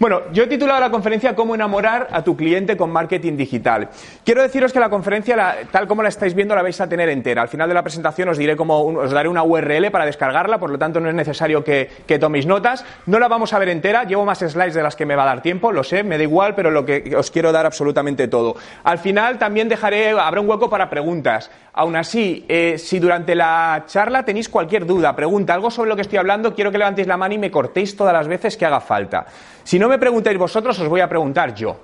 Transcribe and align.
Bueno, 0.00 0.22
yo 0.32 0.44
he 0.44 0.46
titulado 0.46 0.80
la 0.80 0.90
conferencia 0.90 1.34
Cómo 1.34 1.54
enamorar 1.54 2.08
a 2.10 2.24
tu 2.24 2.34
cliente 2.34 2.74
con 2.74 2.90
marketing 2.90 3.36
digital. 3.36 3.90
Quiero 4.24 4.40
deciros 4.40 4.72
que 4.72 4.80
la 4.80 4.88
conferencia, 4.88 5.58
tal 5.70 5.86
como 5.86 6.02
la 6.02 6.08
estáis 6.08 6.32
viendo, 6.32 6.54
la 6.54 6.62
vais 6.62 6.80
a 6.80 6.88
tener 6.88 7.10
entera. 7.10 7.42
Al 7.42 7.48
final 7.48 7.68
de 7.68 7.74
la 7.74 7.82
presentación 7.82 8.30
os 8.30 8.38
diré 8.38 8.56
cómo, 8.56 8.80
os 8.82 9.10
daré 9.10 9.28
una 9.28 9.42
URL 9.42 9.90
para 9.90 10.06
descargarla, 10.06 10.58
por 10.58 10.70
lo 10.70 10.78
tanto 10.78 11.00
no 11.00 11.10
es 11.10 11.14
necesario 11.14 11.62
que, 11.62 11.90
toméis 12.18 12.46
notas. 12.46 12.82
No 13.04 13.18
la 13.18 13.28
vamos 13.28 13.52
a 13.52 13.58
ver 13.58 13.68
entera, 13.68 14.04
llevo 14.04 14.24
más 14.24 14.38
slides 14.38 14.72
de 14.72 14.82
las 14.82 14.96
que 14.96 15.04
me 15.04 15.16
va 15.16 15.24
a 15.24 15.26
dar 15.26 15.42
tiempo, 15.42 15.70
lo 15.70 15.84
sé, 15.84 16.02
me 16.02 16.16
da 16.16 16.22
igual, 16.22 16.54
pero 16.54 16.70
lo 16.70 16.86
que 16.86 17.14
os 17.14 17.30
quiero 17.30 17.52
dar 17.52 17.66
absolutamente 17.66 18.26
todo. 18.26 18.56
Al 18.84 19.00
final 19.00 19.36
también 19.36 19.68
dejaré, 19.68 20.18
habrá 20.18 20.40
un 20.40 20.48
hueco 20.48 20.70
para 20.70 20.88
preguntas. 20.88 21.50
Aún 21.74 21.94
así, 21.94 22.46
eh, 22.48 22.78
si 22.78 22.98
durante 22.98 23.34
la 23.34 23.84
charla 23.86 24.24
tenéis 24.24 24.48
cualquier 24.48 24.86
duda, 24.86 25.14
pregunta, 25.14 25.52
algo 25.52 25.70
sobre 25.70 25.90
lo 25.90 25.96
que 25.96 26.02
estoy 26.02 26.18
hablando, 26.18 26.54
quiero 26.54 26.72
que 26.72 26.78
levantéis 26.78 27.06
la 27.06 27.18
mano 27.18 27.34
y 27.34 27.38
me 27.38 27.50
cortéis 27.50 27.94
todas 27.94 28.14
las 28.14 28.26
veces 28.26 28.56
que 28.56 28.64
haga 28.64 28.80
falta. 28.80 29.26
Si 29.70 29.78
no 29.78 29.88
me 29.88 30.00
preguntáis 30.00 30.36
vosotros, 30.36 30.76
os 30.80 30.88
voy 30.88 31.00
a 31.00 31.08
preguntar 31.08 31.54
yo. 31.54 31.78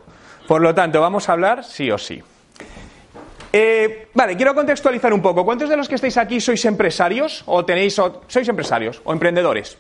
Por 0.49 0.61
lo 0.61 0.75
tanto, 0.75 1.01
vamos 1.01 1.29
a 1.29 1.35
hablar 1.35 1.63
sí 1.63 1.89
o 1.89 1.97
sí. 1.97 2.21
Eh, 3.53 4.09
vale, 4.13 4.35
quiero 4.35 4.57
contextualizar 4.57 5.15
un 5.15 5.23
poco. 5.23 5.45
¿Cuántos 5.45 5.69
de 5.69 5.77
los 5.77 5.89
que 5.89 5.95
estáis 5.95 6.17
aquí 6.17 6.41
sois 6.41 6.65
empresarios 6.65 7.45
o 7.47 7.65
tenéis 7.65 7.97
o, 8.01 8.23
sois 8.27 8.49
empresarios 8.49 9.01
o 9.05 9.13
emprendedores? 9.13 9.79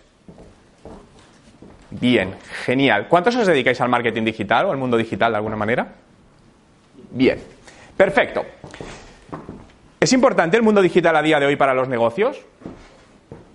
Bien, 1.90 2.36
genial. 2.64 3.08
¿Cuántos 3.08 3.34
os 3.34 3.44
dedicáis 3.44 3.80
al 3.80 3.88
marketing 3.88 4.22
digital 4.22 4.66
o 4.66 4.70
al 4.70 4.78
mundo 4.78 4.96
digital 4.96 5.32
de 5.32 5.38
alguna 5.38 5.56
manera? 5.56 5.88
Bien, 7.10 7.42
perfecto. 7.96 8.46
¿Es 9.98 10.12
importante 10.12 10.56
el 10.56 10.62
mundo 10.62 10.80
digital 10.80 11.16
a 11.16 11.22
día 11.22 11.40
de 11.40 11.46
hoy 11.46 11.56
para 11.56 11.74
los 11.74 11.88
negocios? 11.88 12.38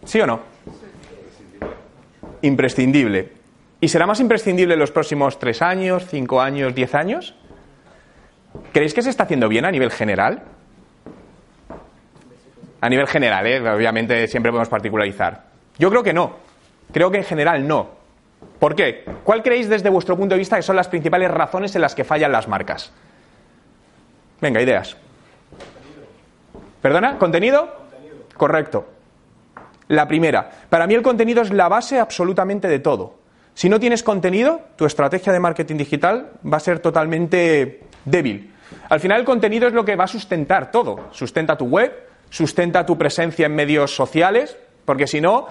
¿Sí 0.04 0.20
o 0.20 0.28
no? 0.28 0.42
Imprescindible. 2.42 3.40
¿Y 3.84 3.88
será 3.88 4.06
más 4.06 4.20
imprescindible 4.20 4.76
en 4.76 4.80
los 4.80 4.92
próximos 4.92 5.40
tres 5.40 5.64
años, 5.64 6.06
cinco 6.08 6.40
años, 6.40 6.76
diez 6.76 6.94
años? 6.94 7.34
¿Creéis 8.72 8.94
que 8.94 9.02
se 9.02 9.10
está 9.10 9.24
haciendo 9.24 9.50
bien 9.50 9.66
a 9.66 9.72
nivel 9.72 9.90
general? 9.90 10.44
A 12.80 12.90
nivel 12.90 13.08
general, 13.08 13.48
¿eh? 13.48 13.60
obviamente 13.60 14.28
siempre 14.28 14.52
podemos 14.52 14.70
particularizar. 14.70 15.46
Yo 15.80 15.90
creo 15.90 16.04
que 16.04 16.14
no. 16.14 16.36
Creo 16.94 17.10
que 17.10 17.18
en 17.18 17.24
general 17.24 17.68
no. 17.68 17.90
¿Por 18.60 18.76
qué? 18.76 19.04
¿Cuál 19.24 19.42
creéis 19.42 19.68
desde 19.68 19.90
vuestro 19.90 20.16
punto 20.16 20.36
de 20.36 20.40
vista 20.40 20.58
que 20.58 20.62
son 20.62 20.76
las 20.76 20.88
principales 20.88 21.32
razones 21.32 21.76
en 21.76 21.82
las 21.82 21.96
que 21.96 22.04
fallan 22.04 22.32
las 22.32 22.48
marcas? 22.48 22.92
Venga, 24.40 24.62
ideas. 24.62 24.96
¿Perdona? 26.84 27.18
¿Contenido? 27.18 27.68
Correcto. 28.38 28.88
La 29.88 30.08
primera. 30.08 30.52
Para 30.70 30.86
mí 30.86 30.94
el 30.94 31.02
contenido 31.02 31.42
es 31.42 31.52
la 31.52 31.68
base 31.68 32.00
absolutamente 32.00 32.68
de 32.68 32.78
todo. 32.78 33.21
Si 33.54 33.70
no 33.70 33.80
tienes 33.80 34.04
contenido, 34.04 34.62
tu 34.76 34.86
estrategia 34.86 35.34
de 35.34 35.40
marketing 35.40 35.78
digital 35.78 36.32
va 36.46 36.58
a 36.58 36.62
ser 36.62 36.80
totalmente 36.80 37.82
débil. 38.06 38.54
Al 38.90 39.00
final 39.00 39.20
el 39.20 39.26
contenido 39.26 39.68
es 39.68 39.74
lo 39.74 39.86
que 39.86 39.96
va 39.96 40.06
a 40.06 40.08
sustentar 40.08 40.72
todo. 40.72 41.10
Sustenta 41.12 41.58
tu 41.58 41.66
web, 41.66 41.92
sustenta 42.30 42.86
tu 42.86 42.98
presencia 42.98 43.46
en 43.46 43.56
medios 43.56 43.96
sociales, 43.96 44.58
porque 44.86 45.08
si 45.08 45.22
no, 45.22 45.48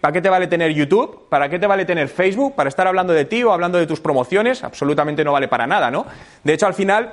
¿para 0.00 0.12
qué 0.12 0.22
te 0.22 0.30
vale 0.30 0.46
tener 0.46 0.72
YouTube? 0.72 1.28
¿Para 1.28 1.48
qué 1.48 1.58
te 1.58 1.66
vale 1.66 1.84
tener 1.84 2.08
Facebook? 2.08 2.54
¿Para 2.54 2.68
estar 2.68 2.86
hablando 2.86 3.12
de 3.12 3.24
ti 3.24 3.42
o 3.42 3.52
hablando 3.52 3.78
de 3.78 3.86
tus 3.86 4.00
promociones? 4.00 4.64
Absolutamente 4.64 5.24
no 5.24 5.32
vale 5.32 5.48
para 5.48 5.66
nada, 5.66 5.90
¿no? 5.90 6.06
De 6.42 6.54
hecho, 6.54 6.66
al 6.66 6.74
final, 6.74 7.12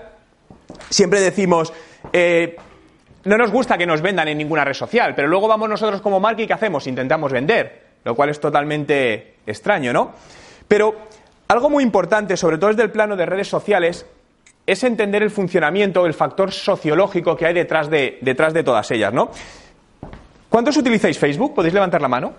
siempre 0.90 1.20
decimos, 1.20 1.74
eh, 2.14 2.56
no 3.26 3.38
nos 3.38 3.52
gusta 3.52 3.78
que 3.78 3.86
nos 3.86 4.02
vendan 4.02 4.28
en 4.30 4.38
ninguna 4.38 4.64
red 4.64 4.74
social, 4.74 5.14
pero 5.16 5.28
luego 5.28 5.48
vamos 5.48 5.68
nosotros 5.68 6.02
como 6.02 6.20
marca 6.20 6.42
y 6.42 6.48
¿qué 6.48 6.54
hacemos? 6.54 6.88
Intentamos 6.88 7.32
vender, 7.32 7.87
lo 8.08 8.16
cual 8.16 8.30
es 8.30 8.40
totalmente 8.40 9.36
extraño, 9.46 9.92
¿no? 9.92 10.14
Pero 10.66 10.96
algo 11.50 11.70
muy 11.70 11.84
importante, 11.84 12.38
sobre 12.38 12.58
todo 12.58 12.70
desde 12.70 12.84
el 12.84 12.90
plano 12.90 13.18
de 13.18 13.26
redes 13.26 13.50
sociales, 13.50 14.06
es 14.66 14.84
entender 14.86 15.24
el 15.24 15.30
funcionamiento, 15.30 16.06
el 16.06 16.14
factor 16.14 16.54
sociológico 16.54 17.36
que 17.36 17.46
hay 17.46 17.54
detrás 17.54 17.90
de, 17.90 18.18
detrás 18.22 18.54
de 18.54 18.64
todas 18.64 18.90
ellas, 18.92 19.12
¿no? 19.12 19.30
¿Cuántos 20.48 20.78
utilizáis 20.78 21.20
Facebook? 21.20 21.54
¿Podéis 21.54 21.74
levantar 21.74 22.02
la 22.02 22.08
mano? 22.08 22.32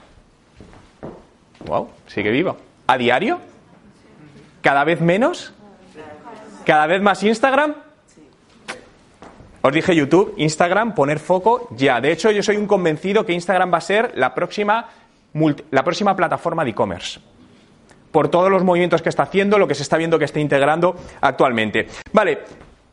Wow, 1.67 1.91
sigue 2.07 2.31
vivo. 2.31 2.57
¿A 2.87 2.97
diario? 2.97 3.39
¿Cada 4.63 4.85
vez 4.85 5.03
menos? 5.03 5.53
¿Cada 6.65 6.87
vez 6.87 7.03
más 7.03 7.23
Instagram? 7.23 7.75
Os 9.61 9.73
dije 9.75 9.95
YouTube, 9.95 10.33
Instagram, 10.39 10.95
poner 10.95 11.19
foco 11.19 11.69
ya. 11.73 12.01
De 12.01 12.11
hecho, 12.11 12.31
yo 12.31 12.43
soy 12.43 12.57
un 12.57 12.67
convencido 12.67 13.27
que 13.27 13.35
Instagram 13.35 13.71
va 13.71 13.79
a 13.79 13.83
ser 13.83 14.13
la 14.15 14.35
próxima, 14.35 14.89
la 15.71 15.85
próxima 15.85 16.15
plataforma 16.15 16.65
de 16.65 16.71
e-commerce. 16.71 17.21
Por 18.11 18.29
todos 18.29 18.51
los 18.51 18.65
movimientos 18.65 19.03
que 19.03 19.09
está 19.09 19.25
haciendo, 19.25 19.59
lo 19.59 19.69
que 19.69 19.75
se 19.75 19.83
está 19.83 19.97
viendo 19.97 20.19
que 20.19 20.25
está 20.25 20.41
integrando 20.41 20.97
actualmente. 21.21 21.89
Vale, 22.13 22.39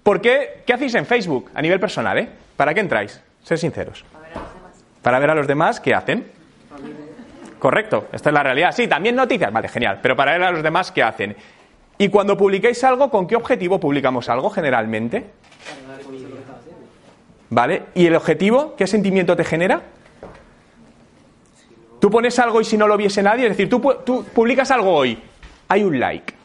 ¿por 0.04 0.20
qué? 0.20 0.64
¿Qué 0.66 0.74
hacéis 0.74 0.96
en 0.96 1.06
Facebook 1.06 1.52
a 1.54 1.62
nivel 1.62 1.80
personal? 1.80 2.18
Eh? 2.18 2.30
¿Para 2.58 2.74
qué 2.74 2.82
entráis? 2.82 3.22
Ser 3.44 3.58
sinceros. 3.58 4.04
Para 5.02 5.20
ver 5.20 5.30
a 5.30 5.36
los 5.36 5.48
demás 5.48 5.80
qué 5.80 5.94
hacen. 5.94 6.32
Correcto, 7.60 8.08
esta 8.12 8.30
es 8.30 8.34
la 8.34 8.44
realidad. 8.44 8.72
Sí, 8.74 8.88
también 8.88 9.16
noticias, 9.16 9.52
vale, 9.52 9.68
genial. 9.68 10.00
Pero 10.02 10.16
para 10.16 10.34
ver 10.34 10.44
a 10.44 10.52
los 10.52 10.62
demás 10.62 10.92
qué 10.92 11.02
hacen. 11.02 11.36
Y 11.98 12.10
cuando 12.10 12.36
publiquéis 12.36 12.84
algo, 12.84 13.10
¿con 13.10 13.26
qué 13.26 13.36
objetivo 13.36 13.80
publicamos 13.80 14.28
algo 14.30 14.50
generalmente? 14.50 15.26
¿Vale? 17.50 17.84
¿Y 17.94 18.06
el 18.08 18.16
objetivo? 18.16 18.76
¿Qué 18.76 18.86
sentimiento 18.86 19.36
te 19.36 19.44
genera? 19.44 19.82
Tú 22.06 22.12
pones 22.12 22.38
algo 22.38 22.62
y 22.62 22.64
si 22.64 22.78
no 22.78 22.88
lo 22.88 22.98
viese 22.98 23.24
nadie, 23.24 23.46
es 23.46 23.58
decir, 23.58 23.68
tú, 23.68 23.82
tú 24.06 24.24
publicas 24.26 24.70
algo 24.70 24.94
hoy, 24.94 25.18
hay 25.68 25.84
un 25.84 26.00
like. 26.00 26.36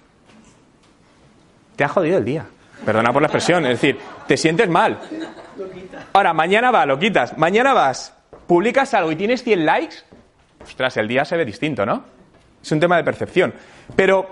Te 1.76 1.84
ha 1.84 1.88
jodido 1.88 2.16
el 2.16 2.24
día. 2.24 2.46
Perdona 2.82 3.12
por 3.12 3.20
la 3.20 3.26
expresión, 3.26 3.66
es 3.66 3.78
decir, 3.78 3.98
te 4.26 4.38
sientes 4.38 4.70
mal. 4.70 4.98
Ahora, 6.14 6.32
mañana 6.32 6.70
va, 6.70 6.86
lo 6.86 6.98
quitas. 6.98 7.36
Mañana 7.36 7.74
vas, 7.74 8.16
publicas 8.46 8.94
algo 8.94 9.12
y 9.12 9.16
tienes 9.16 9.44
100 9.44 9.66
likes. 9.66 9.96
Ostras, 10.64 10.96
el 10.96 11.06
día 11.06 11.26
se 11.26 11.36
ve 11.36 11.44
distinto, 11.44 11.84
¿no? 11.84 12.04
Es 12.62 12.72
un 12.72 12.80
tema 12.80 12.96
de 12.96 13.04
percepción. 13.04 13.52
Pero 13.94 14.26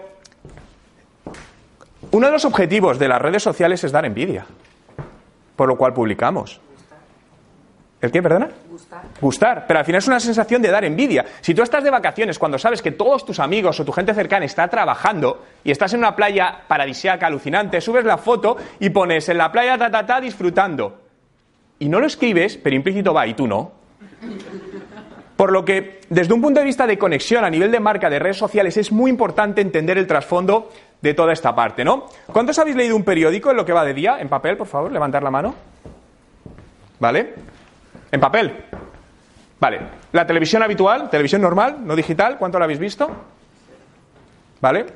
uno 2.10 2.27
de 2.27 2.33
los 2.33 2.47
objetivos 2.47 2.99
de 2.99 3.06
las 3.06 3.21
redes 3.21 3.43
sociales 3.43 3.84
es 3.84 3.93
dar 3.93 4.06
envidia 4.06 4.47
por 5.56 5.69
lo 5.69 5.77
cual 5.77 5.93
publicamos. 5.93 6.59
¿El 8.00 8.12
qué, 8.12 8.22
perdona? 8.22 8.49
Gustar. 9.21 9.66
Pero 9.66 9.78
al 9.78 9.84
final 9.84 9.99
es 9.99 10.09
una 10.09 10.21
sensación 10.21 10.62
de 10.62 10.71
dar 10.71 10.84
envidia. 10.84 11.25
Si 11.41 11.55
tú 11.55 11.62
estás 11.62 11.84
de 11.84 11.91
vacaciones 11.91 12.39
cuando 12.39 12.59
sabes 12.59 12.83
que 12.83 12.93
todos 12.93 13.25
tus 13.25 13.41
amigos 13.41 13.78
o 13.81 13.84
tu 13.84 13.93
gente 13.93 14.15
cercana 14.15 14.44
está 14.44 14.69
trabajando 14.69 15.44
y 15.65 15.71
estás 15.71 15.93
en 15.93 16.00
una 16.00 16.15
playa 16.15 16.62
paradisíaca 16.66 17.27
alucinante, 17.27 17.81
subes 17.81 18.05
la 18.05 18.19
foto 18.19 18.56
y 18.81 18.91
pones 18.91 19.28
en 19.28 19.39
la 19.39 19.50
playa 19.53 19.77
ta 19.78 19.91
ta 19.91 20.06
ta 20.06 20.21
disfrutando. 20.21 20.99
Y 21.78 21.89
no 21.89 22.00
lo 22.00 22.06
escribes, 22.06 22.56
pero 22.56 22.77
implícito 22.77 23.15
va 23.15 23.27
y 23.27 23.34
tú 23.34 23.47
no. 23.47 23.72
Por 25.37 25.53
lo 25.53 25.65
que, 25.65 26.00
desde 26.10 26.34
un 26.34 26.43
punto 26.43 26.59
de 26.59 26.66
vista 26.66 26.84
de 26.84 26.99
conexión 26.99 27.45
a 27.45 27.50
nivel 27.50 27.71
de 27.71 27.78
marca 27.78 28.10
de 28.10 28.19
redes 28.19 28.39
sociales, 28.39 28.77
es 28.77 28.91
muy 28.91 29.09
importante 29.09 29.60
entender 29.60 29.97
el 29.97 30.09
trasfondo 30.09 30.69
de 31.00 31.15
toda 31.15 31.33
esta 31.33 31.55
parte, 31.55 31.84
¿no? 31.84 32.06
¿Cuántos 32.27 32.59
habéis 32.59 32.75
leído 32.75 32.97
un 32.97 33.05
periódico 33.05 33.53
en 33.53 33.56
lo 33.56 33.65
que 33.65 33.72
va 33.72 33.84
de 33.84 33.95
día? 33.95 34.19
En 34.21 34.28
papel, 34.28 34.56
por 34.56 34.66
favor, 34.66 34.91
levantar 34.91 35.22
la 35.22 35.31
mano. 35.31 35.55
¿Vale? 36.99 37.34
¿En 38.10 38.20
papel? 38.20 38.64
Vale. 39.60 39.80
¿La 40.12 40.26
televisión 40.26 40.62
habitual? 40.62 41.10
¿Televisión 41.10 41.42
normal? 41.42 41.78
¿No 41.84 41.96
digital? 41.96 42.38
¿Cuánto 42.38 42.58
la 42.58 42.64
habéis 42.64 42.78
visto? 42.78 43.10
¿Vale? 44.60 44.86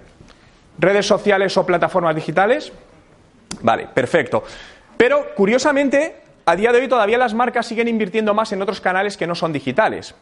¿Redes 0.78 1.06
sociales 1.06 1.56
o 1.56 1.66
plataformas 1.66 2.14
digitales? 2.14 2.72
Vale, 3.60 3.88
perfecto. 3.92 4.42
Pero, 4.96 5.34
curiosamente, 5.34 6.16
a 6.46 6.56
día 6.56 6.72
de 6.72 6.80
hoy 6.80 6.88
todavía 6.88 7.18
las 7.18 7.34
marcas 7.34 7.66
siguen 7.66 7.88
invirtiendo 7.88 8.34
más 8.34 8.52
en 8.52 8.62
otros 8.62 8.80
canales 8.80 9.16
que 9.16 9.26
no 9.26 9.34
son 9.34 9.52
digitales. 9.52 10.14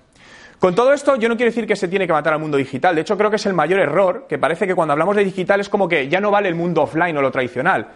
Con 0.59 0.75
todo 0.75 0.93
esto, 0.93 1.17
yo 1.17 1.29
no 1.29 1.37
quiero 1.37 1.51
decir 1.51 1.67
que 1.67 1.77
se 1.77 1.89
tiene 1.89 2.07
que 2.07 2.13
matar 2.13 2.35
al 2.35 2.39
mundo 2.39 2.59
digital. 2.59 2.95
De 2.95 3.01
hecho, 3.01 3.17
creo 3.17 3.31
que 3.31 3.37
es 3.37 3.47
el 3.47 3.55
mayor 3.55 3.81
error, 3.81 4.27
que 4.29 4.39
parece 4.39 4.67
que 4.67 4.75
cuando 4.75 4.93
hablamos 4.93 5.17
de 5.17 5.25
digital 5.25 5.61
es 5.61 5.71
como 5.71 5.89
que 5.89 6.09
ya 6.09 6.21
no 6.21 6.31
vale 6.31 6.49
el 6.49 6.55
mundo 6.55 6.83
offline 6.83 7.17
o 7.17 7.23
lo 7.23 7.31
tradicional. 7.31 7.89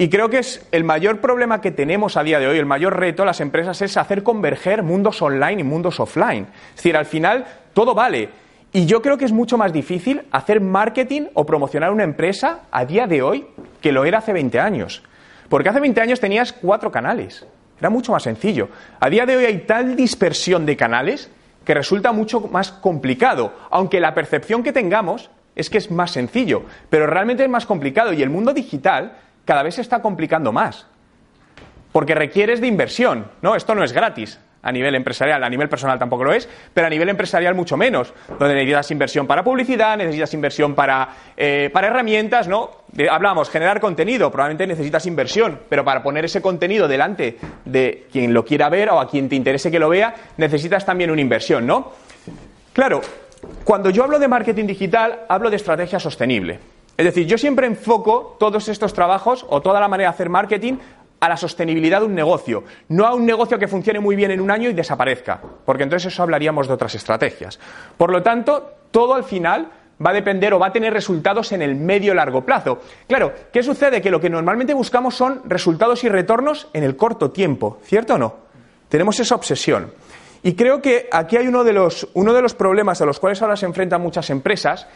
Y 0.00 0.08
creo 0.08 0.30
que 0.30 0.38
es 0.38 0.66
el 0.72 0.82
mayor 0.82 1.20
problema 1.20 1.60
que 1.60 1.72
tenemos 1.72 2.16
a 2.16 2.22
día 2.22 2.38
de 2.38 2.46
hoy, 2.48 2.56
el 2.56 2.64
mayor 2.64 2.98
reto 2.98 3.22
a 3.22 3.26
las 3.26 3.42
empresas 3.42 3.82
es 3.82 3.98
hacer 3.98 4.22
converger 4.22 4.82
mundos 4.82 5.20
online 5.20 5.60
y 5.60 5.62
mundos 5.62 6.00
offline. 6.00 6.46
Es 6.70 6.76
decir, 6.76 6.96
al 6.96 7.04
final 7.04 7.44
todo 7.74 7.94
vale. 7.94 8.30
Y 8.72 8.86
yo 8.86 9.02
creo 9.02 9.18
que 9.18 9.26
es 9.26 9.32
mucho 9.32 9.58
más 9.58 9.74
difícil 9.74 10.22
hacer 10.30 10.62
marketing 10.62 11.24
o 11.34 11.44
promocionar 11.44 11.92
una 11.92 12.04
empresa 12.04 12.60
a 12.70 12.86
día 12.86 13.06
de 13.06 13.20
hoy 13.20 13.46
que 13.82 13.92
lo 13.92 14.06
era 14.06 14.20
hace 14.20 14.32
20 14.32 14.58
años. 14.58 15.02
Porque 15.50 15.68
hace 15.68 15.80
20 15.80 16.00
años 16.00 16.18
tenías 16.18 16.54
cuatro 16.54 16.90
canales. 16.90 17.46
Era 17.78 17.90
mucho 17.90 18.12
más 18.12 18.22
sencillo. 18.22 18.70
A 19.00 19.10
día 19.10 19.26
de 19.26 19.36
hoy 19.36 19.44
hay 19.44 19.58
tal 19.66 19.96
dispersión 19.96 20.64
de 20.64 20.78
canales 20.78 21.30
que 21.66 21.74
resulta 21.74 22.12
mucho 22.12 22.40
más 22.40 22.72
complicado, 22.72 23.52
aunque 23.68 24.00
la 24.00 24.14
percepción 24.14 24.62
que 24.62 24.72
tengamos 24.72 25.28
es 25.56 25.68
que 25.68 25.76
es 25.76 25.90
más 25.90 26.12
sencillo, 26.12 26.62
pero 26.88 27.06
realmente 27.06 27.44
es 27.44 27.50
más 27.50 27.66
complicado 27.66 28.14
y 28.14 28.22
el 28.22 28.30
mundo 28.30 28.54
digital 28.54 29.18
cada 29.50 29.64
vez 29.64 29.74
se 29.74 29.80
está 29.80 30.00
complicando 30.00 30.52
más, 30.52 30.86
porque 31.90 32.14
requieres 32.14 32.60
de 32.60 32.68
inversión, 32.68 33.32
¿no? 33.42 33.56
Esto 33.56 33.74
no 33.74 33.82
es 33.82 33.92
gratis. 33.92 34.38
a 34.62 34.70
nivel 34.70 34.94
empresarial, 34.94 35.42
a 35.42 35.48
nivel 35.48 35.68
personal 35.68 35.98
tampoco 35.98 36.22
lo 36.22 36.32
es, 36.32 36.48
pero 36.72 36.86
a 36.86 36.90
nivel 36.90 37.08
empresarial 37.08 37.56
mucho 37.56 37.76
menos, 37.76 38.14
donde 38.38 38.54
necesitas 38.54 38.92
inversión 38.92 39.26
para 39.26 39.42
publicidad, 39.42 39.96
necesitas 39.96 40.32
inversión 40.34 40.76
para, 40.76 41.08
eh, 41.36 41.68
para 41.72 41.88
herramientas, 41.88 42.46
¿no? 42.46 42.70
hablamos, 43.10 43.50
generar 43.50 43.80
contenido, 43.80 44.30
probablemente 44.30 44.68
necesitas 44.68 45.04
inversión, 45.06 45.58
pero 45.68 45.84
para 45.84 46.00
poner 46.00 46.26
ese 46.26 46.40
contenido 46.40 46.86
delante 46.86 47.36
de 47.64 48.06
quien 48.12 48.32
lo 48.32 48.44
quiera 48.44 48.68
ver 48.68 48.90
o 48.90 49.00
a 49.00 49.08
quien 49.08 49.28
te 49.28 49.34
interese 49.34 49.68
que 49.68 49.80
lo 49.80 49.88
vea, 49.88 50.14
necesitas 50.36 50.86
también 50.86 51.10
una 51.10 51.22
inversión, 51.22 51.66
¿no? 51.66 51.90
Claro, 52.72 53.00
cuando 53.64 53.90
yo 53.90 54.04
hablo 54.04 54.20
de 54.20 54.28
marketing 54.28 54.66
digital, 54.66 55.22
hablo 55.28 55.50
de 55.50 55.56
estrategia 55.56 55.98
sostenible. 55.98 56.60
Es 56.96 57.04
decir, 57.04 57.26
yo 57.26 57.38
siempre 57.38 57.66
enfoco 57.66 58.36
todos 58.38 58.68
estos 58.68 58.92
trabajos 58.92 59.46
o 59.48 59.60
toda 59.62 59.80
la 59.80 59.88
manera 59.88 60.10
de 60.10 60.14
hacer 60.14 60.28
marketing 60.28 60.74
a 61.20 61.28
la 61.28 61.36
sostenibilidad 61.36 62.00
de 62.00 62.06
un 62.06 62.14
negocio, 62.14 62.64
no 62.88 63.06
a 63.06 63.14
un 63.14 63.26
negocio 63.26 63.58
que 63.58 63.68
funcione 63.68 64.00
muy 64.00 64.16
bien 64.16 64.30
en 64.30 64.40
un 64.40 64.50
año 64.50 64.70
y 64.70 64.72
desaparezca, 64.72 65.40
porque 65.64 65.82
entonces 65.82 66.12
eso 66.12 66.22
hablaríamos 66.22 66.66
de 66.66 66.74
otras 66.74 66.94
estrategias. 66.94 67.58
Por 67.96 68.10
lo 68.10 68.22
tanto, 68.22 68.72
todo 68.90 69.14
al 69.14 69.24
final 69.24 69.68
va 70.04 70.10
a 70.10 70.14
depender 70.14 70.54
o 70.54 70.58
va 70.58 70.68
a 70.68 70.72
tener 70.72 70.92
resultados 70.92 71.52
en 71.52 71.60
el 71.62 71.74
medio 71.74 72.14
largo 72.14 72.44
plazo. 72.44 72.80
Claro, 73.06 73.32
¿qué 73.52 73.62
sucede? 73.62 74.00
Que 74.00 74.10
lo 74.10 74.20
que 74.20 74.30
normalmente 74.30 74.72
buscamos 74.72 75.14
son 75.14 75.42
resultados 75.44 76.02
y 76.04 76.08
retornos 76.08 76.68
en 76.72 76.84
el 76.84 76.96
corto 76.96 77.30
tiempo, 77.30 77.78
¿cierto 77.84 78.14
o 78.14 78.18
no? 78.18 78.34
Tenemos 78.88 79.20
esa 79.20 79.34
obsesión. 79.34 79.92
Y 80.42 80.54
creo 80.54 80.80
que 80.80 81.08
aquí 81.12 81.36
hay 81.36 81.46
uno 81.46 81.64
de 81.64 81.74
los, 81.74 82.08
uno 82.14 82.32
de 82.32 82.40
los 82.40 82.54
problemas 82.54 83.02
a 83.02 83.04
los 83.04 83.20
cuales 83.20 83.42
ahora 83.42 83.56
se 83.56 83.66
enfrentan 83.66 84.00
muchas 84.00 84.30
empresas, 84.30 84.86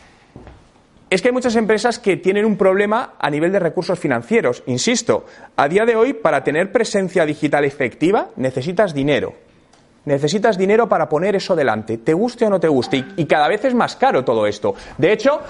es 1.15 1.23
que 1.23 1.29
hay 1.29 1.33
muchas 1.33 1.55
empresas 1.55 2.01
que 2.01 2.17
tienen 2.17 2.45
un 2.45 2.57
problema 2.57 3.15
a 3.21 3.31
nivel 3.31 3.53
de 3.53 3.61
recursos 3.61 3.97
financieros. 4.01 4.65
Insisto, 4.67 5.27
a 5.55 5.69
día 5.69 5.85
de 5.85 5.95
hoy, 5.95 6.13
para 6.13 6.43
tener 6.43 6.73
presencia 6.73 7.25
digital 7.25 7.65
efectiva, 7.65 8.31
necesitas 8.35 8.93
dinero. 8.93 9.33
Necesitas 10.07 10.59
dinero 10.59 10.89
para 10.89 11.09
poner 11.09 11.37
eso 11.37 11.55
delante, 11.55 11.99
te 11.99 12.13
guste 12.13 12.47
o 12.47 12.51
no 12.51 12.59
te 12.59 12.67
guste. 12.67 13.05
Y, 13.17 13.27
cada 13.27 13.47
vez 13.47 13.65
es 13.65 13.75
más 13.75 13.95
caro 13.95 14.25
todo 14.25 14.45
esto. 14.45 14.75
De 14.99 15.13
hecho, 15.13 15.41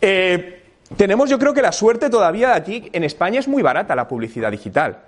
eh, 0.00 0.62
tenemos 0.96 1.28
yo 1.28 1.36
creo 1.36 1.52
que 1.52 1.62
la 1.62 1.72
suerte 1.72 2.08
todavía 2.08 2.50
de 2.50 2.54
aquí, 2.54 2.88
en 2.92 3.02
España 3.02 3.40
es 3.40 3.48
muy 3.48 3.60
barata 3.60 3.96
la 3.96 4.06
publicidad 4.06 4.52
digital. 4.52 4.98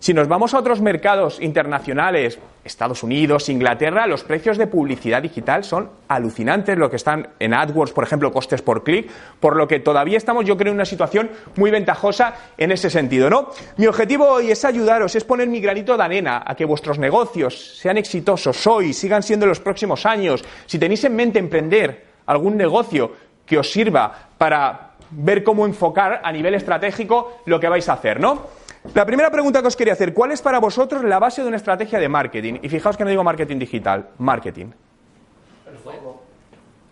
Si 0.00 0.12
nos 0.12 0.28
vamos 0.28 0.52
a 0.52 0.58
otros 0.58 0.82
mercados 0.82 1.40
internacionales, 1.40 2.38
Estados 2.62 3.02
Unidos, 3.02 3.48
Inglaterra, 3.48 4.06
los 4.06 4.22
precios 4.22 4.58
de 4.58 4.66
publicidad 4.66 5.22
digital 5.22 5.64
son 5.64 5.90
alucinantes, 6.08 6.76
lo 6.76 6.90
que 6.90 6.96
están 6.96 7.28
en 7.38 7.54
AdWords, 7.54 7.92
por 7.92 8.04
ejemplo, 8.04 8.32
costes 8.32 8.60
por 8.60 8.84
clic, 8.84 9.10
por 9.40 9.56
lo 9.56 9.66
que 9.66 9.80
todavía 9.80 10.18
estamos, 10.18 10.44
yo 10.44 10.56
creo, 10.56 10.72
en 10.72 10.76
una 10.76 10.84
situación 10.84 11.30
muy 11.56 11.70
ventajosa 11.70 12.34
en 12.58 12.72
ese 12.72 12.90
sentido, 12.90 13.30
¿no? 13.30 13.50
Mi 13.76 13.86
objetivo 13.86 14.28
hoy 14.28 14.50
es 14.50 14.64
ayudaros, 14.64 15.14
es 15.14 15.24
poner 15.24 15.48
mi 15.48 15.60
granito 15.60 15.96
de 15.96 16.02
arena 16.02 16.42
a 16.46 16.54
que 16.54 16.64
vuestros 16.64 16.98
negocios 16.98 17.78
sean 17.78 17.96
exitosos 17.96 18.66
hoy, 18.66 18.92
sigan 18.92 19.22
siendo 19.22 19.46
en 19.46 19.50
los 19.50 19.60
próximos 19.60 20.04
años. 20.04 20.44
Si 20.66 20.78
tenéis 20.78 21.04
en 21.04 21.16
mente 21.16 21.38
emprender 21.38 22.04
algún 22.26 22.56
negocio 22.56 23.12
que 23.46 23.58
os 23.58 23.70
sirva 23.70 24.12
para 24.38 24.90
ver 25.10 25.44
cómo 25.44 25.66
enfocar 25.66 26.20
a 26.24 26.32
nivel 26.32 26.54
estratégico 26.54 27.40
lo 27.46 27.60
que 27.60 27.68
vais 27.68 27.88
a 27.88 27.94
hacer, 27.94 28.20
¿no? 28.20 28.63
La 28.92 29.06
primera 29.06 29.30
pregunta 29.30 29.62
que 29.62 29.68
os 29.68 29.76
quería 29.76 29.94
hacer, 29.94 30.12
¿cuál 30.12 30.32
es 30.32 30.42
para 30.42 30.58
vosotros 30.58 31.02
la 31.04 31.18
base 31.18 31.40
de 31.40 31.48
una 31.48 31.56
estrategia 31.56 31.98
de 31.98 32.08
marketing? 32.08 32.58
Y 32.62 32.68
fijaos 32.68 32.96
que 32.96 33.04
no 33.04 33.10
digo 33.10 33.24
marketing 33.24 33.58
digital, 33.58 34.10
marketing. 34.18 34.66
El 35.66 35.78
foco. 35.78 36.22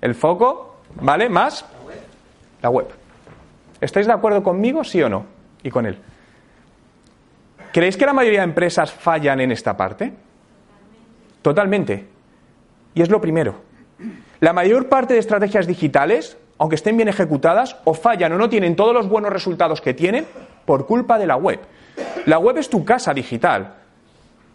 El 0.00 0.14
foco, 0.14 0.76
¿vale? 1.00 1.28
¿Más? 1.28 1.62
La 1.62 1.84
web. 1.84 2.00
La 2.62 2.70
web. 2.70 2.86
¿Estáis 3.80 4.06
de 4.06 4.12
acuerdo 4.12 4.42
conmigo, 4.42 4.82
sí 4.84 5.02
o 5.02 5.08
no? 5.08 5.26
Y 5.62 5.70
con 5.70 5.84
él. 5.84 5.98
¿Creéis 7.72 7.96
que 7.96 8.06
la 8.06 8.14
mayoría 8.14 8.40
de 8.40 8.44
empresas 8.44 8.90
fallan 8.90 9.40
en 9.40 9.52
esta 9.52 9.76
parte? 9.76 10.12
Totalmente. 11.42 12.06
Y 12.94 13.02
es 13.02 13.10
lo 13.10 13.20
primero. 13.20 13.56
La 14.40 14.52
mayor 14.52 14.88
parte 14.88 15.14
de 15.14 15.20
estrategias 15.20 15.66
digitales, 15.66 16.38
aunque 16.58 16.76
estén 16.76 16.96
bien 16.96 17.08
ejecutadas, 17.08 17.76
o 17.84 17.94
fallan 17.94 18.32
o 18.32 18.38
no 18.38 18.48
tienen 18.48 18.76
todos 18.76 18.94
los 18.94 19.08
buenos 19.08 19.32
resultados 19.32 19.80
que 19.80 19.94
tienen 19.94 20.26
por 20.64 20.86
culpa 20.86 21.18
de 21.18 21.26
la 21.26 21.36
web. 21.36 21.60
La 22.26 22.38
web 22.38 22.58
es 22.58 22.68
tu 22.68 22.84
casa 22.84 23.12
digital. 23.12 23.74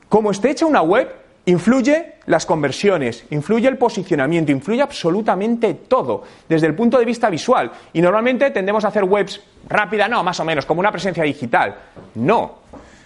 Como 0.09 0.31
esté 0.31 0.51
hecha 0.51 0.65
una 0.65 0.81
web, 0.81 1.13
influye 1.45 2.15
las 2.25 2.45
conversiones, 2.45 3.25
influye 3.29 3.67
el 3.67 3.77
posicionamiento, 3.77 4.51
influye 4.51 4.81
absolutamente 4.81 5.73
todo, 5.73 6.23
desde 6.47 6.67
el 6.67 6.75
punto 6.75 6.97
de 6.99 7.05
vista 7.05 7.29
visual. 7.29 7.71
Y 7.93 8.01
normalmente 8.01 8.51
tendemos 8.51 8.83
a 8.85 8.89
hacer 8.89 9.03
webs 9.03 9.41
rápidas, 9.67 10.09
no, 10.09 10.23
más 10.23 10.39
o 10.39 10.45
menos, 10.45 10.65
como 10.65 10.79
una 10.79 10.91
presencia 10.91 11.23
digital. 11.23 11.75
No. 12.15 12.59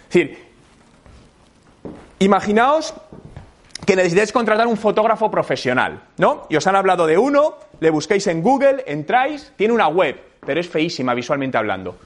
Es 0.08 0.14
decir, 0.14 0.44
imaginaos 2.18 2.94
que 3.86 3.96
necesitáis 3.96 4.32
contratar 4.32 4.66
un 4.66 4.76
fotógrafo 4.76 5.30
profesional, 5.30 6.02
¿no? 6.18 6.46
Y 6.48 6.56
os 6.56 6.66
han 6.66 6.76
hablado 6.76 7.06
de 7.06 7.18
uno, 7.18 7.56
le 7.80 7.90
busquéis 7.90 8.26
en 8.28 8.42
Google, 8.42 8.84
entráis, 8.86 9.52
tiene 9.56 9.74
una 9.74 9.88
web, 9.88 10.20
pero 10.44 10.60
es 10.60 10.68
feísima 10.68 11.14
visualmente 11.14 11.58
hablando. 11.58 11.96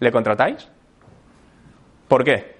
¿Le 0.00 0.12
contratáis? 0.12 0.68
¿Por 2.08 2.24
qué? 2.24 2.54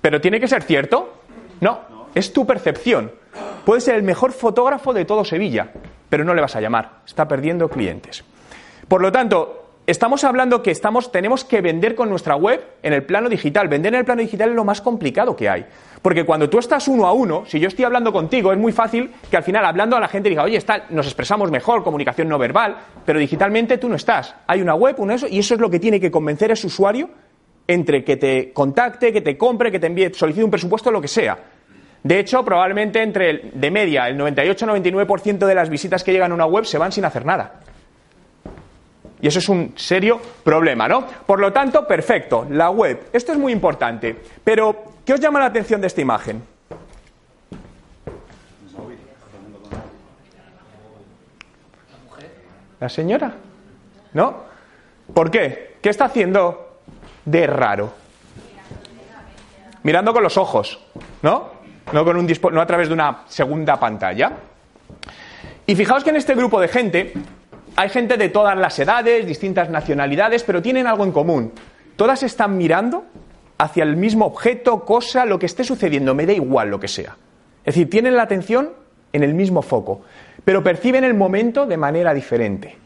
¿Pero 0.00 0.20
tiene 0.20 0.40
que 0.40 0.48
ser 0.48 0.62
cierto? 0.62 1.22
No, 1.60 1.80
es 2.14 2.32
tu 2.32 2.46
percepción. 2.46 3.12
Puede 3.64 3.80
ser 3.80 3.96
el 3.96 4.02
mejor 4.02 4.32
fotógrafo 4.32 4.92
de 4.92 5.04
todo 5.04 5.24
Sevilla, 5.24 5.72
pero 6.08 6.24
no 6.24 6.34
le 6.34 6.40
vas 6.40 6.56
a 6.56 6.60
llamar. 6.60 7.00
Está 7.06 7.28
perdiendo 7.28 7.68
clientes. 7.68 8.24
Por 8.88 9.02
lo 9.02 9.12
tanto, 9.12 9.59
estamos 9.90 10.24
hablando 10.24 10.62
que 10.62 10.70
estamos, 10.70 11.10
tenemos 11.12 11.44
que 11.44 11.60
vender 11.60 11.94
con 11.94 12.08
nuestra 12.08 12.36
web 12.36 12.62
en 12.82 12.92
el 12.92 13.04
plano 13.04 13.28
digital. 13.28 13.68
Vender 13.68 13.92
en 13.94 14.00
el 14.00 14.04
plano 14.04 14.22
digital 14.22 14.50
es 14.50 14.54
lo 14.54 14.64
más 14.64 14.80
complicado 14.80 15.36
que 15.36 15.48
hay. 15.48 15.66
Porque 16.02 16.24
cuando 16.24 16.48
tú 16.48 16.58
estás 16.58 16.88
uno 16.88 17.06
a 17.06 17.12
uno, 17.12 17.44
si 17.46 17.60
yo 17.60 17.68
estoy 17.68 17.84
hablando 17.84 18.12
contigo, 18.12 18.52
es 18.52 18.58
muy 18.58 18.72
fácil 18.72 19.10
que 19.30 19.36
al 19.36 19.42
final 19.42 19.64
hablando 19.64 19.96
a 19.96 20.00
la 20.00 20.08
gente 20.08 20.28
diga, 20.28 20.44
oye, 20.44 20.56
está, 20.56 20.86
nos 20.90 21.06
expresamos 21.06 21.50
mejor, 21.50 21.82
comunicación 21.82 22.28
no 22.28 22.38
verbal, 22.38 22.76
pero 23.04 23.18
digitalmente 23.18 23.78
tú 23.78 23.88
no 23.88 23.96
estás. 23.96 24.34
Hay 24.46 24.62
una 24.62 24.74
web, 24.74 24.94
un 24.98 25.10
eso, 25.10 25.26
y 25.28 25.38
eso 25.38 25.54
es 25.54 25.60
lo 25.60 25.68
que 25.68 25.78
tiene 25.78 26.00
que 26.00 26.10
convencer 26.10 26.50
a 26.50 26.54
ese 26.54 26.66
usuario 26.66 27.10
entre 27.66 28.02
que 28.02 28.16
te 28.16 28.52
contacte, 28.52 29.12
que 29.12 29.20
te 29.20 29.36
compre, 29.36 29.70
que 29.70 29.78
te 29.78 29.86
envíe, 29.86 30.12
solicite 30.14 30.44
un 30.44 30.50
presupuesto, 30.50 30.90
lo 30.90 31.00
que 31.00 31.08
sea. 31.08 31.38
De 32.02 32.18
hecho, 32.18 32.44
probablemente 32.44 33.02
entre 33.02 33.50
de 33.52 33.70
media 33.70 34.08
el 34.08 34.18
98-99% 34.18 35.46
de 35.46 35.54
las 35.54 35.68
visitas 35.68 36.02
que 36.02 36.12
llegan 36.12 36.32
a 36.32 36.34
una 36.34 36.46
web 36.46 36.64
se 36.64 36.78
van 36.78 36.92
sin 36.92 37.04
hacer 37.04 37.26
nada. 37.26 37.60
Y 39.22 39.28
eso 39.28 39.38
es 39.38 39.48
un 39.48 39.74
serio 39.76 40.20
problema, 40.42 40.88
¿no? 40.88 41.06
Por 41.06 41.40
lo 41.40 41.52
tanto, 41.52 41.86
perfecto, 41.86 42.46
la 42.50 42.70
web. 42.70 43.08
Esto 43.12 43.32
es 43.32 43.38
muy 43.38 43.52
importante. 43.52 44.16
Pero, 44.42 44.84
¿qué 45.04 45.14
os 45.14 45.20
llama 45.20 45.40
la 45.40 45.46
atención 45.46 45.80
de 45.80 45.88
esta 45.88 46.00
imagen? 46.00 46.42
¿La 52.80 52.88
señora? 52.88 53.34
¿No? 54.14 54.44
¿Por 55.12 55.30
qué? 55.30 55.76
¿Qué 55.82 55.90
está 55.90 56.06
haciendo 56.06 56.78
de 57.26 57.46
raro? 57.46 57.92
Mirando 59.82 60.14
con 60.14 60.22
los 60.22 60.38
ojos, 60.38 60.80
¿no? 61.22 61.60
No, 61.92 62.04
no 62.04 62.60
a 62.60 62.66
través 62.66 62.88
de 62.88 62.94
una 62.94 63.24
segunda 63.26 63.78
pantalla. 63.78 64.32
Y 65.66 65.74
fijaos 65.76 66.04
que 66.04 66.10
en 66.10 66.16
este 66.16 66.34
grupo 66.34 66.60
de 66.60 66.68
gente 66.68 67.12
hay 67.76 67.88
gente 67.88 68.16
de 68.16 68.28
todas 68.28 68.56
las 68.56 68.78
edades, 68.78 69.26
distintas 69.26 69.70
nacionalidades, 69.70 70.44
pero 70.44 70.62
tienen 70.62 70.86
algo 70.86 71.04
en 71.04 71.12
común. 71.12 71.52
Todas 71.96 72.22
están 72.22 72.56
mirando 72.56 73.04
hacia 73.58 73.82
el 73.82 73.96
mismo 73.96 74.26
objeto, 74.26 74.84
cosa, 74.84 75.24
lo 75.26 75.38
que 75.38 75.46
esté 75.46 75.64
sucediendo, 75.64 76.14
me 76.14 76.26
da 76.26 76.32
igual 76.32 76.70
lo 76.70 76.80
que 76.80 76.88
sea. 76.88 77.16
Es 77.64 77.74
decir, 77.74 77.90
tienen 77.90 78.16
la 78.16 78.22
atención 78.22 78.70
en 79.12 79.22
el 79.22 79.34
mismo 79.34 79.60
foco, 79.62 80.02
pero 80.44 80.62
perciben 80.62 81.04
el 81.04 81.14
momento 81.14 81.66
de 81.66 81.76
manera 81.76 82.14
diferente. 82.14 82.76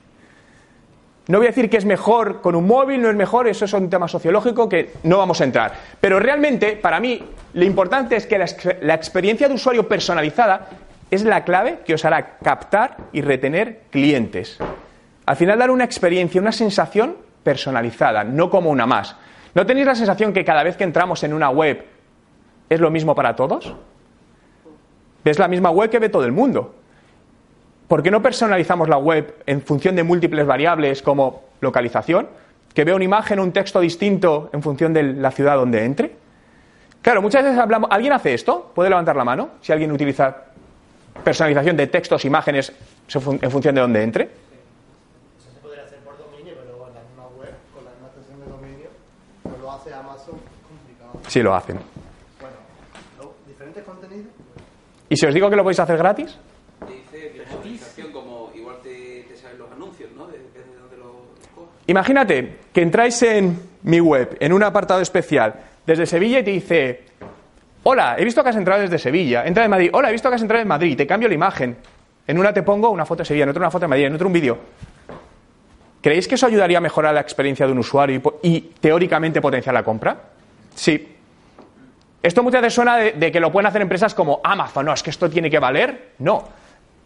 No 1.27 1.39
voy 1.39 1.47
a 1.47 1.51
decir 1.51 1.71
que 1.71 1.79
es 1.79 1.87
mejor 1.87 2.43
con 2.43 2.55
un 2.55 2.67
móvil, 2.67 3.01
no 3.01 3.09
es 3.09 3.17
mejor, 3.17 3.49
eso 3.49 3.65
es 3.65 3.73
un 3.73 3.89
tema 3.89 4.09
sociológico 4.09 4.69
que 4.69 4.93
no 5.05 5.19
vamos 5.19 5.41
a 5.41 5.45
entrar. 5.45 5.73
Pero 5.99 6.21
realmente, 6.21 6.77
para 6.77 7.01
mí, 7.01 7.23
lo 7.55 7.65
importante 7.65 8.17
es 8.17 8.27
que 8.27 8.37
la, 8.37 8.47
la 8.83 8.95
experiencia 8.95 9.49
de 9.49 9.55
usuario 9.55 9.89
personalizada 9.89 10.69
es 11.15 11.25
la 11.25 11.45
clave 11.45 11.81
que 11.85 11.95
os 11.95 12.05
hará 12.05 12.39
captar 12.39 12.97
y 13.13 13.23
retener 13.23 13.83
clientes. 13.91 14.59
Al 15.27 15.37
final 15.37 15.59
dar 15.59 15.71
una 15.71 15.85
experiencia, 15.85 16.41
una 16.41 16.53
sensación 16.53 17.17
personalizada, 17.43 18.25
no 18.25 18.51
como 18.51 18.71
una 18.71 18.87
más. 18.87 19.17
¿No 19.55 19.65
tenéis 19.65 19.87
la 19.87 19.95
sensación 19.95 20.33
que 20.33 20.45
cada 20.45 20.63
vez 20.63 20.77
que 20.77 20.85
entramos 20.85 21.23
en 21.23 21.33
una 21.33 21.51
web 21.51 21.85
es 22.69 22.81
lo 22.81 22.91
mismo 22.91 23.15
para 23.15 23.37
todos? 23.37 23.75
¿Ves 25.25 25.39
la 25.39 25.49
misma 25.49 25.71
web 25.71 25.89
que 25.89 25.99
ve 25.99 26.09
todo 26.09 26.25
el 26.25 26.33
mundo? 26.33 26.75
¿Por 27.89 28.03
qué 28.03 28.11
no 28.11 28.21
personalizamos 28.21 28.89
la 28.89 28.97
web 28.97 29.43
en 29.47 29.63
función 29.63 29.95
de 29.95 30.03
múltiples 30.03 30.47
variables 30.47 31.03
como 31.03 31.45
localización? 31.61 32.29
Que 32.75 32.85
vea 32.85 32.97
una 32.97 33.05
imagen 33.05 33.39
o 33.39 33.43
un 33.43 33.53
texto 33.53 33.81
distinto 33.81 34.51
en 34.53 34.63
función 34.63 34.93
de 34.93 35.03
la 35.03 35.31
ciudad 35.31 35.57
donde 35.57 35.85
entre. 35.85 36.17
Claro, 37.01 37.23
muchas 37.23 37.45
veces 37.45 37.59
hablamos. 37.59 37.91
¿Alguien 37.93 38.13
hace 38.13 38.35
esto? 38.35 38.73
¿Puede 38.75 38.89
levantar 38.89 39.15
la 39.15 39.25
mano? 39.25 39.51
Si 39.61 39.73
alguien 39.73 39.93
utiliza 39.93 40.35
personalización 41.23 41.77
de 41.77 41.87
textos, 41.87 42.25
imágenes, 42.25 42.73
en 43.15 43.51
función 43.51 43.75
de 43.75 43.81
dónde 43.81 44.03
entre. 44.03 44.25
Eso 44.25 45.51
se 45.55 45.61
podría 45.61 45.85
hacer 45.85 45.99
por 46.01 46.19
dominio, 46.19 46.55
pero 46.57 46.89
en 46.89 46.95
la 46.95 47.01
misma 47.01 47.27
web, 47.39 47.55
con 47.75 47.85
la 47.85 47.91
misma 47.93 48.07
extensión 48.09 48.41
de 48.41 48.47
dominio, 48.47 48.89
pues 49.43 49.59
lo 49.61 49.73
hace 49.73 49.95
Amazon 49.95 50.41
Sí 51.29 51.43
lo 51.43 51.55
hacen. 51.55 51.79
¿diferentes 53.47 53.85
contenidos? 53.85 54.33
¿Y 55.09 55.17
si 55.17 55.27
os 55.27 55.35
digo 55.35 55.49
que 55.49 55.57
lo 55.57 55.63
podéis 55.63 55.81
hacer 55.81 55.97
gratis? 55.97 56.39
Imagínate 61.87 62.57
que 62.73 62.81
entráis 62.81 63.23
en 63.23 63.61
mi 63.83 64.01
web, 64.01 64.37
en 64.41 64.53
un 64.53 64.63
apartado 64.63 65.01
especial, 65.01 65.55
desde 65.87 66.07
Sevilla 66.07 66.39
y 66.39 66.45
te 66.45 66.51
dice, 66.51 67.05
hola, 67.85 68.17
he 68.19 68.25
visto 68.25 68.43
que 68.43 68.51
has 68.51 68.57
entrado 68.57 68.83
desde 68.83 68.99
Sevilla, 68.99 69.45
entra 69.47 69.63
de 69.63 69.69
Madrid, 69.69 69.91
hola, 69.93 70.09
he 70.09 70.13
visto 70.13 70.29
que 70.29 70.35
has 70.35 70.43
entrado 70.43 70.63
en 70.63 70.69
Madrid, 70.69 70.97
te 70.97 71.07
cambio 71.07 71.29
la 71.29 71.35
imagen. 71.35 71.77
En 72.27 72.39
una 72.39 72.53
te 72.53 72.63
pongo 72.63 72.91
una 72.91 73.05
foto 73.05 73.23
de 73.23 73.27
Sevilla, 73.27 73.45
en 73.45 73.51
otra 73.51 73.61
una 73.61 73.71
foto 73.71 73.85
de 73.85 73.89
Madrid, 73.89 74.07
en 74.07 74.15
otro 74.15 74.27
un 74.27 74.33
vídeo. 74.33 74.59
¿Creéis 76.01 76.27
que 76.27 76.35
eso 76.35 76.47
ayudaría 76.47 76.79
a 76.79 76.81
mejorar 76.81 77.15
la 77.15 77.21
experiencia 77.21 77.67
de 77.67 77.73
un 77.73 77.79
usuario 77.79 78.21
y, 78.43 78.61
teóricamente 78.61 79.41
potenciar 79.41 79.75
la 79.75 79.83
compra? 79.83 80.17
Sí. 80.75 81.17
Esto 82.23 82.43
muchas 82.43 82.63
veces 82.63 82.75
suena 82.75 82.97
de 82.97 83.33
que 83.33 83.41
lo 83.41 83.53
pueden 83.53 83.67
hacer 83.67 83.83
empresas 83.83 84.15
como 84.15 84.41
Amazon, 84.43 84.87
no, 84.87 84.95
es 84.95 85.03
que 85.03 85.11
esto 85.11 85.29
tiene 85.29 85.51
que 85.51 85.59
valer. 85.59 86.13
No. 86.19 86.45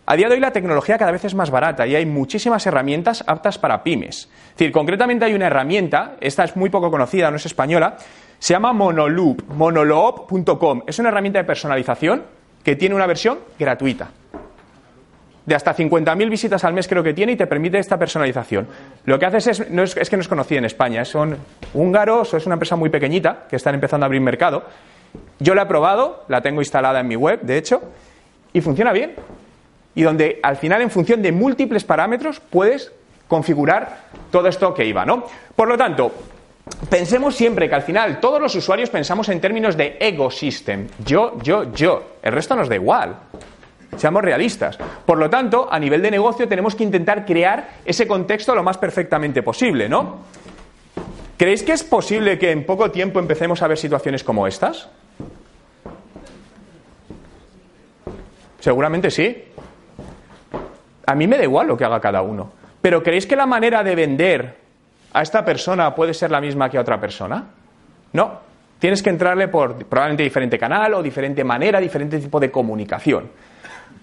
A 0.06 0.16
día 0.16 0.28
de 0.28 0.34
hoy 0.34 0.40
la 0.40 0.52
tecnología 0.52 0.96
cada 0.96 1.10
vez 1.10 1.24
es 1.24 1.34
más 1.34 1.50
barata 1.50 1.86
y 1.86 1.94
hay 1.94 2.06
muchísimas 2.06 2.66
herramientas 2.66 3.22
aptas 3.26 3.58
para 3.58 3.82
pymes. 3.82 4.28
Es 4.50 4.56
decir, 4.56 4.72
concretamente 4.72 5.24
hay 5.24 5.34
una 5.34 5.48
herramienta, 5.48 6.16
esta 6.20 6.44
es 6.44 6.56
muy 6.56 6.70
poco 6.70 6.90
conocida, 6.90 7.30
no 7.30 7.36
es 7.36 7.46
española, 7.46 7.98
se 8.38 8.54
llama 8.54 8.72
Monoloop, 8.72 9.42
monoloop.com. 9.48 10.82
Es 10.86 10.98
una 10.98 11.08
herramienta 11.08 11.38
de 11.40 11.44
personalización 11.44 12.22
que 12.62 12.76
tiene 12.76 12.94
una 12.94 13.06
versión 13.06 13.38
gratuita. 13.58 14.10
De 15.46 15.54
hasta 15.54 15.74
50.000 15.74 16.28
visitas 16.28 16.62
al 16.64 16.74
mes 16.74 16.86
creo 16.86 17.02
que 17.02 17.14
tiene 17.14 17.32
y 17.32 17.36
te 17.36 17.46
permite 17.46 17.78
esta 17.78 17.98
personalización. 17.98 18.68
Lo 19.06 19.18
que 19.18 19.26
haces 19.26 19.46
es, 19.46 19.70
no 19.70 19.82
es, 19.82 19.94
que 19.94 20.16
no 20.16 20.20
es 20.20 20.28
conocida 20.28 20.58
en 20.58 20.66
España, 20.66 21.04
son 21.04 21.38
húngaros 21.72 22.34
o 22.34 22.36
es 22.36 22.44
una 22.44 22.54
empresa 22.54 22.76
muy 22.76 22.90
pequeñita 22.90 23.46
que 23.48 23.56
están 23.56 23.74
empezando 23.74 24.04
a 24.04 24.06
abrir 24.06 24.20
mercado. 24.20 24.64
Yo 25.38 25.54
la 25.54 25.62
he 25.62 25.66
probado, 25.66 26.24
la 26.28 26.42
tengo 26.42 26.60
instalada 26.60 27.00
en 27.00 27.08
mi 27.08 27.16
web, 27.16 27.40
de 27.40 27.56
hecho, 27.56 27.80
y 28.52 28.60
funciona 28.60 28.92
bien 28.92 29.14
y 29.94 30.02
donde 30.02 30.38
al 30.42 30.56
final 30.56 30.82
en 30.82 30.90
función 30.90 31.22
de 31.22 31.32
múltiples 31.32 31.82
parámetros 31.82 32.40
puedes 32.40 32.92
configurar 33.26 34.04
todo 34.30 34.48
esto 34.48 34.72
que 34.72 34.84
iba, 34.84 35.04
¿no? 35.04 35.24
Por 35.56 35.66
lo 35.66 35.76
tanto, 35.76 36.12
pensemos 36.88 37.34
siempre 37.34 37.68
que 37.68 37.74
al 37.74 37.82
final 37.82 38.20
todos 38.20 38.40
los 38.40 38.54
usuarios 38.54 38.90
pensamos 38.90 39.28
en 39.28 39.40
términos 39.40 39.76
de 39.76 39.96
ecosystem. 40.00 40.88
Yo, 41.04 41.38
yo, 41.42 41.72
yo. 41.72 42.16
El 42.22 42.32
resto 42.32 42.54
nos 42.56 42.68
da 42.68 42.74
igual. 42.74 43.16
Seamos 43.96 44.22
realistas. 44.22 44.78
Por 45.06 45.18
lo 45.18 45.28
tanto, 45.28 45.68
a 45.70 45.78
nivel 45.78 46.02
de 46.02 46.10
negocio 46.10 46.46
tenemos 46.46 46.74
que 46.74 46.84
intentar 46.84 47.24
crear 47.24 47.68
ese 47.84 48.06
contexto 48.06 48.54
lo 48.54 48.62
más 48.62 48.78
perfectamente 48.78 49.42
posible, 49.42 49.88
¿no? 49.88 50.20
¿Creéis 51.36 51.62
que 51.62 51.72
es 51.72 51.84
posible 51.84 52.38
que 52.38 52.50
en 52.50 52.66
poco 52.66 52.90
tiempo 52.90 53.18
empecemos 53.20 53.62
a 53.62 53.68
ver 53.68 53.78
situaciones 53.78 54.24
como 54.24 54.46
estas? 54.46 54.88
Seguramente 58.60 59.10
sí. 59.10 59.44
A 61.06 61.14
mí 61.14 61.26
me 61.26 61.38
da 61.38 61.44
igual 61.44 61.68
lo 61.68 61.76
que 61.76 61.84
haga 61.84 62.00
cada 62.00 62.22
uno. 62.22 62.52
Pero 62.82 63.02
¿creéis 63.02 63.26
que 63.26 63.36
la 63.36 63.46
manera 63.46 63.82
de 63.82 63.94
vender 63.94 64.56
a 65.12 65.22
esta 65.22 65.44
persona 65.44 65.94
puede 65.94 66.14
ser 66.14 66.30
la 66.30 66.40
misma 66.40 66.68
que 66.68 66.78
a 66.78 66.80
otra 66.80 67.00
persona? 67.00 67.44
No. 68.12 68.48
Tienes 68.78 69.02
que 69.02 69.10
entrarle 69.10 69.48
por 69.48 69.84
probablemente 69.86 70.22
diferente 70.22 70.58
canal 70.58 70.94
o 70.94 71.02
diferente 71.02 71.42
manera, 71.42 71.80
diferente 71.80 72.18
tipo 72.18 72.38
de 72.38 72.50
comunicación. 72.50 73.28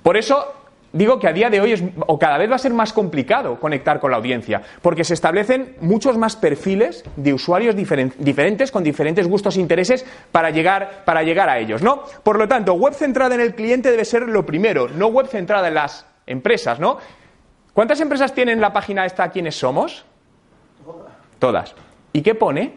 Por 0.04 0.18
eso 0.18 0.54
digo 0.96 1.20
que 1.20 1.28
a 1.28 1.34
día 1.34 1.50
de 1.50 1.60
hoy 1.60 1.74
es, 1.74 1.84
o 2.08 2.18
cada 2.18 2.38
vez 2.38 2.50
va 2.50 2.56
a 2.56 2.60
ser 2.60 2.74
más 2.74 2.94
complicado 2.94 3.60
conectar 3.60 4.00
con 4.00 4.12
la 4.12 4.18
audiencia, 4.18 4.62
porque 4.82 5.04
se 5.04 5.14
establecen 5.14 5.76
muchos 5.82 6.18
más 6.18 6.36
perfiles 6.36 7.04
de 7.18 7.34
usuarios 7.34 7.76
diferentes 7.76 8.72
con 8.72 8.84
diferentes 8.84 9.28
gustos 9.28 9.58
e 9.58 9.62
intereses 9.62 10.06
para 10.32 10.52
llegar, 10.52 11.04
para 11.04 11.24
llegar 11.24 11.50
a 11.50 11.60
ellos, 11.60 11.82
¿no? 11.82 12.04
Por 12.24 12.40
lo 12.40 12.48
tanto, 12.48 12.74
web 12.74 12.94
centrada 12.94 13.36
en 13.36 13.42
el 13.42 13.56
cliente 13.56 13.92
debe 13.92 14.06
ser 14.06 14.24
lo 14.24 14.46
primero, 14.46 14.88
no 14.88 15.08
web 15.08 15.28
centrada 15.28 15.68
en 15.68 15.74
las 15.74 16.06
empresas, 16.26 16.80
¿no? 16.80 16.98
¿Cuántas 17.74 18.00
empresas 18.00 18.34
tienen 18.34 18.62
la 18.62 18.72
página 18.72 19.06
esta 19.06 19.30
quiénes 19.30 19.58
somos? 19.60 20.06
Todas. 21.40 21.76
¿Y 22.14 22.22
qué 22.22 22.36
pone? 22.36 22.74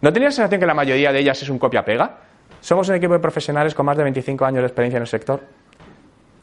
¿No 0.00 0.12
tenéis 0.12 0.32
la 0.32 0.36
sensación 0.36 0.60
que 0.60 0.66
la 0.66 0.74
mayoría 0.74 1.12
de 1.12 1.18
ellas 1.18 1.42
es 1.42 1.48
un 1.48 1.58
copia-pega? 1.58 2.16
Somos 2.60 2.88
un 2.88 2.94
equipo 2.94 3.12
de 3.12 3.18
profesionales 3.18 3.74
con 3.74 3.86
más 3.86 3.96
de 3.96 4.02
25 4.04 4.44
años 4.44 4.62
de 4.62 4.66
experiencia 4.66 4.96
en 4.96 5.02
el 5.02 5.08
sector. 5.08 5.40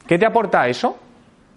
¿Qué 0.07 0.17
te 0.17 0.25
aporta 0.25 0.67
eso? 0.67 0.97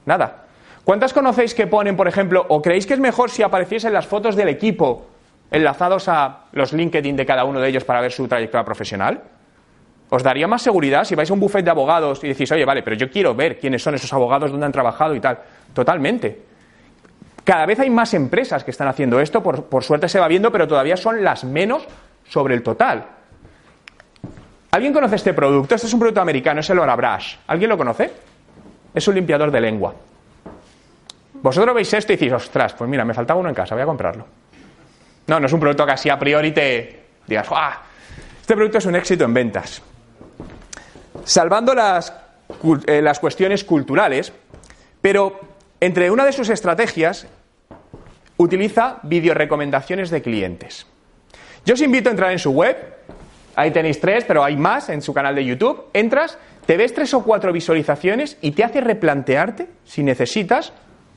Nada. 0.07 0.45
¿Cuántas 0.85 1.13
conocéis 1.13 1.55
que 1.55 1.67
ponen, 1.67 1.97
por 1.97 2.09
ejemplo, 2.09 2.45
o 2.49 2.61
creéis 2.61 2.87
que 2.87 2.95
es 2.95 3.01
mejor 3.01 3.31
si 3.31 3.43
apareciesen 3.43 3.93
las 3.93 4.07
fotos 4.07 4.35
del 4.37 4.49
equipo 4.49 5.07
enlazados 5.51 6.09
a 6.09 6.47
los 6.53 6.73
LinkedIn 6.73 7.17
de 7.17 7.27
cada 7.27 7.45
uno 7.45 7.61
de 7.61 7.69
ellos 7.69 7.85
para 7.85 8.01
ver 8.01 8.13
su 8.13 8.27
trayectoria 8.27 8.65
profesional? 8.65 9.23
¿Os 10.09 10.23
daría 10.23 10.49
más 10.49 10.63
seguridad 10.63 11.05
si 11.05 11.15
vais 11.15 11.31
a 11.31 11.35
un 11.35 11.41
buffet 11.41 11.65
de 11.65 11.71
abogados 11.71 12.25
y 12.25 12.29
decís, 12.29 12.51
oye, 12.51 12.65
vale, 12.65 12.83
pero 12.83 12.97
yo 12.97 13.11
quiero 13.11 13.35
ver 13.35 13.59
quiénes 13.61 13.83
son 13.83 13.95
esos 13.95 14.13
abogados, 14.13 14.51
dónde 14.51 14.67
han 14.67 14.73
trabajado 14.73 15.15
y 15.15 15.21
tal? 15.21 15.39
Totalmente. 15.73 16.50
Cada 17.45 17.67
vez 17.67 17.81
hay 17.81 17.91
más 17.91 18.15
empresas 18.15 18.65
que 18.65 18.71
están 18.71 18.89
haciendo 18.89 19.21
esto, 19.21 19.43
por, 19.43 19.85
suerte 19.85 20.09
se 20.09 20.21
va 20.21 20.29
viendo, 20.29 20.53
pero 20.53 20.69
todavía 20.69 20.97
son 20.97 21.25
las 21.25 21.45
menos 21.45 21.87
sobre 22.29 22.55
el 22.55 22.63
total. 22.63 23.07
¿Alguien 24.71 24.93
conoce 24.93 25.17
este 25.17 25.35
producto? 25.35 25.75
Este 25.75 25.87
es 25.87 25.93
un 25.93 26.01
producto 26.01 26.21
americano, 26.21 26.61
es 26.61 26.71
el 26.71 26.79
Orabrush. 26.79 27.37
¿Alguien 27.49 27.71
lo 27.71 27.77
conoce? 27.77 28.11
Es 28.95 29.09
un 29.09 29.15
limpiador 29.15 29.51
de 29.51 29.61
lengua. 29.61 29.95
Vosotros 31.43 31.75
veis 31.75 31.93
esto 31.93 32.13
y 32.13 32.17
decís, 32.17 32.33
ostras, 32.33 32.75
pues 32.75 32.89
mira, 32.89 33.05
me 33.05 33.15
faltaba 33.15 33.41
uno 33.41 33.49
en 33.49 33.55
casa, 33.55 33.75
voy 33.75 33.83
a 33.83 33.87
comprarlo. 33.87 34.27
No, 35.27 35.41
no 35.41 35.47
es 35.47 35.53
un 35.53 35.61
producto 35.61 35.87
que 35.87 35.93
así 35.93 36.11
a 36.11 36.19
priori 36.19 36.53
te 36.53 37.05
digas, 37.27 37.49
¡ah! 37.51 37.83
Este 38.41 38.55
producto 38.55 38.79
es 38.79 38.87
un 38.87 38.97
éxito 38.97 39.25
en 39.25 39.35
ventas. 39.35 39.83
Salvando 41.25 41.75
las, 41.75 42.13
eh, 42.87 43.01
las 43.01 43.19
cuestiones 43.19 43.65
culturales, 43.65 44.33
pero 45.01 45.50
entre 45.81 46.11
una 46.11 46.25
de 46.25 46.33
sus 46.33 46.49
estrategias 46.51 47.27
utiliza 48.37 49.01
videorecomendaciones 49.03 50.11
de 50.11 50.23
clientes. 50.23 50.87
Yo 51.65 51.75
os 51.75 51.81
invito 51.83 52.09
a 52.09 52.13
entrar 52.13 52.33
en 52.33 52.39
su 52.39 52.51
web, 52.51 52.77
ahí 53.55 53.71
tenéis 53.71 54.01
tres, 54.01 54.25
pero 54.25 54.43
hay 54.43 54.57
más 54.57 54.89
en 54.89 55.03
su 55.03 55.13
canal 55.13 55.35
de 55.35 55.45
YouTube. 55.45 55.87
Entras, 55.93 56.39
te 56.67 56.77
ves 56.77 56.95
tres 56.95 57.13
o 57.15 57.23
cuatro 57.23 57.53
visualizaciones 57.53 58.39
y 58.41 58.53
te 58.53 58.65
hace 58.65 58.81
replantearte 58.81 59.69
si 59.85 60.03
necesitas 60.03 60.73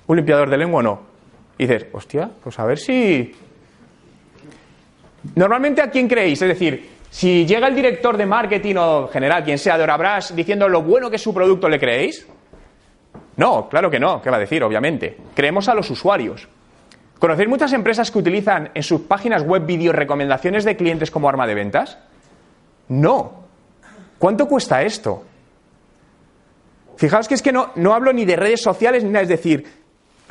un 0.07 0.17
limpiador 0.17 0.49
de 0.49 0.57
lengua 0.57 0.79
o 0.79 0.83
no. 0.83 1.01
Y 1.57 1.65
dices, 1.65 1.85
hostia, 1.93 2.29
pues 2.43 2.59
a 2.59 2.65
ver 2.65 2.79
si. 2.79 3.33
Normalmente 5.35 5.81
a 5.81 5.89
quién 5.89 6.09
creéis, 6.09 6.41
es 6.41 6.49
decir, 6.49 6.89
si 7.09 7.45
llega 7.45 7.67
el 7.67 7.75
director 7.75 8.17
de 8.17 8.25
marketing 8.25 8.75
o 8.77 9.07
general, 9.07 9.43
quien 9.43 9.57
sea 9.57 9.77
de 9.77 9.83
Orabras, 9.83 10.35
diciendo 10.35 10.67
lo 10.67 10.81
bueno 10.81 11.09
que 11.09 11.15
es 11.15 11.21
su 11.21 11.33
producto, 11.33 11.69
¿le 11.69 11.79
creéis? 11.79 12.27
No, 13.37 13.67
claro 13.69 13.89
que 13.89 13.99
no, 13.99 14.21
¿qué 14.21 14.29
va 14.29 14.37
a 14.37 14.39
decir? 14.39 14.63
Obviamente. 14.63 15.17
Creemos 15.35 15.67
a 15.67 15.73
los 15.73 15.89
usuarios. 15.89 16.47
¿Conocéis 17.19 17.49
muchas 17.49 17.73
empresas 17.73 18.11
que 18.11 18.19
utilizan 18.19 18.71
en 18.73 18.83
sus 18.83 19.01
páginas 19.01 19.43
web 19.43 19.65
vídeo 19.65 19.93
recomendaciones 19.93 20.65
de 20.65 20.75
clientes 20.75 21.09
como 21.09 21.29
arma 21.29 21.47
de 21.47 21.55
ventas? 21.55 21.97
No. 22.89 23.43
¿Cuánto 24.19 24.47
cuesta 24.47 24.81
esto? 24.81 25.23
Fijaos 26.97 27.27
que 27.27 27.35
es 27.35 27.41
que 27.41 27.51
no, 27.51 27.71
no 27.75 27.93
hablo 27.93 28.13
ni 28.13 28.25
de 28.25 28.35
redes 28.35 28.61
sociales 28.61 29.03
ni 29.03 29.09
nada, 29.09 29.23
es 29.23 29.29
decir, 29.29 29.65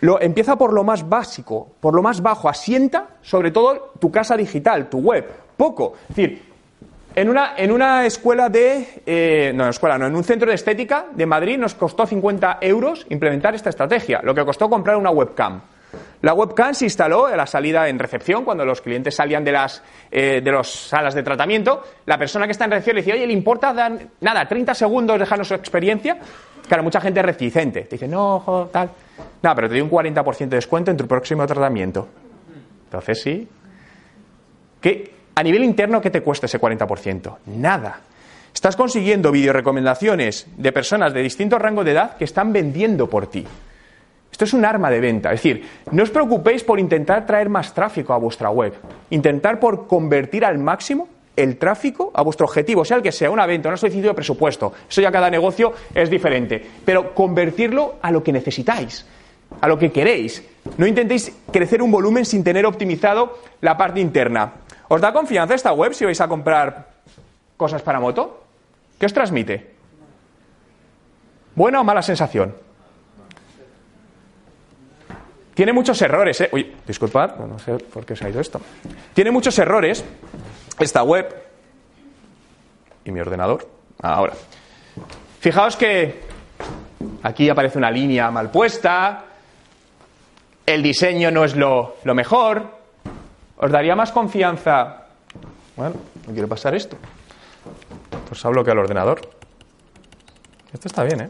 lo, 0.01 0.21
empieza 0.21 0.57
por 0.57 0.73
lo 0.73 0.85
más 0.85 1.09
básico, 1.09 1.73
por 1.81 1.95
lo 1.95 2.03
más 2.03 2.23
bajo, 2.23 2.49
asienta 2.49 3.17
sobre 3.23 3.51
todo 3.51 3.93
tu 3.99 4.11
casa 4.11 4.37
digital, 4.37 4.89
tu 4.89 4.99
web, 4.99 5.27
poco. 5.57 5.95
Es 6.09 6.17
decir, 6.17 6.52
en 7.15 7.29
una, 7.29 7.55
en 7.57 7.71
una 7.71 8.07
escuela 8.07 8.49
de. 8.49 9.03
Eh, 9.05 9.53
no, 9.55 9.69
escuela, 9.69 9.99
no, 9.99 10.07
en 10.07 10.15
un 10.15 10.25
centro 10.25 10.49
de 10.49 10.55
estética 10.55 11.07
de 11.13 11.27
Madrid 11.27 11.59
nos 11.59 11.75
costó 11.75 12.07
50 12.07 12.59
euros 12.61 13.07
implementar 13.11 13.55
esta 13.55 13.71
estrategia, 13.71 14.21
lo 14.23 14.35
que 14.35 14.45
costó 14.45 14.69
comprar 14.69 14.97
una 14.97 15.11
webcam. 15.11 15.61
La 16.23 16.33
webcam 16.33 16.73
se 16.73 16.87
instaló 16.87 17.27
a 17.27 17.37
la 17.37 17.47
salida 17.47 17.89
en 17.89 17.99
recepción, 17.99 18.45
cuando 18.45 18.65
los 18.65 18.81
clientes 18.81 19.15
salían 19.15 19.45
de 19.45 19.53
las 19.53 19.83
eh, 20.11 20.41
de 20.43 20.53
las 20.53 20.69
salas 20.69 21.15
de 21.15 21.23
tratamiento. 21.23 21.83
La 22.07 22.17
persona 22.17 22.47
que 22.47 22.53
está 22.53 22.65
en 22.65 22.71
recepción 22.71 22.97
le 22.97 23.03
decía, 23.03 23.15
oye, 23.15 23.27
¿le 23.27 23.33
importa 23.33 23.73
dar, 23.75 23.99
nada, 24.21 24.47
30 24.47 24.75
segundos 24.75 25.19
dejarnos 25.19 25.49
su 25.49 25.55
experiencia? 25.55 26.19
Claro, 26.67 26.83
mucha 26.83 27.01
gente 27.01 27.21
es 27.21 27.27
reticente. 27.27 27.83
Te 27.83 27.97
dice, 27.97 28.09
no, 28.09 28.41
joder, 28.41 28.69
tal. 28.69 28.91
No, 29.43 29.55
pero 29.55 29.69
te 29.69 29.75
doy 29.75 29.83
un 29.83 29.91
40% 29.91 30.39
de 30.39 30.57
descuento 30.57 30.91
en 30.91 30.97
tu 30.97 31.07
próximo 31.07 31.47
tratamiento. 31.47 32.09
Entonces, 32.85 33.21
sí. 33.21 33.49
¿Qué, 34.81 35.22
a 35.35 35.43
nivel 35.43 35.65
interno, 35.65 36.01
¿qué 36.01 36.11
te 36.11 36.23
cuesta 36.23 36.47
ese 36.47 36.61
40%? 36.61 37.37
Nada. 37.47 38.01
Estás 38.55 38.77
consiguiendo 38.77 39.33
videorecomendaciones 39.33 40.47
de 40.57 40.73
personas 40.73 41.15
de 41.15 41.23
distintos 41.23 41.61
rangos 41.61 41.85
de 41.85 41.93
edad 41.93 42.17
que 42.17 42.25
están 42.25 42.53
vendiendo 42.53 43.09
por 43.09 43.27
ti. 43.29 43.47
Esto 44.31 44.45
es 44.45 44.53
un 44.55 44.65
arma 44.65 44.91
de 44.91 45.01
venta. 45.01 45.33
Es 45.33 45.43
decir, 45.43 45.69
no 45.91 46.03
os 46.03 46.11
preocupéis 46.11 46.65
por 46.65 46.81
intentar 46.81 47.27
traer 47.27 47.49
más 47.49 47.75
tráfico 47.75 48.13
a 48.13 48.19
vuestra 48.19 48.51
web. 48.51 48.75
Intentar 49.11 49.61
por 49.61 49.87
convertir 49.87 50.45
al 50.45 50.59
máximo 50.59 51.09
el 51.37 51.57
tráfico 51.57 52.11
a 52.15 52.23
vuestro 52.23 52.47
objetivo, 52.47 52.85
sea 52.85 52.99
el 52.99 53.03
que 53.03 53.13
sea, 53.13 53.31
una 53.31 53.47
venta, 53.47 53.69
una 53.69 53.77
solicitud 53.77 54.09
de 54.09 54.15
presupuesto. 54.15 54.73
Eso 54.89 55.01
ya 55.01 55.11
cada 55.11 55.31
negocio 55.31 55.73
es 55.95 56.11
diferente. 56.11 56.65
Pero 56.85 57.15
convertirlo 57.15 57.97
a 58.03 58.11
lo 58.11 58.23
que 58.23 58.33
necesitáis, 58.33 59.07
a 59.61 59.69
lo 59.69 59.79
que 59.79 59.91
queréis. 59.91 60.43
No 60.77 60.87
intentéis 60.87 61.33
crecer 61.51 61.83
un 61.83 61.91
volumen 61.91 62.25
sin 62.25 62.45
tener 62.45 62.65
optimizado 62.67 63.39
la 63.61 63.77
parte 63.77 64.01
interna. 64.01 64.53
¿Os 64.93 65.01
da 65.01 65.09
confianza 65.11 65.55
esta 65.55 65.73
web 65.73 65.97
si 65.97 66.05
vais 66.05 66.21
a 66.21 66.29
comprar 66.29 67.01
cosas 67.57 67.81
para 67.81 67.97
moto? 67.97 68.45
¿Qué 69.01 69.07
os 69.09 69.15
transmite? 69.17 69.73
¿Buena 71.57 71.81
o 71.81 71.85
mala 71.85 72.03
sensación? 72.03 72.53
Tiene 75.55 75.73
muchos 75.73 75.97
errores, 76.03 76.43
¿eh? 76.43 76.51
Uy, 76.53 76.77
disculpad, 76.87 77.37
no 77.37 77.59
sé 77.59 77.79
por 77.79 78.05
qué 78.05 78.15
se 78.15 78.27
ha 78.27 78.29
ido 78.29 78.43
esto. 78.43 78.61
Tiene 79.15 79.31
muchos 79.31 79.59
errores 79.59 80.05
esta 80.79 81.03
web 81.03 81.25
y 83.07 83.13
mi 83.13 83.21
ordenador. 83.21 83.67
Ahora. 84.03 84.35
Fijaos 85.41 85.75
que 85.75 86.21
aquí 87.23 87.49
aparece 87.49 87.79
una 87.79 87.91
línea 87.91 88.31
mal 88.31 88.51
puesta, 88.51 89.25
el 90.67 90.83
diseño 90.83 91.31
no 91.31 91.45
es 91.45 91.57
lo, 91.57 91.97
lo 92.05 92.15
mejor. 92.15 92.82
¿Os 93.63 93.71
daría 93.71 93.95
más 93.95 94.11
confianza? 94.11 95.07
Bueno, 95.77 95.95
no 96.27 96.33
quiero 96.33 96.49
pasar 96.49 96.75
esto. 96.75 96.97
Pues 98.27 98.45
hablo 98.45 98.65
que 98.65 98.73
al 98.73 98.79
ordenador. 98.79 99.21
Esto 100.73 100.89
está 100.89 101.05
bien, 101.05 101.21
¿eh? 101.21 101.29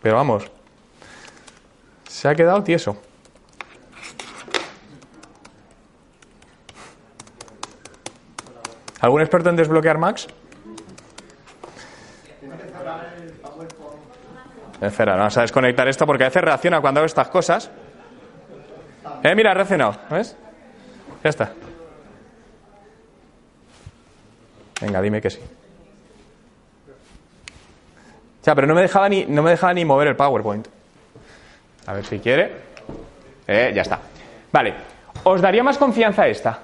Pero 0.00 0.14
vamos, 0.14 0.48
se 2.08 2.28
ha 2.28 2.36
quedado 2.36 2.62
tieso. 2.62 2.96
¿Algún 9.00 9.22
experto 9.22 9.50
en 9.50 9.56
desbloquear 9.56 9.98
Max? 9.98 10.28
Espera, 14.80 15.16
vamos 15.16 15.36
a 15.36 15.40
desconectar 15.40 15.88
esto 15.88 16.06
porque 16.06 16.22
a 16.22 16.28
veces 16.28 16.42
reacciona 16.42 16.80
cuando 16.80 17.00
hago 17.00 17.06
estas 17.06 17.26
cosas. 17.26 17.68
Eh, 19.22 19.34
mira, 19.34 19.52
ha 19.52 19.54
reaccionado, 19.54 19.96
¿ves? 20.10 20.36
Ya 21.22 21.30
está. 21.30 21.52
Venga, 24.80 25.00
dime 25.00 25.20
que 25.20 25.30
sí. 25.30 25.38
Ya, 28.44 28.54
pero 28.54 28.66
no 28.66 28.74
me 28.74 28.82
dejaba 28.82 29.08
ni, 29.08 29.24
no 29.26 29.42
me 29.42 29.50
dejaba 29.50 29.72
ni 29.74 29.84
mover 29.84 30.08
el 30.08 30.16
PowerPoint. 30.16 30.66
A 31.86 31.92
ver 31.92 32.04
si 32.04 32.18
quiere. 32.18 32.52
Eh, 33.46 33.72
ya 33.74 33.82
está. 33.82 34.00
Vale. 34.50 34.74
¿Os 35.24 35.40
daría 35.40 35.62
más 35.62 35.78
confianza 35.78 36.26
esta? 36.26 36.58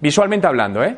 Visualmente 0.00 0.46
hablando, 0.46 0.84
¿eh? 0.84 0.96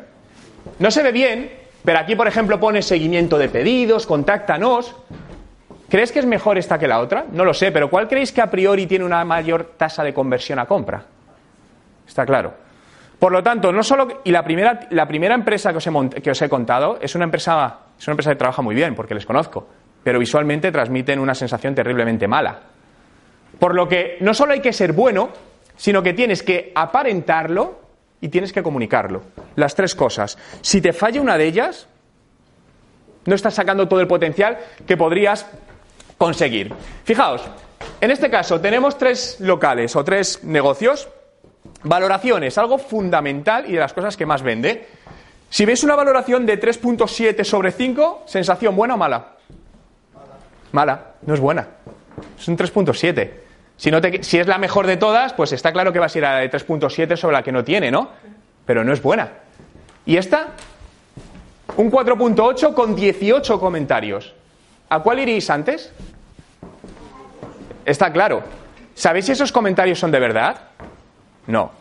No 0.79 0.91
se 0.91 1.03
ve 1.03 1.11
bien, 1.11 1.51
pero 1.85 1.99
aquí, 1.99 2.15
por 2.15 2.27
ejemplo, 2.27 2.59
pone 2.59 2.81
seguimiento 2.81 3.37
de 3.37 3.47
pedidos, 3.47 4.05
contáctanos. 4.05 4.95
¿Crees 5.93 6.11
que 6.11 6.17
es 6.17 6.25
mejor 6.25 6.57
esta 6.57 6.79
que 6.79 6.87
la 6.87 6.99
otra? 6.99 7.25
No 7.31 7.45
lo 7.45 7.53
sé, 7.53 7.71
pero 7.71 7.87
¿cuál 7.87 8.07
creéis 8.07 8.31
que 8.31 8.41
a 8.41 8.49
priori 8.49 8.87
tiene 8.87 9.05
una 9.05 9.23
mayor 9.23 9.73
tasa 9.77 10.03
de 10.03 10.11
conversión 10.11 10.57
a 10.57 10.65
compra? 10.65 11.05
Está 12.07 12.25
claro. 12.25 12.51
Por 13.19 13.31
lo 13.31 13.43
tanto, 13.43 13.71
no 13.71 13.83
solo. 13.83 14.21
Y 14.23 14.31
la 14.31 14.43
primera, 14.43 14.87
la 14.89 15.07
primera 15.07 15.35
empresa 15.35 15.69
que 15.69 15.77
os, 15.77 15.85
he 15.85 16.21
que 16.23 16.31
os 16.31 16.41
he 16.41 16.49
contado 16.49 16.97
es 16.99 17.13
una 17.13 17.25
empresa, 17.25 17.77
es 17.99 18.07
una 18.07 18.13
empresa 18.13 18.31
que 18.31 18.37
trabaja 18.37 18.63
muy 18.63 18.73
bien, 18.73 18.95
porque 18.95 19.13
les 19.13 19.23
conozco 19.23 19.67
pero 20.03 20.19
visualmente 20.19 20.71
transmiten 20.71 21.19
una 21.19 21.33
sensación 21.33 21.73
terriblemente 21.73 22.27
mala. 22.27 22.59
Por 23.57 23.73
lo 23.73 23.87
que 23.87 24.17
no 24.19 24.33
solo 24.33 24.53
hay 24.53 24.59
que 24.59 24.73
ser 24.73 24.91
bueno, 24.91 25.29
sino 25.77 26.03
que 26.03 26.13
tienes 26.13 26.43
que 26.43 26.71
aparentarlo 26.75 27.79
y 28.19 28.29
tienes 28.29 28.51
que 28.51 28.61
comunicarlo. 28.61 29.21
Las 29.55 29.75
tres 29.75 29.95
cosas. 29.95 30.37
Si 30.61 30.81
te 30.81 30.91
falla 30.91 31.21
una 31.21 31.37
de 31.37 31.45
ellas, 31.45 31.87
no 33.25 33.35
estás 33.35 33.53
sacando 33.53 33.87
todo 33.87 34.01
el 34.01 34.07
potencial 34.07 34.57
que 34.85 34.97
podrías 34.97 35.49
conseguir. 36.23 36.73
Fijaos, 37.03 37.41
en 37.99 38.09
este 38.09 38.29
caso 38.29 38.61
tenemos 38.61 38.97
tres 38.97 39.41
locales 39.41 39.93
o 39.97 40.05
tres 40.05 40.41
negocios. 40.45 41.09
Valoraciones, 41.83 42.57
algo 42.57 42.77
fundamental 42.77 43.65
y 43.67 43.73
de 43.73 43.79
las 43.79 43.91
cosas 43.91 44.15
que 44.15 44.25
más 44.25 44.41
vende. 44.41 44.87
Si 45.49 45.65
ves 45.65 45.83
una 45.83 45.95
valoración 45.95 46.45
de 46.45 46.57
3.7 46.57 47.43
sobre 47.43 47.73
5, 47.73 48.23
sensación 48.25 48.73
buena 48.73 48.93
o 48.93 48.97
mala 48.97 49.33
mala, 50.71 51.13
no 51.25 51.33
es 51.33 51.39
buena. 51.41 51.67
Es 52.39 52.47
un 52.47 52.57
3.7. 52.57 53.31
Si, 53.75 53.91
no 53.91 53.99
si 54.21 54.39
es 54.39 54.47
la 54.47 54.57
mejor 54.57 54.87
de 54.87 54.95
todas, 54.95 55.33
pues 55.33 55.51
está 55.51 55.73
claro 55.73 55.91
que 55.91 55.99
va 55.99 56.05
a 56.05 56.09
ser 56.09 56.23
a 56.23 56.35
la 56.35 56.39
de 56.39 56.49
3.7 56.49 57.17
sobre 57.17 57.33
la 57.33 57.43
que 57.43 57.51
no 57.51 57.65
tiene, 57.65 57.91
¿no? 57.91 58.09
Pero 58.65 58.83
no 58.85 58.93
es 58.93 59.01
buena. 59.01 59.29
¿Y 60.05 60.15
esta? 60.15 60.51
Un 61.75 61.91
4.8 61.91 62.73
con 62.73 62.95
18 62.95 63.59
comentarios. 63.59 64.33
¿A 64.89 64.99
cuál 64.99 65.19
iréis 65.19 65.49
antes? 65.49 65.91
Está 67.85 68.11
claro. 68.11 68.43
¿Sabéis 68.93 69.25
si 69.25 69.31
esos 69.31 69.51
comentarios 69.51 69.99
son 69.99 70.11
de 70.11 70.19
verdad? 70.19 70.61
No. 71.47 71.71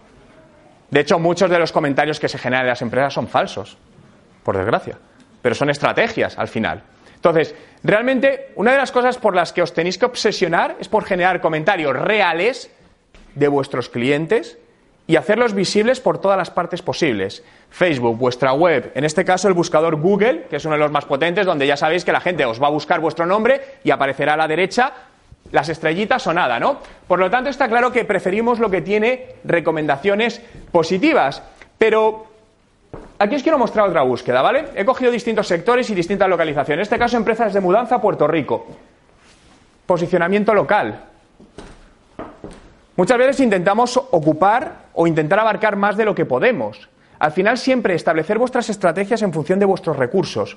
De 0.91 1.01
hecho, 1.01 1.19
muchos 1.19 1.51
de 1.51 1.59
los 1.59 1.73
comentarios 1.73 2.19
que 2.19 2.29
se 2.29 2.39
generan 2.39 2.65
en 2.65 2.71
las 2.71 2.83
empresas 2.83 3.15
son 3.15 3.29
falsos, 3.29 3.77
por 4.43 4.57
desgracia. 4.57 4.99
Pero 5.41 5.55
son 5.55 5.71
estrategias 5.71 6.39
al 6.39 6.49
final. 6.49 6.83
Entonces, 7.15 7.55
realmente, 7.83 8.53
una 8.57 8.73
de 8.73 8.79
las 8.79 8.93
cosas 8.93 9.17
por 9.17 9.35
las 9.35 9.53
que 9.53 9.63
os 9.63 9.73
tenéis 9.73 9.97
que 9.97 10.07
obsesionar 10.07 10.77
es 10.81 10.89
por 10.89 11.05
generar 11.05 11.41
comentarios 11.41 11.95
reales 11.95 12.71
de 13.35 13.49
vuestros 13.49 13.89
clientes 13.89 14.59
y 15.07 15.17
hacerlos 15.17 15.55
visibles 15.55 16.01
por 16.01 16.21
todas 16.21 16.39
las 16.39 16.51
partes 16.51 16.83
posibles. 16.83 17.45
Facebook, 17.71 18.19
vuestra 18.19 18.53
web, 18.53 18.93
en 18.95 19.05
este 19.05 19.25
caso 19.25 19.49
el 19.49 19.55
buscador 19.55 19.97
Google, 19.97 20.47
que 20.49 20.57
es 20.57 20.65
uno 20.65 20.75
de 20.75 20.81
los 20.81 20.91
más 20.91 21.05
potentes, 21.05 21.47
donde 21.47 21.67
ya 21.67 21.77
sabéis 21.77 22.05
que 22.05 22.13
la 22.13 22.21
gente 22.21 22.45
os 22.45 22.63
va 22.63 22.67
a 22.67 22.71
buscar 22.71 23.01
vuestro 23.01 23.27
nombre 23.27 23.61
y 23.85 23.91
aparecerá 23.91 24.35
a 24.35 24.37
la 24.37 24.49
derecha 24.49 24.93
las 25.53 25.69
estrellitas 25.69 26.27
o 26.27 26.33
nada, 26.33 26.59
¿no? 26.59 26.79
Por 27.07 27.19
lo 27.19 27.31
tanto, 27.31 27.51
está 27.51 27.69
claro 27.69 27.93
que 27.93 28.05
preferimos 28.05 28.59
lo 28.59 28.71
que 28.71 28.81
tiene 28.81 29.37
recomendaciones 29.45 30.43
positivas. 30.73 31.43
Pero 31.79 32.33
Aquí 33.19 33.37
os 33.37 33.43
quiero 33.43 33.57
mostrar 33.57 33.89
otra 33.89 34.03
búsqueda, 34.03 34.43
¿vale? 34.43 34.71
He 34.75 34.85
cogido 34.85 35.13
distintos 35.13 35.47
sectores 35.47 35.89
y 35.91 35.95
distintas 35.95 36.29
localizaciones. 36.29 36.81
En 36.81 36.83
este 36.83 36.99
caso, 36.99 37.17
empresas 37.17 37.55
de 37.55 37.61
mudanza 37.61 38.01
Puerto 38.01 38.27
Rico. 38.27 38.67
Posicionamiento 39.87 40.53
local. 40.55 41.05
Muchas 42.97 43.19
veces 43.19 43.41
intentamos 43.41 43.97
ocupar 43.97 44.87
o 44.93 45.07
intentar 45.07 45.39
abarcar 45.39 45.77
más 45.77 45.97
de 45.97 46.05
lo 46.05 46.17
que 46.17 46.27
podemos. 46.27 46.89
Al 47.21 47.31
final, 47.31 47.59
siempre 47.59 47.95
establecer 47.95 48.39
vuestras 48.39 48.69
estrategias 48.69 49.23
en 49.23 49.33
función 49.33 49.61
de 49.61 49.67
vuestros 49.67 49.97
recursos. 49.97 50.57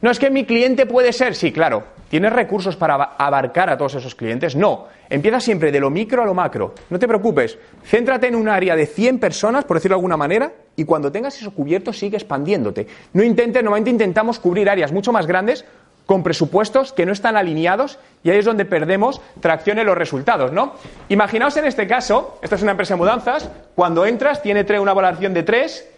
No 0.00 0.10
es 0.10 0.18
que 0.18 0.30
mi 0.30 0.44
cliente 0.44 0.86
puede 0.86 1.12
ser, 1.12 1.34
sí, 1.34 1.50
claro. 1.52 1.82
¿Tienes 2.08 2.32
recursos 2.32 2.76
para 2.76 2.94
abarcar 2.94 3.68
a 3.68 3.76
todos 3.76 3.96
esos 3.96 4.14
clientes? 4.14 4.54
No. 4.54 4.86
Empieza 5.10 5.40
siempre 5.40 5.72
de 5.72 5.80
lo 5.80 5.90
micro 5.90 6.22
a 6.22 6.26
lo 6.26 6.34
macro. 6.34 6.74
No 6.88 6.98
te 6.98 7.08
preocupes. 7.08 7.58
Céntrate 7.84 8.28
en 8.28 8.36
un 8.36 8.48
área 8.48 8.76
de 8.76 8.86
100 8.86 9.18
personas, 9.18 9.64
por 9.64 9.76
decirlo 9.76 9.96
de 9.96 9.98
alguna 9.98 10.16
manera, 10.16 10.52
y 10.76 10.84
cuando 10.84 11.10
tengas 11.10 11.36
eso 11.40 11.50
cubierto, 11.50 11.92
sigue 11.92 12.16
expandiéndote. 12.16 12.86
No 13.12 13.22
intentes, 13.22 13.62
normalmente 13.62 13.90
intentamos 13.90 14.38
cubrir 14.38 14.70
áreas 14.70 14.92
mucho 14.92 15.12
más 15.12 15.26
grandes 15.26 15.64
con 16.06 16.22
presupuestos 16.22 16.94
que 16.94 17.04
no 17.04 17.12
están 17.12 17.36
alineados 17.36 17.98
y 18.22 18.30
ahí 18.30 18.38
es 18.38 18.44
donde 18.46 18.64
perdemos 18.64 19.20
tracción 19.40 19.78
en 19.78 19.86
los 19.86 19.98
resultados, 19.98 20.52
¿no? 20.52 20.72
Imaginaos 21.10 21.56
en 21.58 21.66
este 21.66 21.86
caso, 21.86 22.38
esta 22.40 22.56
es 22.56 22.62
una 22.62 22.70
empresa 22.70 22.94
de 22.94 22.98
mudanzas, 22.98 23.50
cuando 23.74 24.06
entras 24.06 24.40
tiene 24.40 24.64
una 24.80 24.94
valoración 24.94 25.34
de 25.34 25.42
3 25.42 25.88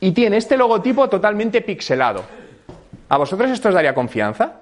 y 0.00 0.12
tiene 0.12 0.38
este 0.38 0.56
logotipo 0.56 1.10
totalmente 1.10 1.60
pixelado. 1.60 2.22
¿A 3.08 3.16
vosotros 3.16 3.50
esto 3.50 3.68
os 3.68 3.74
daría 3.74 3.94
confianza? 3.94 4.60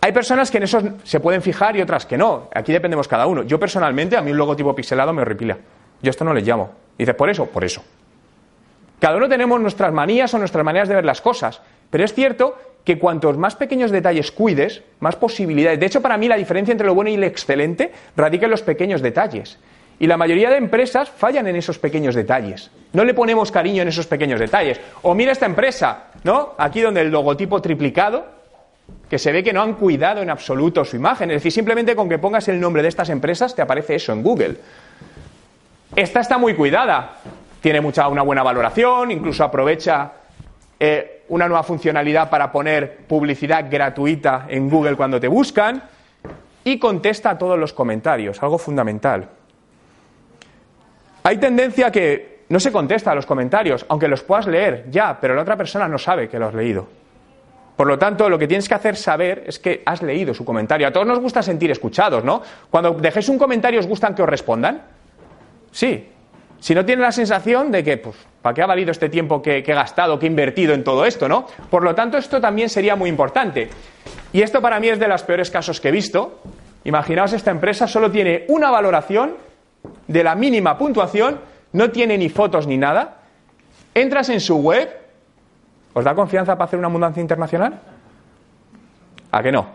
Hay 0.00 0.12
personas 0.12 0.50
que 0.50 0.58
en 0.58 0.62
eso 0.62 0.80
se 1.02 1.18
pueden 1.18 1.42
fijar 1.42 1.76
y 1.76 1.82
otras 1.82 2.06
que 2.06 2.16
no. 2.16 2.48
Aquí 2.54 2.72
dependemos 2.72 3.08
cada 3.08 3.26
uno. 3.26 3.42
Yo 3.42 3.58
personalmente, 3.58 4.16
a 4.16 4.22
mí 4.22 4.30
un 4.30 4.36
logotipo 4.36 4.74
pixelado 4.74 5.12
me 5.12 5.22
horripila. 5.22 5.58
Yo 6.00 6.10
esto 6.10 6.24
no 6.24 6.32
le 6.32 6.42
llamo. 6.42 6.70
dices, 6.96 7.14
¿por 7.14 7.28
eso? 7.28 7.46
Por 7.46 7.64
eso. 7.64 7.82
Cada 9.00 9.16
uno 9.16 9.28
tenemos 9.28 9.60
nuestras 9.60 9.92
manías 9.92 10.32
o 10.32 10.38
nuestras 10.38 10.64
maneras 10.64 10.88
de 10.88 10.94
ver 10.94 11.04
las 11.04 11.20
cosas. 11.20 11.60
Pero 11.90 12.04
es 12.04 12.14
cierto 12.14 12.56
que 12.84 13.00
cuantos 13.00 13.36
más 13.36 13.56
pequeños 13.56 13.90
detalles 13.90 14.30
cuides, 14.30 14.82
más 15.00 15.16
posibilidades. 15.16 15.80
De 15.80 15.86
hecho, 15.86 16.00
para 16.00 16.16
mí 16.16 16.28
la 16.28 16.36
diferencia 16.36 16.70
entre 16.70 16.86
lo 16.86 16.94
bueno 16.94 17.10
y 17.10 17.16
lo 17.16 17.26
excelente 17.26 17.92
radica 18.16 18.44
en 18.44 18.52
los 18.52 18.62
pequeños 18.62 19.02
detalles. 19.02 19.58
Y 19.98 20.06
la 20.06 20.16
mayoría 20.16 20.50
de 20.50 20.56
empresas 20.56 21.10
fallan 21.10 21.46
en 21.46 21.56
esos 21.56 21.78
pequeños 21.78 22.14
detalles. 22.14 22.70
No 22.92 23.04
le 23.04 23.14
ponemos 23.14 23.50
cariño 23.50 23.82
en 23.82 23.88
esos 23.88 24.06
pequeños 24.06 24.38
detalles. 24.38 24.80
O 25.02 25.14
mira 25.14 25.32
esta 25.32 25.46
empresa, 25.46 26.08
¿no? 26.24 26.54
Aquí 26.58 26.82
donde 26.82 27.00
el 27.00 27.10
logotipo 27.10 27.62
triplicado, 27.62 28.26
que 29.08 29.18
se 29.18 29.32
ve 29.32 29.42
que 29.42 29.52
no 29.52 29.62
han 29.62 29.74
cuidado 29.74 30.22
en 30.22 30.30
absoluto 30.30 30.84
su 30.84 30.96
imagen. 30.96 31.30
Es 31.30 31.36
decir, 31.36 31.52
simplemente 31.52 31.96
con 31.96 32.08
que 32.08 32.18
pongas 32.18 32.48
el 32.48 32.60
nombre 32.60 32.82
de 32.82 32.88
estas 32.88 33.08
empresas 33.08 33.54
te 33.54 33.62
aparece 33.62 33.94
eso 33.94 34.12
en 34.12 34.22
Google. 34.22 34.56
Esta 35.94 36.20
está 36.20 36.36
muy 36.36 36.54
cuidada. 36.54 37.18
Tiene 37.60 37.80
mucha, 37.80 38.08
una 38.08 38.22
buena 38.22 38.42
valoración, 38.42 39.10
incluso 39.10 39.44
aprovecha 39.44 40.12
eh, 40.78 41.22
una 41.28 41.48
nueva 41.48 41.62
funcionalidad 41.62 42.28
para 42.28 42.52
poner 42.52 42.98
publicidad 43.08 43.66
gratuita 43.70 44.46
en 44.48 44.68
Google 44.68 44.94
cuando 44.94 45.18
te 45.18 45.28
buscan 45.28 45.82
y 46.64 46.78
contesta 46.78 47.30
a 47.30 47.38
todos 47.38 47.58
los 47.58 47.72
comentarios, 47.72 48.42
algo 48.42 48.58
fundamental. 48.58 49.28
Hay 51.26 51.38
tendencia 51.38 51.90
que 51.90 52.44
no 52.50 52.60
se 52.60 52.70
contesta 52.70 53.10
a 53.10 53.14
los 53.16 53.26
comentarios, 53.26 53.84
aunque 53.88 54.06
los 54.06 54.22
puedas 54.22 54.46
leer 54.46 54.84
ya, 54.90 55.18
pero 55.20 55.34
la 55.34 55.42
otra 55.42 55.56
persona 55.56 55.88
no 55.88 55.98
sabe 55.98 56.28
que 56.28 56.38
lo 56.38 56.46
has 56.46 56.54
leído. 56.54 56.86
Por 57.74 57.88
lo 57.88 57.98
tanto, 57.98 58.28
lo 58.30 58.38
que 58.38 58.46
tienes 58.46 58.68
que 58.68 58.74
hacer 58.76 58.94
saber 58.94 59.42
es 59.44 59.58
que 59.58 59.82
has 59.84 60.02
leído 60.02 60.32
su 60.34 60.44
comentario. 60.44 60.86
A 60.86 60.92
todos 60.92 61.04
nos 61.04 61.18
gusta 61.18 61.42
sentir 61.42 61.68
escuchados, 61.72 62.22
¿no? 62.22 62.42
Cuando 62.70 62.92
dejéis 62.92 63.28
un 63.28 63.38
comentario, 63.38 63.80
¿os 63.80 63.88
gustan 63.88 64.14
que 64.14 64.22
os 64.22 64.28
respondan? 64.28 64.82
Sí. 65.72 66.10
Si 66.60 66.76
no 66.76 66.84
tienes 66.84 67.02
la 67.02 67.10
sensación 67.10 67.72
de 67.72 67.82
que, 67.82 67.96
pues, 67.96 68.14
¿para 68.40 68.54
qué 68.54 68.62
ha 68.62 68.66
valido 68.66 68.92
este 68.92 69.08
tiempo 69.08 69.42
que, 69.42 69.64
que 69.64 69.72
he 69.72 69.74
gastado, 69.74 70.20
que 70.20 70.26
he 70.26 70.28
invertido 70.28 70.74
en 70.74 70.84
todo 70.84 71.04
esto, 71.04 71.28
no? 71.28 71.48
Por 71.68 71.82
lo 71.82 71.92
tanto, 71.96 72.18
esto 72.18 72.40
también 72.40 72.68
sería 72.68 72.94
muy 72.94 73.10
importante. 73.10 73.68
Y 74.32 74.42
esto 74.42 74.62
para 74.62 74.78
mí 74.78 74.90
es 74.90 75.00
de 75.00 75.08
los 75.08 75.24
peores 75.24 75.50
casos 75.50 75.80
que 75.80 75.88
he 75.88 75.92
visto. 75.92 76.40
Imaginaos, 76.84 77.32
esta 77.32 77.50
empresa 77.50 77.88
solo 77.88 78.12
tiene 78.12 78.44
una 78.46 78.70
valoración 78.70 79.44
de 80.06 80.24
la 80.24 80.34
mínima 80.34 80.76
puntuación, 80.78 81.40
no 81.72 81.90
tiene 81.90 82.16
ni 82.18 82.28
fotos 82.28 82.66
ni 82.66 82.76
nada. 82.76 83.18
Entras 83.94 84.28
en 84.28 84.40
su 84.40 84.56
web, 84.56 84.88
¿os 85.94 86.04
da 86.04 86.14
confianza 86.14 86.54
para 86.54 86.66
hacer 86.66 86.78
una 86.78 86.88
mudanza 86.88 87.20
internacional? 87.20 87.80
¿A 89.32 89.42
que 89.42 89.52
no? 89.52 89.66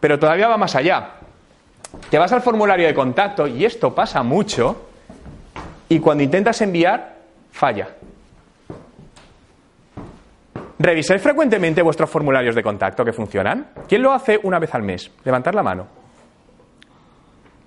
Pero 0.00 0.18
todavía 0.18 0.48
va 0.48 0.56
más 0.56 0.74
allá. 0.74 1.10
Te 2.10 2.18
vas 2.18 2.32
al 2.32 2.42
formulario 2.42 2.86
de 2.86 2.94
contacto 2.94 3.46
y 3.46 3.64
esto 3.64 3.94
pasa 3.94 4.22
mucho 4.22 4.88
y 5.88 5.98
cuando 6.00 6.22
intentas 6.22 6.60
enviar, 6.60 7.16
falla. 7.50 7.88
¿Revisáis 10.78 11.20
frecuentemente 11.20 11.82
vuestros 11.82 12.08
formularios 12.08 12.54
de 12.54 12.62
contacto 12.62 13.04
que 13.04 13.12
funcionan? 13.12 13.70
¿Quién 13.88 14.02
lo 14.02 14.12
hace 14.12 14.38
una 14.42 14.58
vez 14.58 14.72
al 14.74 14.82
mes? 14.82 15.10
Levantar 15.24 15.54
la 15.54 15.62
mano. 15.62 15.86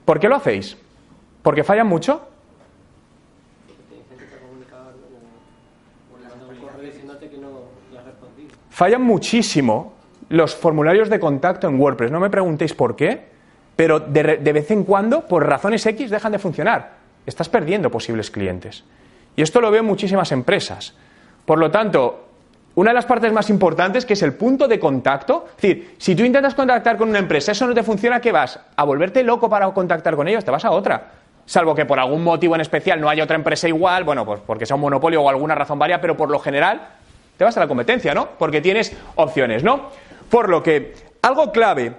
¿Por 0.05 0.19
qué 0.19 0.29
lo 0.29 0.37
hacéis? 0.37 0.77
¿Porque 1.41 1.63
fallan 1.63 1.87
mucho? 1.87 2.27
Fallan 8.69 9.01
muchísimo 9.03 9.93
los 10.29 10.55
formularios 10.55 11.09
de 11.09 11.19
contacto 11.19 11.67
en 11.67 11.79
WordPress. 11.79 12.11
No 12.11 12.19
me 12.19 12.29
preguntéis 12.29 12.73
por 12.73 12.95
qué, 12.95 13.25
pero 13.75 13.99
de, 13.99 14.37
de, 14.37 14.53
vez 14.53 14.71
en 14.71 14.83
cuando, 14.83 15.27
por 15.27 15.45
razones 15.45 15.85
X, 15.85 16.09
dejan 16.09 16.31
de 16.31 16.39
funcionar. 16.39 16.93
Estás 17.25 17.49
perdiendo 17.49 17.91
posibles 17.91 18.31
clientes. 18.31 18.83
Y 19.35 19.41
esto 19.41 19.61
lo 19.61 19.69
veo 19.71 19.81
en 19.81 19.87
muchísimas 19.87 20.31
empresas. 20.31 20.95
Por 21.45 21.59
lo 21.59 21.69
tanto, 21.69 22.27
una 22.75 22.91
de 22.91 22.95
las 22.95 23.05
partes 23.05 23.33
más 23.33 23.49
importantes, 23.49 24.05
que 24.05 24.13
es 24.13 24.21
el 24.21 24.33
punto 24.33 24.67
de 24.67 24.79
contacto, 24.79 25.45
es 25.57 25.61
decir, 25.61 25.95
si 25.97 26.15
tú 26.15 26.23
intentas 26.23 26.55
contactar 26.55 26.97
con 26.97 27.09
una 27.09 27.19
empresa, 27.19 27.51
eso 27.51 27.67
no 27.67 27.73
te 27.73 27.83
funciona, 27.83 28.21
¿qué 28.21 28.31
vas? 28.31 28.59
¿A 28.75 28.83
volverte 28.85 29.23
loco 29.23 29.49
para 29.49 29.69
contactar 29.71 30.15
con 30.15 30.27
ellos? 30.27 30.45
Te 30.45 30.51
vas 30.51 30.63
a 30.63 30.71
otra. 30.71 31.11
Salvo 31.51 31.75
que 31.75 31.85
por 31.85 31.99
algún 31.99 32.23
motivo 32.23 32.55
en 32.55 32.61
especial 32.61 33.01
no 33.01 33.09
haya 33.09 33.25
otra 33.25 33.35
empresa 33.35 33.67
igual, 33.67 34.05
bueno, 34.05 34.25
pues 34.25 34.39
porque 34.39 34.65
sea 34.65 34.77
un 34.77 34.83
monopolio 34.83 35.21
o 35.21 35.27
alguna 35.27 35.53
razón 35.53 35.77
varia, 35.77 35.99
pero 35.99 36.15
por 36.15 36.29
lo 36.29 36.39
general 36.39 36.81
te 37.35 37.43
vas 37.43 37.57
a 37.57 37.59
la 37.59 37.67
competencia, 37.67 38.13
¿no? 38.13 38.29
Porque 38.39 38.61
tienes 38.61 38.95
opciones, 39.15 39.61
¿no? 39.61 39.89
Por 40.29 40.47
lo 40.47 40.63
que, 40.63 40.93
algo 41.21 41.51
clave, 41.51 41.91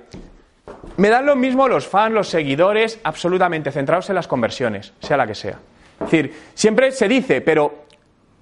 me 0.96 1.10
dan 1.10 1.26
lo 1.26 1.36
mismo 1.36 1.68
los 1.68 1.86
fans, 1.86 2.14
los 2.14 2.28
seguidores, 2.28 2.98
absolutamente 3.04 3.70
centrados 3.70 4.08
en 4.08 4.14
las 4.14 4.26
conversiones, 4.26 4.94
sea 5.00 5.18
la 5.18 5.26
que 5.26 5.34
sea. 5.34 5.58
Es 6.00 6.10
decir, 6.10 6.34
siempre 6.54 6.90
se 6.90 7.06
dice, 7.06 7.42
pero 7.42 7.84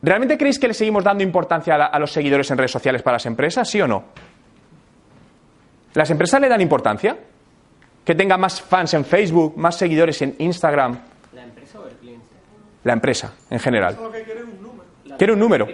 ¿realmente 0.03 0.39
creéis 0.39 0.61
que 0.61 0.69
le 0.69 0.75
seguimos 0.75 1.03
dando 1.03 1.25
importancia 1.25 1.75
a, 1.75 1.87
a 1.87 1.99
los 1.99 2.13
seguidores 2.13 2.49
en 2.53 2.59
redes 2.59 2.71
sociales 2.71 3.03
para 3.03 3.17
las 3.17 3.27
empresas, 3.27 3.69
sí 3.69 3.81
o 3.81 3.89
no? 3.89 4.05
¿Las 5.95 6.09
empresas 6.09 6.41
le 6.41 6.49
dan 6.49 6.61
importancia? 6.61 7.17
¿Que 8.05 8.15
tenga 8.15 8.37
más 8.37 8.61
fans 8.61 8.95
en 8.95 9.05
Facebook, 9.05 9.57
más 9.57 9.77
seguidores 9.77 10.21
en 10.23 10.35
Instagram? 10.39 10.99
¿La 11.33 11.45
empresa 11.45 11.81
o 11.81 11.87
el 11.87 11.95
cliente? 11.97 12.27
La 12.85 12.93
empresa, 12.93 13.35
en 13.51 13.59
general. 13.59 13.97
Quiere 15.19 15.33
un 15.33 15.39
número. 15.39 15.69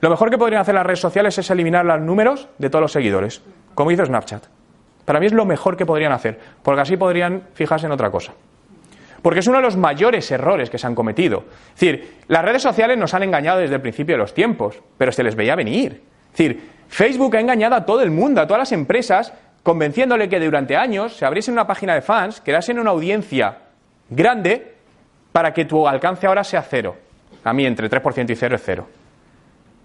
Lo 0.00 0.08
mejor 0.08 0.30
que 0.30 0.38
podrían 0.38 0.62
hacer 0.62 0.74
las 0.74 0.86
redes 0.86 1.00
sociales 1.00 1.36
es 1.36 1.50
eliminar 1.50 1.84
los 1.84 2.00
números 2.00 2.48
de 2.58 2.70
todos 2.70 2.82
los 2.82 2.92
seguidores, 2.92 3.42
como 3.74 3.90
hizo 3.90 4.06
Snapchat. 4.06 4.44
Para 5.04 5.20
mí 5.20 5.26
es 5.26 5.32
lo 5.32 5.44
mejor 5.44 5.76
que 5.76 5.84
podrían 5.84 6.12
hacer, 6.12 6.38
porque 6.62 6.80
así 6.80 6.96
podrían 6.96 7.42
fijarse 7.52 7.86
en 7.86 7.92
otra 7.92 8.10
cosa. 8.10 8.32
Porque 9.22 9.40
es 9.40 9.46
uno 9.46 9.58
de 9.58 9.64
los 9.64 9.76
mayores 9.76 10.30
errores 10.30 10.70
que 10.70 10.78
se 10.78 10.86
han 10.86 10.94
cometido. 10.94 11.44
Es 11.74 11.80
decir, 11.80 12.18
las 12.28 12.44
redes 12.44 12.62
sociales 12.62 12.96
nos 12.96 13.12
han 13.12 13.24
engañado 13.24 13.58
desde 13.58 13.74
el 13.74 13.80
principio 13.82 14.14
de 14.14 14.18
los 14.18 14.32
tiempos, 14.32 14.80
pero 14.96 15.12
se 15.12 15.22
les 15.22 15.34
veía 15.34 15.56
venir. 15.56 16.02
Es 16.32 16.38
decir, 16.38 16.70
Facebook 16.88 17.36
ha 17.36 17.40
engañado 17.40 17.74
a 17.74 17.84
todo 17.84 18.02
el 18.02 18.10
mundo, 18.10 18.40
a 18.40 18.46
todas 18.46 18.60
las 18.60 18.72
empresas, 18.72 19.34
convenciéndole 19.62 20.28
que 20.28 20.40
durante 20.40 20.76
años 20.76 21.16
se 21.16 21.24
abriesen 21.24 21.54
una 21.54 21.66
página 21.66 21.94
de 21.94 22.02
fans, 22.02 22.40
creasen 22.44 22.78
una 22.78 22.90
audiencia 22.90 23.58
grande, 24.08 24.74
para 25.32 25.52
que 25.52 25.64
tu 25.64 25.86
alcance 25.86 26.26
ahora 26.26 26.44
sea 26.44 26.62
cero. 26.62 26.96
A 27.44 27.52
mí 27.52 27.64
entre 27.64 27.88
3% 27.88 28.30
y 28.30 28.36
cero 28.36 28.56
es 28.56 28.62
cero. 28.64 28.86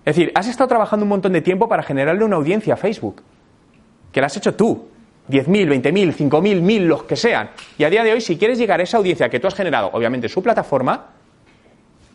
Es 0.04 0.16
decir, 0.16 0.32
has 0.36 0.48
estado 0.48 0.68
trabajando 0.68 1.04
un 1.04 1.10
montón 1.10 1.34
de 1.34 1.42
tiempo 1.42 1.68
para 1.68 1.84
generarle 1.84 2.24
una 2.24 2.36
audiencia 2.36 2.74
a 2.76 2.78
Facebook, 2.78 3.22
que 4.12 4.22
la 4.22 4.28
has 4.28 4.38
hecho 4.38 4.56
tú. 4.56 4.90
10.000, 5.30 5.82
20.000, 5.82 6.14
5.000, 6.14 6.62
1.000, 6.62 6.80
los 6.82 7.04
que 7.04 7.16
sean. 7.16 7.50
Y 7.80 7.84
a 7.84 7.90
día 7.90 8.04
de 8.04 8.14
hoy, 8.14 8.22
si 8.22 8.38
quieres 8.38 8.60
llegar 8.60 8.80
a 8.80 8.84
esa 8.84 8.98
audiencia 8.98 9.28
que 9.28 9.40
tú 9.40 9.48
has 9.48 9.56
generado, 9.56 9.90
obviamente 9.94 10.28
en 10.28 10.34
su 10.34 10.44
plataforma, 10.44 11.08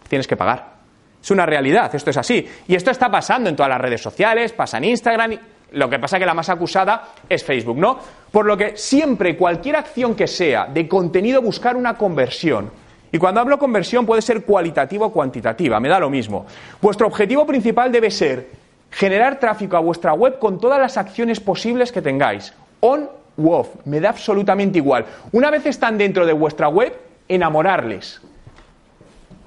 tienes 0.09 0.29
que 0.29 0.37
pagar. 0.37 0.75
Es 1.21 1.31
una 1.33 1.45
realidad, 1.45 1.93
esto 1.93 2.11
es 2.11 2.17
así. 2.17 2.49
Y 2.69 2.75
esto 2.77 2.93
está 2.93 3.11
pasando 3.11 3.51
en 3.51 3.57
todas 3.57 3.69
las 3.69 3.81
redes 3.81 4.01
sociales, 4.01 4.53
pasa 4.53 4.79
en 4.79 4.85
Instagram. 4.85 5.33
Lo 5.73 5.89
que 5.89 5.99
pasa 5.99 6.19
que 6.19 6.27
la 6.27 6.35
más 6.35 6.49
acusada 6.49 7.09
es 7.29 7.45
Facebook, 7.45 7.77
¿no? 7.77 7.99
Por 8.31 8.47
lo 8.47 8.57
que 8.57 8.77
siempre, 8.77 9.37
cualquier 9.37 9.77
acción 9.77 10.15
que 10.15 10.27
sea 10.27 10.67
de 10.67 10.89
contenido, 10.89 11.43
buscar 11.43 11.77
una 11.77 11.97
conversión. 11.97 12.71
Y 13.13 13.19
cuando 13.19 13.41
hablo 13.41 13.59
conversión 13.59 14.07
puede 14.07 14.23
ser 14.23 14.45
cualitativa 14.45 15.07
o 15.07 15.13
cuantitativa, 15.13 15.81
me 15.81 15.89
da 15.89 15.99
lo 15.99 16.11
mismo. 16.11 16.47
Vuestro 16.81 17.07
objetivo 17.07 17.47
principal 17.47 17.91
debe 17.91 18.11
ser 18.11 18.49
generar 18.91 19.39
tráfico 19.39 19.77
a 19.77 19.81
vuestra 19.81 20.13
web 20.13 20.39
con 20.39 20.61
todas 20.61 20.81
las 20.81 20.97
acciones 20.97 21.41
posibles 21.41 21.93
que 21.93 22.03
tengáis. 22.03 22.53
On 22.81 23.09
u 23.37 23.51
off, 23.53 23.69
me 23.85 24.01
da 24.01 24.11
absolutamente 24.11 24.79
igual. 24.79 25.07
Una 25.33 25.51
vez 25.51 25.67
están 25.67 25.99
dentro 25.99 26.27
de 26.27 26.33
vuestra 26.33 26.69
web, 26.69 26.93
enamorarles. 27.29 28.21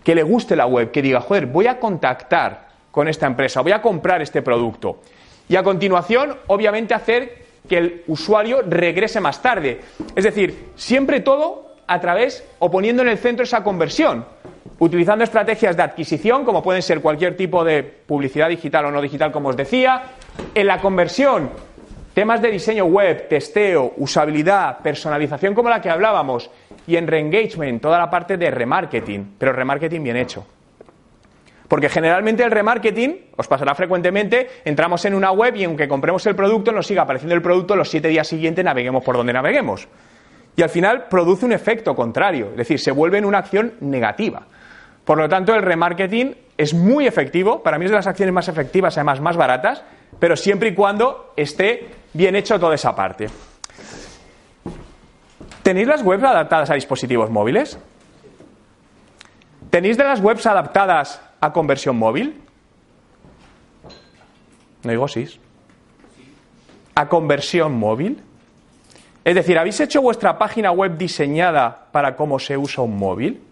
Que 0.04 0.16
le 0.16 0.24
guste 0.24 0.56
la 0.56 0.66
web, 0.66 0.92
que 0.92 1.02
diga, 1.02 1.22
joder, 1.22 1.46
voy 1.46 1.68
a 1.68 1.80
contactar 1.80 2.68
con 2.92 3.08
esta 3.08 3.28
empresa, 3.28 3.62
voy 3.62 3.72
a 3.72 3.82
comprar 3.82 4.22
este 4.22 4.42
producto. 4.42 5.00
Y 5.50 5.56
a 5.56 5.64
continuación, 5.64 6.38
obviamente, 6.48 6.94
hacer 6.94 7.44
que 7.68 7.78
el 7.78 8.04
usuario 8.08 8.62
regrese 8.62 9.20
más 9.20 9.42
tarde. 9.42 9.80
Es 10.16 10.24
decir, 10.24 10.72
siempre 10.76 11.22
todo 11.22 11.76
a 11.88 12.00
través 12.00 12.44
o 12.60 12.72
poniendo 12.72 13.02
en 13.02 13.10
el 13.10 13.18
centro 13.18 13.44
esa 13.44 13.64
conversión, 13.64 14.26
utilizando 14.80 15.24
estrategias 15.24 15.76
de 15.78 15.84
adquisición, 15.84 16.46
como 16.46 16.64
pueden 16.64 16.82
ser 16.82 17.02
cualquier 17.02 17.38
tipo 17.38 17.64
de 17.64 17.84
publicidad 17.84 18.50
digital 18.50 18.86
o 18.86 18.92
no 18.92 19.02
digital, 19.02 19.32
como 19.32 19.50
os 19.50 19.58
decía, 19.58 20.04
en 20.54 20.68
la 20.68 20.80
conversión, 20.80 21.50
temas 22.14 22.42
de 22.42 22.52
diseño 22.52 22.86
web, 22.86 23.28
testeo, 23.28 23.94
usabilidad, 23.98 24.80
personalización 24.80 25.54
como 25.54 25.70
la 25.70 25.82
que 25.82 25.90
hablábamos, 25.90 26.50
y 26.86 26.98
en 26.98 27.08
reengagement, 27.08 27.82
toda 27.82 27.98
la 27.98 28.10
parte 28.10 28.38
de 28.38 28.52
remarketing, 28.52 29.36
pero 29.38 29.54
remarketing 29.54 30.04
bien 30.04 30.18
hecho. 30.18 30.46
Porque 31.74 31.90
generalmente 31.90 32.44
el 32.44 32.52
remarketing, 32.52 33.32
os 33.36 33.48
pasará 33.48 33.74
frecuentemente, 33.74 34.48
entramos 34.64 35.04
en 35.06 35.16
una 35.16 35.32
web 35.32 35.56
y 35.56 35.64
aunque 35.64 35.88
compremos 35.88 36.24
el 36.28 36.36
producto, 36.36 36.72
nos 36.72 36.86
siga 36.86 37.02
apareciendo 37.02 37.34
el 37.34 37.42
producto, 37.42 37.76
los 37.76 37.90
siete 37.90 38.10
días 38.10 38.28
siguientes 38.28 38.64
naveguemos 38.64 39.04
por 39.04 39.18
donde 39.18 39.34
naveguemos. 39.34 39.88
Y 40.56 40.62
al 40.62 40.70
final 40.70 41.08
produce 41.10 41.48
un 41.48 41.52
efecto 41.52 41.96
contrario, 41.96 42.50
es 42.52 42.58
decir, 42.58 42.80
se 42.80 42.92
vuelve 42.92 43.18
en 43.18 43.26
una 43.26 43.40
acción 43.40 43.74
negativa. 43.80 44.44
Por 45.04 45.18
lo 45.18 45.28
tanto, 45.28 45.56
el 45.56 45.64
remarketing 45.64 46.36
es 46.56 46.76
muy 46.76 47.08
efectivo, 47.08 47.64
para 47.64 47.80
mí 47.80 47.86
es 47.86 47.90
de 47.90 47.98
las 47.98 48.06
acciones 48.06 48.36
más 48.36 48.48
efectivas, 48.50 48.96
además 48.96 49.20
más 49.20 49.36
baratas, 49.36 49.84
pero 50.20 50.36
siempre 50.36 50.70
y 50.70 50.76
cuando 50.76 51.34
esté 51.36 51.88
bien 52.14 52.36
hecho 52.36 52.60
toda 52.60 52.76
esa 52.76 52.96
parte. 52.96 53.30
¿Tenéis 55.64 55.88
las 55.88 56.04
webs 56.04 56.24
adaptadas 56.24 56.70
a 56.70 56.76
dispositivos 56.76 57.32
móviles? 57.32 57.80
¿Tenéis 59.72 59.98
de 59.98 60.04
las 60.04 60.20
webs 60.20 60.46
adaptadas 60.46 61.33
a 61.44 61.52
conversión 61.52 61.98
móvil? 61.98 62.42
No 64.84 64.92
digo 64.92 65.10
sí. 65.10 65.28
¿A 66.96 67.10
conversión 67.10 67.74
móvil? 67.78 68.24
Es 69.26 69.36
decir, 69.36 69.58
¿habéis 69.60 69.78
hecho 69.82 70.02
vuestra 70.02 70.38
página 70.38 70.72
web 70.72 70.98
diseñada 70.98 71.88
para 71.92 72.16
cómo 72.16 72.40
se 72.40 72.58
usa 72.58 72.82
un 72.82 72.98
móvil? 72.98 73.44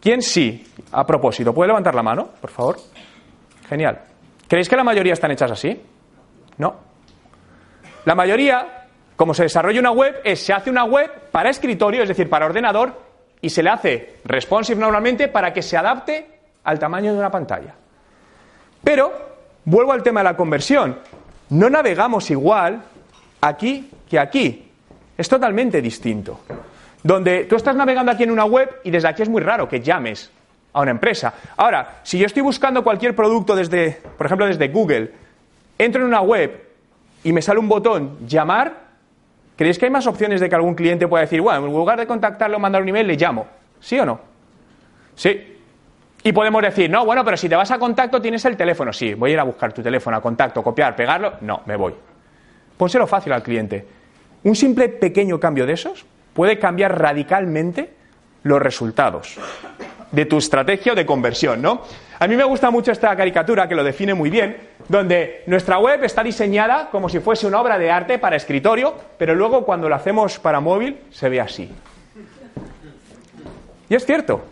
¿Quién 0.00 0.20
sí? 0.20 0.66
A 0.90 1.06
propósito, 1.06 1.54
¿puede 1.54 1.68
levantar 1.68 1.94
la 1.94 2.02
mano, 2.02 2.30
por 2.40 2.50
favor? 2.50 2.76
Genial. 3.68 4.00
¿Creéis 4.48 4.68
que 4.68 4.74
la 4.74 4.82
mayoría 4.82 5.12
están 5.12 5.30
hechas 5.30 5.52
así? 5.52 5.80
No. 6.58 6.74
La 8.04 8.16
mayoría, 8.16 8.88
como 9.14 9.32
se 9.32 9.44
desarrolla 9.44 9.78
una 9.78 9.92
web, 9.92 10.22
es 10.24 10.44
se 10.44 10.52
hace 10.52 10.70
una 10.70 10.82
web 10.82 11.30
para 11.30 11.50
escritorio, 11.50 12.02
es 12.02 12.08
decir, 12.08 12.28
para 12.28 12.46
ordenador, 12.46 13.00
y 13.40 13.50
se 13.50 13.62
le 13.62 13.70
hace 13.70 14.16
responsive 14.24 14.80
normalmente 14.80 15.28
para 15.28 15.52
que 15.52 15.62
se 15.62 15.76
adapte 15.76 16.31
al 16.64 16.78
tamaño 16.78 17.12
de 17.12 17.18
una 17.18 17.30
pantalla. 17.30 17.74
Pero, 18.82 19.12
vuelvo 19.64 19.92
al 19.92 20.02
tema 20.02 20.20
de 20.20 20.24
la 20.24 20.36
conversión. 20.36 20.98
No 21.50 21.70
navegamos 21.70 22.30
igual 22.30 22.82
aquí 23.40 23.90
que 24.08 24.18
aquí. 24.18 24.68
Es 25.16 25.28
totalmente 25.28 25.80
distinto. 25.82 26.40
Donde 27.02 27.44
tú 27.44 27.56
estás 27.56 27.76
navegando 27.76 28.12
aquí 28.12 28.22
en 28.22 28.30
una 28.30 28.44
web 28.44 28.80
y 28.84 28.90
desde 28.90 29.08
aquí 29.08 29.22
es 29.22 29.28
muy 29.28 29.42
raro 29.42 29.68
que 29.68 29.80
llames 29.80 30.30
a 30.72 30.80
una 30.80 30.90
empresa. 30.90 31.34
Ahora, 31.56 32.00
si 32.02 32.18
yo 32.18 32.26
estoy 32.26 32.42
buscando 32.42 32.82
cualquier 32.82 33.14
producto 33.14 33.54
desde, 33.54 34.00
por 34.16 34.26
ejemplo, 34.26 34.46
desde 34.46 34.68
Google, 34.68 35.12
entro 35.78 36.00
en 36.00 36.08
una 36.08 36.22
web 36.22 36.68
y 37.24 37.32
me 37.32 37.42
sale 37.42 37.60
un 37.60 37.68
botón 37.68 38.26
llamar, 38.26 38.74
¿creéis 39.56 39.78
que 39.78 39.86
hay 39.86 39.90
más 39.90 40.06
opciones 40.06 40.40
de 40.40 40.48
que 40.48 40.54
algún 40.54 40.74
cliente 40.74 41.06
pueda 41.06 41.22
decir, 41.22 41.40
bueno, 41.40 41.66
en 41.66 41.72
lugar 41.72 41.98
de 41.98 42.06
contactarlo 42.06 42.56
o 42.56 42.60
mandar 42.60 42.82
un 42.82 42.88
email, 42.88 43.06
le 43.06 43.16
llamo? 43.16 43.46
¿Sí 43.80 43.98
o 43.98 44.06
no? 44.06 44.20
Sí. 45.14 45.51
Y 46.24 46.32
podemos 46.32 46.62
decir, 46.62 46.88
no, 46.88 47.04
bueno, 47.04 47.24
pero 47.24 47.36
si 47.36 47.48
te 47.48 47.56
vas 47.56 47.70
a 47.70 47.78
contacto 47.78 48.22
tienes 48.22 48.44
el 48.44 48.56
teléfono. 48.56 48.92
Sí, 48.92 49.14
voy 49.14 49.30
a 49.30 49.32
ir 49.34 49.40
a 49.40 49.44
buscar 49.44 49.72
tu 49.72 49.82
teléfono 49.82 50.16
a 50.16 50.20
contacto, 50.20 50.62
copiar, 50.62 50.94
pegarlo. 50.94 51.34
No, 51.40 51.62
me 51.66 51.76
voy. 51.76 51.94
Pónselo 52.76 53.06
fácil 53.06 53.32
al 53.32 53.42
cliente. 53.42 53.84
Un 54.44 54.54
simple 54.54 54.88
pequeño 54.88 55.40
cambio 55.40 55.66
de 55.66 55.72
esos 55.72 56.04
puede 56.32 56.58
cambiar 56.58 56.98
radicalmente 56.98 57.92
los 58.44 58.60
resultados 58.60 59.36
de 60.10 60.26
tu 60.26 60.38
estrategia 60.38 60.94
de 60.94 61.06
conversión, 61.06 61.62
¿no? 61.62 61.82
A 62.18 62.28
mí 62.28 62.36
me 62.36 62.44
gusta 62.44 62.70
mucho 62.70 62.92
esta 62.92 63.16
caricatura 63.16 63.66
que 63.66 63.74
lo 63.74 63.82
define 63.82 64.14
muy 64.14 64.30
bien, 64.30 64.56
donde 64.88 65.42
nuestra 65.46 65.78
web 65.78 66.04
está 66.04 66.22
diseñada 66.22 66.88
como 66.90 67.08
si 67.08 67.18
fuese 67.18 67.46
una 67.46 67.60
obra 67.60 67.78
de 67.78 67.90
arte 67.90 68.18
para 68.18 68.36
escritorio, 68.36 68.94
pero 69.18 69.34
luego 69.34 69.64
cuando 69.64 69.88
la 69.88 69.96
hacemos 69.96 70.38
para 70.38 70.60
móvil 70.60 71.00
se 71.10 71.28
ve 71.28 71.40
así. 71.40 71.72
Y 73.88 73.94
es 73.94 74.06
cierto, 74.06 74.44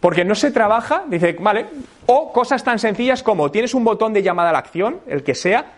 porque 0.00 0.24
no 0.24 0.34
se 0.34 0.50
trabaja, 0.50 1.04
dice, 1.06 1.36
vale, 1.38 1.66
o 2.06 2.32
cosas 2.32 2.64
tan 2.64 2.78
sencillas 2.78 3.22
como 3.22 3.50
tienes 3.50 3.74
un 3.74 3.84
botón 3.84 4.12
de 4.12 4.22
llamada 4.22 4.50
a 4.50 4.52
la 4.52 4.58
acción, 4.58 5.00
el 5.06 5.22
que 5.22 5.34
sea, 5.34 5.72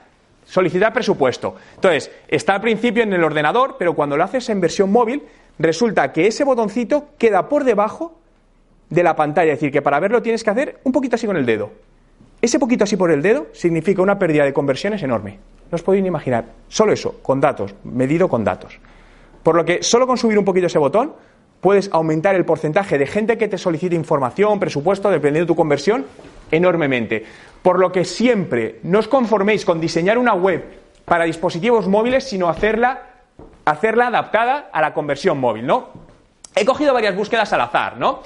solicitar 0.44 0.92
presupuesto. 0.92 1.56
Entonces, 1.74 2.10
está 2.28 2.54
al 2.54 2.60
principio 2.60 3.02
en 3.02 3.12
el 3.12 3.24
ordenador, 3.24 3.76
pero 3.78 3.94
cuando 3.94 4.16
lo 4.16 4.24
haces 4.24 4.48
en 4.48 4.60
versión 4.60 4.90
móvil, 4.90 5.22
resulta 5.58 6.12
que 6.12 6.28
ese 6.28 6.44
botoncito 6.44 7.08
queda 7.18 7.48
por 7.48 7.64
debajo 7.64 8.18
de 8.90 9.02
la 9.02 9.16
pantalla. 9.16 9.52
Es 9.52 9.58
decir, 9.58 9.72
que 9.72 9.82
para 9.82 9.98
verlo 10.00 10.22
tienes 10.22 10.44
que 10.44 10.50
hacer 10.50 10.78
un 10.84 10.92
poquito 10.92 11.16
así 11.16 11.26
con 11.26 11.36
el 11.36 11.46
dedo. 11.46 11.70
Ese 12.40 12.58
poquito 12.58 12.84
así 12.84 12.96
por 12.96 13.10
el 13.10 13.22
dedo 13.22 13.46
significa 13.52 14.02
una 14.02 14.18
pérdida 14.18 14.44
de 14.44 14.52
conversiones 14.52 15.02
enorme. 15.02 15.38
No 15.70 15.76
os 15.76 15.82
podéis 15.82 16.02
ni 16.02 16.08
imaginar. 16.08 16.44
Solo 16.68 16.92
eso, 16.92 17.18
con 17.22 17.40
datos, 17.40 17.74
medido 17.84 18.28
con 18.28 18.44
datos. 18.44 18.78
Por 19.42 19.56
lo 19.56 19.64
que 19.64 19.82
solo 19.82 20.06
con 20.06 20.18
subir 20.18 20.38
un 20.38 20.44
poquito 20.44 20.66
ese 20.66 20.78
botón 20.78 21.14
puedes 21.62 21.88
aumentar 21.92 22.34
el 22.34 22.44
porcentaje 22.44 22.98
de 22.98 23.06
gente 23.06 23.38
que 23.38 23.46
te 23.46 23.56
solicite 23.56 23.94
información, 23.94 24.58
presupuesto, 24.58 25.08
dependiendo 25.10 25.46
de 25.46 25.54
tu 25.54 25.56
conversión, 25.56 26.04
enormemente. 26.50 27.24
Por 27.62 27.78
lo 27.78 27.92
que 27.92 28.04
siempre 28.04 28.80
no 28.82 28.98
os 28.98 29.06
conforméis 29.06 29.64
con 29.64 29.80
diseñar 29.80 30.18
una 30.18 30.34
web 30.34 30.64
para 31.04 31.24
dispositivos 31.24 31.86
móviles, 31.86 32.24
sino 32.24 32.48
hacerla, 32.48 33.02
hacerla 33.64 34.08
adaptada 34.08 34.70
a 34.72 34.80
la 34.80 34.92
conversión 34.92 35.38
móvil, 35.38 35.64
¿no? 35.64 35.88
He 36.56 36.64
cogido 36.64 36.92
varias 36.92 37.14
búsquedas 37.14 37.52
al 37.52 37.62
azar, 37.62 37.96
¿no? 37.96 38.20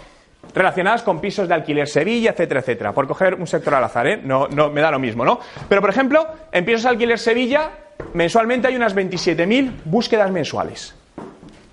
relacionadas 0.55 1.03
con 1.03 1.21
pisos 1.21 1.49
de 1.49 1.55
alquiler 1.55 1.89
Sevilla, 1.89 2.31
etcétera, 2.31 2.61
etcétera. 2.61 2.93
Por 2.93 3.07
coger 3.07 3.35
un 3.35 3.47
sector 3.47 3.75
al 3.75 3.85
azar, 3.85 4.07
¿eh? 4.07 4.21
No, 4.23 4.47
no 4.49 4.71
me 4.71 4.81
da 4.81 4.91
lo 4.91 4.99
mismo, 4.99 5.25
¿no? 5.25 5.41
Pero, 5.69 5.81
por 5.81 5.91
ejemplo, 5.91 6.27
en 6.53 6.65
pisos 6.65 6.85
de 6.85 6.89
alquiler 6.91 7.19
Sevilla, 7.19 7.71
mensualmente 8.15 8.69
hay 8.69 8.77
unas 8.77 8.95
27.000 8.95 9.83
búsquedas 9.85 10.31
mensuales. 10.31 10.95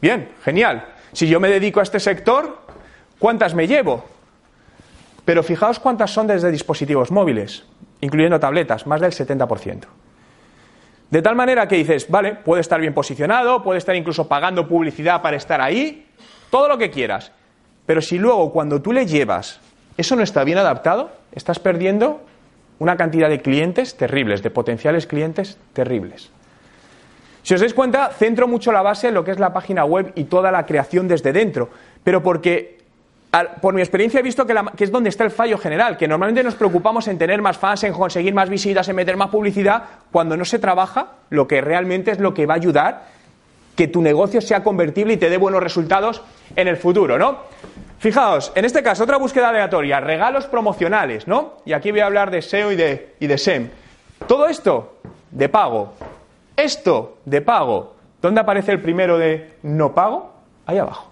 Bien, 0.01 0.27
genial. 0.43 0.92
Si 1.13 1.27
yo 1.27 1.39
me 1.39 1.49
dedico 1.49 1.79
a 1.79 1.83
este 1.83 1.99
sector, 1.99 2.59
¿cuántas 3.19 3.53
me 3.53 3.67
llevo? 3.67 4.05
Pero 5.25 5.43
fijaos 5.43 5.79
cuántas 5.79 6.11
son 6.11 6.27
desde 6.27 6.51
dispositivos 6.51 7.11
móviles, 7.11 7.63
incluyendo 8.01 8.39
tabletas, 8.39 8.85
más 8.85 8.99
del 8.99 9.11
70%. 9.11 9.85
De 11.09 11.21
tal 11.21 11.35
manera 11.35 11.67
que 11.67 11.75
dices, 11.77 12.09
vale, 12.09 12.35
puede 12.35 12.61
estar 12.61 12.81
bien 12.81 12.93
posicionado, 12.93 13.63
puede 13.63 13.77
estar 13.77 13.95
incluso 13.95 14.27
pagando 14.27 14.67
publicidad 14.67 15.21
para 15.21 15.37
estar 15.37 15.61
ahí, 15.61 16.07
todo 16.49 16.67
lo 16.67 16.77
que 16.77 16.89
quieras. 16.89 17.31
Pero 17.85 18.01
si 18.01 18.17
luego 18.17 18.51
cuando 18.51 18.81
tú 18.81 18.91
le 18.91 19.05
llevas 19.05 19.59
eso 19.97 20.15
no 20.15 20.23
está 20.23 20.43
bien 20.43 20.57
adaptado, 20.57 21.11
estás 21.33 21.59
perdiendo 21.59 22.21
una 22.79 22.97
cantidad 22.97 23.29
de 23.29 23.41
clientes 23.41 23.95
terribles, 23.95 24.41
de 24.41 24.49
potenciales 24.49 25.05
clientes 25.05 25.57
terribles. 25.73 26.31
Si 27.43 27.53
os 27.53 27.59
dais 27.59 27.73
cuenta, 27.73 28.09
centro 28.09 28.47
mucho 28.47 28.71
la 28.71 28.81
base 28.81 29.09
en 29.09 29.13
lo 29.13 29.23
que 29.23 29.31
es 29.31 29.39
la 29.39 29.53
página 29.53 29.85
web 29.85 30.11
y 30.15 30.25
toda 30.25 30.51
la 30.51 30.65
creación 30.65 31.07
desde 31.07 31.33
dentro, 31.33 31.69
pero 32.03 32.23
porque 32.23 32.81
por 33.61 33.73
mi 33.73 33.81
experiencia 33.81 34.19
he 34.19 34.23
visto 34.23 34.45
que, 34.45 34.55
que, 34.77 34.83
es 34.83 34.91
donde 34.91 35.09
está 35.09 35.23
el 35.23 35.31
fallo 35.31 35.57
general, 35.57 35.97
que 35.97 36.07
normalmente 36.07 36.43
nos 36.43 36.55
preocupamos 36.55 37.07
en 37.07 37.17
tener 37.17 37.41
más 37.41 37.57
fans, 37.57 37.83
en 37.83 37.93
conseguir 37.93 38.33
más 38.33 38.49
visitas, 38.49 38.87
en 38.87 38.95
meter 38.95 39.17
más 39.17 39.29
publicidad, 39.29 39.83
cuando 40.11 40.37
no 40.37 40.45
se 40.45 40.59
trabaja 40.59 41.13
lo 41.29 41.47
que 41.47 41.59
realmente 41.59 42.11
es 42.11 42.19
lo 42.19 42.33
que 42.33 42.45
va 42.45 42.53
a 42.53 42.57
ayudar 42.57 43.03
que 43.75 43.87
tu 43.87 44.01
negocio 44.01 44.39
sea 44.41 44.63
convertible 44.63 45.13
y 45.13 45.17
te 45.17 45.29
dé 45.29 45.37
buenos 45.37 45.63
resultados 45.63 46.21
en 46.55 46.67
el 46.67 46.77
futuro, 46.77 47.17
¿no? 47.17 47.39
Fijaos, 47.99 48.51
en 48.55 48.65
este 48.65 48.83
caso, 48.83 49.03
otra 49.03 49.17
búsqueda 49.17 49.49
aleatoria, 49.49 49.99
regalos 49.99 50.45
promocionales, 50.45 51.27
¿no? 51.27 51.57
Y 51.65 51.73
aquí 51.73 51.91
voy 51.91 52.01
a 52.01 52.05
hablar 52.05 52.31
de 52.31 52.41
SEO 52.41 52.71
y 52.71 52.75
de, 52.75 53.15
y 53.19 53.27
de 53.27 53.37
SEM. 53.37 53.69
Todo 54.27 54.47
esto 54.47 54.97
de 55.31 55.49
pago. 55.49 55.93
Esto 56.55 57.17
de 57.25 57.41
pago. 57.41 57.95
¿Dónde 58.21 58.41
aparece 58.41 58.71
el 58.71 58.81
primero 58.81 59.17
de 59.17 59.57
no 59.63 59.93
pago? 59.93 60.33
Ahí 60.65 60.77
abajo. 60.77 61.11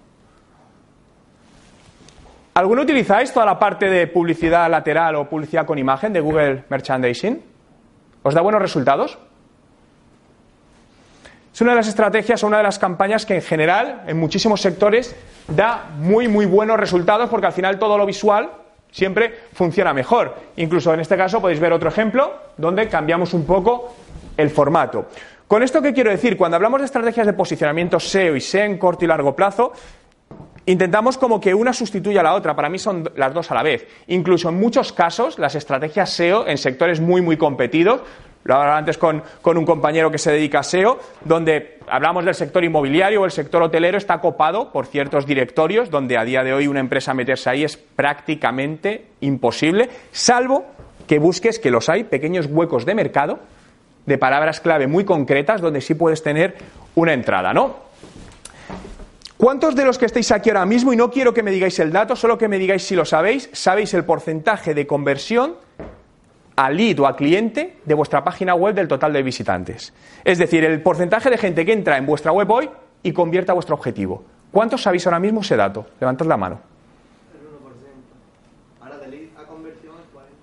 ¿Alguno 2.53 2.81
utilizáis 2.81 3.31
toda 3.33 3.45
la 3.45 3.57
parte 3.57 3.89
de 3.89 4.07
publicidad 4.07 4.69
lateral 4.69 5.15
o 5.15 5.29
publicidad 5.29 5.65
con 5.65 5.77
imagen 5.77 6.13
de 6.13 6.19
Google 6.19 6.65
Merchandising? 6.69 7.41
¿Os 8.23 8.33
da 8.33 8.41
buenos 8.41 8.61
resultados? 8.61 9.17
Es 11.53 11.61
una 11.61 11.71
de 11.71 11.77
las 11.77 11.87
estrategias 11.87 12.43
o 12.43 12.47
una 12.47 12.57
de 12.57 12.63
las 12.63 12.79
campañas 12.79 13.25
que 13.25 13.35
en 13.35 13.41
general, 13.41 14.03
en 14.07 14.17
muchísimos 14.19 14.61
sectores, 14.61 15.15
da 15.47 15.85
muy, 15.97 16.27
muy 16.27 16.45
buenos 16.45 16.79
resultados 16.79 17.29
porque 17.29 17.47
al 17.47 17.53
final 17.53 17.79
todo 17.79 17.97
lo 17.97 18.05
visual 18.05 18.51
siempre 18.91 19.33
funciona 19.53 19.93
mejor. 19.93 20.35
Incluso 20.57 20.93
en 20.93 20.99
este 20.99 21.17
caso 21.17 21.41
podéis 21.41 21.59
ver 21.59 21.73
otro 21.73 21.89
ejemplo 21.89 22.33
donde 22.57 22.87
cambiamos 22.87 23.33
un 23.33 23.45
poco 23.45 23.93
el 24.37 24.49
formato. 24.49 25.07
Con 25.47 25.63
esto, 25.63 25.81
¿qué 25.81 25.93
quiero 25.93 26.11
decir? 26.11 26.37
Cuando 26.37 26.55
hablamos 26.55 26.79
de 26.79 26.85
estrategias 26.85 27.27
de 27.27 27.33
posicionamiento 27.33 27.99
SEO 27.99 28.35
y 28.35 28.41
SEM 28.41 28.77
corto 28.77 29.05
y 29.05 29.07
largo 29.07 29.35
plazo, 29.35 29.73
intentamos 30.65 31.17
como 31.17 31.41
que 31.41 31.53
una 31.53 31.73
sustituya 31.73 32.21
a 32.21 32.23
la 32.23 32.33
otra. 32.33 32.55
Para 32.55 32.69
mí 32.69 32.79
son 32.79 33.09
las 33.15 33.33
dos 33.33 33.51
a 33.51 33.55
la 33.55 33.63
vez. 33.63 33.87
Incluso 34.07 34.49
en 34.49 34.59
muchos 34.59 34.93
casos, 34.93 35.37
las 35.39 35.55
estrategias 35.55 36.09
SEO 36.11 36.47
en 36.47 36.57
sectores 36.57 37.01
muy, 37.01 37.21
muy 37.21 37.37
competidos 37.37 38.01
lo 38.43 38.55
hablaba 38.55 38.77
antes 38.77 38.97
con, 38.97 39.23
un 39.43 39.65
compañero 39.65 40.09
que 40.09 40.17
se 40.17 40.31
dedica 40.31 40.59
a 40.59 40.63
SEO, 40.63 40.99
donde 41.23 41.79
hablamos 41.87 42.25
del 42.25 42.33
sector 42.33 42.63
inmobiliario 42.63 43.21
o 43.21 43.25
el 43.25 43.31
sector 43.31 43.61
hotelero 43.61 43.97
está 43.97 44.19
copado 44.19 44.71
por 44.71 44.87
ciertos 44.87 45.25
directorios, 45.25 45.89
donde 45.89 46.17
a 46.17 46.23
día 46.23 46.43
de 46.43 46.53
hoy 46.53 46.67
una 46.67 46.79
empresa 46.79 47.13
meterse 47.13 47.49
ahí 47.49 47.63
es 47.63 47.77
prácticamente 47.77 49.05
imposible, 49.19 49.89
salvo 50.11 50.65
que 51.07 51.19
busques, 51.19 51.59
que 51.59 51.71
los 51.71 51.89
hay, 51.89 52.05
pequeños 52.05 52.47
huecos 52.47 52.85
de 52.85 52.95
mercado, 52.95 53.39
de 54.05 54.17
palabras 54.17 54.59
clave 54.59 54.87
muy 54.87 55.05
concretas, 55.05 55.61
donde 55.61 55.81
sí 55.81 55.95
puedes 55.95 56.23
tener 56.23 56.55
una 56.95 57.13
entrada, 57.13 57.53
¿no? 57.53 57.91
¿Cuántos 59.37 59.75
de 59.75 59.85
los 59.85 59.97
que 59.97 60.05
estáis 60.05 60.31
aquí 60.31 60.51
ahora 60.51 60.67
mismo, 60.67 60.93
y 60.93 60.95
no 60.95 61.09
quiero 61.09 61.33
que 61.33 61.41
me 61.41 61.49
digáis 61.49 61.79
el 61.79 61.91
dato, 61.91 62.15
solo 62.15 62.37
que 62.37 62.47
me 62.47 62.59
digáis 62.59 62.83
si 62.83 62.95
lo 62.95 63.05
sabéis, 63.05 63.49
sabéis 63.53 63.91
el 63.95 64.05
porcentaje 64.05 64.75
de 64.75 64.85
conversión 64.85 65.55
al 66.55 66.77
lead 66.77 66.99
o 66.99 67.07
a 67.07 67.15
cliente 67.15 67.77
de 67.83 67.93
vuestra 67.95 68.23
página 68.23 68.53
web 68.53 68.75
del 68.75 68.87
total 68.87 69.13
de 69.13 69.23
visitantes. 69.23 69.93
Es 70.23 70.37
decir, 70.37 70.63
el 70.63 70.83
porcentaje 70.83 71.31
de 71.31 71.39
gente 71.39 71.65
que 71.65 71.73
entra 71.73 71.97
en 71.97 72.05
vuestra 72.05 72.31
web 72.31 72.51
hoy 72.51 72.69
y 73.01 73.13
convierte 73.13 73.49
a 73.49 73.55
vuestro 73.55 73.73
objetivo. 73.73 74.23
¿Cuántos 74.51 74.83
sabéis 74.83 75.07
ahora 75.07 75.19
mismo 75.19 75.41
ese 75.41 75.55
dato? 75.55 75.87
Levantad 75.99 76.27
la 76.27 76.37
mano. 76.37 76.59
El 77.33 77.47
1%. 77.47 77.51
Ahora 78.81 78.97
de 78.99 79.07
lead 79.07 79.29
a 79.37 79.47
conversión 79.47 79.95
es 79.95 80.13
40. 80.13 80.35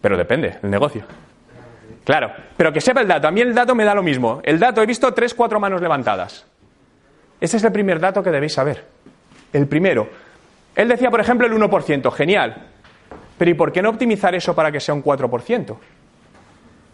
Pero 0.00 0.16
depende, 0.16 0.58
el 0.62 0.70
negocio. 0.70 1.04
Claro, 2.04 2.32
pero 2.56 2.72
que 2.72 2.80
sepa 2.80 3.02
el 3.02 3.08
dato. 3.08 3.28
A 3.28 3.30
mí 3.30 3.40
el 3.40 3.54
dato 3.54 3.74
me 3.74 3.84
da 3.84 3.94
lo 3.94 4.02
mismo. 4.02 4.40
El 4.42 4.58
dato, 4.58 4.82
he 4.82 4.86
visto 4.86 5.12
tres, 5.12 5.34
cuatro 5.34 5.60
manos 5.60 5.80
levantadas. 5.80 6.46
Ese 7.40 7.56
es 7.56 7.64
el 7.64 7.72
primer 7.72 8.00
dato 8.00 8.22
que 8.22 8.30
debéis 8.30 8.54
saber. 8.54 8.84
El 9.52 9.66
primero. 9.66 10.08
Él 10.74 10.88
decía, 10.88 11.10
por 11.10 11.20
ejemplo, 11.20 11.46
el 11.46 11.52
1%. 11.52 12.10
Genial. 12.12 12.66
Pero 13.38 13.50
¿y 13.50 13.54
por 13.54 13.72
qué 13.72 13.82
no 13.82 13.90
optimizar 13.90 14.34
eso 14.34 14.54
para 14.54 14.70
que 14.70 14.80
sea 14.80 14.94
un 14.94 15.02
4%? 15.02 15.76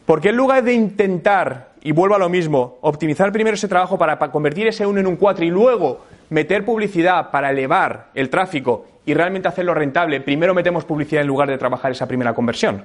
Porque 0.07 0.29
en 0.29 0.37
lugar 0.37 0.63
de 0.63 0.73
intentar, 0.73 1.71
y 1.83 1.91
vuelvo 1.91 2.15
a 2.15 2.19
lo 2.19 2.29
mismo, 2.29 2.79
optimizar 2.83 3.33
primero 3.33 3.55
ese 3.55 3.67
trabajo 3.67 3.99
para, 3.99 4.17
convertir 4.19 4.69
ese 4.69 4.87
1 4.87 5.01
en 5.01 5.07
un 5.09 5.17
4 5.17 5.45
y 5.45 5.51
luego 5.51 6.05
meter 6.31 6.65
publicidad 6.65 7.33
para 7.33 7.51
elevar 7.51 8.11
el 8.15 8.31
tráfico 8.31 8.87
y 9.05 9.15
realmente 9.15 9.49
hacerlo 9.49 9.75
rentable, 9.75 10.21
primero 10.21 10.55
metemos 10.55 10.85
publicidad 10.85 11.23
en 11.23 11.29
lugar 11.29 11.49
de 11.49 11.59
trabajar 11.59 11.91
esa 11.91 12.07
primera 12.07 12.33
conversión? 12.35 12.85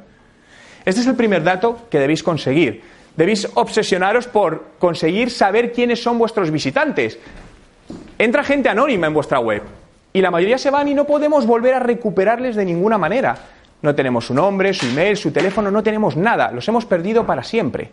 Este 0.86 1.02
es 1.02 1.08
el 1.08 1.16
primer 1.16 1.44
dato 1.44 1.88
que 1.90 2.00
debéis 2.00 2.24
conseguir. 2.24 2.84
Debéis 3.16 3.48
obsesionaros 3.56 4.28
por 4.28 4.66
conseguir 4.80 5.30
saber 5.30 5.72
quiénes 5.72 6.02
son 6.02 6.18
vuestros 6.18 6.50
visitantes. 6.50 7.20
Entra 8.18 8.44
gente 8.44 8.70
anónima 8.70 9.08
en 9.08 9.14
vuestra 9.14 9.40
web. 9.40 9.62
Y 10.14 10.22
la 10.22 10.32
mayoría 10.32 10.58
se 10.58 10.72
van 10.72 10.88
y 10.88 10.94
no 10.94 11.06
podemos 11.06 11.46
volver 11.46 11.74
a 11.74 11.80
recuperarles 11.80 12.56
de 12.56 12.66
ninguna 12.66 12.98
manera. 12.98 13.38
No 13.82 13.96
tenemos 13.96 14.28
su 14.28 14.34
nombre, 14.34 14.74
su 14.74 14.86
email, 14.88 15.18
su 15.18 15.32
teléfono, 15.32 15.72
no 15.72 15.84
tenemos 15.84 16.16
nada. 16.16 16.52
Los 16.52 16.68
hemos 16.68 16.86
perdido 16.86 17.26
para 17.26 17.44
siempre. 17.44 17.92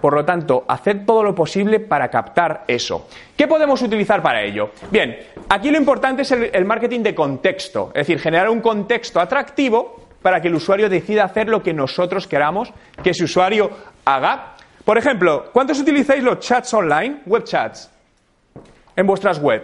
Por 0.00 0.14
lo 0.14 0.24
tanto, 0.24 0.64
haced 0.68 1.04
todo 1.06 1.22
lo 1.22 1.34
posible 1.34 1.80
para 1.80 2.10
captar 2.10 2.64
eso. 2.68 3.08
¿Qué 3.36 3.46
podemos 3.46 3.80
utilizar 3.82 4.22
para 4.22 4.42
ello? 4.42 4.70
Bien, 4.90 5.18
aquí 5.48 5.70
lo 5.70 5.78
importante 5.78 6.22
es 6.22 6.30
el, 6.32 6.64
marketing 6.64 7.00
de 7.00 7.14
contexto, 7.14 7.88
es 7.88 8.06
decir, 8.06 8.18
generar 8.20 8.50
un 8.50 8.60
contexto 8.60 9.20
atractivo 9.20 10.05
para 10.26 10.40
que 10.40 10.48
el 10.48 10.56
usuario 10.56 10.88
decida 10.88 11.22
hacer 11.22 11.46
lo 11.46 11.62
que 11.62 11.72
nosotros 11.72 12.26
queramos 12.26 12.72
que 13.00 13.10
ese 13.10 13.22
usuario 13.22 13.70
haga. 14.04 14.56
Por 14.84 14.98
ejemplo, 14.98 15.50
¿cuántos 15.52 15.78
utilizáis 15.78 16.20
los 16.20 16.40
chats 16.40 16.74
online, 16.74 17.18
web 17.26 17.44
chats, 17.44 17.88
en 18.96 19.06
vuestras 19.06 19.38
web? 19.38 19.62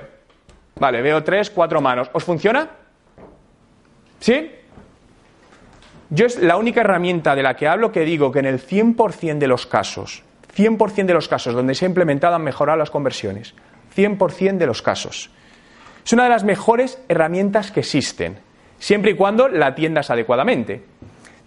Vale, 0.78 1.02
veo 1.02 1.24
tres, 1.24 1.50
cuatro 1.50 1.80
manos. 1.80 2.08
¿Os 2.12 2.22
funciona? 2.22 2.70
¿Sí? 4.20 4.52
Yo 6.10 6.26
es 6.26 6.40
la 6.40 6.56
única 6.56 6.82
herramienta 6.82 7.34
de 7.34 7.42
la 7.42 7.56
que 7.56 7.66
hablo 7.66 7.90
que 7.90 8.04
digo 8.04 8.30
que 8.30 8.38
en 8.38 8.46
el 8.46 8.64
100% 8.64 9.38
de 9.38 9.48
los 9.48 9.66
casos, 9.66 10.22
100% 10.56 11.06
de 11.06 11.14
los 11.14 11.26
casos 11.26 11.54
donde 11.54 11.74
se 11.74 11.86
ha 11.86 11.88
implementado 11.88 12.36
han 12.36 12.44
mejorado 12.44 12.78
las 12.78 12.90
conversiones. 12.92 13.52
100% 13.96 14.58
de 14.58 14.66
los 14.66 14.80
casos. 14.80 15.28
Es 16.06 16.12
una 16.12 16.22
de 16.22 16.30
las 16.30 16.44
mejores 16.44 17.02
herramientas 17.08 17.72
que 17.72 17.80
existen, 17.80 18.38
siempre 18.82 19.12
y 19.12 19.14
cuando 19.14 19.48
la 19.48 19.68
atiendas 19.68 20.10
adecuadamente. 20.10 20.82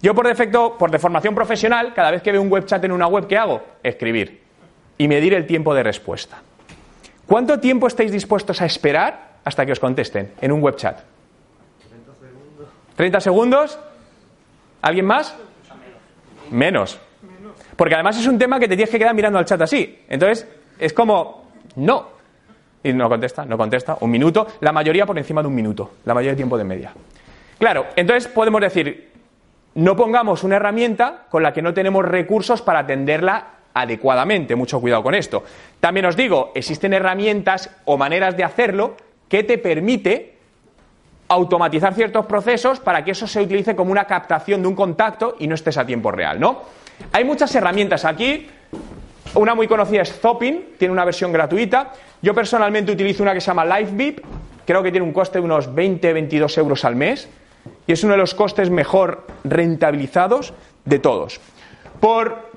Yo 0.00 0.14
por 0.14 0.26
defecto, 0.26 0.78
por 0.78 0.90
deformación 0.90 1.34
profesional, 1.34 1.92
cada 1.92 2.10
vez 2.10 2.22
que 2.22 2.32
veo 2.32 2.40
un 2.40 2.48
web 2.48 2.64
chat 2.64 2.82
en 2.84 2.92
una 2.92 3.06
web, 3.06 3.26
¿qué 3.26 3.36
hago? 3.36 3.62
Escribir 3.82 4.40
y 4.96 5.06
medir 5.06 5.34
el 5.34 5.46
tiempo 5.46 5.74
de 5.74 5.82
respuesta. 5.82 6.40
¿Cuánto 7.26 7.60
tiempo 7.60 7.88
estáis 7.88 8.10
dispuestos 8.10 8.62
a 8.62 8.64
esperar 8.64 9.36
hasta 9.44 9.66
que 9.66 9.72
os 9.72 9.80
contesten 9.80 10.32
en 10.40 10.50
un 10.50 10.62
web 10.62 10.76
chat? 10.76 11.00
30 11.88 12.14
segundos. 12.14 12.68
¿30 12.96 13.20
segundos? 13.20 13.78
¿Alguien 14.80 15.04
más? 15.04 15.36
Menos. 16.50 16.98
Porque 17.76 17.94
además 17.94 18.18
es 18.18 18.26
un 18.26 18.38
tema 18.38 18.58
que 18.58 18.66
te 18.66 18.76
tienes 18.76 18.90
que 18.90 18.98
quedar 18.98 19.14
mirando 19.14 19.38
al 19.38 19.44
chat 19.44 19.60
así. 19.60 20.04
Entonces, 20.08 20.48
es 20.78 20.94
como, 20.94 21.50
no. 21.74 22.08
Y 22.82 22.94
no 22.94 23.10
contesta, 23.10 23.44
no 23.44 23.58
contesta. 23.58 23.98
Un 24.00 24.10
minuto. 24.10 24.46
La 24.60 24.72
mayoría 24.72 25.04
por 25.04 25.18
encima 25.18 25.42
de 25.42 25.48
un 25.48 25.54
minuto. 25.54 25.96
La 26.06 26.14
mayoría 26.14 26.32
de 26.32 26.36
tiempo 26.36 26.56
de 26.56 26.64
media. 26.64 26.94
Claro, 27.58 27.86
entonces 27.96 28.28
podemos 28.28 28.60
decir, 28.60 29.10
no 29.74 29.96
pongamos 29.96 30.44
una 30.44 30.56
herramienta 30.56 31.24
con 31.30 31.42
la 31.42 31.52
que 31.52 31.62
no 31.62 31.72
tenemos 31.74 32.04
recursos 32.04 32.62
para 32.62 32.80
atenderla 32.80 33.46
adecuadamente. 33.72 34.56
Mucho 34.56 34.80
cuidado 34.80 35.02
con 35.02 35.14
esto. 35.14 35.44
También 35.80 36.06
os 36.06 36.16
digo, 36.16 36.52
existen 36.54 36.92
herramientas 36.92 37.70
o 37.84 37.96
maneras 37.96 38.36
de 38.36 38.44
hacerlo 38.44 38.96
que 39.28 39.42
te 39.42 39.58
permite 39.58 40.34
automatizar 41.28 41.94
ciertos 41.94 42.26
procesos 42.26 42.80
para 42.80 43.04
que 43.04 43.10
eso 43.10 43.26
se 43.26 43.40
utilice 43.40 43.74
como 43.74 43.90
una 43.90 44.04
captación 44.04 44.62
de 44.62 44.68
un 44.68 44.74
contacto 44.74 45.36
y 45.38 45.48
no 45.48 45.54
estés 45.54 45.76
a 45.76 45.84
tiempo 45.84 46.10
real, 46.10 46.38
¿no? 46.38 46.62
Hay 47.12 47.24
muchas 47.24 47.54
herramientas 47.54 48.04
aquí. 48.04 48.48
Una 49.34 49.54
muy 49.54 49.66
conocida 49.66 50.02
es 50.02 50.20
Zopin, 50.20 50.74
tiene 50.78 50.92
una 50.92 51.04
versión 51.04 51.32
gratuita. 51.32 51.92
Yo 52.22 52.34
personalmente 52.34 52.92
utilizo 52.92 53.22
una 53.22 53.34
que 53.34 53.40
se 53.40 53.48
llama 53.48 53.64
LiveBeep, 53.64 54.24
creo 54.64 54.82
que 54.82 54.90
tiene 54.90 55.06
un 55.06 55.12
coste 55.12 55.38
de 55.38 55.44
unos 55.44 55.68
20-22 55.70 56.58
euros 56.58 56.84
al 56.84 56.96
mes 56.96 57.28
y 57.86 57.92
es 57.92 58.04
uno 58.04 58.12
de 58.12 58.18
los 58.18 58.34
costes 58.34 58.70
mejor 58.70 59.26
rentabilizados 59.44 60.52
de 60.84 60.98
todos. 60.98 61.40
Por 62.00 62.50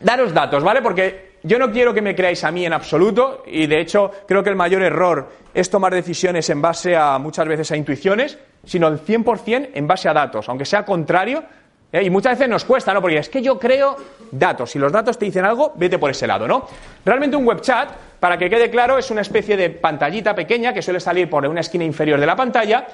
daros 0.00 0.32
datos, 0.34 0.62
¿vale? 0.62 0.82
Porque 0.82 1.34
yo 1.42 1.58
no 1.58 1.70
quiero 1.70 1.92
que 1.92 2.02
me 2.02 2.14
creáis 2.14 2.42
a 2.44 2.50
mí 2.50 2.64
en 2.64 2.72
absoluto 2.72 3.42
y 3.46 3.66
de 3.66 3.80
hecho 3.80 4.10
creo 4.26 4.42
que 4.42 4.50
el 4.50 4.56
mayor 4.56 4.82
error 4.82 5.28
es 5.52 5.68
tomar 5.68 5.92
decisiones 5.92 6.48
en 6.50 6.62
base 6.62 6.96
a 6.96 7.18
muchas 7.18 7.46
veces 7.46 7.70
a 7.70 7.76
intuiciones, 7.76 8.38
sino 8.64 8.88
el 8.88 8.98
100% 9.04 9.70
en 9.74 9.86
base 9.86 10.08
a 10.08 10.14
datos, 10.14 10.48
aunque 10.48 10.64
sea 10.64 10.84
contrario. 10.84 11.44
¿eh? 11.92 12.02
Y 12.02 12.10
muchas 12.10 12.38
veces 12.38 12.48
nos 12.48 12.64
cuesta, 12.64 12.94
¿no? 12.94 13.00
Porque 13.00 13.18
es 13.18 13.28
que 13.28 13.42
yo 13.42 13.58
creo 13.58 13.96
datos. 14.30 14.70
Si 14.70 14.78
los 14.78 14.90
datos 14.90 15.18
te 15.18 15.26
dicen 15.26 15.44
algo, 15.44 15.72
vete 15.76 15.98
por 15.98 16.10
ese 16.10 16.26
lado, 16.26 16.48
¿no? 16.48 16.66
Realmente 17.04 17.36
un 17.36 17.44
web 17.44 17.60
chat, 17.60 17.90
para 18.18 18.38
que 18.38 18.48
quede 18.48 18.70
claro, 18.70 18.96
es 18.96 19.10
una 19.10 19.20
especie 19.20 19.56
de 19.56 19.70
pantallita 19.70 20.34
pequeña 20.34 20.72
que 20.72 20.82
suele 20.82 20.98
salir 20.98 21.28
por 21.28 21.46
una 21.46 21.60
esquina 21.60 21.84
inferior 21.84 22.18
de 22.18 22.26
la 22.26 22.34
pantalla 22.34 22.86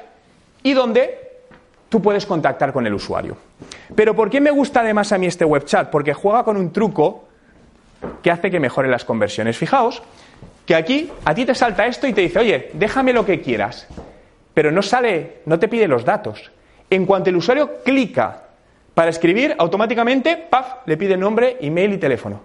y 0.63 0.73
donde 0.75 1.30
tú 1.91 2.01
puedes 2.01 2.25
contactar 2.25 2.73
con 2.73 2.87
el 2.87 2.95
usuario. 2.95 3.37
Pero 3.95 4.17
¿por 4.17 4.31
qué 4.31 4.41
me 4.41 4.51
gusta 4.51 4.81
además 4.81 5.13
a 5.13 5.19
mí 5.19 5.27
este 5.27 5.45
web 5.45 5.67
chat? 5.67 5.91
Porque 5.91 6.15
juega 6.15 6.45
con 6.45 6.57
un 6.57 6.73
truco 6.73 7.25
que 8.23 8.31
hace 8.31 8.51
que 8.51 8.59
mejore 8.59 8.89
las 8.89 9.05
conversiones. 9.05 9.59
Fijaos 9.59 10.03
que 10.65 10.75
aquí 10.75 11.11
a 11.25 11.35
ti 11.35 11.45
te 11.45 11.55
salta 11.55 11.85
esto 11.87 12.07
y 12.07 12.15
te 12.15 12.23
dice, 12.23 12.39
oye, 12.39 12.71
déjame 12.73 13.13
lo 13.13 13.27
que 13.27 13.43
quieras, 13.43 13.89
pero 14.55 14.71
no 14.71 14.83
sale, 14.83 15.39
no 15.47 15.59
te 15.59 15.69
pide 15.69 15.89
los 15.89 16.05
datos. 16.05 16.51
En 16.89 17.05
cuanto 17.05 17.29
el 17.29 17.37
usuario 17.37 17.83
clica 17.85 18.45
para 18.95 19.11
escribir, 19.11 19.55
automáticamente, 19.59 20.37
paf, 20.37 20.87
le 20.87 20.97
pide 20.97 21.17
nombre, 21.17 21.59
email 21.61 21.93
y 21.93 21.99
teléfono. 21.99 22.41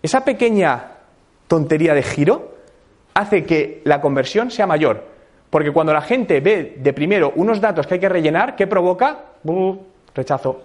Esa 0.00 0.24
pequeña 0.24 0.92
tontería 1.48 1.94
de 1.94 2.02
giro 2.02 2.54
hace 3.14 3.44
que 3.44 3.82
la 3.84 4.00
conversión 4.00 4.50
sea 4.50 4.66
mayor. 4.66 5.17
Porque 5.50 5.72
cuando 5.72 5.92
la 5.92 6.02
gente 6.02 6.40
ve 6.40 6.76
de 6.78 6.92
primero 6.92 7.32
unos 7.36 7.60
datos 7.60 7.86
que 7.86 7.94
hay 7.94 8.00
que 8.00 8.08
rellenar, 8.08 8.56
¿qué 8.56 8.66
provoca? 8.66 9.24
rechazo. 10.14 10.60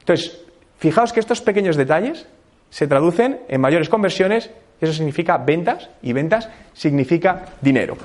Entonces, 0.00 0.40
fijaos 0.78 1.12
que 1.12 1.20
estos 1.20 1.40
pequeños 1.40 1.76
detalles 1.76 2.26
se 2.70 2.86
traducen 2.86 3.40
en 3.48 3.60
mayores 3.60 3.88
conversiones, 3.88 4.50
eso 4.80 4.92
significa 4.92 5.36
ventas, 5.38 5.90
y 6.02 6.12
ventas 6.12 6.48
significa 6.72 7.46
dinero. 7.60 7.96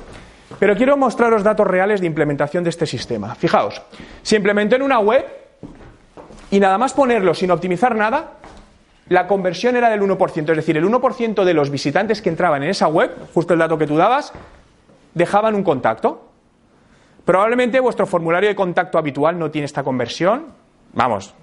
Pero 0.59 0.75
quiero 0.75 0.97
mostraros 0.97 1.43
datos 1.43 1.67
reales 1.67 2.01
de 2.01 2.07
implementación 2.07 2.63
de 2.63 2.71
este 2.71 2.85
sistema. 2.85 3.35
Fijaos, 3.35 3.81
se 4.21 4.35
implementó 4.35 4.75
en 4.75 4.81
una 4.81 4.99
web 4.99 5.25
y 6.51 6.59
nada 6.59 6.77
más 6.77 6.93
ponerlo 6.93 7.33
sin 7.33 7.51
optimizar 7.51 7.95
nada, 7.95 8.33
la 9.09 9.27
conversión 9.27 9.75
era 9.75 9.89
del 9.89 10.01
1%, 10.01 10.49
es 10.49 10.57
decir, 10.57 10.77
el 10.77 10.85
1% 10.85 11.43
de 11.43 11.53
los 11.53 11.69
visitantes 11.69 12.21
que 12.21 12.29
entraban 12.29 12.63
en 12.63 12.69
esa 12.69 12.87
web, 12.87 13.11
justo 13.33 13.53
el 13.53 13.59
dato 13.59 13.77
que 13.77 13.85
tú 13.85 13.95
dabas, 13.97 14.33
dejaban 15.15 15.55
un 15.55 15.63
contacto. 15.63 16.29
Probablemente 17.25 17.79
vuestro 17.79 18.05
formulario 18.05 18.49
de 18.49 18.55
contacto 18.55 18.99
habitual 18.99 19.39
no 19.39 19.49
tiene 19.49 19.65
esta 19.65 19.83
conversión. 19.83 20.45
Vamos, 20.93 21.33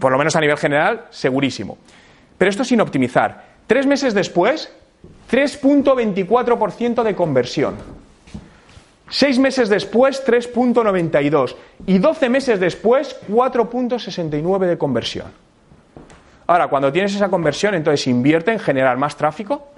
por 0.00 0.10
lo 0.10 0.16
menos 0.16 0.34
a 0.34 0.40
nivel 0.40 0.56
general, 0.56 1.06
segurísimo. 1.10 1.76
Pero 2.38 2.48
esto 2.48 2.64
sin 2.64 2.80
optimizar. 2.80 3.44
Tres 3.66 3.86
meses 3.86 4.14
después, 4.14 4.72
3.24% 5.30 7.02
de 7.02 7.14
conversión. 7.14 7.74
Seis 9.10 9.38
meses 9.38 9.68
después, 9.68 10.24
3.92. 10.26 11.56
Y 11.86 11.98
12 11.98 12.28
meses 12.28 12.60
después, 12.60 13.16
4.69 13.28 14.66
de 14.66 14.78
conversión. 14.78 15.26
Ahora, 16.46 16.68
cuando 16.68 16.92
tienes 16.92 17.14
esa 17.14 17.28
conversión, 17.28 17.74
entonces 17.74 18.06
invierte 18.06 18.52
en 18.52 18.58
generar 18.58 18.96
más 18.96 19.16
tráfico, 19.16 19.68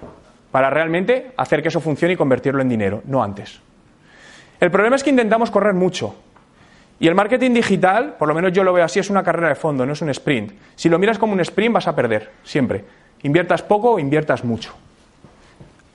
para 0.51 0.69
realmente 0.69 1.31
hacer 1.37 1.61
que 1.61 1.69
eso 1.69 1.79
funcione 1.79 2.13
y 2.13 2.17
convertirlo 2.17 2.61
en 2.61 2.69
dinero, 2.69 3.01
no 3.05 3.23
antes. 3.23 3.59
El 4.59 4.69
problema 4.69 4.95
es 4.95 5.03
que 5.03 5.09
intentamos 5.09 5.49
correr 5.49 5.73
mucho. 5.73 6.15
Y 6.99 7.07
el 7.07 7.15
marketing 7.15 7.51
digital, 7.51 8.15
por 8.19 8.27
lo 8.27 8.35
menos 8.35 8.51
yo 8.51 8.63
lo 8.63 8.73
veo 8.73 8.85
así, 8.85 8.99
es 8.99 9.09
una 9.09 9.23
carrera 9.23 9.49
de 9.49 9.55
fondo, 9.55 9.85
no 9.85 9.93
es 9.93 10.01
un 10.01 10.09
sprint. 10.09 10.51
Si 10.75 10.87
lo 10.87 10.99
miras 10.99 11.17
como 11.17 11.33
un 11.33 11.39
sprint 11.39 11.73
vas 11.73 11.87
a 11.87 11.95
perder, 11.95 12.29
siempre. 12.43 12.83
Inviertas 13.23 13.63
poco 13.63 13.93
o 13.93 13.99
inviertas 13.99 14.43
mucho. 14.43 14.73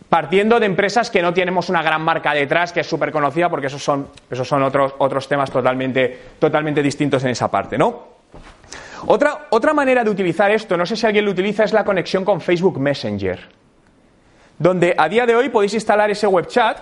Partiendo 0.08 0.58
de 0.58 0.66
empresas 0.66 1.10
que 1.10 1.22
no 1.22 1.32
tenemos 1.32 1.68
una 1.68 1.82
gran 1.82 2.02
marca 2.02 2.32
detrás, 2.32 2.72
que 2.72 2.80
es 2.80 2.86
súper 2.88 3.12
conocida, 3.12 3.48
porque 3.48 3.68
esos 3.68 3.82
son, 3.82 4.08
esos 4.30 4.48
son 4.48 4.62
otros, 4.62 4.94
otros 4.98 5.28
temas 5.28 5.50
totalmente, 5.50 6.18
totalmente 6.40 6.82
distintos 6.82 7.22
en 7.22 7.30
esa 7.30 7.48
parte, 7.50 7.78
¿no? 7.78 8.16
Otra, 9.06 9.46
otra 9.50 9.74
manera 9.74 10.02
de 10.02 10.10
utilizar 10.10 10.50
esto, 10.50 10.76
no 10.76 10.86
sé 10.86 10.96
si 10.96 11.06
alguien 11.06 11.24
lo 11.24 11.30
utiliza, 11.30 11.62
es 11.62 11.72
la 11.72 11.84
conexión 11.84 12.24
con 12.24 12.40
Facebook 12.40 12.80
Messenger 12.80 13.65
donde 14.58 14.94
a 14.96 15.08
día 15.08 15.26
de 15.26 15.34
hoy 15.34 15.48
podéis 15.48 15.74
instalar 15.74 16.10
ese 16.10 16.26
web 16.26 16.46
chat, 16.46 16.78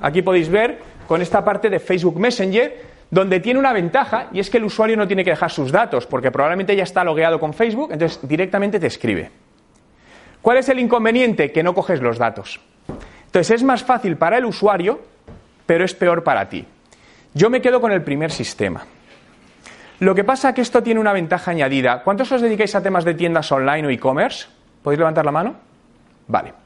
aquí 0.00 0.22
podéis 0.22 0.48
ver 0.48 0.78
con 1.06 1.22
esta 1.22 1.44
parte 1.44 1.70
de 1.70 1.78
Facebook 1.78 2.18
Messenger, 2.18 2.96
donde 3.10 3.40
tiene 3.40 3.58
una 3.58 3.72
ventaja 3.72 4.28
y 4.32 4.40
es 4.40 4.50
que 4.50 4.58
el 4.58 4.64
usuario 4.64 4.96
no 4.96 5.06
tiene 5.06 5.24
que 5.24 5.30
dejar 5.30 5.50
sus 5.50 5.70
datos, 5.70 6.06
porque 6.06 6.30
probablemente 6.30 6.74
ya 6.74 6.82
está 6.82 7.04
logueado 7.04 7.38
con 7.38 7.54
Facebook, 7.54 7.92
entonces 7.92 8.18
directamente 8.22 8.80
te 8.80 8.88
escribe. 8.88 9.30
¿Cuál 10.42 10.58
es 10.58 10.68
el 10.68 10.78
inconveniente? 10.78 11.52
Que 11.52 11.62
no 11.62 11.74
coges 11.74 12.00
los 12.00 12.18
datos. 12.18 12.60
Entonces 13.26 13.50
es 13.56 13.62
más 13.62 13.82
fácil 13.82 14.16
para 14.16 14.38
el 14.38 14.44
usuario, 14.44 15.00
pero 15.66 15.84
es 15.84 15.94
peor 15.94 16.22
para 16.22 16.48
ti. 16.48 16.64
Yo 17.34 17.50
me 17.50 17.60
quedo 17.60 17.80
con 17.80 17.92
el 17.92 18.02
primer 18.02 18.30
sistema. 18.30 18.86
Lo 19.98 20.14
que 20.14 20.24
pasa 20.24 20.50
es 20.50 20.54
que 20.54 20.60
esto 20.60 20.82
tiene 20.82 21.00
una 21.00 21.12
ventaja 21.12 21.50
añadida. 21.50 22.02
¿Cuántos 22.02 22.30
os 22.32 22.42
dedicáis 22.42 22.74
a 22.74 22.82
temas 22.82 23.04
de 23.04 23.14
tiendas 23.14 23.50
online 23.50 23.86
o 23.86 23.90
e-commerce? 23.90 24.46
¿Podéis 24.82 24.98
levantar 24.98 25.24
la 25.24 25.32
mano? 25.32 25.56
Vale. 26.28 26.65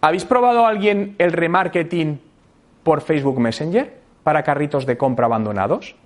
¿Habéis 0.00 0.24
probado 0.24 0.64
alguien 0.64 1.16
el 1.18 1.32
remarketing 1.32 2.20
por 2.84 3.00
Facebook 3.00 3.40
Messenger 3.40 3.98
para 4.22 4.44
carritos 4.44 4.86
de 4.86 4.96
compra 4.96 5.26
abandonados? 5.26 5.96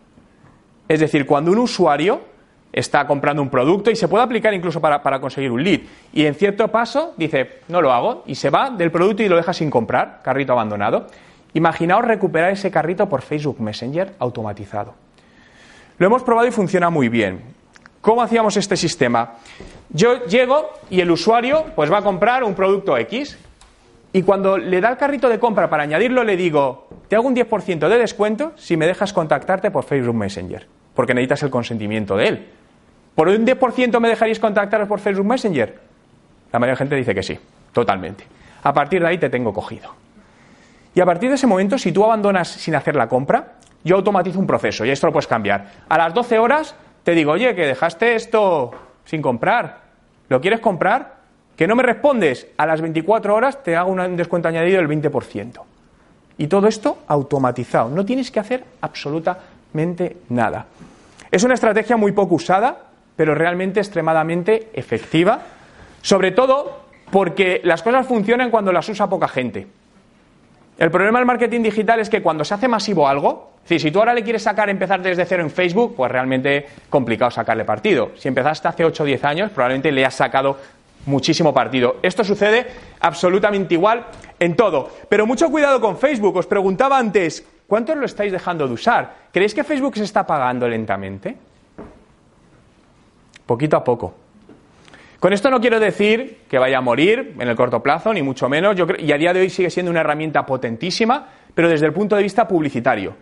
Es 0.88 1.00
decir, 1.00 1.26
cuando 1.26 1.50
un 1.50 1.58
usuario 1.58 2.22
está 2.72 3.06
comprando 3.06 3.42
un 3.42 3.50
producto 3.50 3.90
y 3.90 3.96
se 3.96 4.08
puede 4.08 4.24
aplicar 4.24 4.54
incluso 4.54 4.80
para, 4.80 5.20
conseguir 5.20 5.50
un 5.50 5.62
lead 5.62 5.80
y 6.12 6.24
en 6.24 6.34
cierto 6.34 6.68
paso 6.68 7.12
dice, 7.18 7.60
no 7.68 7.82
lo 7.82 7.92
hago 7.92 8.22
y 8.26 8.34
se 8.34 8.48
va 8.48 8.70
del 8.70 8.90
producto 8.90 9.22
y 9.22 9.28
lo 9.28 9.36
deja 9.36 9.52
sin 9.52 9.68
comprar, 9.68 10.20
carrito 10.22 10.52
abandonado. 10.52 11.06
Imaginaos 11.52 12.06
recuperar 12.06 12.50
ese 12.50 12.70
carrito 12.70 13.10
por 13.10 13.20
Facebook 13.20 13.60
Messenger 13.60 14.14
automatizado. 14.18 14.94
Lo 15.98 16.06
hemos 16.06 16.22
probado 16.22 16.48
y 16.48 16.50
funciona 16.50 16.88
muy 16.88 17.10
bien. 17.10 17.42
¿Cómo 18.00 18.22
hacíamos 18.22 18.56
este 18.56 18.76
sistema? 18.76 19.34
Yo 19.90 20.24
llego 20.24 20.70
y 20.88 21.02
el 21.02 21.10
usuario 21.10 21.66
pues 21.76 21.92
va 21.92 21.98
a 21.98 22.02
comprar 22.02 22.42
un 22.42 22.54
producto 22.54 22.96
X 22.96 23.38
y 24.12 24.22
cuando 24.22 24.58
le 24.58 24.80
da 24.80 24.90
el 24.90 24.96
carrito 24.98 25.28
de 25.28 25.38
compra 25.38 25.70
para 25.70 25.84
añadirlo, 25.84 26.22
le 26.22 26.36
digo, 26.36 26.88
te 27.08 27.16
hago 27.16 27.26
un 27.26 27.34
10% 27.34 27.88
de 27.88 27.98
descuento 27.98 28.52
si 28.56 28.76
me 28.76 28.86
dejas 28.86 29.12
contactarte 29.12 29.70
por 29.70 29.84
Facebook 29.84 30.14
Messenger, 30.14 30.66
porque 30.94 31.14
necesitas 31.14 31.42
el 31.44 31.50
consentimiento 31.50 32.16
de 32.16 32.28
él. 32.28 32.48
¿Por 33.14 33.28
un 33.28 33.46
10% 33.46 34.00
me 34.00 34.08
dejaríais 34.08 34.38
contactaros 34.38 34.88
por 34.88 34.98
Facebook 34.98 35.26
Messenger? 35.26 35.78
La 36.52 36.58
mayoría 36.58 36.74
de 36.74 36.78
gente 36.78 36.96
dice 36.96 37.14
que 37.14 37.22
sí, 37.22 37.38
totalmente. 37.72 38.24
A 38.62 38.72
partir 38.72 39.00
de 39.00 39.08
ahí 39.08 39.18
te 39.18 39.30
tengo 39.30 39.52
cogido. 39.52 39.90
Y 40.94 41.00
a 41.00 41.06
partir 41.06 41.30
de 41.30 41.36
ese 41.36 41.46
momento, 41.46 41.78
si 41.78 41.90
tú 41.90 42.04
abandonas 42.04 42.48
sin 42.48 42.74
hacer 42.74 42.94
la 42.96 43.08
compra, 43.08 43.54
yo 43.82 43.96
automatizo 43.96 44.38
un 44.38 44.46
proceso 44.46 44.84
y 44.84 44.90
esto 44.90 45.06
lo 45.06 45.12
puedes 45.12 45.26
cambiar. 45.26 45.66
A 45.88 45.96
las 45.96 46.12
12 46.12 46.38
horas 46.38 46.74
te 47.02 47.12
digo, 47.12 47.32
oye, 47.32 47.54
que 47.54 47.66
dejaste 47.66 48.14
esto 48.14 48.70
sin 49.04 49.22
comprar. 49.22 49.80
¿Lo 50.28 50.40
quieres 50.40 50.60
comprar? 50.60 51.21
Que 51.56 51.66
no 51.66 51.76
me 51.76 51.82
respondes. 51.82 52.46
A 52.56 52.66
las 52.66 52.80
24 52.80 53.34
horas 53.34 53.62
te 53.62 53.76
hago 53.76 53.92
un 53.92 54.16
descuento 54.16 54.48
añadido 54.48 54.78
del 54.78 54.88
20%. 54.88 55.60
Y 56.38 56.46
todo 56.46 56.66
esto 56.66 56.98
automatizado. 57.06 57.90
No 57.90 58.04
tienes 58.04 58.30
que 58.30 58.40
hacer 58.40 58.64
absolutamente 58.80 60.16
nada. 60.30 60.66
Es 61.30 61.44
una 61.44 61.54
estrategia 61.54 61.96
muy 61.96 62.12
poco 62.12 62.34
usada, 62.34 62.76
pero 63.16 63.34
realmente 63.34 63.80
extremadamente 63.80 64.70
efectiva. 64.72 65.40
Sobre 66.00 66.32
todo 66.32 66.82
porque 67.10 67.60
las 67.64 67.82
cosas 67.82 68.06
funcionan 68.06 68.50
cuando 68.50 68.72
las 68.72 68.88
usa 68.88 69.08
poca 69.08 69.28
gente. 69.28 69.66
El 70.78 70.90
problema 70.90 71.18
del 71.18 71.26
marketing 71.26 71.62
digital 71.62 72.00
es 72.00 72.08
que 72.08 72.22
cuando 72.22 72.44
se 72.44 72.54
hace 72.54 72.66
masivo 72.66 73.06
algo, 73.06 73.52
si 73.64 73.90
tú 73.90 73.98
ahora 73.98 74.14
le 74.14 74.24
quieres 74.24 74.42
sacar, 74.42 74.68
empezar 74.68 75.00
desde 75.00 75.24
cero 75.24 75.42
en 75.42 75.50
Facebook, 75.50 75.94
pues 75.96 76.10
realmente 76.10 76.66
complicado 76.90 77.30
sacarle 77.30 77.64
partido. 77.64 78.12
Si 78.16 78.28
empezaste 78.28 78.68
hace 78.68 78.84
8 78.84 79.02
o 79.02 79.06
10 79.06 79.24
años, 79.24 79.50
probablemente 79.50 79.92
le 79.92 80.04
has 80.04 80.14
sacado 80.14 80.58
muchísimo 81.06 81.52
partido. 81.52 81.96
Esto 82.02 82.24
sucede 82.24 82.66
absolutamente 83.00 83.74
igual 83.74 84.06
en 84.38 84.56
todo. 84.56 84.90
Pero 85.08 85.26
mucho 85.26 85.50
cuidado 85.50 85.80
con 85.80 85.98
Facebook. 85.98 86.36
Os 86.36 86.46
preguntaba 86.46 86.98
antes, 86.98 87.46
¿cuántos 87.66 87.96
lo 87.96 88.06
estáis 88.06 88.32
dejando 88.32 88.66
de 88.66 88.74
usar? 88.74 89.14
¿Creéis 89.32 89.54
que 89.54 89.64
Facebook 89.64 89.96
se 89.96 90.04
está 90.04 90.20
apagando 90.20 90.68
lentamente? 90.68 91.36
Poquito 93.46 93.76
a 93.76 93.84
poco. 93.84 94.14
Con 95.18 95.32
esto 95.32 95.50
no 95.50 95.60
quiero 95.60 95.78
decir 95.78 96.40
que 96.48 96.58
vaya 96.58 96.78
a 96.78 96.80
morir 96.80 97.36
en 97.38 97.46
el 97.48 97.54
corto 97.54 97.80
plazo, 97.80 98.12
ni 98.12 98.22
mucho 98.22 98.48
menos. 98.48 98.74
Yo 98.74 98.86
y 98.98 99.12
a 99.12 99.16
día 99.16 99.32
de 99.32 99.40
hoy 99.40 99.50
sigue 99.50 99.70
siendo 99.70 99.90
una 99.90 100.00
herramienta 100.00 100.44
potentísima, 100.44 101.28
pero 101.54 101.68
desde 101.68 101.86
el 101.86 101.92
punto 101.92 102.16
de 102.16 102.24
vista 102.24 102.48
publicitario. 102.48 103.14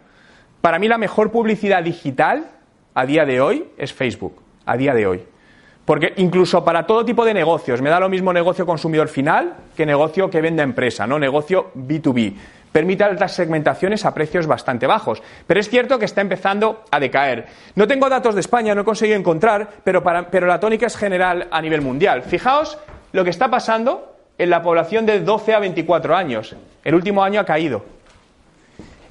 Para 0.62 0.78
mí 0.78 0.88
la 0.88 0.96
mejor 0.96 1.30
publicidad 1.30 1.82
digital 1.82 2.46
a 2.94 3.04
día 3.04 3.26
de 3.26 3.40
hoy 3.40 3.66
es 3.76 3.92
Facebook, 3.92 4.40
a 4.64 4.76
día 4.76 4.94
de 4.94 5.06
hoy. 5.06 5.24
Porque 5.90 6.12
incluso 6.18 6.64
para 6.64 6.86
todo 6.86 7.04
tipo 7.04 7.24
de 7.24 7.34
negocios, 7.34 7.82
me 7.82 7.90
da 7.90 7.98
lo 7.98 8.08
mismo 8.08 8.32
negocio 8.32 8.64
consumidor 8.64 9.08
final 9.08 9.54
que 9.76 9.84
negocio 9.84 10.30
que 10.30 10.40
vende 10.40 10.62
empresa, 10.62 11.04
¿no? 11.04 11.18
Negocio 11.18 11.72
B2B. 11.74 12.36
Permite 12.70 13.02
altas 13.02 13.32
segmentaciones 13.32 14.04
a 14.04 14.14
precios 14.14 14.46
bastante 14.46 14.86
bajos. 14.86 15.20
Pero 15.48 15.58
es 15.58 15.68
cierto 15.68 15.98
que 15.98 16.04
está 16.04 16.20
empezando 16.20 16.84
a 16.92 17.00
decaer. 17.00 17.46
No 17.74 17.88
tengo 17.88 18.08
datos 18.08 18.36
de 18.36 18.40
España, 18.40 18.72
no 18.72 18.82
he 18.82 18.84
conseguido 18.84 19.18
encontrar, 19.18 19.68
pero, 19.82 20.04
pero 20.30 20.46
la 20.46 20.60
tónica 20.60 20.86
es 20.86 20.96
general 20.96 21.48
a 21.50 21.60
nivel 21.60 21.80
mundial. 21.80 22.22
Fijaos 22.22 22.78
lo 23.10 23.24
que 23.24 23.30
está 23.30 23.50
pasando 23.50 24.14
en 24.38 24.48
la 24.48 24.62
población 24.62 25.06
de 25.06 25.18
12 25.18 25.54
a 25.54 25.58
24 25.58 26.14
años. 26.14 26.54
El 26.84 26.94
último 26.94 27.24
año 27.24 27.40
ha 27.40 27.44
caído. 27.44 27.84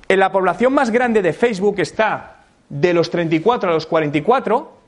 En 0.08 0.18
la 0.18 0.32
población 0.32 0.74
más 0.74 0.92
grande 0.92 1.22
de 1.22 1.34
Facebook 1.34 1.82
está 1.82 2.38
de 2.70 2.94
los 2.94 3.10
34 3.10 3.70
a 3.70 3.74
los 3.74 3.86
44, 3.86 4.79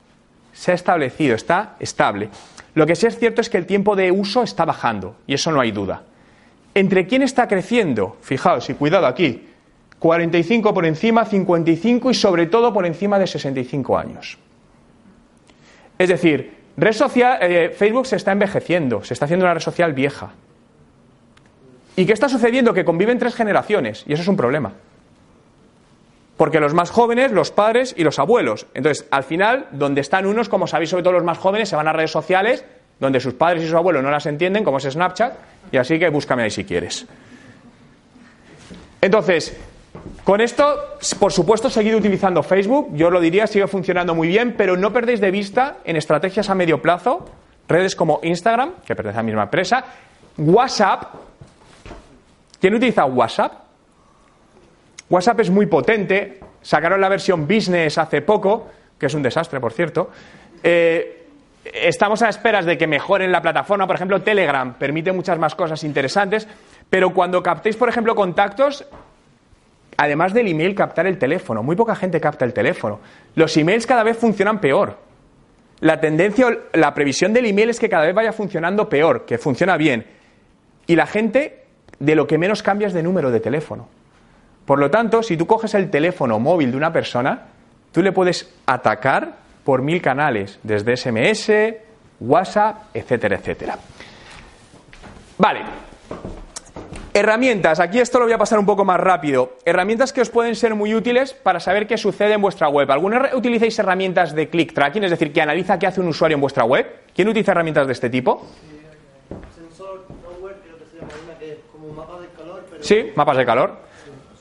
se 0.52 0.72
ha 0.72 0.74
establecido, 0.74 1.34
está 1.34 1.76
estable. 1.80 2.28
Lo 2.74 2.86
que 2.86 2.96
sí 2.96 3.06
es 3.06 3.18
cierto 3.18 3.40
es 3.40 3.50
que 3.50 3.58
el 3.58 3.66
tiempo 3.66 3.96
de 3.96 4.10
uso 4.10 4.42
está 4.42 4.64
bajando, 4.64 5.16
y 5.26 5.34
eso 5.34 5.52
no 5.52 5.60
hay 5.60 5.72
duda. 5.72 6.02
¿Entre 6.74 7.06
quién 7.06 7.22
está 7.22 7.48
creciendo? 7.48 8.16
Fijaos, 8.22 8.70
y 8.70 8.74
cuidado 8.74 9.06
aquí, 9.06 9.48
45 9.98 10.74
por 10.74 10.86
encima, 10.86 11.24
55 11.24 12.10
y 12.10 12.14
sobre 12.14 12.46
todo 12.46 12.72
por 12.72 12.86
encima 12.86 13.18
de 13.18 13.26
65 13.26 13.98
años. 13.98 14.38
Es 15.98 16.08
decir, 16.08 16.54
red 16.76 16.92
social, 16.92 17.38
eh, 17.42 17.70
Facebook 17.76 18.06
se 18.06 18.16
está 18.16 18.32
envejeciendo, 18.32 19.04
se 19.04 19.14
está 19.14 19.26
haciendo 19.26 19.44
una 19.44 19.54
red 19.54 19.60
social 19.60 19.92
vieja. 19.92 20.30
¿Y 21.94 22.06
qué 22.06 22.12
está 22.14 22.28
sucediendo? 22.28 22.72
Que 22.72 22.84
conviven 22.84 23.18
tres 23.18 23.34
generaciones, 23.34 24.04
y 24.06 24.14
eso 24.14 24.22
es 24.22 24.28
un 24.28 24.36
problema. 24.36 24.72
Porque 26.36 26.60
los 26.60 26.74
más 26.74 26.90
jóvenes, 26.90 27.30
los 27.30 27.50
padres 27.50 27.94
y 27.96 28.04
los 28.04 28.18
abuelos. 28.18 28.66
Entonces, 28.74 29.06
al 29.10 29.24
final, 29.24 29.68
donde 29.72 30.00
están 30.00 30.26
unos, 30.26 30.48
como 30.48 30.66
sabéis, 30.66 30.90
sobre 30.90 31.02
todo 31.02 31.12
los 31.12 31.24
más 31.24 31.38
jóvenes, 31.38 31.68
se 31.68 31.76
van 31.76 31.88
a 31.88 31.92
redes 31.92 32.10
sociales 32.10 32.64
donde 32.98 33.18
sus 33.18 33.34
padres 33.34 33.64
y 33.64 33.66
sus 33.66 33.74
abuelos 33.74 34.02
no 34.02 34.10
las 34.10 34.26
entienden, 34.26 34.62
como 34.62 34.78
es 34.78 34.84
Snapchat, 34.84 35.34
y 35.72 35.76
así 35.76 35.98
que 35.98 36.08
búscame 36.08 36.44
ahí 36.44 36.50
si 36.50 36.64
quieres. 36.64 37.04
Entonces, 39.00 39.56
con 40.24 40.40
esto, 40.40 40.96
por 41.18 41.32
supuesto, 41.32 41.68
seguid 41.68 41.96
utilizando 41.96 42.44
Facebook, 42.44 42.90
yo 42.94 43.10
lo 43.10 43.20
diría, 43.20 43.48
sigue 43.48 43.66
funcionando 43.66 44.14
muy 44.14 44.28
bien, 44.28 44.54
pero 44.56 44.76
no 44.76 44.92
perdéis 44.92 45.20
de 45.20 45.32
vista 45.32 45.78
en 45.84 45.96
estrategias 45.96 46.48
a 46.48 46.54
medio 46.54 46.80
plazo, 46.80 47.28
redes 47.66 47.96
como 47.96 48.20
Instagram, 48.22 48.74
que 48.86 48.94
pertenece 48.94 49.18
a 49.18 49.22
la 49.22 49.26
misma 49.26 49.42
empresa, 49.42 49.84
WhatsApp. 50.38 51.14
¿Quién 52.60 52.76
utiliza 52.76 53.04
WhatsApp? 53.04 53.61
WhatsApp 55.12 55.40
es 55.40 55.50
muy 55.50 55.66
potente, 55.66 56.40
sacaron 56.62 56.98
la 56.98 57.10
versión 57.10 57.46
business 57.46 57.98
hace 57.98 58.22
poco, 58.22 58.70
que 58.98 59.06
es 59.06 59.14
un 59.14 59.22
desastre, 59.22 59.60
por 59.60 59.74
cierto. 59.74 60.10
Eh, 60.62 61.26
estamos 61.66 62.22
a 62.22 62.30
esperas 62.30 62.64
de 62.64 62.78
que 62.78 62.86
mejoren 62.86 63.30
la 63.30 63.42
plataforma. 63.42 63.86
Por 63.86 63.96
ejemplo, 63.96 64.22
Telegram 64.22 64.72
permite 64.72 65.12
muchas 65.12 65.38
más 65.38 65.54
cosas 65.54 65.84
interesantes, 65.84 66.48
pero 66.88 67.12
cuando 67.12 67.42
captéis, 67.42 67.76
por 67.76 67.90
ejemplo, 67.90 68.14
contactos, 68.14 68.86
además 69.98 70.32
del 70.32 70.48
email, 70.48 70.74
captar 70.74 71.06
el 71.06 71.18
teléfono. 71.18 71.62
Muy 71.62 71.76
poca 71.76 71.94
gente 71.94 72.18
capta 72.18 72.46
el 72.46 72.54
teléfono. 72.54 73.00
Los 73.34 73.54
emails 73.58 73.86
cada 73.86 74.04
vez 74.04 74.16
funcionan 74.16 74.62
peor. 74.62 74.96
La 75.80 76.00
tendencia, 76.00 76.46
la 76.72 76.94
previsión 76.94 77.34
del 77.34 77.44
email 77.44 77.68
es 77.68 77.78
que 77.78 77.90
cada 77.90 78.06
vez 78.06 78.14
vaya 78.14 78.32
funcionando 78.32 78.88
peor, 78.88 79.26
que 79.26 79.36
funciona 79.36 79.76
bien. 79.76 80.06
Y 80.86 80.96
la 80.96 81.06
gente 81.06 81.66
de 81.98 82.14
lo 82.14 82.26
que 82.26 82.38
menos 82.38 82.62
cambia 82.62 82.86
es 82.86 82.94
de 82.94 83.02
número 83.02 83.30
de 83.30 83.40
teléfono. 83.40 83.88
Por 84.72 84.78
lo 84.78 84.90
tanto, 84.90 85.22
si 85.22 85.36
tú 85.36 85.46
coges 85.46 85.74
el 85.74 85.90
teléfono 85.90 86.38
móvil 86.38 86.70
de 86.70 86.78
una 86.78 86.90
persona, 86.90 87.42
tú 87.92 88.00
le 88.00 88.10
puedes 88.10 88.54
atacar 88.64 89.34
por 89.64 89.82
mil 89.82 90.00
canales, 90.00 90.58
desde 90.62 90.96
SMS, 90.96 91.52
WhatsApp, 92.20 92.84
etcétera, 92.94 93.36
etcétera. 93.36 93.76
Vale. 95.36 95.60
Herramientas, 97.12 97.80
aquí 97.80 98.00
esto 98.00 98.18
lo 98.18 98.24
voy 98.24 98.32
a 98.32 98.38
pasar 98.38 98.58
un 98.58 98.64
poco 98.64 98.82
más 98.86 98.98
rápido. 98.98 99.58
Herramientas 99.66 100.10
que 100.10 100.22
os 100.22 100.30
pueden 100.30 100.56
ser 100.56 100.74
muy 100.74 100.94
útiles 100.94 101.34
para 101.34 101.60
saber 101.60 101.86
qué 101.86 101.98
sucede 101.98 102.32
en 102.32 102.40
vuestra 102.40 102.70
web. 102.70 102.90
¿Alguna 102.90 103.28
utilizáis 103.34 103.78
herramientas 103.78 104.34
de 104.34 104.48
click 104.48 104.72
tracking, 104.72 105.04
es 105.04 105.10
decir, 105.10 105.34
que 105.34 105.42
analiza 105.42 105.78
qué 105.78 105.86
hace 105.86 106.00
un 106.00 106.08
usuario 106.08 106.36
en 106.36 106.40
vuestra 106.40 106.64
web? 106.64 106.86
¿Quién 107.14 107.28
utiliza 107.28 107.52
herramientas 107.52 107.86
de 107.86 107.92
este 107.92 108.08
tipo? 108.08 108.46
Sí, 112.80 113.12
mapas 113.14 113.36
de 113.36 113.44
calor. 113.44 113.91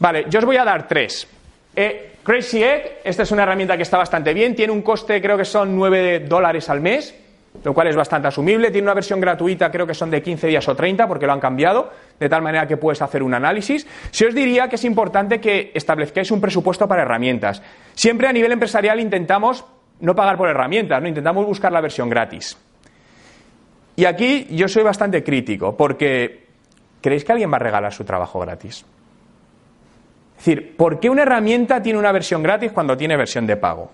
Vale, 0.01 0.25
yo 0.29 0.39
os 0.39 0.45
voy 0.45 0.57
a 0.57 0.65
dar 0.65 0.87
tres. 0.87 1.27
Eh, 1.75 2.15
Crazy 2.23 2.63
Egg, 2.63 3.01
esta 3.03 3.21
es 3.21 3.31
una 3.31 3.43
herramienta 3.43 3.77
que 3.77 3.83
está 3.83 3.99
bastante 3.99 4.33
bien, 4.33 4.55
tiene 4.55 4.73
un 4.73 4.81
coste, 4.81 5.21
creo 5.21 5.37
que 5.37 5.45
son 5.45 5.75
9 5.75 6.21
dólares 6.21 6.69
al 6.71 6.81
mes, 6.81 7.15
lo 7.63 7.71
cual 7.71 7.85
es 7.85 7.95
bastante 7.95 8.27
asumible. 8.27 8.71
Tiene 8.71 8.87
una 8.87 8.95
versión 8.95 9.21
gratuita, 9.21 9.69
creo 9.69 9.85
que 9.85 9.93
son 9.93 10.09
de 10.09 10.23
15 10.23 10.47
días 10.47 10.67
o 10.67 10.75
30, 10.75 11.07
porque 11.07 11.27
lo 11.27 11.33
han 11.33 11.39
cambiado, 11.39 11.91
de 12.19 12.27
tal 12.27 12.41
manera 12.41 12.65
que 12.65 12.77
puedes 12.77 12.99
hacer 13.03 13.21
un 13.21 13.35
análisis. 13.35 13.85
Si 14.09 14.25
os 14.25 14.33
diría 14.33 14.67
que 14.67 14.77
es 14.77 14.85
importante 14.85 15.39
que 15.39 15.71
establezcáis 15.75 16.31
un 16.31 16.41
presupuesto 16.41 16.87
para 16.87 17.03
herramientas. 17.03 17.61
Siempre 17.93 18.27
a 18.27 18.33
nivel 18.33 18.51
empresarial 18.51 18.99
intentamos 18.99 19.63
no 19.99 20.15
pagar 20.15 20.35
por 20.35 20.49
herramientas, 20.49 20.99
no 20.99 21.09
intentamos 21.09 21.45
buscar 21.45 21.71
la 21.71 21.79
versión 21.79 22.09
gratis. 22.09 22.57
Y 23.95 24.05
aquí 24.05 24.47
yo 24.49 24.67
soy 24.67 24.81
bastante 24.81 25.23
crítico, 25.23 25.77
porque 25.77 26.47
¿creéis 27.01 27.23
que 27.23 27.33
alguien 27.33 27.51
va 27.51 27.57
a 27.57 27.59
regalar 27.59 27.93
su 27.93 28.03
trabajo 28.03 28.39
gratis? 28.39 28.83
Es 30.41 30.45
decir, 30.45 30.75
¿por 30.75 30.99
qué 30.99 31.07
una 31.07 31.21
herramienta 31.21 31.83
tiene 31.83 31.99
una 31.99 32.11
versión 32.11 32.41
gratis 32.41 32.71
cuando 32.71 32.97
tiene 32.97 33.15
versión 33.15 33.45
de 33.45 33.57
pago? 33.57 33.91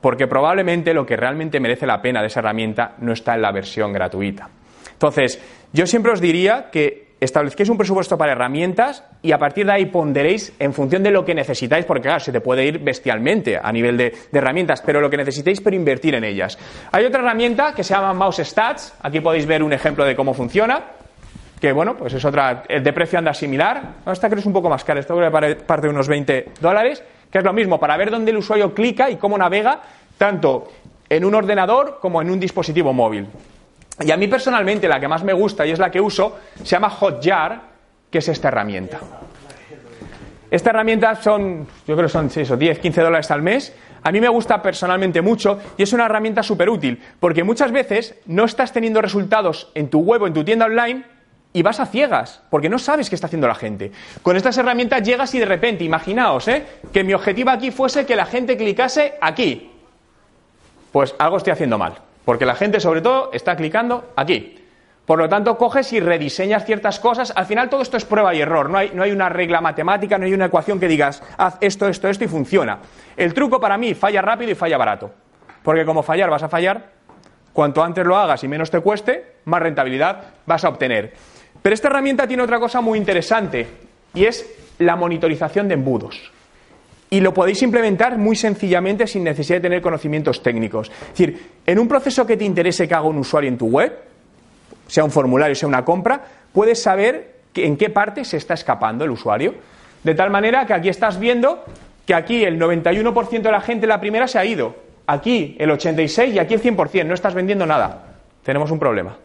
Porque 0.00 0.26
probablemente 0.26 0.92
lo 0.92 1.06
que 1.06 1.16
realmente 1.16 1.60
merece 1.60 1.86
la 1.86 2.02
pena 2.02 2.20
de 2.20 2.26
esa 2.26 2.40
herramienta 2.40 2.96
no 2.98 3.12
está 3.12 3.36
en 3.36 3.42
la 3.42 3.52
versión 3.52 3.92
gratuita. 3.92 4.48
Entonces, 4.90 5.40
yo 5.72 5.86
siempre 5.86 6.10
os 6.10 6.20
diría 6.20 6.70
que 6.72 7.10
establezcáis 7.20 7.68
un 7.68 7.78
presupuesto 7.78 8.18
para 8.18 8.32
herramientas 8.32 9.04
y 9.22 9.30
a 9.30 9.38
partir 9.38 9.64
de 9.64 9.70
ahí 9.70 9.86
ponderéis 9.86 10.52
en 10.58 10.74
función 10.74 11.04
de 11.04 11.12
lo 11.12 11.24
que 11.24 11.36
necesitáis, 11.36 11.84
porque 11.84 12.02
claro, 12.02 12.18
se 12.18 12.32
te 12.32 12.40
puede 12.40 12.64
ir 12.64 12.80
bestialmente 12.80 13.56
a 13.56 13.70
nivel 13.70 13.96
de, 13.96 14.10
de, 14.10 14.38
herramientas, 14.40 14.82
pero 14.84 15.00
lo 15.00 15.08
que 15.08 15.18
necesitéis, 15.18 15.60
pero 15.60 15.76
invertir 15.76 16.16
en 16.16 16.24
ellas. 16.24 16.58
Hay 16.90 17.04
otra 17.04 17.20
herramienta 17.20 17.74
que 17.74 17.84
se 17.84 17.94
llama 17.94 18.12
Mouse 18.12 18.42
Stats, 18.42 18.92
aquí 19.02 19.20
podéis 19.20 19.46
ver 19.46 19.62
un 19.62 19.72
ejemplo 19.72 20.04
de 20.04 20.16
cómo 20.16 20.34
funciona 20.34 20.82
que 21.60 21.72
bueno, 21.72 21.96
pues 21.96 22.14
es 22.14 22.24
otra, 22.24 22.64
el 22.68 22.82
de 22.82 22.92
precio 22.92 23.18
anda 23.18 23.34
similar, 23.34 23.96
esta 24.10 24.28
creo 24.28 24.40
es 24.40 24.46
un 24.46 24.52
poco 24.52 24.70
más 24.70 24.82
cara, 24.82 24.98
esto 24.98 25.14
creo 25.14 25.30
que 25.30 25.56
parte 25.56 25.86
de 25.86 25.92
unos 25.92 26.08
20 26.08 26.52
dólares, 26.60 27.04
que 27.30 27.38
es 27.38 27.44
lo 27.44 27.52
mismo, 27.52 27.78
para 27.78 27.96
ver 27.98 28.10
dónde 28.10 28.30
el 28.30 28.38
usuario 28.38 28.74
clica 28.74 29.10
y 29.10 29.16
cómo 29.16 29.36
navega, 29.36 29.80
tanto 30.16 30.68
en 31.08 31.24
un 31.24 31.34
ordenador 31.34 31.98
como 32.00 32.22
en 32.22 32.30
un 32.30 32.40
dispositivo 32.40 32.94
móvil. 32.94 33.26
Y 34.00 34.10
a 34.10 34.16
mí 34.16 34.26
personalmente 34.26 34.88
la 34.88 34.98
que 34.98 35.08
más 35.08 35.22
me 35.22 35.34
gusta 35.34 35.66
y 35.66 35.72
es 35.72 35.78
la 35.78 35.90
que 35.90 36.00
uso, 36.00 36.38
se 36.56 36.64
llama 36.64 36.88
Hotjar, 36.88 37.60
que 38.10 38.18
es 38.18 38.28
esta 38.28 38.48
herramienta. 38.48 38.98
Esta 40.50 40.70
herramienta 40.70 41.14
son, 41.16 41.66
yo 41.86 41.94
creo 41.94 42.06
que 42.06 42.12
son 42.12 42.30
eso, 42.34 42.56
10, 42.56 42.78
15 42.78 43.02
dólares 43.02 43.30
al 43.30 43.42
mes. 43.42 43.74
A 44.02 44.10
mí 44.10 44.20
me 44.20 44.28
gusta 44.28 44.62
personalmente 44.62 45.20
mucho 45.20 45.58
y 45.76 45.82
es 45.82 45.92
una 45.92 46.06
herramienta 46.06 46.42
súper 46.42 46.70
útil, 46.70 47.00
porque 47.20 47.44
muchas 47.44 47.70
veces 47.70 48.14
no 48.26 48.46
estás 48.46 48.72
teniendo 48.72 49.02
resultados 49.02 49.70
en 49.74 49.90
tu 49.90 50.00
web 50.00 50.22
o 50.22 50.26
en 50.26 50.32
tu 50.32 50.42
tienda 50.42 50.64
online 50.64 51.19
y 51.52 51.62
vas 51.62 51.80
a 51.80 51.86
ciegas, 51.86 52.42
porque 52.48 52.68
no 52.68 52.78
sabes 52.78 53.08
qué 53.08 53.16
está 53.16 53.26
haciendo 53.26 53.48
la 53.48 53.54
gente. 53.54 53.90
Con 54.22 54.36
estas 54.36 54.56
herramientas 54.58 55.02
llegas 55.02 55.34
y 55.34 55.40
de 55.40 55.46
repente, 55.46 55.84
imaginaos, 55.84 56.46
¿eh? 56.48 56.64
que 56.92 57.02
mi 57.02 57.12
objetivo 57.12 57.50
aquí 57.50 57.70
fuese 57.70 58.06
que 58.06 58.14
la 58.16 58.26
gente 58.26 58.56
clicase 58.56 59.14
aquí. 59.20 59.70
Pues 60.92 61.14
algo 61.18 61.36
estoy 61.36 61.52
haciendo 61.52 61.78
mal, 61.78 61.94
porque 62.24 62.46
la 62.46 62.54
gente 62.54 62.78
sobre 62.78 63.00
todo 63.00 63.30
está 63.32 63.56
clicando 63.56 64.12
aquí. 64.16 64.56
Por 65.06 65.18
lo 65.18 65.28
tanto, 65.28 65.58
coges 65.58 65.92
y 65.92 65.98
rediseñas 65.98 66.64
ciertas 66.64 67.00
cosas. 67.00 67.32
Al 67.34 67.46
final 67.46 67.68
todo 67.68 67.82
esto 67.82 67.96
es 67.96 68.04
prueba 68.04 68.32
y 68.32 68.40
error. 68.40 68.70
No 68.70 68.78
hay, 68.78 68.92
no 68.94 69.02
hay 69.02 69.10
una 69.10 69.28
regla 69.28 69.60
matemática, 69.60 70.18
no 70.18 70.24
hay 70.24 70.34
una 70.34 70.44
ecuación 70.44 70.78
que 70.78 70.86
digas, 70.86 71.20
haz 71.36 71.56
esto, 71.60 71.88
esto, 71.88 72.08
esto 72.08 72.22
y 72.22 72.28
funciona. 72.28 72.78
El 73.16 73.34
truco 73.34 73.58
para 73.58 73.76
mí, 73.76 73.94
falla 73.94 74.22
rápido 74.22 74.52
y 74.52 74.54
falla 74.54 74.78
barato. 74.78 75.10
Porque 75.64 75.84
como 75.84 76.04
fallar 76.04 76.30
vas 76.30 76.44
a 76.44 76.48
fallar, 76.48 76.92
cuanto 77.52 77.82
antes 77.82 78.06
lo 78.06 78.16
hagas 78.16 78.44
y 78.44 78.48
menos 78.48 78.70
te 78.70 78.78
cueste, 78.78 79.38
más 79.46 79.60
rentabilidad 79.60 80.22
vas 80.46 80.64
a 80.64 80.68
obtener. 80.68 81.14
Pero 81.62 81.74
esta 81.74 81.88
herramienta 81.88 82.26
tiene 82.26 82.42
otra 82.42 82.58
cosa 82.58 82.80
muy 82.80 82.98
interesante 82.98 83.66
y 84.14 84.24
es 84.24 84.46
la 84.78 84.96
monitorización 84.96 85.68
de 85.68 85.74
embudos. 85.74 86.32
Y 87.10 87.20
lo 87.20 87.34
podéis 87.34 87.62
implementar 87.62 88.16
muy 88.18 88.36
sencillamente 88.36 89.06
sin 89.06 89.24
necesidad 89.24 89.58
de 89.58 89.62
tener 89.62 89.82
conocimientos 89.82 90.42
técnicos. 90.42 90.90
Es 90.90 91.18
decir, 91.18 91.50
en 91.66 91.78
un 91.78 91.88
proceso 91.88 92.24
que 92.24 92.36
te 92.36 92.44
interese 92.44 92.86
que 92.86 92.94
haga 92.94 93.08
un 93.08 93.18
usuario 93.18 93.48
en 93.48 93.58
tu 93.58 93.66
web, 93.66 93.92
sea 94.86 95.04
un 95.04 95.10
formulario, 95.10 95.54
sea 95.54 95.68
una 95.68 95.84
compra, 95.84 96.22
puedes 96.52 96.80
saber 96.80 97.40
en 97.54 97.76
qué 97.76 97.90
parte 97.90 98.24
se 98.24 98.36
está 98.36 98.54
escapando 98.54 99.04
el 99.04 99.10
usuario. 99.10 99.54
De 100.04 100.14
tal 100.14 100.30
manera 100.30 100.66
que 100.66 100.72
aquí 100.72 100.88
estás 100.88 101.18
viendo 101.18 101.64
que 102.06 102.14
aquí 102.14 102.44
el 102.44 102.58
91% 102.58 103.42
de 103.42 103.52
la 103.52 103.60
gente 103.60 103.86
la 103.86 104.00
primera 104.00 104.26
se 104.26 104.38
ha 104.38 104.44
ido, 104.44 104.74
aquí 105.06 105.56
el 105.58 105.70
86% 105.70 106.32
y 106.32 106.38
aquí 106.38 106.54
el 106.54 106.62
100%, 106.62 107.06
no 107.06 107.14
estás 107.14 107.34
vendiendo 107.34 107.66
nada. 107.66 108.16
Tenemos 108.42 108.70
un 108.70 108.78
problema. 108.78 109.16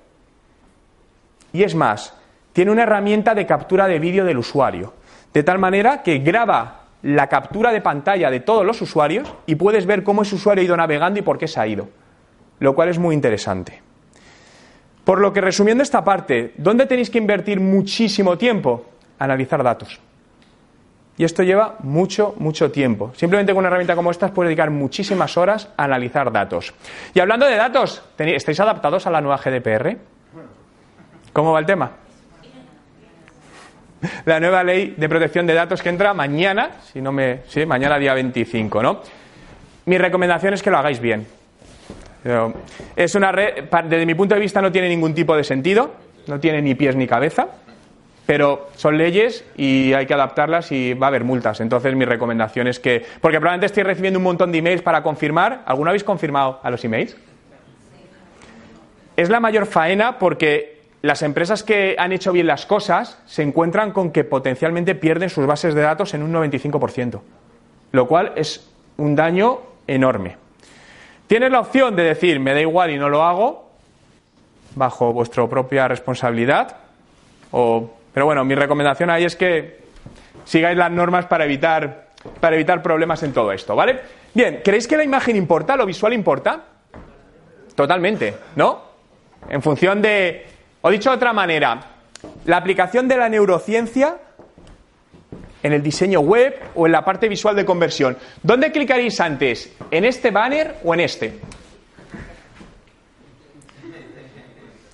Y 1.53 1.63
es 1.63 1.73
más, 1.73 2.13
tiene 2.55 2.71
una 2.71 2.83
herramienta 2.83 3.35
de 3.35 3.45
captura 3.45 3.85
de 3.85 3.99
vídeo 3.99 4.23
del 4.23 4.37
usuario, 4.37 4.93
de 5.33 5.43
tal 5.43 5.59
manera 5.59 6.01
que 6.03 6.19
graba 6.19 6.83
la 7.01 7.27
captura 7.27 7.73
de 7.73 7.81
pantalla 7.81 8.31
de 8.31 8.39
todos 8.39 8.65
los 8.65 8.81
usuarios 8.81 9.29
y 9.45 9.55
puedes 9.55 9.85
ver 9.85 10.03
cómo 10.03 10.21
ese 10.21 10.35
usuario 10.35 10.61
ha 10.61 10.63
ido 10.63 10.77
navegando 10.77 11.19
y 11.19 11.21
por 11.21 11.37
qué 11.37 11.49
se 11.49 11.59
ha 11.59 11.67
ido, 11.67 11.89
lo 12.59 12.73
cual 12.73 12.87
es 12.87 12.97
muy 12.97 13.13
interesante. 13.13 13.81
Por 15.03 15.19
lo 15.19 15.33
que 15.33 15.41
resumiendo 15.41 15.83
esta 15.83 16.05
parte, 16.05 16.53
¿dónde 16.55 16.85
tenéis 16.85 17.09
que 17.09 17.17
invertir 17.17 17.59
muchísimo 17.59 18.37
tiempo? 18.37 18.85
Analizar 19.19 19.61
datos. 19.61 19.99
Y 21.17 21.25
esto 21.25 21.43
lleva 21.43 21.75
mucho, 21.79 22.35
mucho 22.37 22.71
tiempo. 22.71 23.11
Simplemente 23.17 23.51
con 23.51 23.59
una 23.59 23.67
herramienta 23.67 23.97
como 23.97 24.11
esta 24.11 24.33
puedes 24.33 24.47
dedicar 24.47 24.71
muchísimas 24.71 25.35
horas 25.35 25.67
a 25.75 25.83
analizar 25.83 26.31
datos. 26.31 26.73
Y 27.13 27.19
hablando 27.19 27.47
de 27.47 27.57
datos, 27.57 28.01
¿estáis 28.17 28.61
adaptados 28.61 29.05
a 29.07 29.11
la 29.11 29.19
nueva 29.19 29.41
GDPR? 29.43 29.97
¿Cómo 31.33 31.51
va 31.51 31.59
el 31.59 31.65
tema? 31.65 32.04
La 34.25 34.39
nueva 34.39 34.63
ley 34.63 34.95
de 34.97 35.09
protección 35.09 35.47
de 35.47 35.53
datos 35.53 35.81
que 35.81 35.89
entra 35.89 36.13
mañana, 36.13 36.71
si 36.91 37.01
no 37.01 37.11
me, 37.11 37.39
sí, 37.47 37.65
mañana 37.65 37.97
día 37.97 38.13
25, 38.13 38.81
¿no? 38.81 39.01
Mi 39.85 39.97
recomendación 39.97 40.53
es 40.53 40.63
que 40.63 40.71
lo 40.71 40.77
hagáis 40.77 40.99
bien. 40.99 41.27
Es 42.95 43.13
una 43.13 43.31
red, 43.31 43.65
desde 43.87 44.05
mi 44.05 44.15
punto 44.15 44.33
de 44.33 44.41
vista 44.41 44.59
no 44.59 44.71
tiene 44.71 44.89
ningún 44.89 45.13
tipo 45.13 45.37
de 45.37 45.43
sentido, 45.43 45.93
no 46.25 46.39
tiene 46.39 46.59
ni 46.61 46.73
pies 46.73 46.95
ni 46.95 47.05
cabeza, 47.05 47.47
pero 48.25 48.69
son 48.75 48.97
leyes 48.97 49.45
y 49.55 49.93
hay 49.93 50.07
que 50.07 50.15
adaptarlas 50.15 50.71
y 50.71 50.95
va 50.95 51.05
a 51.07 51.09
haber 51.09 51.23
multas. 51.23 51.61
Entonces 51.61 51.95
mi 51.95 52.03
recomendación 52.03 52.67
es 52.67 52.79
que, 52.79 53.05
porque 53.21 53.37
probablemente 53.37 53.67
estoy 53.67 53.83
recibiendo 53.83 54.17
un 54.17 54.23
montón 54.23 54.51
de 54.51 54.57
emails 54.57 54.81
para 54.81 55.03
confirmar, 55.03 55.61
¿alguno 55.67 55.91
habéis 55.91 56.03
confirmado 56.03 56.59
a 56.63 56.71
los 56.71 56.83
emails? 56.83 57.15
Es 59.15 59.29
la 59.29 59.39
mayor 59.39 59.67
faena 59.67 60.17
porque 60.17 60.74
las 61.05 61.21
empresas 61.21 61.61
que 61.61 61.95
han 61.99 62.11
hecho 62.13 62.31
bien 62.31 62.47
las 62.47 62.65
cosas 62.65 63.19
se 63.27 63.43
encuentran 63.43 63.91
con 63.91 64.09
que 64.09 64.23
potencialmente 64.23 64.95
pierden 64.95 65.29
sus 65.29 65.45
bases 65.45 65.75
de 65.75 65.81
datos 65.81 66.15
en 66.15 66.23
un 66.23 66.33
95%, 66.33 67.21
lo 67.91 68.07
cual 68.07 68.33
es 68.35 68.67
un 68.97 69.15
daño 69.15 69.59
enorme. 69.85 70.37
Tienes 71.27 71.51
la 71.51 71.59
opción 71.59 71.95
de 71.95 72.05
decir, 72.05 72.39
me 72.39 72.55
da 72.55 72.61
igual 72.61 72.89
y 72.89 72.97
no 72.97 73.09
lo 73.09 73.23
hago, 73.23 73.69
bajo 74.73 75.13
vuestra 75.13 75.45
propia 75.47 75.87
responsabilidad. 75.87 76.77
O, 77.51 77.87
pero 78.11 78.25
bueno, 78.25 78.43
mi 78.43 78.55
recomendación 78.55 79.11
ahí 79.11 79.25
es 79.25 79.35
que 79.35 79.81
sigáis 80.43 80.75
las 80.75 80.89
normas 80.89 81.27
para 81.27 81.45
evitar, 81.45 82.07
para 82.39 82.55
evitar 82.55 82.81
problemas 82.81 83.21
en 83.21 83.31
todo 83.31 83.51
esto, 83.51 83.75
¿vale? 83.75 83.99
Bien, 84.33 84.61
¿creéis 84.63 84.87
que 84.87 84.97
la 84.97 85.03
imagen 85.03 85.35
importa, 85.35 85.75
lo 85.75 85.85
visual 85.85 86.13
importa? 86.13 86.63
Totalmente, 87.75 88.33
¿no? 88.55 88.81
En 89.47 89.61
función 89.61 90.01
de, 90.01 90.54
o 90.85 90.91
dicho 90.91 91.09
de 91.09 91.15
otra 91.15 91.33
manera, 91.33 91.79
la 92.45 92.57
aplicación 92.57 93.07
de 93.07 93.17
la 93.17 93.27
neurociencia 93.27 94.17
en 95.63 95.73
el 95.73 95.81
diseño 95.81 96.19
web 96.19 96.59
o 96.75 96.85
en 96.85 96.91
la 96.91 97.03
parte 97.03 97.27
visual 97.27 97.55
de 97.55 97.65
conversión. 97.65 98.15
¿Dónde 98.43 98.71
clicaréis 98.71 99.19
antes? 99.19 99.73
¿En 99.89 100.05
este 100.05 100.29
banner 100.29 100.75
o 100.83 100.93
en 100.93 100.99
este? 100.99 101.39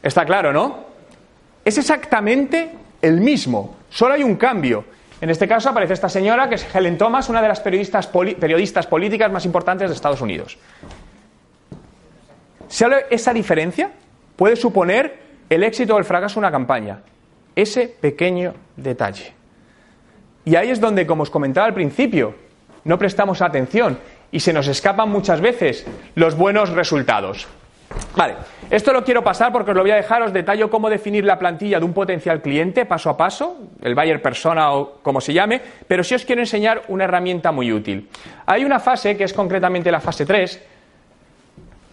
Está 0.01 0.23
claro, 0.23 0.53
¿no? 0.53 0.85
Es 1.65 1.77
exactamente 1.77 2.71
el 3.01 3.19
mismo, 3.19 3.75
solo 3.89 4.13
hay 4.13 4.23
un 4.23 4.37
cambio. 4.37 4.85
En 5.19 5.29
este 5.29 5.45
caso 5.45 5.71
aparece 5.71 5.91
esta 5.91 6.07
señora, 6.07 6.47
que 6.47 6.55
es 6.55 6.73
Helen 6.73 6.97
Thomas, 6.97 7.27
una 7.27 7.41
de 7.41 7.49
las 7.49 7.59
periodistas, 7.59 8.07
periodistas 8.07 8.87
políticas 8.87 9.29
más 9.29 9.43
importantes 9.43 9.89
de 9.89 9.95
Estados 9.95 10.21
Unidos. 10.21 10.57
¿Solo 12.69 12.95
esa 13.09 13.33
diferencia 13.33 13.91
puede 14.37 14.55
suponer 14.55 15.30
el 15.51 15.63
éxito 15.63 15.95
o 15.95 15.99
el 15.99 16.05
fracaso 16.05 16.35
de 16.35 16.39
una 16.39 16.51
campaña? 16.51 17.01
Ese 17.53 17.89
pequeño 17.89 18.53
detalle. 18.77 19.33
Y 20.45 20.55
ahí 20.55 20.69
es 20.69 20.79
donde, 20.79 21.05
como 21.05 21.23
os 21.23 21.29
comentaba 21.29 21.67
al 21.67 21.73
principio, 21.73 22.33
no 22.85 22.97
prestamos 22.97 23.41
atención 23.41 23.99
y 24.31 24.39
se 24.39 24.53
nos 24.53 24.67
escapan 24.67 25.09
muchas 25.09 25.41
veces 25.41 25.85
los 26.15 26.37
buenos 26.37 26.69
resultados. 26.69 27.49
Vale, 28.15 28.35
esto 28.69 28.93
lo 28.93 29.03
quiero 29.03 29.25
pasar 29.25 29.51
porque 29.51 29.71
os 29.71 29.75
lo 29.75 29.83
voy 29.83 29.91
a 29.91 29.95
dejar, 29.95 30.21
os 30.21 30.31
detallo 30.31 30.69
cómo 30.69 30.89
definir 30.89 31.25
la 31.25 31.37
plantilla 31.37 31.79
de 31.79 31.85
un 31.85 31.91
potencial 31.91 32.41
cliente 32.41 32.85
paso 32.85 33.09
a 33.09 33.17
paso, 33.17 33.57
el 33.81 33.93
buyer 33.93 34.21
persona 34.21 34.71
o 34.71 34.99
como 35.03 35.19
se 35.19 35.33
llame, 35.33 35.61
pero 35.85 36.01
sí 36.01 36.15
os 36.15 36.23
quiero 36.23 36.41
enseñar 36.41 36.83
una 36.87 37.03
herramienta 37.03 37.51
muy 37.51 37.73
útil. 37.73 38.07
Hay 38.45 38.63
una 38.63 38.79
fase 38.79 39.17
que 39.17 39.25
es 39.25 39.33
concretamente 39.33 39.91
la 39.91 39.99
fase 39.99 40.25
3, 40.25 40.61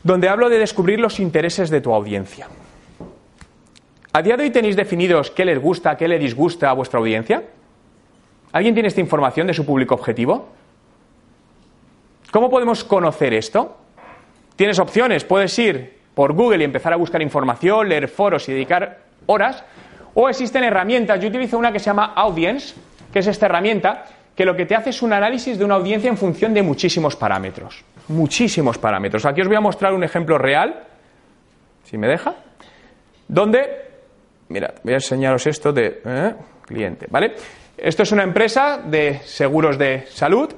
donde 0.04 0.28
hablo 0.28 0.48
de 0.48 0.60
descubrir 0.60 1.00
los 1.00 1.18
intereses 1.18 1.70
de 1.70 1.80
tu 1.80 1.92
audiencia. 1.92 2.46
¿A 4.18 4.22
día 4.22 4.36
de 4.36 4.42
hoy 4.42 4.50
tenéis 4.50 4.74
definidos 4.74 5.30
qué 5.30 5.44
les 5.44 5.60
gusta, 5.60 5.96
qué 5.96 6.08
le 6.08 6.18
disgusta 6.18 6.70
a 6.70 6.72
vuestra 6.72 6.98
audiencia? 6.98 7.44
¿Alguien 8.50 8.74
tiene 8.74 8.88
esta 8.88 9.00
información 9.00 9.46
de 9.46 9.54
su 9.54 9.64
público 9.64 9.94
objetivo? 9.94 10.48
¿Cómo 12.32 12.50
podemos 12.50 12.82
conocer 12.82 13.32
esto? 13.32 13.76
Tienes 14.56 14.80
opciones, 14.80 15.22
puedes 15.22 15.56
ir 15.60 16.00
por 16.16 16.32
Google 16.32 16.58
y 16.58 16.64
empezar 16.64 16.92
a 16.92 16.96
buscar 16.96 17.22
información, 17.22 17.88
leer 17.88 18.08
foros 18.08 18.48
y 18.48 18.54
dedicar 18.54 19.02
horas, 19.26 19.62
o 20.14 20.28
existen 20.28 20.64
herramientas. 20.64 21.20
Yo 21.20 21.28
utilizo 21.28 21.56
una 21.56 21.70
que 21.70 21.78
se 21.78 21.84
llama 21.84 22.12
Audience, 22.16 22.74
que 23.12 23.20
es 23.20 23.26
esta 23.28 23.46
herramienta 23.46 24.04
que 24.34 24.44
lo 24.44 24.56
que 24.56 24.66
te 24.66 24.74
hace 24.74 24.90
es 24.90 25.00
un 25.00 25.12
análisis 25.12 25.56
de 25.56 25.64
una 25.64 25.76
audiencia 25.76 26.10
en 26.10 26.16
función 26.16 26.52
de 26.52 26.64
muchísimos 26.64 27.14
parámetros. 27.14 27.84
Muchísimos 28.08 28.78
parámetros. 28.78 29.24
Aquí 29.26 29.42
os 29.42 29.46
voy 29.46 29.58
a 29.58 29.60
mostrar 29.60 29.94
un 29.94 30.02
ejemplo 30.02 30.38
real, 30.38 30.86
si 31.84 31.96
me 31.96 32.08
deja, 32.08 32.34
donde, 33.28 33.87
mirad, 34.48 34.74
voy 34.82 34.92
a 34.92 34.96
enseñaros 34.96 35.46
esto 35.46 35.72
de 35.72 36.00
eh, 36.04 36.34
cliente, 36.66 37.06
¿vale? 37.10 37.34
Esto 37.76 38.02
es 38.02 38.12
una 38.12 38.24
empresa 38.24 38.78
de 38.84 39.20
seguros 39.24 39.78
de 39.78 40.04
salud 40.08 40.52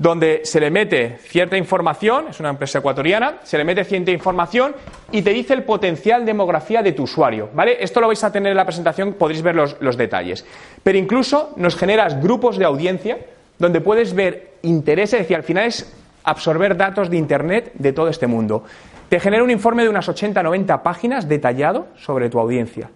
donde 0.00 0.40
se 0.44 0.60
le 0.60 0.70
mete 0.70 1.18
cierta 1.18 1.58
información, 1.58 2.28
es 2.30 2.40
una 2.40 2.48
empresa 2.48 2.78
ecuatoriana, 2.78 3.40
se 3.42 3.58
le 3.58 3.64
mete 3.64 3.84
cierta 3.84 4.10
información 4.10 4.74
y 5.12 5.20
te 5.20 5.30
dice 5.30 5.52
el 5.52 5.62
potencial 5.62 6.24
demografía 6.24 6.82
de 6.82 6.92
tu 6.92 7.02
usuario, 7.02 7.50
¿vale? 7.52 7.76
Esto 7.80 8.00
lo 8.00 8.06
vais 8.06 8.24
a 8.24 8.32
tener 8.32 8.52
en 8.52 8.56
la 8.56 8.64
presentación, 8.64 9.12
podréis 9.12 9.42
ver 9.42 9.54
los, 9.54 9.76
los 9.80 9.98
detalles. 9.98 10.46
Pero 10.82 10.96
incluso 10.96 11.52
nos 11.56 11.76
generas 11.76 12.18
grupos 12.22 12.56
de 12.56 12.64
audiencia 12.64 13.18
donde 13.58 13.82
puedes 13.82 14.14
ver 14.14 14.54
intereses, 14.62 15.20
es 15.20 15.20
decir, 15.20 15.36
al 15.36 15.42
final 15.42 15.66
es 15.66 15.94
absorber 16.24 16.78
datos 16.78 17.10
de 17.10 17.18
Internet 17.18 17.72
de 17.74 17.92
todo 17.92 18.08
este 18.08 18.26
mundo. 18.26 18.64
Te 19.10 19.20
genera 19.20 19.44
un 19.44 19.50
informe 19.50 19.82
de 19.82 19.90
unas 19.90 20.08
80-90 20.08 20.80
páginas 20.80 21.28
detallado 21.28 21.88
sobre 21.96 22.30
tu 22.30 22.38
audiencia 22.38 22.88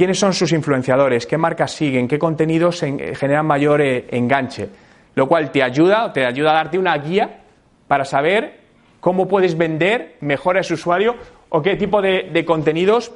quiénes 0.00 0.18
son 0.18 0.32
sus 0.32 0.50
influenciadores, 0.52 1.26
qué 1.26 1.36
marcas 1.36 1.72
siguen, 1.72 2.08
qué 2.08 2.18
contenidos 2.18 2.80
generan 2.80 3.44
mayor 3.44 3.82
eh, 3.82 4.06
enganche, 4.10 4.66
lo 5.14 5.28
cual 5.28 5.50
te 5.50 5.62
ayuda, 5.62 6.10
te 6.10 6.24
ayuda 6.24 6.52
a 6.52 6.54
darte 6.54 6.78
una 6.78 6.96
guía 6.96 7.42
para 7.86 8.06
saber 8.06 8.60
cómo 8.98 9.28
puedes 9.28 9.58
vender 9.58 10.16
mejor 10.22 10.56
a 10.56 10.60
ese 10.60 10.72
usuario 10.72 11.16
o 11.50 11.60
qué 11.60 11.76
tipo 11.76 12.00
de, 12.00 12.30
de 12.32 12.44
contenidos 12.46 13.12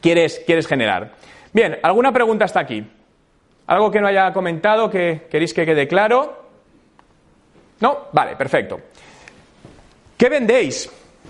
quieres, 0.00 0.40
quieres 0.46 0.68
generar. 0.68 1.10
Bien, 1.52 1.80
¿alguna 1.82 2.12
pregunta 2.12 2.44
hasta 2.44 2.60
aquí? 2.60 2.86
¿Algo 3.66 3.90
que 3.90 4.00
no 4.00 4.06
haya 4.06 4.32
comentado 4.32 4.88
que 4.88 5.26
queréis 5.28 5.52
que 5.52 5.66
quede 5.66 5.88
claro? 5.88 6.40
¿No? 7.80 7.98
Vale, 8.12 8.36
perfecto. 8.36 8.78
¿Qué 10.16 10.28
vendéis? 10.28 10.88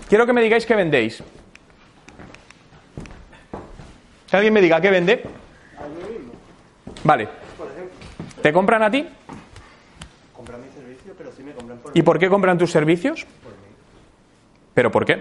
Quiero 0.09 0.25
que 0.25 0.33
me 0.33 0.41
digáis 0.41 0.65
qué 0.65 0.75
vendéis. 0.75 1.21
Que 4.29 4.35
alguien 4.35 4.53
me 4.53 4.61
diga 4.61 4.79
qué 4.81 4.89
vende. 4.89 5.23
Vale. 7.03 7.27
¿Te 8.41 8.53
compran 8.53 8.83
a 8.83 8.91
ti? 8.91 9.05
Compran 10.33 10.61
mi 10.61 10.69
servicio, 10.71 11.13
pero 11.17 11.31
sí 11.31 11.43
me 11.43 11.53
compran 11.53 11.79
por 11.79 11.97
¿Y 11.97 12.01
por 12.01 12.19
qué 12.19 12.29
compran 12.29 12.57
tus 12.57 12.71
servicios? 12.71 13.25
por 13.43 13.51
mí. 13.51 13.57
¿Pero 14.73 14.91
por 14.91 15.05
qué? 15.05 15.15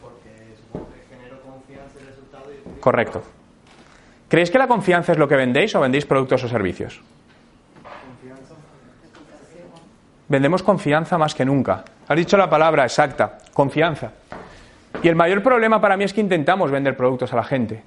Porque 0.00 0.56
supongo 0.56 0.88
que 0.92 1.14
genero 1.16 1.40
confianza 1.42 1.98
y 2.00 2.04
resultado 2.06 2.44
y 2.52 2.80
Correcto. 2.80 3.22
¿Creéis 4.28 4.50
que 4.50 4.58
la 4.58 4.66
confianza 4.66 5.12
es 5.12 5.18
lo 5.18 5.28
que 5.28 5.36
vendéis 5.36 5.74
o 5.74 5.80
vendéis 5.80 6.06
productos 6.06 6.42
o 6.44 6.48
servicios? 6.48 7.00
confianza. 7.82 8.54
Vendemos 10.32 10.62
confianza 10.62 11.18
más 11.18 11.34
que 11.34 11.44
nunca. 11.44 11.84
Has 12.08 12.16
dicho 12.16 12.38
la 12.38 12.48
palabra 12.48 12.84
exacta, 12.84 13.36
confianza. 13.52 14.12
Y 15.02 15.08
el 15.08 15.14
mayor 15.14 15.42
problema 15.42 15.78
para 15.78 15.94
mí 15.94 16.04
es 16.04 16.14
que 16.14 16.22
intentamos 16.22 16.70
vender 16.70 16.96
productos 16.96 17.34
a 17.34 17.36
la 17.36 17.44
gente. 17.44 17.82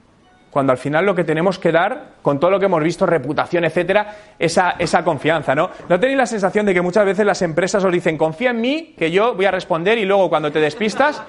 Cuando 0.52 0.72
al 0.72 0.78
final 0.78 1.08
lo 1.08 1.16
que 1.16 1.24
tenemos 1.24 1.58
que 1.58 1.72
dar, 1.72 2.10
con 2.22 2.39
todo 2.39 2.52
lo 2.52 2.60
que 2.60 2.68
hemos 2.68 2.84
visto, 2.84 3.08
reputación, 3.08 3.66
etcétera, 3.66 4.14
esa, 4.38 4.76
esa 4.78 5.04
confianza, 5.04 5.56
¿no? 5.56 5.72
¿No 5.89 6.00
tenéis 6.00 6.20
la 6.20 6.28
sensación 6.28 6.68
de 6.68 6.76
que 6.76 6.82
muchas 6.82 7.04
veces 7.04 7.26
las 7.26 7.41
empresas 7.41 7.84
os 7.84 7.91
dicen, 7.91 8.16
confía 8.16 8.52
en 8.52 8.62
mí, 8.62 8.93
que 8.96 9.10
yo 9.10 9.34
voy 9.34 9.46
a 9.46 9.52
responder, 9.52 9.98
y 9.98 10.06
luego 10.06 10.30
cuando 10.30 10.52
te 10.52 10.60
despistas, 10.60 11.24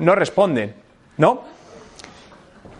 no 0.00 0.16
responden, 0.16 0.74
¿no? 1.16 1.42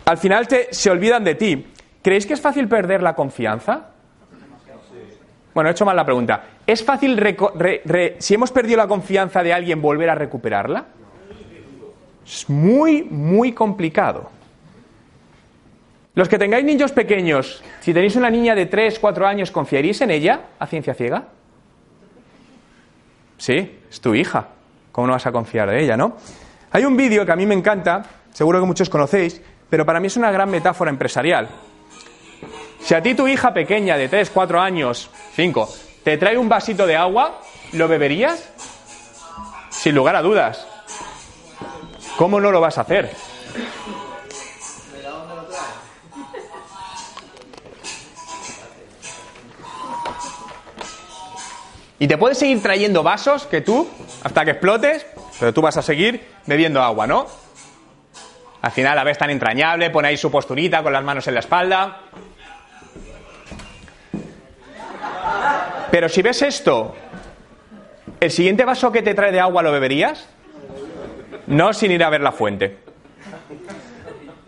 Al 0.03 0.17
final 0.17 0.45
te- 0.49 0.73
se 0.73 0.91
olvidan 0.91 1.23
de 1.23 1.35
ti. 1.35 1.67
¿Creéis 2.01 2.25
que 2.25 2.33
es 2.33 2.41
fácil 2.41 2.67
perder 2.67 3.01
la 3.01 3.15
confianza? 3.15 3.91
Bueno, 5.55 5.69
he 5.69 5.71
hecho 5.71 5.85
mal 5.85 5.95
la 5.95 6.05
pregunta. 6.05 6.43
¿Es 6.67 6.83
fácil, 6.83 7.17
si 8.19 8.33
hemos 8.33 8.51
perdido 8.51 8.75
la 8.75 8.87
confianza 8.87 9.41
de 9.41 9.53
alguien, 9.53 9.81
volver 9.81 10.09
a 10.09 10.15
recuperarla? 10.15 10.85
Es 12.25 12.49
muy, 12.49 13.03
muy 13.03 13.53
complicado. 13.53 14.29
Los 16.13 16.27
que 16.27 16.37
tengáis 16.37 16.65
niños 16.65 16.91
pequeños, 16.91 17.63
si 17.79 17.93
tenéis 17.93 18.17
una 18.17 18.29
niña 18.29 18.53
de 18.53 18.65
3, 18.65 18.99
4 18.99 19.25
años, 19.25 19.49
¿confiaríais 19.49 20.01
en 20.01 20.11
ella 20.11 20.41
a 20.59 20.67
ciencia 20.67 20.93
ciega? 20.93 21.23
Sí, 23.37 23.79
es 23.89 24.01
tu 24.01 24.13
hija. 24.13 24.47
¿Cómo 24.91 25.07
no 25.07 25.13
vas 25.13 25.25
a 25.25 25.31
confiar 25.31 25.69
en 25.69 25.77
ella, 25.77 25.95
no? 25.95 26.17
Hay 26.71 26.83
un 26.83 26.97
vídeo 26.97 27.25
que 27.25 27.31
a 27.31 27.35
mí 27.37 27.45
me 27.45 27.55
encanta, 27.55 28.03
seguro 28.33 28.59
que 28.59 28.65
muchos 28.65 28.89
conocéis, 28.89 29.41
pero 29.69 29.85
para 29.85 30.01
mí 30.01 30.07
es 30.07 30.17
una 30.17 30.31
gran 30.31 30.49
metáfora 30.49 30.91
empresarial. 30.91 31.47
Si 32.85 32.93
a 32.93 33.01
ti 33.01 33.15
tu 33.15 33.27
hija 33.27 33.51
pequeña 33.51 33.97
de 33.97 34.07
3, 34.07 34.29
4 34.29 34.61
años, 34.61 35.09
5, 35.33 35.73
te 36.03 36.19
trae 36.19 36.37
un 36.37 36.47
vasito 36.47 36.85
de 36.85 36.95
agua, 36.95 37.41
¿lo 37.71 37.87
beberías? 37.87 38.47
Sin 39.71 39.95
lugar 39.95 40.15
a 40.15 40.21
dudas. 40.21 40.67
¿Cómo 42.15 42.39
no 42.39 42.51
lo 42.51 42.61
vas 42.61 42.77
a 42.77 42.81
hacer? 42.81 43.11
Y 51.97 52.07
te 52.07 52.19
puedes 52.19 52.37
seguir 52.37 52.61
trayendo 52.61 53.01
vasos 53.01 53.47
que 53.47 53.61
tú, 53.61 53.89
hasta 54.23 54.45
que 54.45 54.51
explotes, 54.51 55.07
pero 55.39 55.51
tú 55.55 55.63
vas 55.63 55.77
a 55.77 55.81
seguir 55.81 56.23
bebiendo 56.45 56.83
agua, 56.83 57.07
¿no? 57.07 57.25
Al 58.61 58.71
final 58.71 58.95
la 58.95 59.03
ves 59.03 59.17
tan 59.17 59.31
entrañable, 59.31 59.89
pone 59.89 60.09
ahí 60.09 60.17
su 60.17 60.29
posturita 60.29 60.83
con 60.83 60.93
las 60.93 61.03
manos 61.03 61.27
en 61.27 61.33
la 61.33 61.39
espalda. 61.39 62.01
Pero 65.91 66.09
si 66.09 66.21
ves 66.21 66.41
esto, 66.41 66.95
¿el 68.19 68.31
siguiente 68.31 68.65
vaso 68.65 68.91
que 68.91 69.01
te 69.01 69.13
trae 69.13 69.31
de 69.31 69.39
agua 69.39 69.63
lo 69.63 69.71
beberías? 69.71 70.27
No 71.47 71.73
sin 71.73 71.91
ir 71.91 72.03
a 72.03 72.09
ver 72.09 72.21
la 72.21 72.31
fuente. 72.31 72.77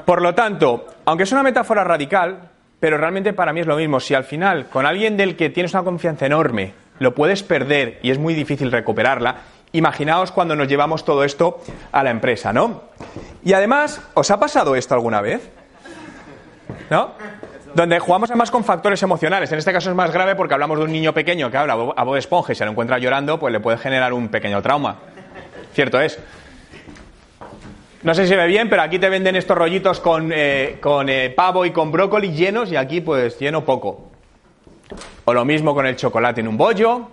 Por 0.05 0.21
lo 0.21 0.33
tanto, 0.33 0.87
aunque 1.05 1.23
es 1.23 1.31
una 1.31 1.43
metáfora 1.43 1.83
radical, 1.83 2.49
pero 2.79 2.97
realmente 2.97 3.33
para 3.33 3.53
mí 3.53 3.61
es 3.61 3.67
lo 3.67 3.75
mismo. 3.75 3.99
Si 3.99 4.13
al 4.13 4.23
final, 4.23 4.67
con 4.67 4.85
alguien 4.85 5.17
del 5.17 5.35
que 5.35 5.49
tienes 5.49 5.73
una 5.73 5.83
confianza 5.83 6.25
enorme, 6.25 6.73
lo 6.99 7.13
puedes 7.13 7.43
perder 7.43 7.99
y 8.01 8.11
es 8.11 8.17
muy 8.17 8.33
difícil 8.33 8.71
recuperarla, 8.71 9.35
imaginaos 9.71 10.31
cuando 10.31 10.55
nos 10.55 10.67
llevamos 10.67 11.05
todo 11.05 11.23
esto 11.23 11.61
a 11.91 12.03
la 12.03 12.11
empresa, 12.11 12.53
¿no? 12.53 12.83
Y 13.43 13.53
además, 13.53 14.01
¿os 14.13 14.31
ha 14.31 14.39
pasado 14.39 14.75
esto 14.75 14.93
alguna 14.93 15.21
vez? 15.21 15.49
¿No? 16.89 17.11
Donde 17.77 17.99
jugamos 17.99 18.31
además 18.31 18.49
con 18.49 18.63
factores 18.63 19.03
emocionales. 19.03 19.51
En 19.51 19.59
este 19.59 19.71
caso 19.71 19.91
es 19.91 19.95
más 19.95 20.11
grave 20.11 20.33
porque 20.33 20.55
hablamos 20.55 20.79
de 20.79 20.85
un 20.85 20.91
niño 20.91 21.13
pequeño 21.13 21.51
que 21.51 21.57
habla 21.57 21.73
a 21.73 22.03
Bob 22.03 22.15
Esponja 22.15 22.51
y 22.51 22.55
se 22.55 22.65
lo 22.65 22.71
encuentra 22.71 22.97
llorando, 22.97 23.37
pues 23.37 23.53
le 23.53 23.59
puede 23.59 23.77
generar 23.77 24.13
un 24.13 24.29
pequeño 24.29 24.63
trauma. 24.63 24.95
Cierto 25.75 26.01
es. 26.01 26.17
No 28.01 28.15
sé 28.15 28.25
si 28.25 28.35
ve 28.35 28.47
bien, 28.47 28.67
pero 28.67 28.81
aquí 28.81 28.97
te 28.97 29.09
venden 29.09 29.35
estos 29.35 29.55
rollitos 29.55 29.99
con, 29.99 30.31
eh, 30.33 30.79
eh, 30.81 31.33
pavo 31.35 31.67
y 31.67 31.69
con 31.69 31.91
brócoli 31.91 32.31
llenos 32.31 32.71
y 32.71 32.77
aquí 32.77 32.99
pues 32.99 33.37
lleno 33.37 33.63
poco. 33.63 34.09
O 35.25 35.33
lo 35.35 35.45
mismo 35.45 35.75
con 35.75 35.85
el 35.85 35.95
chocolate 35.97 36.41
en 36.41 36.47
un 36.47 36.57
bollo. 36.57 37.11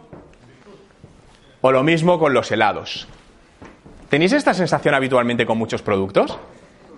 O 1.61 1.73
lo 1.73 1.83
mismo 1.83 2.19
con 2.19 2.33
los 2.33 2.51
helados. 2.51 3.07
¿Tenéis 4.09 4.33
esta 4.33 4.55
sensación 4.55 4.95
habitualmente 4.95 5.45
con 5.45 5.59
muchos 5.59 5.83
productos? 5.83 6.39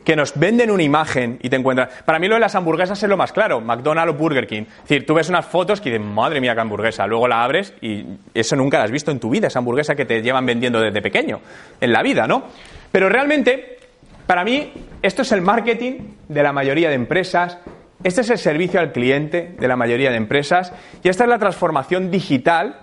Que 0.06 0.14
nos 0.14 0.38
venden 0.38 0.70
una 0.70 0.84
imagen 0.84 1.40
y 1.42 1.48
te 1.48 1.56
encuentran. 1.56 1.88
Para 2.04 2.20
mí 2.20 2.28
lo 2.28 2.34
de 2.34 2.40
las 2.40 2.54
hamburguesas 2.54 3.02
es 3.02 3.08
lo 3.08 3.16
más 3.16 3.32
claro, 3.32 3.60
McDonald's 3.60 4.14
o 4.14 4.16
Burger 4.16 4.46
King. 4.46 4.62
Es 4.62 4.88
decir, 4.88 5.04
tú 5.04 5.14
ves 5.14 5.28
unas 5.28 5.44
fotos 5.44 5.80
que 5.80 5.90
dices, 5.90 6.06
madre 6.06 6.40
mía, 6.40 6.54
qué 6.54 6.60
hamburguesa. 6.60 7.08
Luego 7.08 7.26
la 7.26 7.42
abres 7.42 7.74
y 7.80 8.04
eso 8.32 8.54
nunca 8.54 8.78
la 8.78 8.84
has 8.84 8.92
visto 8.92 9.10
en 9.10 9.18
tu 9.18 9.30
vida, 9.30 9.48
esa 9.48 9.58
hamburguesa 9.58 9.96
que 9.96 10.04
te 10.04 10.22
llevan 10.22 10.46
vendiendo 10.46 10.80
desde 10.80 11.02
pequeño, 11.02 11.40
en 11.80 11.92
la 11.92 12.04
vida, 12.04 12.28
¿no? 12.28 12.44
Pero 12.92 13.08
realmente, 13.08 13.78
para 14.28 14.44
mí, 14.44 14.72
esto 15.02 15.22
es 15.22 15.32
el 15.32 15.42
marketing 15.42 16.14
de 16.28 16.42
la 16.44 16.52
mayoría 16.52 16.88
de 16.88 16.94
empresas, 16.94 17.58
este 18.04 18.20
es 18.20 18.30
el 18.30 18.38
servicio 18.38 18.78
al 18.78 18.92
cliente 18.92 19.56
de 19.58 19.66
la 19.66 19.74
mayoría 19.74 20.10
de 20.10 20.16
empresas 20.18 20.72
y 21.02 21.08
esta 21.08 21.24
es 21.24 21.30
la 21.30 21.38
transformación 21.38 22.12
digital 22.12 22.78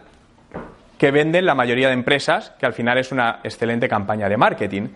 que 0.98 1.12
venden 1.12 1.46
la 1.46 1.56
mayoría 1.56 1.88
de 1.88 1.94
empresas, 1.94 2.52
que 2.60 2.66
al 2.66 2.74
final 2.74 2.98
es 2.98 3.14
una 3.14 3.40
excelente 3.44 3.88
campaña 3.88 4.28
de 4.28 4.36
marketing. 4.36 4.90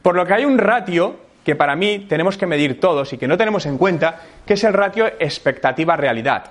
Por 0.00 0.14
lo 0.16 0.24
que 0.24 0.34
hay 0.34 0.44
un 0.44 0.58
ratio 0.58 1.16
que 1.44 1.54
para 1.54 1.76
mí 1.76 2.06
tenemos 2.08 2.36
que 2.38 2.46
medir 2.46 2.80
todos 2.80 3.12
y 3.12 3.18
que 3.18 3.28
no 3.28 3.36
tenemos 3.36 3.66
en 3.66 3.78
cuenta, 3.78 4.20
que 4.46 4.54
es 4.54 4.64
el 4.64 4.72
ratio 4.72 5.06
expectativa-realidad. 5.06 6.44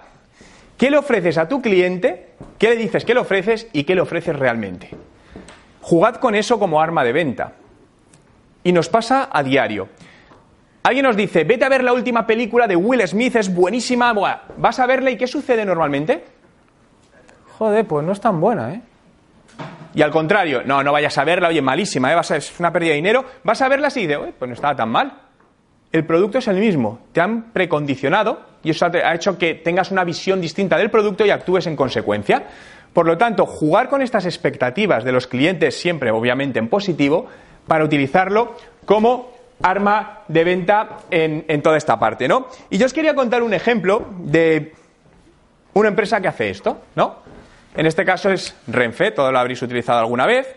¿Qué 0.77 0.89
le 0.89 0.97
ofreces 0.97 1.37
a 1.37 1.47
tu 1.47 1.61
cliente? 1.61 2.29
¿Qué 2.57 2.69
le 2.69 2.75
dices 2.75 3.03
que 3.03 3.13
le 3.13 3.19
ofreces 3.19 3.67
y 3.73 3.83
qué 3.83 3.95
le 3.95 4.01
ofreces 4.01 4.37
realmente? 4.37 4.89
Jugad 5.81 6.15
con 6.15 6.35
eso 6.35 6.59
como 6.59 6.79
arma 6.79 7.03
de 7.03 7.11
venta. 7.11 7.53
Y 8.63 8.71
nos 8.71 8.87
pasa 8.87 9.29
a 9.31 9.43
diario. 9.43 9.89
Alguien 10.83 11.05
nos 11.05 11.15
dice, 11.15 11.43
vete 11.43 11.65
a 11.65 11.69
ver 11.69 11.83
la 11.83 11.93
última 11.93 12.27
película 12.27 12.67
de 12.67 12.75
Will 12.75 13.05
Smith, 13.07 13.35
es 13.35 13.53
buenísima. 13.53 14.13
Vas 14.57 14.79
a 14.79 14.85
verla 14.85 15.11
y 15.11 15.17
¿qué 15.17 15.27
sucede 15.27 15.65
normalmente? 15.65 16.23
Joder, 17.57 17.85
pues 17.85 18.05
no 18.05 18.11
es 18.11 18.21
tan 18.21 18.39
buena, 18.39 18.73
¿eh? 18.73 18.81
Y 19.95 20.01
al 20.01 20.11
contrario, 20.11 20.63
no, 20.65 20.83
no 20.83 20.91
vayas 20.91 21.17
a 21.17 21.23
verla, 21.23 21.49
oye, 21.49 21.61
malísima, 21.61 22.11
¿eh? 22.11 22.15
Vas 22.15 22.31
a- 22.31 22.37
es 22.37 22.59
una 22.59 22.71
pérdida 22.73 22.91
de 22.91 22.95
dinero. 22.97 23.25
Vas 23.43 23.61
a 23.61 23.67
verla 23.69 23.89
y 23.95 24.07
dices, 24.07 24.17
pues 24.37 24.49
no 24.49 24.55
estaba 24.55 24.75
tan 24.75 24.89
mal. 24.89 25.19
El 25.91 26.05
producto 26.05 26.39
es 26.39 26.47
el 26.47 26.55
mismo, 26.57 26.99
te 27.11 27.21
han 27.21 27.51
precondicionado 27.51 28.41
y 28.63 28.71
eso 28.71 28.87
ha 28.87 29.13
hecho 29.13 29.37
que 29.37 29.53
tengas 29.53 29.91
una 29.91 30.03
visión 30.03 30.41
distinta 30.41 30.75
del 30.77 30.89
producto 30.89 31.23
y 31.25 31.29
actúes 31.29 31.67
en 31.67 31.75
consecuencia. 31.75 32.43
Por 32.93 33.05
lo 33.05 33.17
tanto, 33.17 33.45
jugar 33.45 33.89
con 33.89 34.01
estas 34.01 34.25
expectativas 34.25 35.03
de 35.03 35.11
los 35.11 35.27
clientes, 35.27 35.79
siempre 35.79 36.09
obviamente 36.09 36.57
en 36.57 36.67
positivo, 36.67 37.27
para 37.67 37.83
utilizarlo 37.83 38.55
como 38.85 39.31
arma 39.61 40.21
de 40.27 40.43
venta 40.43 40.89
en, 41.11 41.45
en 41.47 41.61
toda 41.61 41.77
esta 41.77 41.99
parte, 41.99 42.27
¿no? 42.27 42.47
Y 42.71 42.77
yo 42.79 42.87
os 42.87 42.93
quería 42.93 43.13
contar 43.13 43.43
un 43.43 43.53
ejemplo 43.53 44.07
de 44.19 44.73
una 45.73 45.89
empresa 45.89 46.21
que 46.21 46.27
hace 46.27 46.49
esto, 46.49 46.81
¿no? 46.95 47.17
En 47.75 47.85
este 47.85 48.05
caso 48.05 48.29
es 48.29 48.55
Renfe, 48.67 49.11
todo 49.11 49.31
lo 49.31 49.39
habréis 49.39 49.61
utilizado 49.61 49.99
alguna 49.99 50.25
vez, 50.25 50.55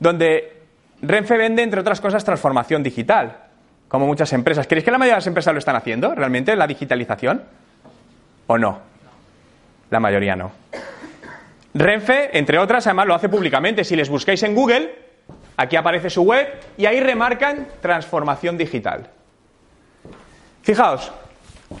donde 0.00 0.62
Renfe 1.00 1.36
vende, 1.36 1.62
entre 1.62 1.80
otras 1.80 2.00
cosas, 2.00 2.24
transformación 2.24 2.82
digital, 2.82 3.36
como 3.88 4.06
muchas 4.06 4.32
empresas. 4.32 4.66
¿Creéis 4.66 4.84
que 4.84 4.90
la 4.90 4.98
mayoría 4.98 5.14
de 5.14 5.18
las 5.18 5.26
empresas 5.26 5.52
lo 5.52 5.58
están 5.58 5.76
haciendo 5.76 6.14
realmente, 6.14 6.56
la 6.56 6.66
digitalización? 6.66 7.44
¿O 8.46 8.58
no? 8.58 8.80
La 9.90 10.00
mayoría 10.00 10.34
no. 10.34 10.50
Renfe, 11.74 12.36
entre 12.36 12.58
otras, 12.58 12.86
además 12.86 13.06
lo 13.06 13.14
hace 13.14 13.28
públicamente. 13.28 13.84
Si 13.84 13.94
les 13.94 14.08
buscáis 14.08 14.42
en 14.42 14.54
Google, 14.54 14.94
aquí 15.56 15.76
aparece 15.76 16.10
su 16.10 16.22
web 16.22 16.48
y 16.76 16.86
ahí 16.86 17.00
remarcan 17.00 17.68
transformación 17.80 18.56
digital. 18.56 19.10
Fijaos, 20.62 21.12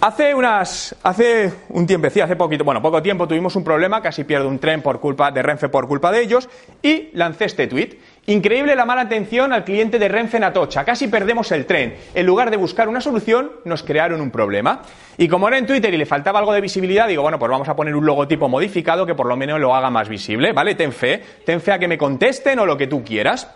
hace 0.00 0.34
unas, 0.34 0.94
hace 1.02 1.52
un 1.68 1.86
tiempecito, 1.86 2.24
hace 2.24 2.36
poquito, 2.36 2.64
bueno, 2.64 2.82
poco 2.82 3.02
tiempo 3.02 3.26
tuvimos 3.26 3.54
un 3.56 3.64
problema, 3.64 4.02
casi 4.02 4.24
pierdo 4.24 4.48
un 4.48 4.58
tren 4.58 4.82
por 4.82 5.00
culpa 5.00 5.30
de 5.30 5.42
Renfe 5.42 5.68
por 5.68 5.86
culpa 5.86 6.10
de 6.12 6.22
ellos 6.22 6.48
y 6.82 7.10
lancé 7.12 7.46
este 7.46 7.66
tuit. 7.66 7.94
Increíble 8.26 8.74
la 8.74 8.84
mala 8.84 9.02
atención 9.02 9.52
al 9.52 9.64
cliente 9.64 9.98
de 9.98 10.08
Renfe 10.08 10.36
en 10.36 10.44
Atocha, 10.44 10.84
casi 10.84 11.06
perdemos 11.08 11.52
el 11.52 11.64
tren. 11.66 11.96
En 12.14 12.26
lugar 12.26 12.50
de 12.50 12.56
buscar 12.56 12.88
una 12.88 13.00
solución, 13.00 13.52
nos 13.64 13.82
crearon 13.82 14.20
un 14.20 14.30
problema. 14.30 14.82
Y 15.16 15.28
como 15.28 15.46
era 15.46 15.58
en 15.58 15.66
Twitter 15.66 15.94
y 15.94 15.96
le 15.96 16.06
faltaba 16.06 16.40
algo 16.40 16.52
de 16.52 16.60
visibilidad, 16.60 17.06
digo, 17.06 17.22
bueno, 17.22 17.38
pues 17.38 17.50
vamos 17.50 17.68
a 17.68 17.76
poner 17.76 17.94
un 17.94 18.04
logotipo 18.04 18.48
modificado 18.48 19.06
que 19.06 19.14
por 19.14 19.26
lo 19.26 19.36
menos 19.36 19.60
lo 19.60 19.74
haga 19.74 19.90
más 19.90 20.08
visible, 20.08 20.52
¿vale? 20.52 20.74
Ten 20.74 20.92
fe, 20.92 21.22
ten 21.44 21.60
fe 21.60 21.72
a 21.72 21.78
que 21.78 21.86
me 21.86 21.96
contesten 21.96 22.58
o 22.58 22.66
lo 22.66 22.76
que 22.76 22.88
tú 22.88 23.04
quieras. 23.04 23.48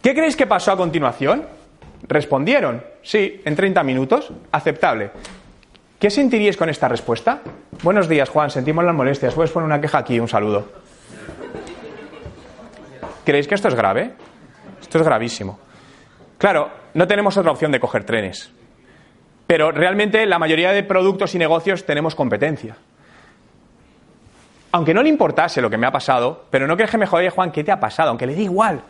¿Qué 0.00 0.14
creéis 0.14 0.36
que 0.36 0.46
pasó 0.46 0.70
a 0.70 0.76
continuación? 0.76 1.63
¿Respondieron? 2.06 2.82
Sí, 3.02 3.40
en 3.44 3.56
30 3.56 3.82
minutos. 3.82 4.30
Aceptable. 4.52 5.10
¿Qué 5.98 6.10
sentiríais 6.10 6.56
con 6.56 6.68
esta 6.68 6.88
respuesta? 6.88 7.40
Buenos 7.82 8.08
días, 8.08 8.28
Juan. 8.28 8.50
Sentimos 8.50 8.84
las 8.84 8.94
molestias. 8.94 9.34
¿Puedes 9.34 9.50
poner 9.50 9.66
una 9.66 9.80
queja 9.80 9.98
aquí? 9.98 10.20
Un 10.20 10.28
saludo. 10.28 10.68
¿Creéis 13.24 13.48
que 13.48 13.54
esto 13.54 13.68
es 13.68 13.74
grave? 13.74 14.12
Esto 14.80 14.98
es 14.98 15.04
gravísimo. 15.04 15.58
Claro, 16.36 16.70
no 16.92 17.06
tenemos 17.06 17.36
otra 17.38 17.52
opción 17.52 17.72
de 17.72 17.80
coger 17.80 18.04
trenes. 18.04 18.52
Pero 19.46 19.70
realmente 19.70 20.26
la 20.26 20.38
mayoría 20.38 20.72
de 20.72 20.82
productos 20.82 21.34
y 21.34 21.38
negocios 21.38 21.86
tenemos 21.86 22.14
competencia. 22.14 22.76
Aunque 24.72 24.92
no 24.92 25.02
le 25.02 25.08
importase 25.08 25.62
lo 25.62 25.70
que 25.70 25.78
me 25.78 25.86
ha 25.86 25.92
pasado, 25.92 26.44
pero 26.50 26.66
no 26.66 26.76
crees 26.76 26.90
que 26.90 26.98
me 26.98 27.06
jode, 27.06 27.30
Juan, 27.30 27.50
¿qué 27.50 27.64
te 27.64 27.72
ha 27.72 27.80
pasado? 27.80 28.10
Aunque 28.10 28.26
le 28.26 28.34
dé 28.34 28.42
igual. 28.42 28.82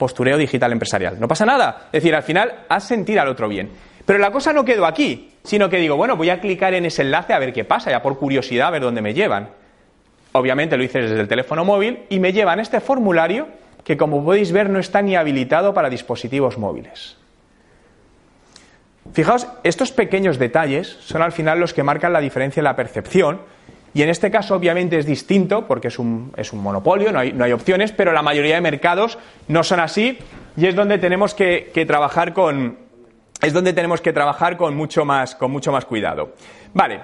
Postureo 0.00 0.38
digital 0.38 0.72
empresarial. 0.72 1.20
No 1.20 1.28
pasa 1.28 1.44
nada. 1.44 1.82
Es 1.92 2.02
decir, 2.02 2.14
al 2.14 2.22
final 2.22 2.64
haz 2.70 2.84
sentir 2.84 3.20
al 3.20 3.28
otro 3.28 3.48
bien. 3.48 3.70
Pero 4.06 4.18
la 4.18 4.32
cosa 4.32 4.50
no 4.54 4.64
quedó 4.64 4.86
aquí, 4.86 5.34
sino 5.44 5.68
que 5.68 5.76
digo, 5.76 5.94
bueno, 5.94 6.16
voy 6.16 6.30
a 6.30 6.40
clicar 6.40 6.72
en 6.72 6.86
ese 6.86 7.02
enlace 7.02 7.34
a 7.34 7.38
ver 7.38 7.52
qué 7.52 7.64
pasa, 7.64 7.90
ya 7.90 8.00
por 8.00 8.18
curiosidad, 8.18 8.68
a 8.68 8.70
ver 8.70 8.80
dónde 8.80 9.02
me 9.02 9.12
llevan. 9.12 9.50
Obviamente 10.32 10.78
lo 10.78 10.84
hice 10.84 11.00
desde 11.00 11.20
el 11.20 11.28
teléfono 11.28 11.66
móvil 11.66 12.06
y 12.08 12.18
me 12.18 12.32
llevan 12.32 12.60
este 12.60 12.80
formulario 12.80 13.48
que, 13.84 13.98
como 13.98 14.24
podéis 14.24 14.52
ver, 14.52 14.70
no 14.70 14.78
está 14.78 15.02
ni 15.02 15.16
habilitado 15.16 15.74
para 15.74 15.90
dispositivos 15.90 16.56
móviles. 16.56 17.18
Fijaos, 19.12 19.48
estos 19.64 19.92
pequeños 19.92 20.38
detalles 20.38 20.96
son 21.00 21.20
al 21.20 21.32
final 21.32 21.60
los 21.60 21.74
que 21.74 21.82
marcan 21.82 22.14
la 22.14 22.20
diferencia 22.20 22.60
en 22.60 22.64
la 22.64 22.76
percepción. 22.76 23.42
Y 23.92 24.02
en 24.02 24.08
este 24.08 24.30
caso, 24.30 24.54
obviamente, 24.54 24.98
es 24.98 25.06
distinto 25.06 25.66
porque 25.66 25.88
es 25.88 25.98
un, 25.98 26.32
es 26.36 26.52
un 26.52 26.60
monopolio, 26.60 27.10
no 27.10 27.18
hay, 27.18 27.32
no 27.32 27.44
hay, 27.44 27.52
opciones, 27.52 27.90
pero 27.90 28.12
la 28.12 28.22
mayoría 28.22 28.54
de 28.54 28.60
mercados 28.60 29.18
no 29.48 29.64
son 29.64 29.80
así 29.80 30.18
y 30.56 30.66
es 30.66 30.76
donde 30.76 30.98
tenemos 30.98 31.34
que, 31.34 31.70
que 31.74 31.84
trabajar 31.86 32.32
con, 32.32 32.78
es 33.42 33.52
donde 33.52 33.72
tenemos 33.72 34.00
que 34.00 34.12
trabajar 34.12 34.56
con 34.56 34.76
mucho 34.76 35.04
más, 35.04 35.34
con 35.34 35.50
mucho 35.50 35.72
más 35.72 35.84
cuidado. 35.84 36.34
Vale. 36.72 37.00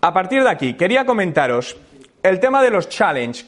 A 0.00 0.12
partir 0.12 0.42
de 0.42 0.50
aquí, 0.50 0.74
quería 0.74 1.04
comentaros 1.04 1.76
el 2.22 2.40
tema 2.40 2.62
de 2.62 2.70
los 2.70 2.88
challenge. 2.88 3.44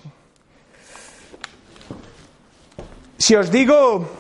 Si 3.19 3.35
os 3.35 3.51
digo 3.51 4.11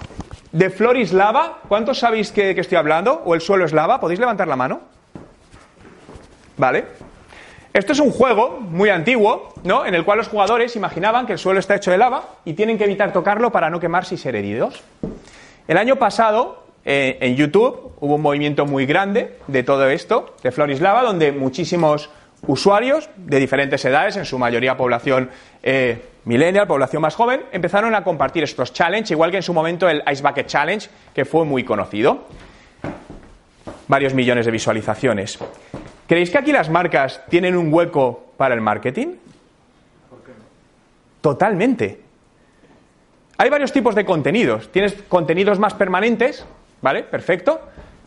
de 0.50 0.70
Floris 0.70 1.12
lava, 1.12 1.60
¿cuántos 1.68 1.98
sabéis 1.98 2.32
que, 2.32 2.54
que 2.54 2.62
estoy 2.62 2.78
hablando? 2.78 3.22
¿O 3.24 3.34
el 3.34 3.40
suelo 3.40 3.64
es 3.64 3.72
lava? 3.72 4.00
¿Podéis 4.00 4.18
levantar 4.18 4.48
la 4.48 4.56
mano? 4.56 4.80
¿Vale? 6.56 7.11
Esto 7.72 7.92
es 7.92 8.00
un 8.00 8.10
juego 8.10 8.60
muy 8.60 8.90
antiguo, 8.90 9.54
¿no? 9.64 9.86
En 9.86 9.94
el 9.94 10.04
cual 10.04 10.18
los 10.18 10.28
jugadores 10.28 10.76
imaginaban 10.76 11.26
que 11.26 11.32
el 11.32 11.38
suelo 11.38 11.58
está 11.58 11.74
hecho 11.74 11.90
de 11.90 11.96
lava 11.96 12.24
y 12.44 12.52
tienen 12.52 12.76
que 12.76 12.84
evitar 12.84 13.14
tocarlo 13.14 13.50
para 13.50 13.70
no 13.70 13.80
quemarse 13.80 14.14
y 14.14 14.18
ser 14.18 14.36
heridos. 14.36 14.82
El 15.66 15.78
año 15.78 15.96
pasado, 15.96 16.64
eh, 16.84 17.16
en 17.20 17.34
YouTube, 17.34 17.92
hubo 18.00 18.16
un 18.16 18.20
movimiento 18.20 18.66
muy 18.66 18.84
grande 18.84 19.38
de 19.46 19.62
todo 19.62 19.88
esto, 19.88 20.36
de 20.42 20.52
Floris 20.52 20.82
Lava, 20.82 21.02
donde 21.02 21.32
muchísimos 21.32 22.10
usuarios 22.46 23.08
de 23.16 23.38
diferentes 23.38 23.82
edades, 23.86 24.16
en 24.16 24.26
su 24.26 24.38
mayoría 24.38 24.76
población 24.76 25.30
eh, 25.62 26.02
millennial, 26.26 26.66
población 26.66 27.00
más 27.00 27.14
joven, 27.14 27.40
empezaron 27.52 27.94
a 27.94 28.04
compartir 28.04 28.42
estos 28.42 28.74
challenges, 28.74 29.12
igual 29.12 29.30
que 29.30 29.38
en 29.38 29.42
su 29.42 29.54
momento 29.54 29.88
el 29.88 30.02
Ice 30.12 30.22
Bucket 30.22 30.46
Challenge, 30.46 30.90
que 31.14 31.24
fue 31.24 31.46
muy 31.46 31.64
conocido. 31.64 32.26
Varios 33.88 34.12
millones 34.12 34.44
de 34.44 34.52
visualizaciones. 34.52 35.38
¿Creéis 36.06 36.30
que 36.30 36.38
aquí 36.38 36.52
las 36.52 36.68
marcas 36.68 37.22
tienen 37.28 37.56
un 37.56 37.72
hueco 37.72 38.32
para 38.36 38.54
el 38.54 38.60
marketing? 38.60 39.16
Totalmente. 41.20 42.00
Hay 43.38 43.48
varios 43.48 43.72
tipos 43.72 43.94
de 43.94 44.04
contenidos. 44.04 44.70
Tienes 44.70 44.94
contenidos 45.08 45.58
más 45.58 45.74
permanentes, 45.74 46.44
¿vale? 46.80 47.04
Perfecto. 47.04 47.60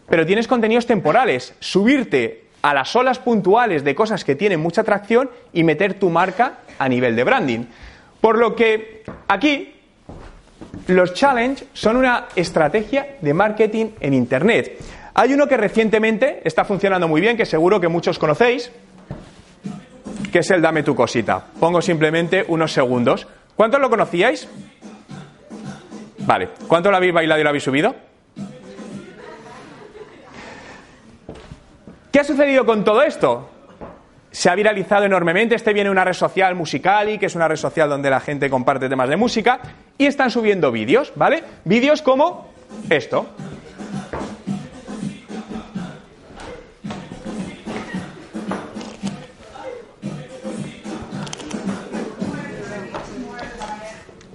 Pero 0.07 0.25
tienes 0.25 0.47
contenidos 0.47 0.85
temporales. 0.85 1.55
Subirte 1.59 2.45
a 2.61 2.73
las 2.73 2.95
olas 2.95 3.19
puntuales 3.19 3.83
de 3.83 3.95
cosas 3.95 4.23
que 4.23 4.35
tienen 4.35 4.59
mucha 4.59 4.81
atracción 4.81 5.29
y 5.53 5.63
meter 5.63 5.95
tu 5.95 6.09
marca 6.09 6.59
a 6.77 6.89
nivel 6.89 7.15
de 7.15 7.23
branding. 7.23 7.65
Por 8.21 8.37
lo 8.37 8.55
que 8.55 9.03
aquí 9.27 9.75
los 10.87 11.13
challenge 11.13 11.65
son 11.73 11.97
una 11.97 12.25
estrategia 12.35 13.17
de 13.21 13.33
marketing 13.33 13.87
en 13.99 14.13
Internet. 14.13 14.79
Hay 15.17 15.33
uno 15.33 15.47
que 15.47 15.55
recientemente 15.55 16.41
está 16.43 16.65
funcionando 16.65 17.07
muy 17.07 17.21
bien, 17.21 17.37
que 17.37 17.45
seguro 17.45 17.79
que 17.79 17.87
muchos 17.87 18.19
conocéis, 18.19 18.69
que 20.29 20.39
es 20.39 20.51
el 20.51 20.61
Dame 20.61 20.83
tu 20.83 20.93
cosita. 20.93 21.41
Pongo 21.57 21.81
simplemente 21.81 22.43
unos 22.49 22.73
segundos. 22.73 23.25
¿Cuántos 23.55 23.79
lo 23.79 23.89
conocíais? 23.89 24.49
Vale. 26.19 26.49
¿Cuánto 26.67 26.91
lo 26.91 26.97
habéis 26.97 27.13
bailado 27.13 27.39
y 27.39 27.43
lo 27.43 27.49
habéis 27.49 27.63
subido? 27.63 27.95
¿Qué 32.11 32.19
ha 32.19 32.23
sucedido 32.25 32.65
con 32.65 32.83
todo 32.83 33.01
esto? 33.01 33.49
Se 34.31 34.49
ha 34.49 34.55
viralizado 34.55 35.05
enormemente. 35.05 35.55
Este 35.55 35.71
viene 35.71 35.89
una 35.89 36.03
red 36.03 36.11
social 36.11 36.55
Musicali, 36.55 37.17
que 37.17 37.27
es 37.27 37.35
una 37.35 37.47
red 37.47 37.55
social 37.55 37.87
donde 37.87 38.09
la 38.09 38.19
gente 38.19 38.49
comparte 38.49 38.89
temas 38.89 39.07
de 39.07 39.15
música, 39.15 39.61
y 39.97 40.07
están 40.07 40.29
subiendo 40.29 40.73
vídeos, 40.73 41.13
¿vale? 41.15 41.41
Vídeos 41.63 42.01
como 42.01 42.49
esto. 42.89 43.27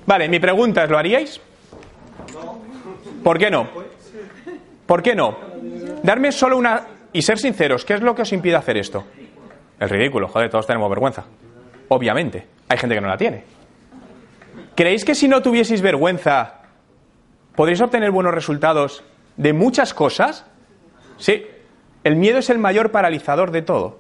Vale, 0.07 0.29
mi 0.29 0.41
pregunta 0.41 0.85
es, 0.85 0.91
¿lo 0.91 0.99
haríais? 0.99 1.41
¿Por 3.23 3.39
qué 3.39 3.51
no? 3.51 3.69
¿Por 4.87 5.03
qué 5.03 5.15
no? 5.15 5.37
Darme 6.03 6.33
solo 6.33 6.57
una... 6.57 6.87
Y 7.13 7.23
ser 7.23 7.39
sinceros, 7.39 7.85
¿qué 7.85 7.95
es 7.95 8.03
lo 8.03 8.15
que 8.15 8.23
os 8.23 8.33
impide 8.33 8.55
hacer 8.55 8.77
esto? 8.77 9.05
El 9.81 9.89
ridículo, 9.89 10.29
joder, 10.29 10.49
todos 10.49 10.67
tenemos 10.67 10.89
vergüenza. 10.89 11.25
Obviamente, 11.89 12.47
hay 12.69 12.79
gente 12.79 12.95
que 12.95 13.01
no 13.01 13.09
la 13.09 13.17
tiene. 13.17 13.45
¿Creéis 14.77 15.05
que 15.05 15.15
si 15.15 15.27
no 15.27 15.43
tuvieseis 15.43 15.83
vergüenza, 15.83 16.63
podréis 17.57 17.81
obtener 17.81 18.13
buenos 18.13 18.33
resultados 18.33 19.03
de 19.37 19.53
muchas 19.53 19.93
cosas? 19.93 20.47
Sí, 21.19 21.45
el 22.05 22.17
miedo 22.17 22.39
es 22.39 22.49
el 22.49 22.59
mayor 22.59 22.93
paralizador 22.93 23.51
de 23.51 23.63
todo. 23.63 23.99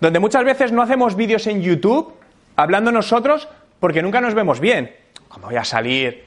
Donde 0.00 0.18
muchas 0.18 0.44
veces 0.44 0.72
no 0.72 0.82
hacemos 0.82 1.16
vídeos 1.16 1.46
en 1.46 1.62
YouTube 1.62 2.12
hablando 2.56 2.92
nosotros 2.92 3.48
porque 3.80 4.02
nunca 4.02 4.20
nos 4.20 4.34
vemos 4.34 4.60
bien. 4.60 4.94
¿Cómo 5.32 5.46
voy 5.46 5.56
a 5.56 5.64
salir? 5.64 6.24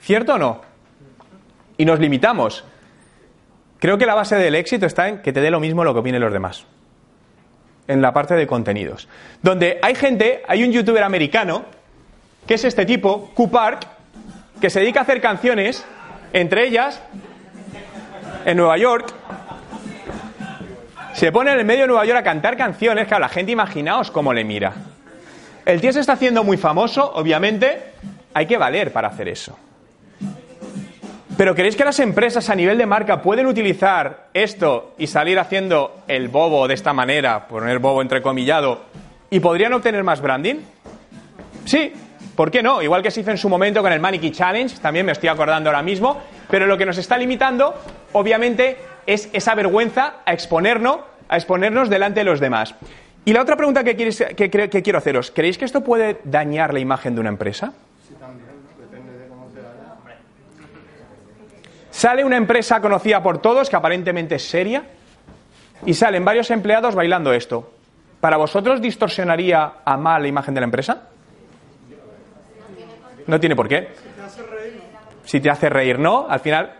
¿Cierto 0.00 0.34
o 0.34 0.38
no? 0.38 0.60
Y 1.76 1.84
nos 1.84 2.00
limitamos. 2.00 2.64
Creo 3.78 3.98
que 3.98 4.06
la 4.06 4.14
base 4.14 4.34
del 4.36 4.56
éxito 4.56 4.84
está 4.84 5.08
en 5.08 5.22
que 5.22 5.32
te 5.32 5.40
dé 5.40 5.50
lo 5.50 5.60
mismo 5.60 5.84
lo 5.84 5.92
que 5.94 6.00
opinen 6.00 6.20
los 6.20 6.32
demás. 6.32 6.64
En 7.86 8.02
la 8.02 8.12
parte 8.12 8.34
de 8.34 8.46
contenidos. 8.48 9.08
Donde 9.42 9.78
hay 9.80 9.94
gente, 9.94 10.42
hay 10.48 10.64
un 10.64 10.72
youtuber 10.72 11.04
americano, 11.04 11.64
que 12.46 12.54
es 12.54 12.64
este 12.64 12.84
tipo, 12.84 13.30
Q 13.34 13.48
Park, 13.48 13.86
que 14.60 14.70
se 14.70 14.80
dedica 14.80 15.00
a 15.00 15.02
hacer 15.04 15.20
canciones, 15.20 15.84
entre 16.32 16.66
ellas, 16.66 17.00
en 18.44 18.56
Nueva 18.56 18.76
York. 18.76 19.14
Se 21.12 21.30
pone 21.30 21.52
en 21.52 21.60
el 21.60 21.64
medio 21.64 21.82
de 21.82 21.88
Nueva 21.88 22.06
York 22.06 22.18
a 22.18 22.24
cantar 22.24 22.56
canciones, 22.56 23.10
a 23.12 23.20
la 23.20 23.28
gente 23.28 23.52
imaginaos 23.52 24.10
cómo 24.10 24.32
le 24.32 24.42
mira. 24.42 24.72
El 25.64 25.80
tío 25.80 25.92
se 25.92 26.00
está 26.00 26.14
haciendo 26.14 26.42
muy 26.42 26.56
famoso, 26.56 27.12
obviamente, 27.14 27.91
hay 28.34 28.46
que 28.46 28.56
valer 28.56 28.92
para 28.92 29.08
hacer 29.08 29.28
eso. 29.28 29.56
Pero 31.36 31.54
¿queréis 31.54 31.76
que 31.76 31.84
las 31.84 31.98
empresas 31.98 32.50
a 32.50 32.54
nivel 32.54 32.76
de 32.76 32.86
marca 32.86 33.22
pueden 33.22 33.46
utilizar 33.46 34.28
esto 34.34 34.94
y 34.98 35.06
salir 35.06 35.38
haciendo 35.38 36.02
el 36.06 36.28
bobo 36.28 36.68
de 36.68 36.74
esta 36.74 36.92
manera, 36.92 37.48
poner 37.48 37.78
bobo 37.78 38.02
entrecomillado, 38.02 38.82
y 39.30 39.40
podrían 39.40 39.72
obtener 39.72 40.04
más 40.04 40.20
branding? 40.20 40.56
Sí, 41.64 41.92
¿por 42.36 42.50
qué 42.50 42.62
no? 42.62 42.82
Igual 42.82 43.02
que 43.02 43.10
se 43.10 43.22
hizo 43.22 43.30
en 43.30 43.38
su 43.38 43.48
momento 43.48 43.80
con 43.80 43.92
el 43.92 44.00
Maniquí 44.00 44.30
Challenge, 44.30 44.76
también 44.80 45.06
me 45.06 45.12
estoy 45.12 45.30
acordando 45.30 45.70
ahora 45.70 45.82
mismo, 45.82 46.20
pero 46.50 46.66
lo 46.66 46.76
que 46.76 46.84
nos 46.84 46.98
está 46.98 47.16
limitando, 47.16 47.74
obviamente, 48.12 48.76
es 49.06 49.30
esa 49.32 49.54
vergüenza 49.54 50.16
a 50.26 50.34
exponernos, 50.34 50.98
a 51.28 51.36
exponernos 51.36 51.88
delante 51.88 52.20
de 52.20 52.24
los 52.24 52.40
demás. 52.40 52.74
Y 53.24 53.32
la 53.32 53.40
otra 53.40 53.56
pregunta 53.56 53.82
que, 53.82 53.96
quieres, 53.96 54.22
que, 54.36 54.50
que 54.50 54.82
quiero 54.82 54.98
haceros, 54.98 55.30
¿creéis 55.30 55.56
que 55.56 55.64
esto 55.64 55.82
puede 55.82 56.18
dañar 56.24 56.74
la 56.74 56.80
imagen 56.80 57.14
de 57.14 57.20
una 57.20 57.30
empresa? 57.30 57.72
Sale 62.02 62.24
una 62.24 62.36
empresa 62.36 62.80
conocida 62.80 63.22
por 63.22 63.38
todos, 63.38 63.70
que 63.70 63.76
aparentemente 63.76 64.34
es 64.34 64.42
seria, 64.42 64.82
y 65.86 65.94
salen 65.94 66.24
varios 66.24 66.50
empleados 66.50 66.96
bailando 66.96 67.32
esto. 67.32 67.74
¿Para 68.20 68.36
vosotros 68.36 68.80
distorsionaría 68.80 69.74
a 69.84 69.96
mal 69.96 70.22
la 70.22 70.26
imagen 70.26 70.52
de 70.52 70.60
la 70.62 70.64
empresa? 70.64 71.10
No 73.28 73.38
tiene 73.38 73.54
por 73.54 73.68
qué. 73.68 73.90
Si 75.22 75.40
te 75.40 75.48
hace 75.48 75.70
reír, 75.70 76.00
no. 76.00 76.26
Al 76.28 76.40
final. 76.40 76.74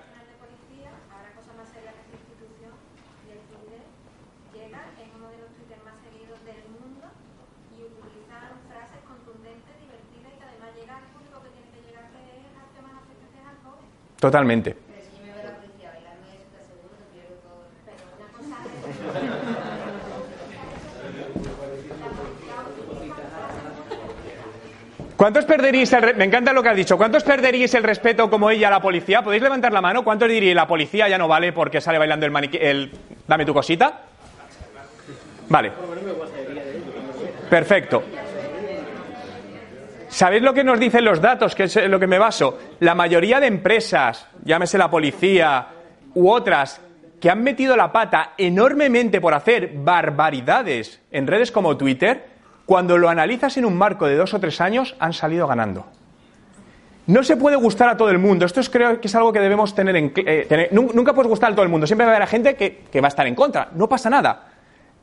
Totalmente. 14.19 14.82
¿Cuántos 25.23 25.45
perderíais 25.45 25.93
el 25.93 26.17
Me 26.17 26.25
encanta 26.25 26.53
lo 26.53 26.65
que 26.65 26.71
has 26.71 26.77
dicho. 26.77 26.97
¿Cuántos 26.97 27.23
perderíais 27.23 27.73
el 27.75 27.85
respeto 27.85 28.29
como 28.29 28.51
ella 28.51 28.67
a 28.67 28.71
la 28.73 28.83
policía? 28.83 29.23
¿Podéis 29.23 29.41
levantar 29.41 29.73
la 29.73 29.81
mano? 29.81 30.03
¿Cuántos 30.03 30.29
diríais 30.29 30.57
la 30.57 30.67
policía 30.67 31.09
ya 31.09 31.17
no 31.17 31.29
vale 31.29 31.53
porque 31.53 31.81
sale 31.81 31.97
bailando 31.97 32.27
el 32.27 32.33
maniquí... 32.33 32.59
el 32.61 32.91
dame 33.29 33.47
tu 33.47 33.55
cosita? 33.55 34.01
Vale. 35.49 35.71
Perfecto. 37.49 38.03
¿Sabéis 40.09 40.43
lo 40.43 40.53
que 40.53 40.65
nos 40.65 40.81
dicen 40.81 41.05
los 41.05 41.21
datos, 41.21 41.55
que 41.55 41.63
es 41.65 41.77
en 41.77 41.93
lo 41.93 42.01
que 42.01 42.09
me 42.09 42.19
baso? 42.19 42.59
La 42.81 42.97
mayoría 42.97 43.39
de 43.39 43.47
empresas, 43.47 44.27
llámese 44.43 44.77
la 44.77 44.91
policía 44.91 45.69
u 46.17 46.31
otras, 46.31 46.81
que 47.21 47.31
han 47.31 47.45
metido 47.45 47.77
la 47.77 47.93
pata 47.93 48.33
enormemente 48.37 49.21
por 49.21 49.35
hacer 49.35 49.71
barbaridades 49.73 51.01
en 51.13 51.29
redes 51.29 51.53
como 51.53 51.77
Twitter, 51.77 52.32
cuando 52.67 52.99
lo 52.99 53.09
analizas 53.09 53.57
en 53.57 53.65
un 53.65 53.77
marco 53.77 54.07
de 54.07 54.17
dos 54.17 54.35
o 54.35 54.41
tres 54.41 54.61
años, 54.61 54.95
han 54.99 55.13
salido 55.13 55.47
ganando. 55.47 55.87
No 57.07 57.25
se 57.25 57.37
puede 57.37 57.57
gustar 57.57 57.89
a 57.89 57.97
todo 57.97 58.11
el 58.11 58.19
mundo. 58.19 58.47
Esto 58.47 58.61
es, 58.61 58.71
creo 58.71 59.01
que 59.01 59.09
es 59.09 59.15
algo 59.15 59.33
que 59.33 59.41
debemos 59.41 59.75
tener 59.75 59.97
en... 59.97 60.13
eh, 60.17 60.69
nunca 60.71 61.13
puedes 61.13 61.29
gustar 61.29 61.51
a 61.51 61.55
todo 61.55 61.65
el 61.65 61.69
mundo. 61.69 61.87
Siempre 61.87 62.07
va 62.07 62.13
a 62.13 62.17
haber 62.17 62.29
gente 62.29 62.55
que, 62.55 63.01
va 63.01 63.07
a 63.07 63.09
estar 63.09 63.27
en 63.27 63.35
contra. 63.35 63.69
No 63.75 63.89
pasa 63.89 64.09
nada. 64.09 64.49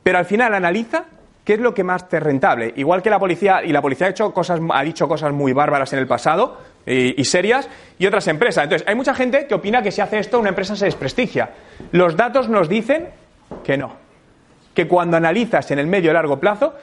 Pero 0.02 0.18
al 0.18 0.26
final 0.26 0.54
analiza 0.54 1.04
qué 1.44 1.56
es 1.56 1.60
lo 1.60 1.74
que 1.74 1.84
más 1.84 2.08
te 2.08 2.20
rentable. 2.22 2.74
Igual 2.78 3.02
que 3.02 3.10
la 3.10 3.20
policía, 3.20 3.64
y 3.66 3.74
la 3.74 3.82
policía 3.82 4.08
ha, 4.08 4.10
hecho 4.12 4.34
cosas, 4.34 4.62
ha 4.72 4.84
dicho 4.84 5.10
cosas 5.10 5.34
muy 5.34 5.52
bárbaras 5.52 5.92
en 5.92 6.00
el 6.00 6.08
pasado 6.08 6.58
y, 6.86 7.20
y 7.20 7.26
serias, 7.26 7.68
y 7.98 8.06
otras 8.08 8.28
empresas. 8.30 8.64
Entonces, 8.64 8.88
hay 8.88 8.96
mucha 8.96 9.14
gente 9.14 9.46
que 9.46 9.56
opina 9.56 9.82
que 9.82 9.92
si 9.92 10.00
hace 10.00 10.20
esto 10.20 10.40
una 10.40 10.50
empresa 10.50 10.78
se 10.78 10.86
desprestigia. 10.86 11.50
Los 11.92 12.16
datos 12.16 12.48
nos 12.48 12.70
dicen 12.70 13.10
que 13.64 13.78
no. 13.78 13.92
Que 14.74 14.88
cuando 14.88 15.18
analizas 15.18 15.70
en 15.72 15.80
el 15.80 15.88
medio 15.88 16.12
y 16.12 16.14
largo 16.14 16.40
plazo, 16.40 16.76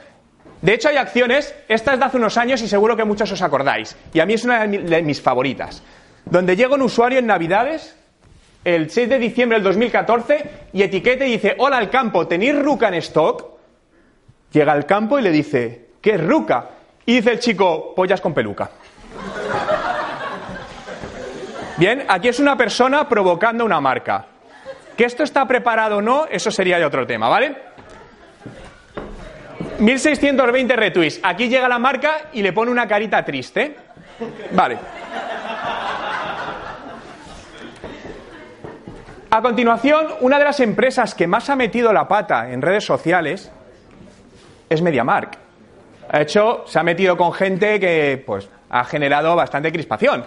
de 0.61 0.73
hecho, 0.73 0.89
hay 0.89 0.97
acciones, 0.97 1.53
esta 1.67 1.93
es 1.93 1.99
de 1.99 2.05
hace 2.05 2.17
unos 2.17 2.37
años 2.37 2.61
y 2.61 2.67
seguro 2.67 2.95
que 2.97 3.03
muchos 3.03 3.31
os 3.31 3.41
acordáis, 3.41 3.95
y 4.13 4.19
a 4.19 4.25
mí 4.25 4.33
es 4.33 4.43
una 4.43 4.61
de 4.61 4.67
mi- 4.67 4.77
de 4.79 5.01
mis 5.03 5.21
favoritas, 5.21 5.83
donde 6.25 6.55
llega 6.55 6.75
un 6.75 6.81
usuario 6.81 7.19
en 7.19 7.27
Navidades, 7.27 7.95
el 8.63 8.89
6 8.89 9.07
de 9.09 9.19
diciembre 9.19 9.57
del 9.57 9.63
2014, 9.63 10.49
y 10.73 10.81
etiqueta 10.83 11.25
y 11.25 11.33
dice, 11.33 11.55
hola 11.59 11.77
al 11.77 11.89
campo, 11.89 12.27
¿tenéis 12.27 12.57
ruca 12.59 12.87
en 12.89 12.95
stock? 12.95 13.45
Llega 14.51 14.73
al 14.73 14.85
campo 14.85 15.19
y 15.19 15.21
le 15.21 15.31
dice, 15.31 15.87
¿qué 16.01 16.15
es 16.15 16.23
ruca? 16.25 16.69
Y 17.05 17.15
dice 17.17 17.31
el 17.31 17.39
chico, 17.39 17.93
pollas 17.95 18.19
con 18.19 18.33
peluca. 18.33 18.69
Bien, 21.77 22.03
aquí 22.07 22.27
es 22.29 22.39
una 22.39 22.57
persona 22.57 23.07
provocando 23.07 23.63
una 23.63 23.79
marca. 23.79 24.25
Que 24.97 25.05
esto 25.05 25.23
está 25.23 25.45
preparado 25.47 25.97
o 25.97 26.01
no, 26.01 26.25
eso 26.25 26.49
sería 26.49 26.85
otro 26.85 27.05
tema, 27.05 27.29
¿vale? 27.29 27.55
1620 29.79 30.75
retweets. 30.75 31.19
Aquí 31.23 31.49
llega 31.49 31.67
la 31.67 31.79
marca 31.79 32.29
y 32.33 32.41
le 32.41 32.53
pone 32.53 32.71
una 32.71 32.87
carita 32.87 33.23
triste. 33.23 33.75
Vale. 34.51 34.77
A 39.29 39.41
continuación, 39.41 40.07
una 40.21 40.39
de 40.39 40.45
las 40.45 40.59
empresas 40.61 41.13
que 41.13 41.27
más 41.27 41.49
ha 41.49 41.55
metido 41.55 41.91
la 41.91 42.07
pata 42.07 42.49
en 42.49 42.61
redes 42.61 42.85
sociales 42.85 43.51
es 44.69 44.81
MediaMark. 44.81 45.37
Ha 46.09 46.21
hecho, 46.21 46.63
se 46.65 46.79
ha 46.79 46.83
metido 46.83 47.17
con 47.17 47.33
gente 47.33 47.79
que 47.79 48.23
pues, 48.25 48.49
ha 48.69 48.85
generado 48.85 49.35
bastante 49.35 49.71
crispación. 49.71 50.23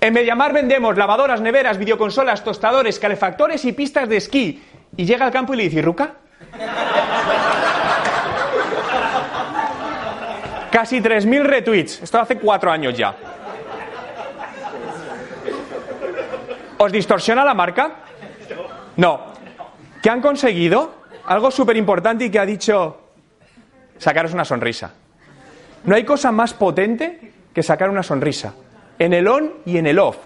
En 0.00 0.14
MediaMark 0.14 0.54
vendemos 0.54 0.96
lavadoras, 0.96 1.42
neveras, 1.42 1.76
videoconsolas, 1.76 2.42
tostadores, 2.42 2.98
calefactores 2.98 3.64
y 3.66 3.72
pistas 3.72 4.08
de 4.08 4.16
esquí. 4.16 4.64
Y 4.96 5.04
llega 5.04 5.26
al 5.26 5.30
campo 5.30 5.52
y 5.52 5.58
le 5.58 5.62
dice, 5.64 5.82
¿Ruca? 5.82 6.14
Casi 10.70 11.00
3.000 11.00 11.42
retweets. 11.42 12.02
Esto 12.02 12.20
hace 12.20 12.36
cuatro 12.38 12.70
años 12.70 12.96
ya. 12.96 13.14
¿Os 16.78 16.92
distorsiona 16.92 17.44
la 17.44 17.54
marca? 17.54 17.96
No. 18.96 19.20
¿Qué 20.02 20.08
han 20.08 20.20
conseguido? 20.20 20.94
Algo 21.26 21.50
súper 21.50 21.76
importante 21.76 22.24
y 22.24 22.30
que 22.30 22.38
ha 22.38 22.46
dicho 22.46 23.00
sacaros 23.98 24.32
una 24.32 24.44
sonrisa. 24.44 24.92
No 25.84 25.94
hay 25.94 26.04
cosa 26.04 26.32
más 26.32 26.54
potente 26.54 27.32
que 27.52 27.62
sacar 27.62 27.90
una 27.90 28.02
sonrisa. 28.02 28.54
En 28.98 29.12
el 29.12 29.28
on 29.28 29.52
y 29.66 29.76
en 29.76 29.86
el 29.86 29.98
off. 29.98 30.16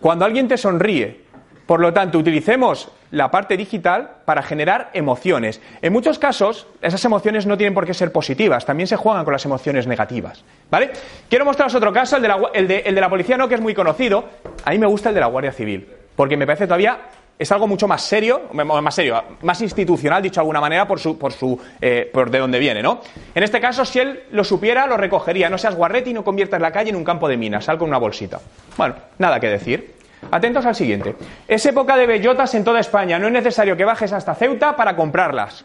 Cuando 0.00 0.24
alguien 0.24 0.46
te 0.46 0.56
sonríe. 0.56 1.24
Por 1.66 1.80
lo 1.80 1.92
tanto, 1.92 2.18
utilicemos 2.18 2.90
la 3.10 3.30
parte 3.30 3.56
digital 3.56 4.10
para 4.24 4.42
generar 4.42 4.90
emociones. 4.92 5.60
En 5.82 5.92
muchos 5.92 6.18
casos, 6.18 6.66
esas 6.80 7.04
emociones 7.04 7.46
no 7.46 7.56
tienen 7.56 7.74
por 7.74 7.84
qué 7.86 7.94
ser 7.94 8.12
positivas, 8.12 8.64
también 8.64 8.86
se 8.86 8.96
juegan 8.96 9.24
con 9.24 9.32
las 9.32 9.44
emociones 9.44 9.86
negativas. 9.86 10.44
¿Vale? 10.70 10.90
Quiero 11.28 11.44
mostraros 11.44 11.74
otro 11.74 11.92
caso, 11.92 12.16
el 12.16 12.22
de, 12.22 12.28
la, 12.28 12.38
el 12.54 12.68
de- 12.68 12.78
el 12.86 12.94
de 12.94 13.00
la 13.00 13.08
policía 13.08 13.36
no, 13.36 13.48
que 13.48 13.56
es 13.56 13.60
muy 13.60 13.74
conocido. 13.74 14.24
A 14.64 14.70
mí 14.70 14.78
me 14.78 14.86
gusta 14.86 15.08
el 15.08 15.14
de 15.16 15.20
la 15.20 15.26
Guardia 15.26 15.52
Civil, 15.52 15.88
porque 16.14 16.36
me 16.36 16.46
parece 16.46 16.66
todavía 16.66 16.98
es 17.38 17.50
algo 17.52 17.66
mucho 17.66 17.88
más 17.88 18.02
serio, 18.02 18.42
más 18.52 18.94
serio, 18.94 19.24
más 19.40 19.60
institucional, 19.62 20.22
dicho 20.22 20.34
de 20.34 20.40
alguna 20.42 20.60
manera, 20.60 20.86
por 20.86 21.00
su, 21.00 21.18
por 21.18 21.32
su, 21.32 21.58
eh, 21.80 22.10
por 22.12 22.30
de 22.30 22.38
dónde 22.38 22.58
viene, 22.58 22.82
¿no? 22.82 23.00
En 23.34 23.42
este 23.42 23.58
caso, 23.60 23.82
si 23.86 23.98
él 23.98 24.24
lo 24.30 24.44
supiera, 24.44 24.86
lo 24.86 24.98
recogería. 24.98 25.48
No 25.48 25.56
seas 25.56 25.74
guarrete 25.74 26.10
y 26.10 26.12
no 26.12 26.22
conviertas 26.22 26.60
la 26.60 26.70
calle 26.70 26.90
en 26.90 26.96
un 26.96 27.04
campo 27.04 27.26
de 27.28 27.38
minas. 27.38 27.64
Sal 27.64 27.78
con 27.78 27.88
una 27.88 27.96
bolsita. 27.96 28.38
Bueno, 28.76 28.94
nada 29.18 29.40
que 29.40 29.48
decir. 29.48 29.94
Atentos 30.30 30.64
al 30.66 30.74
siguiente. 30.74 31.16
Es 31.48 31.64
época 31.66 31.96
de 31.96 32.06
bellotas 32.06 32.54
en 32.54 32.64
toda 32.64 32.80
España. 32.80 33.18
No 33.18 33.26
es 33.26 33.32
necesario 33.32 33.76
que 33.76 33.84
bajes 33.84 34.12
hasta 34.12 34.34
Ceuta 34.34 34.76
para 34.76 34.94
comprarlas. 34.94 35.64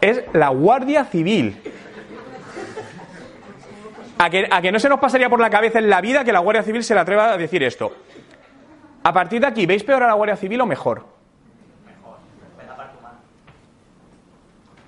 Es 0.00 0.22
la 0.32 0.48
Guardia 0.48 1.04
Civil. 1.04 1.60
A 4.18 4.28
que, 4.28 4.46
a 4.50 4.60
que 4.60 4.72
no 4.72 4.78
se 4.78 4.88
nos 4.88 5.00
pasaría 5.00 5.28
por 5.28 5.40
la 5.40 5.50
cabeza 5.50 5.78
en 5.78 5.88
la 5.88 6.00
vida 6.00 6.24
que 6.24 6.32
la 6.32 6.40
Guardia 6.40 6.62
Civil 6.62 6.84
se 6.84 6.94
le 6.94 7.00
atreva 7.00 7.32
a 7.32 7.36
decir 7.36 7.62
esto. 7.62 7.92
A 9.02 9.12
partir 9.12 9.40
de 9.40 9.46
aquí, 9.46 9.66
¿veis 9.66 9.82
peor 9.82 10.02
a 10.02 10.08
la 10.08 10.14
Guardia 10.14 10.36
Civil 10.36 10.60
o 10.60 10.66
mejor? 10.66 11.04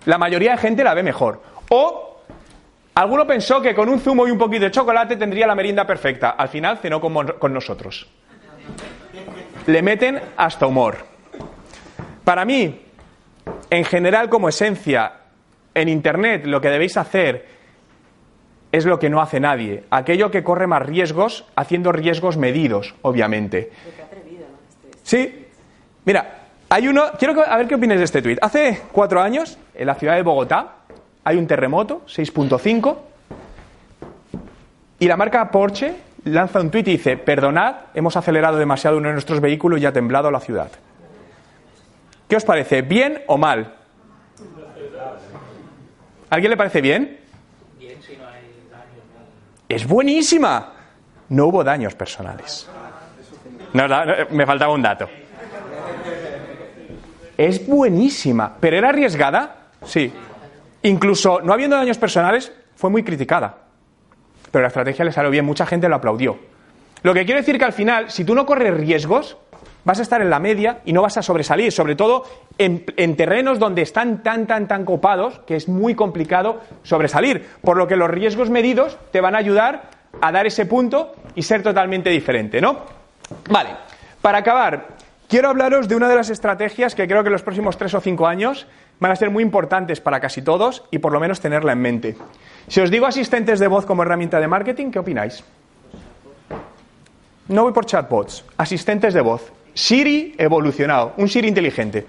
La 0.05 0.19
mayoría 0.19 0.53
de 0.53 0.59
gente 0.59 0.85
la 0.85 0.95
ve 0.95 1.03
mejor. 1.03 1.41
O 1.71 2.12
alguno 2.95 3.27
pensó 3.27 3.61
que 3.61 3.75
con 3.75 3.89
un 3.89 4.01
zumo 4.01 4.27
y 4.27 4.31
un 4.31 4.39
poquito 4.39 4.65
de 4.65 4.71
chocolate 4.71 5.17
tendría 5.17 5.47
la 5.47 5.55
merienda 5.55 5.87
perfecta. 5.87 6.31
Al 6.31 6.49
final 6.49 6.79
cenó 6.79 7.01
con, 7.01 7.15
con 7.39 7.53
nosotros. 7.53 8.09
Le 9.67 9.83
meten 9.83 10.21
hasta 10.37 10.67
humor. 10.67 10.99
Para 12.25 12.45
mí, 12.45 12.83
en 13.71 13.85
general 13.85 14.29
como 14.29 14.49
esencia, 14.49 15.13
en 15.75 15.89
Internet 15.89 16.47
lo 16.47 16.61
que 16.61 16.69
debéis 16.69 16.97
hacer 16.97 17.47
es 18.71 18.87
lo 18.87 18.99
que 18.99 19.11
no 19.11 19.21
hace 19.21 19.39
nadie. 19.39 19.85
Aquello 19.91 20.31
que 20.31 20.43
corre 20.43 20.67
más 20.67 20.85
riesgos, 20.85 21.45
haciendo 21.55 21.93
riesgos 21.93 22.39
medidos, 22.39 22.95
obviamente. 23.03 23.71
Sí. 25.03 25.47
Mira, 26.05 26.39
hay 26.71 26.89
uno. 26.89 27.13
Quiero 27.19 27.43
a 27.47 27.57
ver 27.59 27.69
qué 27.69 27.75
opinas 27.75 27.99
de 27.99 28.05
este 28.05 28.23
tuit. 28.23 28.39
Hace 28.41 28.81
cuatro 28.91 29.21
años, 29.21 29.59
en 29.75 29.87
la 29.87 29.95
ciudad 29.95 30.15
de 30.15 30.23
Bogotá, 30.23 30.77
hay 31.25 31.37
un 31.37 31.47
terremoto, 31.47 32.03
6.5, 32.07 32.97
y 34.99 35.09
la 35.09 35.17
marca 35.17 35.51
Porsche 35.51 35.95
lanza 36.25 36.61
un 36.61 36.71
tuit 36.71 36.87
y 36.89 36.93
dice: 36.93 37.17
Perdonad, 37.17 37.75
hemos 37.95 38.17
acelerado 38.17 38.59
demasiado 38.59 38.97
uno 38.97 39.09
de 39.09 39.15
nuestros 39.15 39.41
vehículos 39.41 39.81
y 39.81 39.87
ha 39.87 39.93
temblado 39.93 40.31
la 40.31 40.41
ciudad. 40.41 40.71
¿Qué 42.29 42.37
os 42.37 42.45
parece? 42.45 42.83
¿Bien 42.83 43.23
o 43.27 43.37
mal? 43.37 43.75
¿A 46.31 46.35
¿Alguien 46.35 46.51
le 46.51 46.57
parece 46.57 46.81
bien? 46.81 47.19
Es 49.69 49.87
buenísima. 49.87 50.73
No 51.29 51.47
hubo 51.47 51.65
daños 51.65 51.95
personales. 51.95 52.69
No, 53.73 53.89
no, 53.89 54.05
no, 54.05 54.15
me 54.31 54.47
faltaba 54.47 54.73
un 54.73 54.83
dato. 54.83 55.09
Es 57.37 57.67
buenísima, 57.67 58.55
pero 58.61 58.77
era 58.77 58.91
arriesgada, 58.91 59.57
sí. 59.85 60.13
Incluso 60.83 61.41
no 61.41 61.53
habiendo 61.53 61.77
daños 61.77 61.99
personales, 61.99 62.53
fue 62.77 62.91
muy 62.91 63.03
criticada. 63.03 63.59
Pero 64.51 64.63
la 64.63 64.69
estrategia 64.69 65.05
le 65.05 65.13
salió 65.13 65.31
bien, 65.31 65.45
mucha 65.45 65.67
gente 65.67 65.89
lo 65.89 65.97
aplaudió. 65.97 66.39
Lo 67.03 67.15
que 67.15 67.25
quiero 67.25 67.41
decir 67.41 67.59
que 67.59 67.65
al 67.65 67.73
final, 67.73 68.11
si 68.11 68.25
tú 68.25 68.35
no 68.35 68.47
corres 68.47 68.75
riesgos, 68.75 69.37
vas 69.85 69.99
a 69.99 70.03
estar 70.03 70.21
en 70.21 70.31
la 70.31 70.39
media 70.39 70.81
y 70.85 70.93
no 70.93 71.03
vas 71.03 71.17
a 71.17 71.23
sobresalir, 71.23 71.73
sobre 71.73 71.97
todo 71.97 72.25
en, 72.59 72.85
en 72.97 73.17
terrenos 73.17 73.59
donde 73.59 73.83
están 73.83 74.23
tan, 74.23 74.47
tan, 74.47 74.69
tan 74.69 74.85
copados 74.85 75.41
que 75.47 75.57
es 75.57 75.69
muy 75.69 75.95
complicado 75.95 76.61
sobresalir. 76.83 77.49
Por 77.63 77.77
lo 77.77 77.89
que 77.89 77.97
los 77.97 78.11
riesgos 78.11 78.51
medidos 78.51 78.99
te 79.11 79.21
van 79.21 79.35
a 79.35 79.39
ayudar 79.39 79.91
a 80.21 80.31
dar 80.31 80.47
ese 80.47 80.67
punto 80.67 81.15
y 81.35 81.43
ser 81.43 81.63
totalmente 81.63 82.11
diferente, 82.11 82.61
¿no? 82.61 82.81
Vale, 83.51 83.71
para 84.21 84.39
acabar, 84.39 84.89
quiero 85.29 85.49
hablaros 85.49 85.89
de 85.89 85.97
una 85.97 86.09
de 86.09 86.17
las 86.17 86.31
estrategias 86.31 86.95
que 86.95 87.09
creo 87.09 87.23
que 87.23 87.29
en 87.29 87.33
los 87.33 87.43
próximos 87.43 87.77
tres 87.79 87.95
o 87.95 88.01
cinco 88.01 88.27
años 88.27 88.67
van 89.03 89.13
a 89.13 89.17
ser 89.17 89.31
muy 89.31 89.43
importantes 89.43 90.01
para 90.01 90.21
casi 90.21 90.43
todos 90.43 90.85
y 90.91 90.99
por 90.99 91.13
lo 91.13 91.21
menos 91.21 91.41
tenerla 91.41 91.73
en 91.73 91.81
mente. 91.81 92.17
Si 92.69 92.81
os 92.81 92.91
digo 92.91 93.05
asistentes 93.05 93.59
de 93.59 93.67
voz 93.67 93.85
como 93.85 94.03
herramienta 94.03 94.41
de 94.41 94.47
marketing, 94.47 94.91
¿qué 94.91 95.01
opináis? 95.01 95.45
No 97.49 97.65
voy 97.65 97.73
por 97.73 97.85
chatbots, 97.85 98.45
asistentes 98.57 99.13
de 99.13 99.21
voz. 99.21 99.53
Siri 99.75 100.35
evolucionado, 100.39 101.15
un 101.17 101.29
Siri 101.29 101.49
inteligente. 101.49 102.07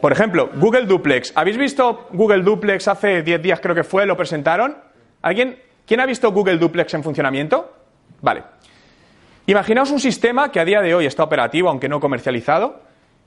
Por 0.00 0.12
ejemplo, 0.12 0.50
Google 0.54 0.86
Duplex. 0.86 1.32
¿Habéis 1.34 1.58
visto 1.58 2.08
Google 2.12 2.42
Duplex 2.42 2.88
hace 2.88 3.22
10 3.22 3.42
días 3.42 3.60
creo 3.60 3.74
que 3.74 3.84
fue? 3.84 4.06
¿Lo 4.06 4.16
presentaron? 4.16 4.78
¿Alguien? 5.20 5.58
¿Quién 5.86 6.00
ha 6.00 6.06
visto 6.06 6.32
Google 6.32 6.56
Duplex 6.56 6.94
en 6.94 7.02
funcionamiento? 7.02 7.72
Vale. 8.22 8.42
Imaginaos 9.46 9.90
un 9.90 10.00
sistema 10.00 10.50
que 10.50 10.60
a 10.60 10.64
día 10.64 10.80
de 10.80 10.94
hoy 10.94 11.06
está 11.06 11.22
operativo, 11.22 11.68
aunque 11.68 11.88
no 11.88 12.00
comercializado, 12.00 12.80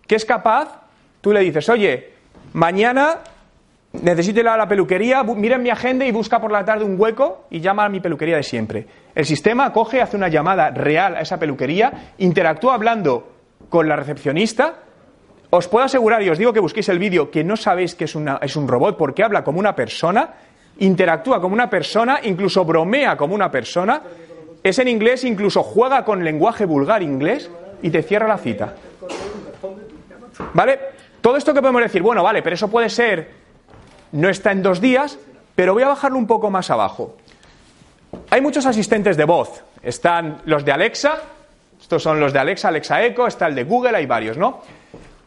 que 0.10 0.16
es 0.16 0.26
capaz, 0.26 0.82
tú 1.22 1.32
le 1.32 1.41
dices, 1.41 1.70
oye, 1.70 2.14
mañana 2.53 3.20
necesito 3.93 4.39
ir 4.39 4.47
a 4.47 4.57
la 4.57 4.68
peluquería, 4.68 5.22
mira 5.22 5.57
en 5.57 5.62
mi 5.62 5.70
agenda 5.70 6.03
y 6.03 6.12
busca 6.12 6.41
por 6.41 6.51
la 6.51 6.66
tarde 6.66 6.84
un 6.84 6.99
hueco 6.99 7.45
y 7.51 7.60
llama 7.60 7.86
a 7.86 7.89
mi 7.89 7.99
peluquería 7.99 8.38
de 8.38 8.41
siempre. 8.41 8.88
El 9.14 9.26
sistema 9.26 9.72
coge, 9.72 10.01
hace 10.01 10.18
una 10.18 10.28
llamada 10.28 10.72
real 10.72 11.16
a 11.16 11.22
esa 11.22 11.38
peluquería, 11.38 12.14
interactúa 12.18 12.74
hablando 12.74 13.34
con 13.70 13.88
la 13.88 13.95
recepcionista. 13.95 14.80
Os 15.51 15.68
puedo 15.68 15.86
asegurar, 15.86 16.24
y 16.24 16.30
os 16.32 16.39
digo 16.39 16.53
que 16.53 16.60
busquéis 16.60 16.89
el 16.89 16.97
vídeo, 16.97 17.30
que 17.30 17.43
no 17.43 17.55
sabéis 17.55 17.93
que 17.93 18.05
es, 18.05 18.18
es 18.41 18.55
un 18.55 18.68
robot 18.68 18.97
porque 18.97 19.24
habla 19.24 19.43
como 19.43 19.60
una 19.60 19.76
persona, 19.76 20.34
interactúa 20.80 21.39
como 21.39 21.53
una 21.53 21.70
persona, 21.70 22.20
incluso 22.24 22.66
bromea 22.66 23.16
como 23.16 23.36
una 23.36 23.51
persona, 23.51 24.01
es 24.64 24.80
en 24.80 24.88
inglés, 24.88 25.24
incluso 25.24 25.62
juega 25.62 26.03
con 26.03 26.24
lenguaje 26.24 26.66
vulgar 26.66 27.03
inglés 27.03 27.47
y 27.84 27.91
te 27.91 28.01
cierra 28.01 28.28
la 28.28 28.39
cita. 28.39 28.74
¿Vale? 30.53 30.79
Todo 31.21 31.37
esto 31.37 31.53
que 31.53 31.61
podemos 31.61 31.81
decir, 31.81 32.01
bueno, 32.01 32.23
vale, 32.23 32.41
pero 32.41 32.53
eso 32.53 32.69
puede 32.69 32.89
ser, 32.89 33.31
no 34.13 34.29
está 34.29 34.51
en 34.51 34.63
dos 34.63 34.79
días, 34.79 35.19
pero 35.55 35.73
voy 35.73 35.83
a 35.83 35.89
bajarlo 35.89 36.17
un 36.17 36.27
poco 36.27 36.49
más 36.49 36.69
abajo. 36.69 37.17
Hay 38.29 38.41
muchos 38.41 38.65
asistentes 38.65 39.17
de 39.17 39.25
voz. 39.25 39.63
Están 39.83 40.41
los 40.45 40.65
de 40.65 40.71
Alexa, 40.71 41.21
estos 41.79 42.03
son 42.03 42.19
los 42.19 42.33
de 42.33 42.39
Alexa, 42.39 42.67
Alexa 42.69 43.03
Echo, 43.03 43.27
está 43.27 43.47
el 43.47 43.55
de 43.55 43.63
Google, 43.63 43.97
hay 43.97 44.05
varios, 44.05 44.37
¿no? 44.37 44.61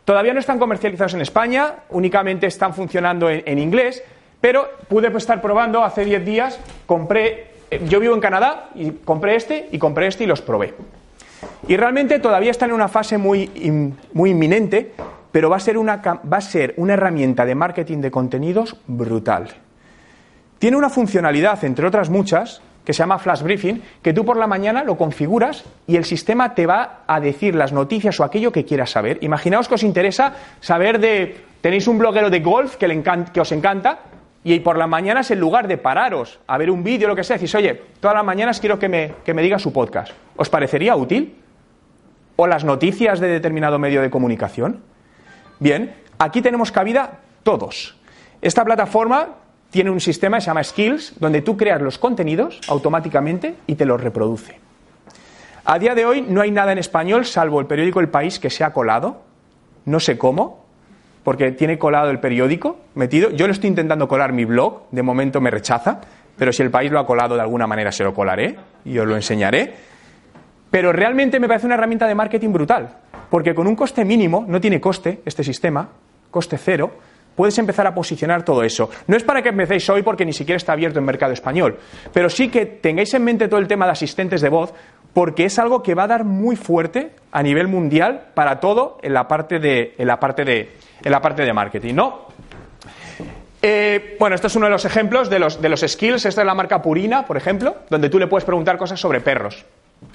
Todavía 0.05 0.35
no 0.35 0.41
están 0.41 0.59
comercializados 0.59 1.15
en 1.15 1.21
España, 1.21 1.75
únicamente 1.91 2.47
están 2.47 2.75
funcionando 2.75 3.31
en, 3.31 3.59
inglés, 3.59 4.03
pero 4.41 4.69
pude 4.89 5.09
estar 5.17 5.41
probando 5.41 5.85
hace 5.85 6.05
10 6.05 6.25
días, 6.25 6.59
compré, 6.87 7.53
eh, 7.71 7.81
yo 7.89 8.01
vivo 8.01 8.15
en 8.15 8.21
Canadá 8.21 8.71
y 8.75 8.91
compré 8.91 9.37
este 9.37 9.69
y 9.71 9.79
compré 9.79 10.09
este 10.09 10.25
y 10.25 10.27
los 10.27 10.43
probé. 10.43 10.75
Y 11.69 11.77
realmente 11.77 12.19
todavía 12.19 12.51
están 12.51 12.71
en 12.71 12.77
una 12.77 12.89
fase 12.89 13.19
muy, 13.19 13.51
muy 14.13 14.31
inminente, 14.31 14.93
pero 15.31 15.49
va 15.49 15.57
a, 15.57 15.61
ser 15.61 15.79
una, 15.79 15.97
va 15.97 16.37
a 16.37 16.41
ser 16.41 16.75
una 16.77 16.95
herramienta 16.95 17.45
de 17.45 17.55
marketing 17.55 17.99
de 17.99 18.11
contenidos 18.11 18.77
brutal. 18.87 19.49
Tiene 20.59 20.77
una 20.77 20.91
funcionalidad, 20.91 21.65
entre 21.65 21.87
otras 21.87 22.11
muchas, 22.11 22.61
que 22.85 22.93
se 22.93 22.99
llama 22.99 23.19
Flash 23.19 23.43
Briefing, 23.43 23.83
que 24.03 24.13
tú 24.13 24.25
por 24.25 24.37
la 24.37 24.47
mañana 24.47 24.85
lo 24.85 24.97
configuras 24.97 25.65
y 25.87 25.97
el 25.97 26.05
sistema 26.05 26.55
te 26.55 26.67
va 26.67 27.03
a 27.07 27.21
decir 27.21 27.55
las 27.55 27.73
noticias 27.73 28.19
o 28.21 28.25
aquello 28.25 28.53
que 28.53 28.65
quieras 28.65 28.91
saber. 28.91 29.19
Imaginaos 29.23 29.69
que 29.69 29.75
os 29.75 29.83
interesa 29.83 30.35
saber 30.61 30.99
de. 30.99 31.53
Tenéis 31.61 31.87
un 31.87 31.99
bloguero 31.99 32.29
de 32.29 32.41
golf 32.41 32.77
que, 32.77 32.89
le 32.89 33.01
que 33.33 33.41
os 33.41 33.53
encanta 33.53 33.99
y 34.45 34.59
por 34.61 34.77
las 34.77 34.89
mañanas, 34.89 35.31
en 35.31 35.39
lugar 35.39 35.69
de 35.69 35.79
pararos 35.79 36.41
a 36.47 36.59
ver 36.59 36.71
un 36.71 36.83
vídeo 36.83 37.09
lo 37.09 37.15
que 37.15 37.23
sea, 37.23 37.37
decís, 37.37 37.55
oye, 37.55 37.81
todas 38.01 38.17
las 38.17 38.25
mañanas 38.25 38.59
quiero 38.59 38.79
que 38.79 38.89
me, 38.89 39.15
que 39.25 39.35
me 39.35 39.43
diga 39.43 39.59
su 39.59 39.73
podcast. 39.73 40.13
¿Os 40.37 40.49
parecería 40.49 40.97
útil? 40.97 41.37
¿O 42.37 42.47
las 42.47 42.65
noticias 42.65 43.21
de 43.21 43.29
determinado 43.29 43.79
medio 43.79 44.03
de 44.03 44.11
comunicación? 44.11 44.81
Bien, 45.61 45.95
aquí 46.19 46.43
tenemos 46.43 46.73
cabida 46.73 47.21
todos. 47.45 47.97
Esta 48.41 48.65
plataforma 48.65 49.29
tiene 49.71 49.91
un 49.91 50.01
sistema 50.01 50.39
que 50.39 50.41
se 50.43 50.47
llama 50.49 50.65
Skills, 50.65 51.21
donde 51.21 51.41
tú 51.43 51.57
creas 51.57 51.81
los 51.81 51.99
contenidos 51.99 52.61
automáticamente 52.69 53.55
y 53.67 53.77
te 53.77 53.87
los 53.87 54.01
reproduce. 54.01 54.59
A 55.65 55.79
día 55.79 55.95
de 55.95 56.05
hoy 56.05 56.23
no 56.23 56.41
hay 56.41 56.51
nada 56.51 56.73
en 56.73 56.79
español, 56.79 57.25
salvo 57.25 57.61
el 57.61 57.67
periódico 57.67 58.01
El 58.01 58.09
País, 58.09 58.41
que 58.41 58.51
se 58.51 58.65
ha 58.65 58.73
colado. 58.73 59.23
No 59.85 60.01
sé 60.01 60.19
cómo, 60.19 60.62
porque 61.23 61.53
tiene 61.53 61.79
colado 61.79 62.11
el 62.11 62.19
periódico 62.19 62.79
metido. 62.95 63.31
Yo 63.31 63.47
le 63.47 63.53
estoy 63.53 63.69
intentando 63.69 64.09
colar 64.09 64.33
mi 64.33 64.45
blog, 64.45 64.89
de 64.91 65.03
momento 65.03 65.41
me 65.41 65.51
rechaza, 65.51 66.01
pero 66.37 66.53
si 66.53 66.63
el 66.63 66.71
país 66.71 66.91
lo 66.91 66.99
ha 66.99 67.07
colado 67.07 67.35
de 67.35 67.43
alguna 67.43 67.67
manera 67.67 67.93
se 67.93 68.05
lo 68.05 68.15
colaré 68.15 68.57
y 68.85 68.99
os 68.99 69.07
lo 69.07 69.15
enseñaré. 69.15 69.75
Pero 70.71 70.93
realmente 70.93 71.39
me 71.39 71.49
parece 71.49 71.67
una 71.67 71.75
herramienta 71.75 72.07
de 72.07 72.15
marketing 72.15 72.53
brutal, 72.53 72.97
porque 73.31 73.55
con 73.55 73.67
un 73.67 73.77
coste 73.77 74.05
mínimo, 74.05 74.45
no 74.49 74.61
tiene 74.61 74.81
coste 74.81 75.21
este 75.25 75.45
sistema, 75.45 75.89
coste 76.31 76.57
cero, 76.57 76.91
puedes 77.37 77.59
empezar 77.59 77.87
a 77.87 77.95
posicionar 77.95 78.45
todo 78.45 78.63
eso. 78.63 78.91
No 79.07 79.17
es 79.17 79.23
para 79.23 79.43
que 79.43 79.51
empecéis 79.51 79.89
hoy 79.91 80.03
porque 80.03 80.25
ni 80.25 80.33
siquiera 80.33 80.57
está 80.57 80.73
abierto 80.73 80.99
en 80.99 81.05
mercado 81.05 81.33
español, 81.33 81.79
pero 82.13 82.29
sí 82.29 82.49
que 82.49 82.67
tengáis 82.67 83.13
en 83.15 83.25
mente 83.25 83.49
todo 83.49 83.61
el 83.61 83.69
tema 83.69 83.87
de 83.87 83.93
asistentes 83.93 84.41
de 84.41 84.49
voz 84.49 84.73
porque 85.15 85.45
es 85.45 85.59
algo 85.59 85.83
que 85.83 85.95
va 85.95 86.05
a 86.05 86.09
dar 86.09 86.25
muy 86.25 86.57
fuerte 86.57 87.13
a 87.31 87.43
nivel 87.43 87.69
mundial 87.69 88.29
para 88.35 88.61
todo 88.61 88.99
en 89.03 89.15
la 89.15 89.29
parte 89.29 89.59
de, 89.59 89.95
en 89.99 90.07
la 90.07 90.19
parte 90.19 90.45
de, 90.45 90.73
en 91.03 91.11
la 91.11 91.21
parte 91.21 91.43
de 91.43 91.53
marketing, 91.53 91.95
¿no? 91.95 92.21
Eh, 93.61 94.17
bueno, 94.19 94.35
esto 94.35 94.49
es 94.49 94.57
uno 94.57 94.67
de 94.67 94.73
los 94.73 94.85
ejemplos 94.85 95.31
de 95.31 95.39
los, 95.39 95.63
de 95.63 95.69
los 95.69 95.81
skills. 95.81 96.25
Esta 96.25 96.41
es 96.41 96.47
la 96.47 96.55
marca 96.55 96.83
Purina, 96.83 97.25
por 97.25 97.37
ejemplo, 97.37 97.77
donde 97.89 98.09
tú 98.11 98.19
le 98.19 98.27
puedes 98.27 98.45
preguntar 98.45 98.77
cosas 98.77 98.99
sobre 98.99 99.21
perros 99.21 99.65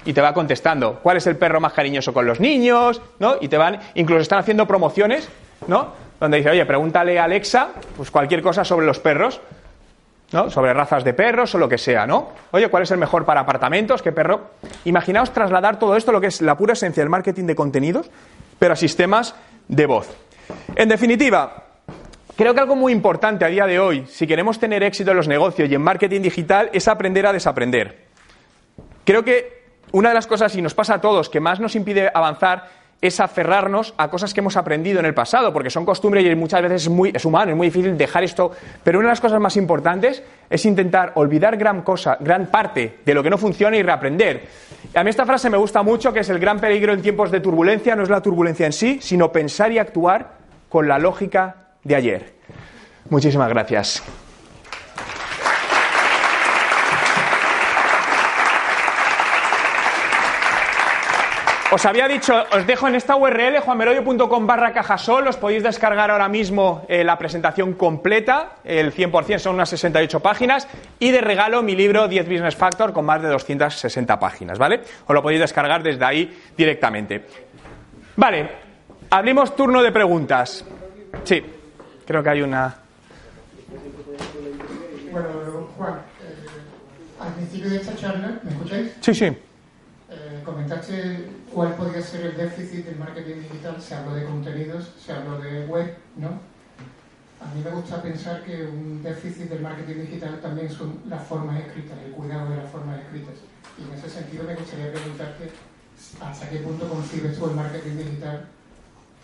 y 0.04 0.12
te 0.12 0.20
va 0.20 0.34
contestando 0.34 1.00
cuál 1.02 1.16
es 1.16 1.26
el 1.26 1.36
perro 1.36 1.60
más 1.60 1.72
cariñoso 1.72 2.12
con 2.12 2.26
los 2.26 2.40
niños, 2.40 3.00
¿no? 3.18 3.36
Y 3.40 3.48
te 3.48 3.56
van, 3.56 3.80
incluso 3.94 4.20
están 4.20 4.40
haciendo 4.40 4.66
promociones, 4.66 5.28
¿no? 5.66 6.08
donde 6.20 6.38
dice, 6.38 6.50
oye, 6.50 6.66
pregúntale 6.66 7.18
a 7.18 7.24
Alexa 7.24 7.68
pues 7.96 8.10
cualquier 8.10 8.42
cosa 8.42 8.64
sobre 8.64 8.86
los 8.86 8.98
perros, 8.98 9.40
Sobre 10.30 10.74
razas 10.74 11.04
de 11.04 11.14
perros 11.14 11.54
o 11.54 11.58
lo 11.58 11.68
que 11.68 11.78
sea, 11.78 12.06
¿no? 12.06 12.32
Oye, 12.50 12.68
¿cuál 12.68 12.82
es 12.82 12.90
el 12.90 12.98
mejor 12.98 13.24
para 13.24 13.40
apartamentos? 13.40 14.02
¿Qué 14.02 14.12
perro? 14.12 14.50
Imaginaos 14.84 15.32
trasladar 15.32 15.78
todo 15.78 15.96
esto, 15.96 16.12
lo 16.12 16.20
que 16.20 16.26
es 16.26 16.42
la 16.42 16.54
pura 16.54 16.74
esencia 16.74 17.02
del 17.02 17.08
marketing 17.08 17.44
de 17.44 17.54
contenidos, 17.54 18.10
pero 18.58 18.74
a 18.74 18.76
sistemas 18.76 19.34
de 19.68 19.86
voz. 19.86 20.14
En 20.76 20.90
definitiva, 20.90 21.64
creo 22.36 22.52
que 22.52 22.60
algo 22.60 22.76
muy 22.76 22.92
importante 22.92 23.46
a 23.46 23.48
día 23.48 23.66
de 23.66 23.80
hoy, 23.80 24.04
si 24.06 24.26
queremos 24.26 24.58
tener 24.58 24.82
éxito 24.82 25.12
en 25.12 25.16
los 25.16 25.28
negocios 25.28 25.70
y 25.70 25.74
en 25.74 25.82
marketing 25.82 26.20
digital, 26.20 26.68
es 26.74 26.88
aprender 26.88 27.26
a 27.26 27.32
desaprender. 27.32 28.04
Creo 29.04 29.24
que 29.24 29.58
una 29.92 30.10
de 30.10 30.14
las 30.14 30.26
cosas, 30.26 30.54
y 30.54 30.60
nos 30.60 30.74
pasa 30.74 30.96
a 30.96 31.00
todos, 31.00 31.30
que 31.30 31.40
más 31.40 31.58
nos 31.58 31.74
impide 31.74 32.10
avanzar 32.12 32.68
es 33.00 33.20
aferrarnos 33.20 33.94
a 33.96 34.08
cosas 34.10 34.34
que 34.34 34.40
hemos 34.40 34.56
aprendido 34.56 34.98
en 34.98 35.06
el 35.06 35.14
pasado, 35.14 35.52
porque 35.52 35.70
son 35.70 35.84
costumbres 35.84 36.24
y 36.24 36.34
muchas 36.34 36.62
veces 36.62 36.82
es, 36.82 36.88
muy, 36.88 37.12
humano, 37.24 37.52
es 37.52 37.56
muy 37.56 37.68
difícil 37.68 37.96
dejar 37.96 38.24
esto. 38.24 38.50
Pero 38.82 38.98
una 38.98 39.08
de 39.08 39.12
las 39.12 39.20
cosas 39.20 39.40
más 39.40 39.56
importantes 39.56 40.22
es 40.50 40.64
intentar 40.66 41.12
olvidar 41.14 41.56
gran 41.56 41.82
cosa, 41.82 42.16
gran 42.20 42.46
parte 42.46 42.98
de 43.04 43.14
lo 43.14 43.22
que 43.22 43.30
no 43.30 43.38
funciona 43.38 43.76
y 43.76 43.82
reaprender. 43.82 44.48
A 44.94 45.04
mí 45.04 45.10
esta 45.10 45.26
frase 45.26 45.48
me 45.48 45.56
gusta 45.56 45.82
mucho, 45.82 46.12
que 46.12 46.20
es 46.20 46.28
el 46.28 46.38
gran 46.38 46.58
peligro 46.58 46.92
en 46.92 47.02
tiempos 47.02 47.30
de 47.30 47.40
turbulencia, 47.40 47.94
no 47.94 48.02
es 48.02 48.10
la 48.10 48.20
turbulencia 48.20 48.66
en 48.66 48.72
sí, 48.72 48.98
sino 49.00 49.30
pensar 49.30 49.70
y 49.70 49.78
actuar 49.78 50.38
con 50.68 50.88
la 50.88 50.98
lógica 50.98 51.68
de 51.84 51.94
ayer. 51.94 52.32
Muchísimas 53.10 53.48
gracias. 53.48 54.02
Os 61.70 61.84
había 61.84 62.08
dicho, 62.08 62.32
os 62.50 62.66
dejo 62.66 62.88
en 62.88 62.94
esta 62.94 63.14
URL, 63.14 63.60
juanmerodio.com 63.60 64.46
barra 64.46 64.72
cajasol, 64.72 65.28
os 65.28 65.36
podéis 65.36 65.62
descargar 65.62 66.10
ahora 66.10 66.26
mismo 66.26 66.86
eh, 66.88 67.04
la 67.04 67.18
presentación 67.18 67.74
completa, 67.74 68.56
el 68.64 68.90
100% 68.90 69.38
son 69.38 69.56
unas 69.56 69.68
68 69.68 70.20
páginas, 70.20 70.66
y 70.98 71.10
de 71.10 71.20
regalo 71.20 71.62
mi 71.62 71.76
libro 71.76 72.08
10 72.08 72.26
Business 72.26 72.56
Factor 72.56 72.94
con 72.94 73.04
más 73.04 73.20
de 73.20 73.28
260 73.28 74.18
páginas, 74.18 74.58
¿vale? 74.58 74.80
Os 75.06 75.14
lo 75.14 75.22
podéis 75.22 75.40
descargar 75.40 75.82
desde 75.82 76.02
ahí 76.06 76.40
directamente. 76.56 77.26
Vale, 78.16 78.48
abrimos 79.10 79.54
turno 79.54 79.82
de 79.82 79.92
preguntas. 79.92 80.64
Sí, 81.24 81.44
creo 82.06 82.22
que 82.22 82.30
hay 82.30 82.40
una... 82.40 82.76
Bueno, 85.12 85.68
Juan, 85.76 85.94
eh, 86.22 87.20
al 87.20 87.34
principio 87.34 87.68
de 87.68 87.76
esta 87.76 87.94
charla, 87.94 88.40
¿me 88.42 88.52
escucháis? 88.52 88.96
Sí, 89.02 89.14
sí. 89.14 89.36
Comentaste 90.48 91.28
cuál 91.52 91.74
podría 91.74 92.00
ser 92.00 92.24
el 92.24 92.36
déficit 92.38 92.86
del 92.86 92.96
marketing 92.96 93.42
digital. 93.42 93.82
Se 93.82 93.94
habló 93.94 94.14
de 94.14 94.24
contenidos, 94.24 94.94
se 94.98 95.12
habló 95.12 95.38
de 95.38 95.66
web, 95.66 95.94
¿no? 96.16 96.28
A 96.28 97.54
mí 97.54 97.60
me 97.62 97.70
gusta 97.70 98.00
pensar 98.00 98.42
que 98.42 98.64
un 98.64 99.02
déficit 99.02 99.50
del 99.50 99.60
marketing 99.60 100.00
digital 100.06 100.40
también 100.40 100.70
son 100.70 101.00
las 101.06 101.22
formas 101.26 101.60
escritas, 101.60 101.98
el 102.02 102.12
cuidado 102.12 102.48
de 102.50 102.56
las 102.56 102.70
formas 102.70 102.98
escritas. 102.98 103.34
Y 103.76 103.82
en 103.82 103.98
ese 103.98 104.08
sentido 104.08 104.44
me 104.44 104.54
gustaría 104.54 104.90
preguntarte 104.90 105.50
hasta 106.18 106.48
qué 106.48 106.56
punto 106.60 106.88
concibes 106.88 107.38
tú 107.38 107.44
el 107.50 107.54
marketing 107.54 107.96
digital 107.98 108.46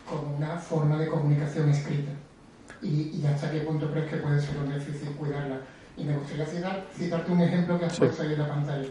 como 0.06 0.36
una 0.36 0.58
forma 0.58 0.98
de 0.98 1.08
comunicación 1.08 1.70
escrita 1.70 2.12
y, 2.82 3.18
y 3.18 3.26
hasta 3.26 3.50
qué 3.50 3.60
punto 3.60 3.90
crees 3.90 4.10
que 4.10 4.16
puede 4.18 4.42
ser 4.42 4.58
un 4.58 4.68
déficit 4.68 5.16
cuidarla. 5.16 5.56
Y 5.96 6.04
me 6.04 6.18
gustaría 6.18 6.44
citar, 6.44 6.84
citarte 6.94 7.32
un 7.32 7.40
ejemplo 7.40 7.78
que 7.78 7.86
has 7.86 7.98
puesto 7.98 8.22
ahí 8.22 8.34
en 8.34 8.38
la 8.40 8.48
pantalla 8.48 8.88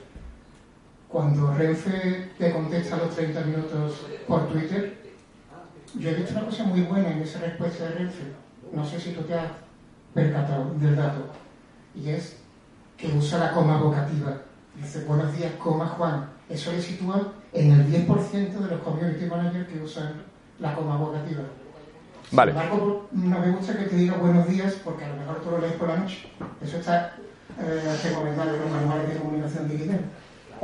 cuando 1.13 1.53
Renfe 1.53 2.31
te 2.39 2.51
contesta 2.51 2.95
a 2.95 2.97
los 2.97 3.15
30 3.15 3.41
minutos 3.41 4.01
por 4.27 4.47
Twitter, 4.47 4.97
yo 5.99 6.09
he 6.09 6.15
visto 6.15 6.31
una 6.31 6.45
cosa 6.45 6.63
muy 6.63 6.81
buena 6.81 7.11
en 7.11 7.21
esa 7.21 7.39
respuesta 7.39 7.83
de 7.83 7.91
Renfe. 7.91 8.23
No 8.71 8.83
sé 8.83 8.99
si 8.99 9.11
tú 9.11 9.21
te 9.21 9.35
has 9.35 9.51
percatado 10.11 10.73
del 10.73 10.95
dato. 10.95 11.27
Y 11.93 12.09
es 12.09 12.37
que 12.97 13.09
usa 13.09 13.37
la 13.37 13.51
coma 13.51 13.77
vocativa. 13.77 14.41
Dice, 14.75 15.05
buenos 15.05 15.37
días, 15.37 15.51
coma 15.59 15.85
Juan. 15.85 16.29
Eso 16.49 16.71
le 16.71 16.81
sitúa 16.81 17.33
en 17.53 17.71
el 17.73 18.07
10% 18.07 18.51
de 18.51 18.67
los 18.71 18.81
community 18.81 19.27
managers 19.27 19.67
que 19.67 19.83
usan 19.83 20.23
la 20.57 20.73
coma 20.73 20.97
vocativa. 20.97 21.43
Vale. 22.31 22.53
Sin 22.53 22.61
embargo, 22.61 23.07
no 23.11 23.39
me 23.39 23.51
gusta 23.51 23.77
que 23.77 23.85
te 23.85 23.95
diga 23.97 24.17
buenos 24.17 24.47
días 24.47 24.77
porque 24.83 25.05
a 25.05 25.09
lo 25.09 25.17
mejor 25.17 25.41
tú 25.43 25.51
lo 25.51 25.59
lees 25.59 25.73
por 25.73 25.89
la 25.89 25.97
noche. 25.97 26.27
Eso 26.59 26.77
está 26.77 27.13
eh, 27.59 27.97
recomendado 28.03 28.55
en 28.55 28.61
los 28.61 28.71
manuales 28.71 29.09
de 29.09 29.19
comunicación 29.19 29.69
digital. 29.69 29.99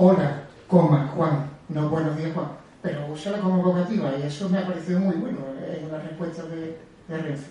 Hola, 0.02 0.44
coma, 0.70 1.12
Juan. 1.14 1.50
No 1.68 1.90
buenos 1.90 2.16
días, 2.16 2.32
Juan. 2.34 2.48
Pero 2.82 3.06
úsala 3.08 3.40
como 3.40 3.62
vocativa 3.62 4.10
y 4.18 4.26
eso 4.26 4.48
me 4.48 4.60
ha 4.60 4.66
parecido 4.66 4.98
muy 4.98 5.14
bueno 5.16 5.40
en 5.68 5.92
la 5.92 6.00
respuesta 6.00 6.44
de, 6.44 6.78
de 7.10 7.18
Renfe. 7.22 7.48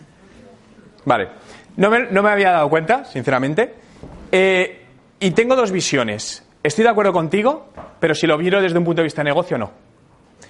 Vale. 1.05 1.29
No 1.77 1.91
me, 1.91 2.11
no 2.11 2.23
me 2.23 2.31
había 2.31 2.53
dado 2.53 2.71
cuenta, 2.71 3.05
sinceramente. 3.05 3.75
Eh, 4.33 4.83
y 5.21 5.31
tengo 5.33 5.57
dos 5.57 5.71
visiones. 5.71 6.43
Estoy 6.63 6.85
de 6.85 6.91
acuerdo 6.91 7.13
contigo, 7.13 7.69
pero 8.01 8.15
si 8.15 8.27
lo 8.27 8.39
miro 8.39 8.63
desde 8.63 8.79
un 8.79 8.85
punto 8.85 9.03
de 9.03 9.05
vista 9.05 9.21
de 9.21 9.29
negocio, 9.29 9.59
no. 9.59 9.71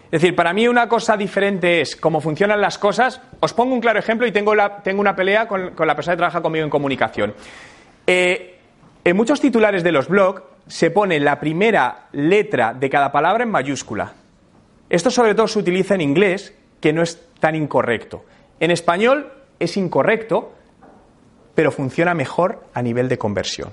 Es 0.05 0.23
decir, 0.23 0.37
para 0.37 0.53
mí 0.53 0.69
una 0.69 0.89
cosa 0.89 1.17
diferente 1.17 1.81
es 1.81 1.97
cómo 1.97 2.21
funcionan 2.21 2.61
las 2.61 2.79
cosas. 2.79 3.21
Os 3.41 3.53
pongo 3.53 3.75
un 3.75 3.81
claro 3.81 3.99
ejemplo 3.99 4.25
y 4.25 4.31
tengo, 4.31 4.55
la, 4.55 4.85
tengo 4.85 5.01
una 5.01 5.17
pelea 5.17 5.49
con, 5.49 5.71
con 5.71 5.89
la 5.89 5.97
persona 5.97 6.15
que 6.15 6.19
trabaja 6.19 6.43
conmigo 6.43 6.63
en 6.65 6.71
comunicación. 6.71 7.35
Eh, 8.07 8.55
en 9.03 9.17
muchos 9.17 9.41
titulares 9.41 9.83
de 9.83 9.91
los 9.91 10.07
blogs 10.07 10.43
se 10.69 10.91
pone 10.91 11.19
la 11.19 11.41
primera 11.41 12.09
letra 12.13 12.75
de 12.75 12.89
cada 12.89 13.11
palabra 13.11 13.45
en 13.45 13.51
mayúscula. 13.51 14.13
Esto 14.89 15.11
sobre 15.11 15.35
todo 15.35 15.49
se 15.49 15.59
utiliza 15.59 15.95
en 15.95 16.01
inglés, 16.01 16.55
que 16.81 16.93
no 16.93 17.03
es 17.03 17.21
tan 17.41 17.55
incorrecto. 17.55 18.25
En 18.61 18.71
español 18.71 19.33
es 19.59 19.77
incorrecto, 19.77 20.53
pero 21.55 21.73
funciona 21.73 22.15
mejor 22.15 22.65
a 22.73 22.83
nivel 22.83 23.09
de 23.09 23.19
conversión. 23.19 23.71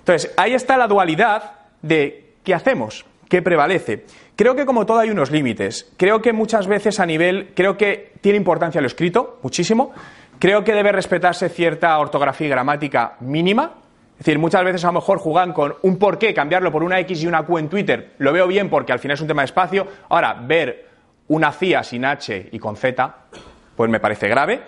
Entonces, 0.00 0.32
ahí 0.36 0.54
está 0.54 0.76
la 0.76 0.86
dualidad 0.86 1.52
de 1.82 2.34
qué 2.44 2.54
hacemos, 2.54 3.06
qué 3.28 3.42
prevalece. 3.42 4.04
Creo 4.36 4.54
que 4.54 4.66
como 4.66 4.86
todo 4.86 4.98
hay 4.98 5.10
unos 5.10 5.30
límites. 5.30 5.90
Creo 5.96 6.20
que 6.20 6.32
muchas 6.32 6.66
veces 6.66 7.00
a 7.00 7.06
nivel, 7.06 7.52
creo 7.54 7.76
que 7.76 8.12
tiene 8.20 8.38
importancia 8.38 8.80
lo 8.80 8.86
escrito, 8.86 9.38
muchísimo. 9.42 9.92
Creo 10.38 10.64
que 10.64 10.72
debe 10.72 10.92
respetarse 10.92 11.48
cierta 11.48 11.98
ortografía 11.98 12.46
y 12.46 12.50
gramática 12.50 13.16
mínima. 13.20 13.79
Es 14.20 14.26
decir, 14.26 14.38
muchas 14.38 14.62
veces 14.62 14.84
a 14.84 14.88
lo 14.88 14.92
mejor 14.92 15.18
juegan 15.18 15.54
con 15.54 15.76
un 15.80 15.98
por 15.98 16.18
qué, 16.18 16.34
cambiarlo 16.34 16.70
por 16.70 16.82
una 16.82 17.00
X 17.00 17.22
y 17.22 17.26
una 17.26 17.42
Q 17.42 17.56
en 17.56 17.70
Twitter. 17.70 18.12
Lo 18.18 18.34
veo 18.34 18.46
bien 18.46 18.68
porque 18.68 18.92
al 18.92 18.98
final 18.98 19.14
es 19.14 19.22
un 19.22 19.28
tema 19.28 19.40
de 19.40 19.46
espacio. 19.46 19.86
Ahora, 20.10 20.34
ver 20.34 20.88
una 21.28 21.50
CIA 21.52 21.82
sin 21.82 22.04
H 22.04 22.50
y 22.52 22.58
con 22.58 22.76
Z, 22.76 23.14
pues 23.74 23.90
me 23.90 23.98
parece 23.98 24.28
grave. 24.28 24.60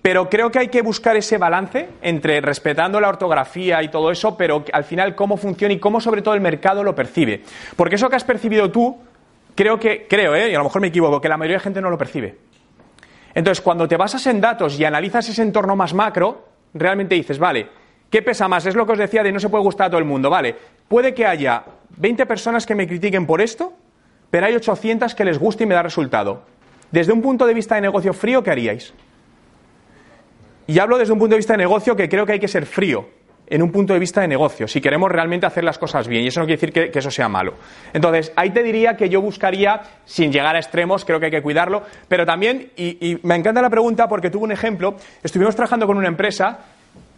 Pero 0.00 0.30
creo 0.30 0.50
que 0.50 0.60
hay 0.60 0.68
que 0.68 0.80
buscar 0.80 1.16
ese 1.16 1.36
balance 1.36 1.86
entre 2.00 2.40
respetando 2.40 2.98
la 2.98 3.10
ortografía 3.10 3.82
y 3.82 3.90
todo 3.90 4.10
eso, 4.10 4.38
pero 4.38 4.64
al 4.72 4.84
final 4.84 5.14
cómo 5.14 5.36
funciona 5.36 5.74
y 5.74 5.78
cómo 5.78 6.00
sobre 6.00 6.22
todo 6.22 6.32
el 6.32 6.40
mercado 6.40 6.82
lo 6.82 6.94
percibe. 6.94 7.42
Porque 7.76 7.96
eso 7.96 8.08
que 8.08 8.16
has 8.16 8.24
percibido 8.24 8.70
tú, 8.70 8.96
creo 9.54 9.78
que, 9.78 10.06
creo, 10.08 10.34
¿eh? 10.34 10.50
y 10.50 10.54
a 10.54 10.58
lo 10.58 10.64
mejor 10.64 10.80
me 10.80 10.88
equivoco, 10.88 11.20
que 11.20 11.28
la 11.28 11.36
mayoría 11.36 11.58
de 11.58 11.64
gente 11.64 11.82
no 11.82 11.90
lo 11.90 11.98
percibe. 11.98 12.38
Entonces, 13.34 13.60
cuando 13.60 13.86
te 13.86 13.98
basas 13.98 14.26
en 14.28 14.40
datos 14.40 14.80
y 14.80 14.86
analizas 14.86 15.28
ese 15.28 15.42
entorno 15.42 15.76
más 15.76 15.92
macro, 15.92 16.48
realmente 16.72 17.16
dices, 17.16 17.38
vale, 17.38 17.68
¿qué 18.10 18.22
pesa 18.22 18.48
más? 18.48 18.66
Es 18.66 18.74
lo 18.74 18.86
que 18.86 18.92
os 18.92 18.98
decía 18.98 19.22
de 19.22 19.32
no 19.32 19.40
se 19.40 19.48
puede 19.48 19.64
gustar 19.64 19.86
a 19.86 19.90
todo 19.90 19.98
el 19.98 20.04
mundo, 20.04 20.30
vale. 20.30 20.56
Puede 20.88 21.14
que 21.14 21.26
haya 21.26 21.64
20 21.96 22.26
personas 22.26 22.66
que 22.66 22.74
me 22.74 22.86
critiquen 22.86 23.26
por 23.26 23.40
esto, 23.40 23.72
pero 24.30 24.46
hay 24.46 24.54
800 24.54 25.14
que 25.14 25.24
les 25.24 25.38
guste 25.38 25.64
y 25.64 25.66
me 25.66 25.74
da 25.74 25.82
resultado. 25.82 26.42
Desde 26.90 27.12
un 27.12 27.22
punto 27.22 27.46
de 27.46 27.54
vista 27.54 27.74
de 27.74 27.82
negocio 27.82 28.12
frío, 28.12 28.42
¿qué 28.42 28.50
haríais? 28.50 28.94
Y 30.66 30.78
hablo 30.78 30.98
desde 30.98 31.12
un 31.12 31.18
punto 31.18 31.34
de 31.34 31.38
vista 31.38 31.54
de 31.54 31.58
negocio 31.58 31.96
que 31.96 32.08
creo 32.08 32.26
que 32.26 32.32
hay 32.32 32.40
que 32.40 32.48
ser 32.48 32.66
frío, 32.66 33.08
en 33.50 33.62
un 33.62 33.72
punto 33.72 33.94
de 33.94 33.98
vista 33.98 34.20
de 34.20 34.28
negocio, 34.28 34.68
si 34.68 34.80
queremos 34.80 35.10
realmente 35.10 35.46
hacer 35.46 35.64
las 35.64 35.78
cosas 35.78 36.06
bien. 36.06 36.22
Y 36.24 36.28
eso 36.28 36.40
no 36.40 36.46
quiere 36.46 36.60
decir 36.60 36.72
que, 36.92 36.98
eso 36.98 37.10
sea 37.10 37.28
malo. 37.28 37.54
Entonces, 37.92 38.32
ahí 38.36 38.50
te 38.50 38.62
diría 38.62 38.96
que 38.96 39.08
yo 39.08 39.22
buscaría, 39.22 39.80
sin 40.04 40.30
llegar 40.30 40.54
a 40.54 40.58
extremos, 40.58 41.04
creo 41.04 41.18
que 41.18 41.26
hay 41.26 41.32
que 41.32 41.42
cuidarlo, 41.42 41.82
pero 42.08 42.26
también, 42.26 42.72
y, 42.76 42.98
y 43.00 43.18
me 43.22 43.36
encanta 43.36 43.62
la 43.62 43.70
pregunta 43.70 44.06
porque 44.08 44.28
tuve 44.28 44.44
un 44.44 44.52
ejemplo, 44.52 44.96
estuvimos 45.22 45.56
trabajando 45.56 45.86
con 45.86 45.96
una 45.96 46.08
empresa 46.08 46.58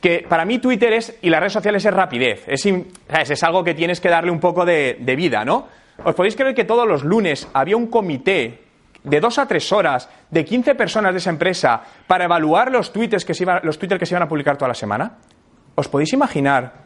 que 0.00 0.24
para 0.28 0.44
mí 0.44 0.58
Twitter 0.58 0.92
es, 0.94 1.16
y 1.20 1.28
las 1.28 1.40
redes 1.40 1.52
sociales 1.52 1.84
es 1.84 1.92
rapidez, 1.92 2.44
es, 2.46 2.66
es 2.66 3.42
algo 3.42 3.62
que 3.62 3.74
tienes 3.74 4.00
que 4.00 4.08
darle 4.08 4.30
un 4.30 4.40
poco 4.40 4.64
de, 4.64 4.96
vida, 5.16 5.44
¿no? 5.44 5.68
¿Os 6.02 6.14
podéis 6.14 6.34
creer 6.34 6.54
que 6.54 6.64
todos 6.64 6.88
los 6.88 7.04
lunes 7.04 7.46
había 7.52 7.76
un 7.76 7.88
comité 7.88 8.62
de 9.04 9.20
dos 9.20 9.38
a 9.38 9.46
tres 9.46 9.70
horas 9.72 10.08
de 10.30 10.44
15 10.44 10.74
personas 10.74 11.12
de 11.12 11.18
esa 11.18 11.30
empresa 11.30 11.82
para 12.06 12.24
evaluar 12.24 12.70
los 12.70 12.92
tweets 12.92 13.24
que 13.24 13.34
se 13.34 13.44
los 13.62 13.78
Twitter 13.78 13.98
que 13.98 14.06
se 14.06 14.14
iban 14.14 14.22
a 14.22 14.28
publicar 14.28 14.56
toda 14.56 14.68
la 14.68 14.74
semana? 14.74 15.18
¿Os 15.74 15.88
podéis 15.88 16.12
imaginar 16.14 16.84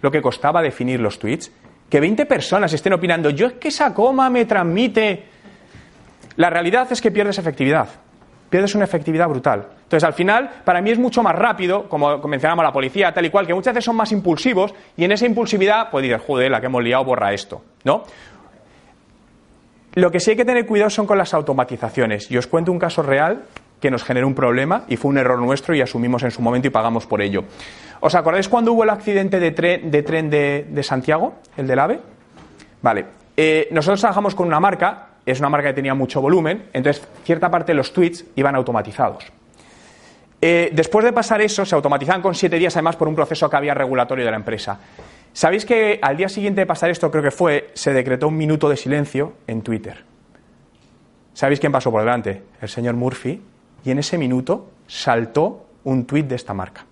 lo 0.00 0.10
que 0.10 0.22
costaba 0.22 0.62
definir 0.62 1.00
los 1.00 1.18
tweets? 1.18 1.52
Que 1.90 2.00
20 2.00 2.24
personas 2.24 2.72
estén 2.72 2.94
opinando, 2.94 3.30
yo 3.30 3.46
es 3.46 3.52
que 3.54 3.68
esa 3.68 3.92
coma 3.92 4.30
me 4.30 4.46
transmite. 4.46 5.24
La 6.36 6.50
realidad 6.50 6.90
es 6.90 7.00
que 7.00 7.10
pierdes 7.10 7.38
efectividad. 7.38 7.88
Pierdes 8.50 8.74
una 8.74 8.84
efectividad 8.84 9.28
brutal. 9.28 9.66
Entonces, 9.82 10.04
al 10.04 10.14
final, 10.14 10.50
para 10.64 10.80
mí 10.80 10.90
es 10.90 10.98
mucho 10.98 11.22
más 11.22 11.34
rápido, 11.34 11.88
como 11.88 12.18
mencionamos 12.18 12.64
la 12.64 12.72
policía, 12.72 13.12
tal 13.12 13.26
y 13.26 13.30
cual, 13.30 13.46
que 13.46 13.54
muchas 13.54 13.74
veces 13.74 13.84
son 13.84 13.96
más 13.96 14.12
impulsivos 14.12 14.74
y 14.96 15.04
en 15.04 15.12
esa 15.12 15.26
impulsividad, 15.26 15.90
pues 15.90 16.02
dices, 16.02 16.20
joder, 16.26 16.50
la 16.50 16.60
que 16.60 16.66
hemos 16.66 16.82
liado 16.82 17.04
borra 17.04 17.32
esto, 17.32 17.62
¿no? 17.84 18.04
Lo 19.94 20.10
que 20.10 20.20
sí 20.20 20.32
hay 20.32 20.36
que 20.36 20.44
tener 20.44 20.66
cuidado 20.66 20.90
son 20.90 21.06
con 21.06 21.16
las 21.16 21.32
automatizaciones. 21.32 22.30
Y 22.30 22.36
os 22.36 22.46
cuento 22.46 22.70
un 22.70 22.78
caso 22.78 23.02
real 23.02 23.44
que 23.80 23.90
nos 23.90 24.04
generó 24.04 24.26
un 24.26 24.34
problema 24.34 24.84
y 24.88 24.96
fue 24.96 25.10
un 25.10 25.18
error 25.18 25.38
nuestro 25.38 25.74
y 25.74 25.80
asumimos 25.80 26.22
en 26.22 26.30
su 26.30 26.42
momento 26.42 26.68
y 26.68 26.70
pagamos 26.70 27.06
por 27.06 27.22
ello. 27.22 27.44
¿Os 28.00 28.14
acordáis 28.14 28.48
cuando 28.48 28.72
hubo 28.72 28.84
el 28.84 28.90
accidente 28.90 29.40
de 29.40 29.52
tren 29.52 29.90
de, 29.90 30.02
tren 30.02 30.30
de 30.30 30.82
Santiago, 30.82 31.36
el 31.56 31.66
del 31.66 31.78
AVE? 31.78 32.00
Vale. 32.82 33.06
Eh, 33.36 33.68
nosotros 33.70 34.00
trabajamos 34.00 34.34
con 34.34 34.46
una 34.46 34.60
marca, 34.60 35.05
es 35.26 35.40
una 35.40 35.48
marca 35.48 35.68
que 35.68 35.74
tenía 35.74 35.94
mucho 35.94 36.20
volumen, 36.20 36.68
entonces 36.72 37.06
cierta 37.24 37.50
parte 37.50 37.72
de 37.72 37.76
los 37.76 37.92
tweets 37.92 38.24
iban 38.36 38.54
automatizados. 38.54 39.24
Eh, 40.40 40.70
después 40.72 41.04
de 41.04 41.12
pasar 41.12 41.40
eso, 41.40 41.64
se 41.64 41.74
automatizaban 41.74 42.22
con 42.22 42.34
siete 42.34 42.58
días, 42.58 42.76
además, 42.76 42.96
por 42.96 43.08
un 43.08 43.16
proceso 43.16 43.50
que 43.50 43.56
había 43.56 43.74
regulatorio 43.74 44.24
de 44.24 44.30
la 44.30 44.36
empresa. 44.36 44.78
¿Sabéis 45.32 45.66
que 45.66 45.98
al 46.00 46.16
día 46.16 46.28
siguiente 46.28 46.60
de 46.60 46.66
pasar 46.66 46.90
esto, 46.90 47.10
creo 47.10 47.22
que 47.22 47.30
fue, 47.30 47.70
se 47.74 47.92
decretó 47.92 48.28
un 48.28 48.36
minuto 48.36 48.68
de 48.68 48.76
silencio 48.76 49.34
en 49.46 49.62
Twitter? 49.62 50.04
¿Sabéis 51.34 51.60
quién 51.60 51.72
pasó 51.72 51.90
por 51.90 52.00
delante? 52.00 52.42
El 52.62 52.68
señor 52.68 52.94
Murphy. 52.94 53.42
Y 53.84 53.90
en 53.90 53.98
ese 53.98 54.16
minuto 54.16 54.70
saltó 54.86 55.66
un 55.84 56.06
tuit 56.06 56.26
de 56.26 56.34
esta 56.34 56.54
marca. 56.54 56.86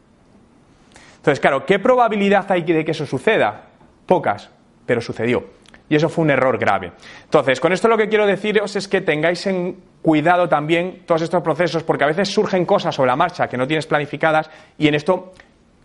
Entonces, 1.16 1.40
claro, 1.40 1.64
¿qué 1.64 1.78
probabilidad 1.78 2.44
hay 2.52 2.62
de 2.62 2.84
que 2.84 2.90
eso 2.90 3.06
suceda? 3.06 3.62
Pocas, 4.04 4.50
pero 4.84 5.00
sucedió. 5.00 5.44
Y 5.88 5.96
eso 5.96 6.08
fue 6.08 6.24
un 6.24 6.30
error 6.30 6.58
grave. 6.58 6.92
Entonces, 7.24 7.60
con 7.60 7.72
esto 7.72 7.88
lo 7.88 7.96
que 7.96 8.08
quiero 8.08 8.26
deciros 8.26 8.74
es 8.76 8.88
que 8.88 9.02
tengáis 9.02 9.46
en 9.46 9.76
cuidado 10.00 10.48
también 10.48 11.02
todos 11.06 11.22
estos 11.22 11.42
procesos, 11.42 11.82
porque 11.82 12.04
a 12.04 12.06
veces 12.06 12.28
surgen 12.28 12.64
cosas 12.64 12.94
sobre 12.94 13.08
la 13.08 13.16
marcha 13.16 13.48
que 13.48 13.56
no 13.56 13.66
tienes 13.66 13.86
planificadas 13.86 14.50
y 14.78 14.88
en 14.88 14.94
esto 14.94 15.32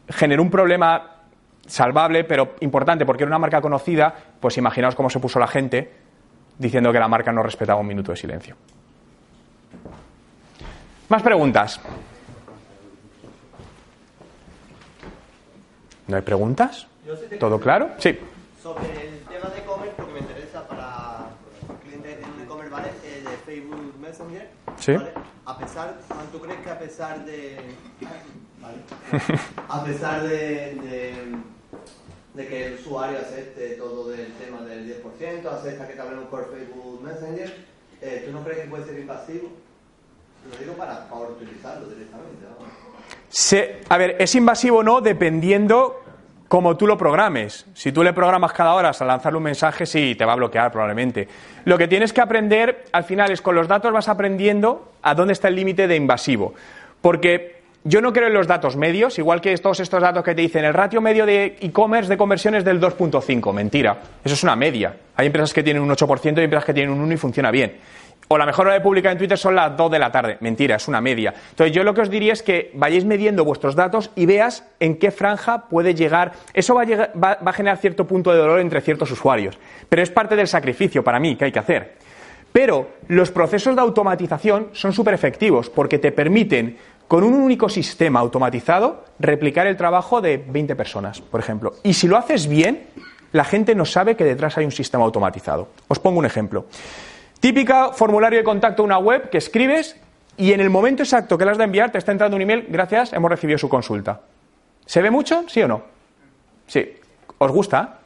generó 0.10 0.42
un 0.42 0.50
problema 0.50 1.16
salvable, 1.68 2.24
pero 2.24 2.56
importante, 2.62 3.06
porque 3.06 3.24
era 3.24 3.30
una 3.30 3.40
marca 3.40 3.62
conocida, 3.62 4.14
pues 4.40 4.58
imaginaos 4.58 4.96
cómo 4.96 5.10
se 5.10 5.20
puso 5.20 5.40
la 5.40 5.48
gente 5.48 5.92
diciendo 6.58 6.92
que 6.92 7.00
la 7.00 7.08
marca 7.08 7.32
no 7.32 7.44
respetaba 7.44 7.80
un 7.80 7.88
minuto 7.88 8.12
de 8.12 8.18
silencio. 8.18 8.56
Más 11.10 11.22
preguntas. 11.24 11.80
¿No 16.08 16.16
hay 16.16 16.22
preguntas? 16.22 16.88
¿Todo 17.40 17.60
claro? 17.60 17.92
Sí. 17.98 18.18
Sobre 18.62 18.86
el 19.08 19.19
tema 19.40 19.54
de 19.54 19.60
e-commerce, 19.60 19.94
porque 19.96 20.14
me 20.14 20.20
interesa 20.20 20.68
para 20.68 21.30
clientes 21.84 22.18
de 22.18 22.44
e-commerce, 22.44 22.72
¿vale? 22.72 22.90
Eh, 23.04 23.24
de 23.24 23.38
Facebook 23.46 23.96
Messenger. 24.00 24.50
Sí. 24.78 24.94
¿vale? 24.94 25.12
A 25.46 25.58
pesar, 25.58 25.98
¿tú 26.32 26.40
crees 26.40 26.60
que 26.60 26.70
a 26.70 26.80
pesar 26.80 27.26
de. 27.26 27.58
¿vale? 28.62 28.78
A 29.70 29.84
pesar 29.84 30.24
de, 30.24 30.76
de, 30.76 31.14
de 32.34 32.48
que 32.48 32.68
el 32.68 32.74
usuario 32.76 33.20
acepte 33.20 33.70
todo 33.76 34.10
del 34.10 34.34
tema 34.34 34.62
del 34.62 35.02
10%, 35.04 35.46
acepta 35.46 35.88
que 35.88 35.94
te 35.94 36.02
hablemos 36.02 36.26
por 36.26 36.52
Facebook 36.52 37.02
Messenger, 37.02 37.66
eh, 38.02 38.24
¿tú 38.26 38.32
no 38.32 38.44
crees 38.44 38.60
que 38.62 38.68
puede 38.68 38.86
ser 38.86 39.00
invasivo? 39.00 39.50
Lo 40.50 40.58
digo 40.58 40.74
para, 40.74 41.08
para 41.10 41.22
utilizarlo 41.22 41.88
directamente. 41.88 42.44
¿no? 42.44 42.66
Se, 43.30 43.82
a 43.88 43.98
ver, 43.98 44.16
es 44.20 44.36
invasivo 44.36 44.80
o 44.80 44.84
no 44.84 45.02
dependiendo 45.02 46.02
cómo 46.50 46.76
tú 46.76 46.88
lo 46.88 46.98
programes. 46.98 47.66
Si 47.76 47.94
tú 47.94 48.04
le 48.04 48.12
programas 48.12 48.52
cada 48.52 48.74
hora 48.74 48.90
a 48.90 49.06
lanzarle 49.06 49.38
un 49.38 49.44
mensaje, 49.44 49.86
sí, 49.86 50.16
te 50.16 50.26
va 50.26 50.34
a 50.34 50.36
bloquear 50.36 50.72
probablemente. 50.72 51.28
Lo 51.64 51.78
que 51.78 51.88
tienes 51.88 52.12
que 52.12 52.20
aprender 52.20 52.86
al 52.92 53.06
final 53.06 53.32
es 53.32 53.42
con 53.42 53.56
los 53.56 53.68
datos 53.68 53.94
vas 53.94 54.10
aprendiendo 54.10 54.92
a 55.02 55.16
dónde 55.16 55.34
está 55.34 55.48
el 55.48 55.56
límite 55.56 55.88
de 55.88 55.96
invasivo. 55.96 56.56
Porque 57.02 57.60
yo 57.84 58.02
no 58.02 58.12
creo 58.12 58.28
en 58.28 58.34
los 58.34 58.48
datos 58.48 58.76
medios, 58.76 59.20
igual 59.20 59.42
que 59.42 59.56
todos 59.58 59.80
estos 59.80 60.02
datos 60.02 60.24
que 60.24 60.36
te 60.36 60.42
dicen 60.42 60.66
el 60.66 60.74
ratio 60.74 61.00
medio 61.02 61.26
de 61.26 61.58
e-commerce 61.62 62.10
de 62.10 62.18
conversión 62.18 62.56
es 62.56 62.66
del 62.66 62.82
2.5. 62.82 63.54
Mentira. 63.54 63.98
Eso 64.24 64.34
es 64.34 64.44
una 64.44 64.56
media. 64.56 64.96
Hay 65.16 65.28
empresas 65.28 65.54
que 65.54 65.62
tienen 65.62 65.84
un 65.84 65.90
8% 65.90 66.40
y 66.40 66.44
empresas 66.44 66.66
que 66.66 66.74
tienen 66.74 66.92
un 66.92 67.00
1 67.00 67.14
y 67.14 67.18
funciona 67.18 67.52
bien. 67.52 67.78
O 68.32 68.38
la 68.38 68.46
mejor 68.46 68.68
hora 68.68 68.76
de 68.76 68.82
publicar 68.82 69.12
en 69.12 69.18
Twitter 69.18 69.40
son 69.40 69.56
las 69.56 69.76
2 69.76 69.90
de 69.90 69.98
la 69.98 70.12
tarde. 70.12 70.38
Mentira, 70.42 70.76
es 70.76 70.88
una 70.88 71.02
media. 71.02 71.34
Entonces 71.50 71.76
yo 71.76 71.84
lo 71.84 71.96
que 71.96 72.02
os 72.02 72.12
diría 72.12 72.32
es 72.32 72.44
que 72.44 72.70
vayáis 72.76 73.04
midiendo 73.04 73.44
vuestros 73.44 73.76
datos 73.76 74.12
y 74.16 74.28
veas 74.28 74.70
en 74.80 74.98
qué 75.00 75.10
franja 75.10 75.68
puede 75.68 75.96
llegar. 75.96 76.34
Eso 76.54 76.76
va 76.76 76.84
a, 76.84 76.86
llegar, 76.86 77.12
va, 77.16 77.40
va 77.44 77.50
a 77.50 77.54
generar 77.54 77.80
cierto 77.80 78.06
punto 78.06 78.32
de 78.32 78.38
dolor 78.38 78.60
entre 78.60 78.82
ciertos 78.82 79.10
usuarios. 79.10 79.58
Pero 79.90 80.04
es 80.04 80.12
parte 80.12 80.36
del 80.36 80.48
sacrificio 80.48 81.04
para 81.04 81.20
mí 81.20 81.38
que 81.38 81.46
hay 81.46 81.52
que 81.52 81.58
hacer. 81.58 81.96
Pero 82.52 82.90
los 83.08 83.32
procesos 83.32 83.76
de 83.76 83.82
automatización 83.82 84.68
son 84.74 84.94
súper 84.94 85.16
efectivos 85.16 85.72
porque 85.72 85.98
te 85.98 86.12
permiten, 86.12 86.78
con 87.08 87.24
un 87.24 87.34
único 87.34 87.68
sistema 87.68 88.20
automatizado, 88.20 89.06
replicar 89.18 89.66
el 89.66 89.76
trabajo 89.76 90.22
de 90.22 90.38
20 90.38 90.76
personas, 90.76 91.20
por 91.20 91.40
ejemplo. 91.40 91.74
Y 91.82 91.94
si 91.96 92.08
lo 92.08 92.16
haces 92.16 92.48
bien, 92.48 92.84
la 93.32 93.44
gente 93.44 93.74
no 93.74 93.86
sabe 93.86 94.16
que 94.16 94.24
detrás 94.24 94.56
hay 94.60 94.66
un 94.66 94.72
sistema 94.72 95.04
automatizado. 95.04 95.70
Os 95.88 95.98
pongo 95.98 96.20
un 96.20 96.28
ejemplo. 96.28 96.66
Típica 97.40 97.94
formulario 97.94 98.40
de 98.40 98.44
contacto 98.44 98.82
a 98.82 98.86
una 98.86 98.98
web 98.98 99.30
que 99.30 99.38
escribes 99.38 99.96
y 100.38 100.54
en 100.54 100.60
el 100.60 100.70
momento 100.70 101.04
exacto 101.04 101.38
que 101.38 101.46
le 101.46 101.52
has 101.52 101.58
de 101.58 101.64
enviar 101.64 101.92
te 101.92 101.98
está 101.98 102.12
entrando 102.12 102.36
un 102.36 102.42
email, 102.42 102.66
gracias, 102.70 103.14
hemos 103.14 103.30
recibido 103.30 103.58
su 103.58 103.70
consulta. 103.70 104.22
¿Se 104.86 105.02
ve 105.02 105.12
mucho? 105.12 105.44
¿Sí 105.48 105.62
o 105.62 105.68
no? 105.68 105.84
Sí. 106.68 106.96
¿Os 107.38 107.52
gusta? 107.52 108.00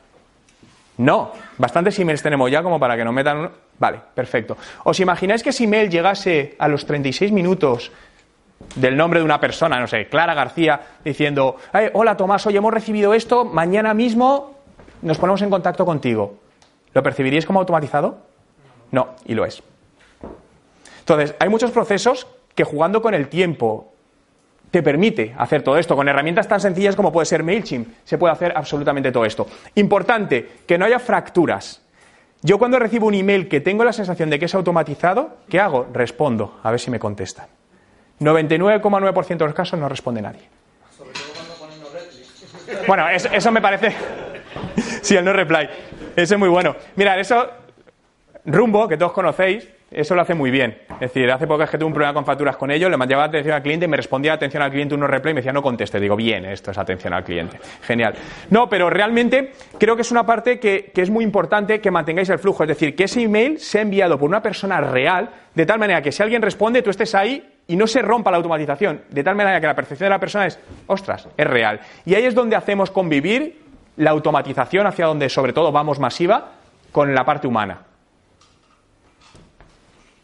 No. 0.97 1.31
Bastantes 1.57 1.97
emails 1.99 2.21
tenemos 2.21 2.51
ya 2.51 2.61
como 2.61 2.79
para 2.79 2.95
que 2.95 3.03
nos 3.03 3.13
metan... 3.13 3.49
Vale, 3.79 3.99
perfecto. 4.13 4.57
¿Os 4.83 4.99
imagináis 4.99 5.41
que 5.41 5.49
ese 5.49 5.63
email 5.63 5.89
llegase 5.89 6.55
a 6.59 6.67
los 6.67 6.85
36 6.85 7.31
minutos 7.31 7.91
del 8.75 8.95
nombre 8.95 9.19
de 9.19 9.25
una 9.25 9.39
persona, 9.39 9.79
no 9.79 9.87
sé, 9.87 10.07
Clara 10.07 10.33
García, 10.33 10.79
diciendo, 11.03 11.57
hola 11.93 12.15
Tomás, 12.15 12.45
hoy 12.45 12.55
hemos 12.55 12.73
recibido 12.73 13.13
esto, 13.13 13.45
mañana 13.45 13.93
mismo 13.93 14.57
nos 15.01 15.17
ponemos 15.17 15.41
en 15.41 15.49
contacto 15.49 15.85
contigo. 15.85 16.37
¿Lo 16.93 17.03
percibiríais 17.03 17.45
como 17.45 17.59
automatizado? 17.59 18.32
No, 18.93 19.15
y 19.25 19.33
lo 19.33 19.43
es. 19.43 19.63
Entonces, 20.99 21.35
hay 21.39 21.49
muchos 21.49 21.71
procesos 21.71 22.27
que 22.53 22.63
jugando 22.63 23.01
con 23.01 23.15
el 23.15 23.27
tiempo 23.27 23.91
te 24.69 24.83
permite 24.83 25.33
hacer 25.35 25.63
todo 25.63 25.77
esto. 25.79 25.95
Con 25.95 26.07
herramientas 26.07 26.47
tan 26.47 26.61
sencillas 26.61 26.95
como 26.95 27.11
puede 27.11 27.25
ser 27.25 27.41
MailChimp, 27.43 27.87
se 28.03 28.19
puede 28.19 28.33
hacer 28.33 28.53
absolutamente 28.55 29.11
todo 29.11 29.25
esto. 29.25 29.47
Importante, 29.75 30.47
que 30.67 30.77
no 30.77 30.85
haya 30.85 30.99
fracturas. 30.99 31.81
Yo 32.43 32.59
cuando 32.59 32.77
recibo 32.77 33.07
un 33.07 33.15
email 33.15 33.49
que 33.49 33.61
tengo 33.61 33.83
la 33.83 33.93
sensación 33.93 34.29
de 34.29 34.37
que 34.37 34.45
es 34.45 34.53
automatizado, 34.53 35.37
¿qué 35.49 35.59
hago? 35.59 35.87
Respondo, 35.91 36.59
a 36.61 36.69
ver 36.69 36.79
si 36.79 36.91
me 36.91 36.99
contestan. 36.99 37.47
99,9% 38.19 39.37
de 39.37 39.45
los 39.45 39.55
casos 39.55 39.79
no 39.79 39.89
responde 39.89 40.21
nadie. 40.21 40.47
Sobre 40.95 41.13
todo 41.13 41.55
cuando 41.57 42.85
Bueno, 42.87 43.09
eso, 43.09 43.27
eso 43.31 43.51
me 43.51 43.59
parece... 43.61 43.95
sí, 45.01 45.15
el 45.15 45.25
no 45.25 45.33
reply. 45.33 45.67
Eso 46.15 46.35
es 46.35 46.39
muy 46.39 46.49
bueno. 46.49 46.75
Mirad, 46.95 47.19
eso... 47.19 47.62
Rumbo, 48.45 48.87
que 48.87 48.97
todos 48.97 49.13
conocéis, 49.13 49.69
eso 49.93 50.15
lo 50.15 50.21
hace 50.21 50.33
muy 50.33 50.51
bien. 50.51 50.77
Es 50.93 51.13
decir, 51.13 51.29
hace 51.31 51.45
poco 51.45 51.65
que 51.65 51.77
tuve 51.77 51.85
un 51.85 51.93
problema 51.93 52.13
con 52.13 52.25
facturas 52.25 52.57
con 52.57 52.71
ellos, 52.71 52.89
le 52.89 52.97
mandaba 52.97 53.25
atención 53.25 53.53
al 53.53 53.61
cliente 53.61 53.85
y 53.85 53.87
me 53.87 53.95
respondía 53.95 54.33
atención 54.33 54.63
al 54.63 54.71
cliente 54.71 54.95
uno 54.95 55.07
replay 55.07 55.31
y 55.31 55.35
me 55.35 55.39
decía 55.41 55.53
no 55.53 55.61
conteste. 55.61 55.99
Digo, 55.99 56.15
bien, 56.15 56.45
esto 56.45 56.71
es 56.71 56.77
atención 56.77 57.13
al 57.13 57.23
cliente. 57.23 57.59
Genial. 57.83 58.15
No, 58.49 58.67
pero 58.67 58.89
realmente 58.89 59.51
creo 59.77 59.95
que 59.95 60.01
es 60.01 60.11
una 60.11 60.25
parte 60.25 60.59
que 60.59 60.91
es 60.93 61.09
muy 61.09 61.23
importante 61.23 61.79
que 61.79 61.91
mantengáis 61.91 62.29
el 62.29 62.39
flujo. 62.39 62.63
Es 62.63 62.69
decir, 62.69 62.95
que 62.95 63.05
ese 63.05 63.21
email 63.21 63.59
sea 63.59 63.81
enviado 63.81 64.17
por 64.17 64.27
una 64.27 64.41
persona 64.41 64.81
real, 64.81 65.29
de 65.53 65.65
tal 65.65 65.79
manera 65.79 66.01
que 66.01 66.11
si 66.11 66.23
alguien 66.23 66.41
responde, 66.41 66.81
tú 66.81 66.89
estés 66.89 67.13
ahí 67.15 67.53
y 67.67 67.75
no 67.75 67.87
se 67.87 68.01
rompa 68.01 68.31
la 68.31 68.37
automatización. 68.37 69.03
De 69.09 69.23
tal 69.23 69.35
manera 69.35 69.61
que 69.61 69.67
la 69.67 69.75
percepción 69.75 70.07
de 70.07 70.15
la 70.15 70.19
persona 70.19 70.47
es, 70.47 70.59
ostras, 70.87 71.27
es 71.37 71.47
real. 71.47 71.79
Y 72.05 72.15
ahí 72.15 72.25
es 72.25 72.35
donde 72.35 72.55
hacemos 72.55 72.91
convivir 72.91 73.61
la 73.97 74.11
automatización 74.11 74.87
hacia 74.87 75.05
donde 75.05 75.29
sobre 75.29 75.53
todo 75.53 75.71
vamos 75.71 75.99
masiva 75.99 76.51
con 76.91 77.13
la 77.13 77.23
parte 77.23 77.47
humana. 77.47 77.92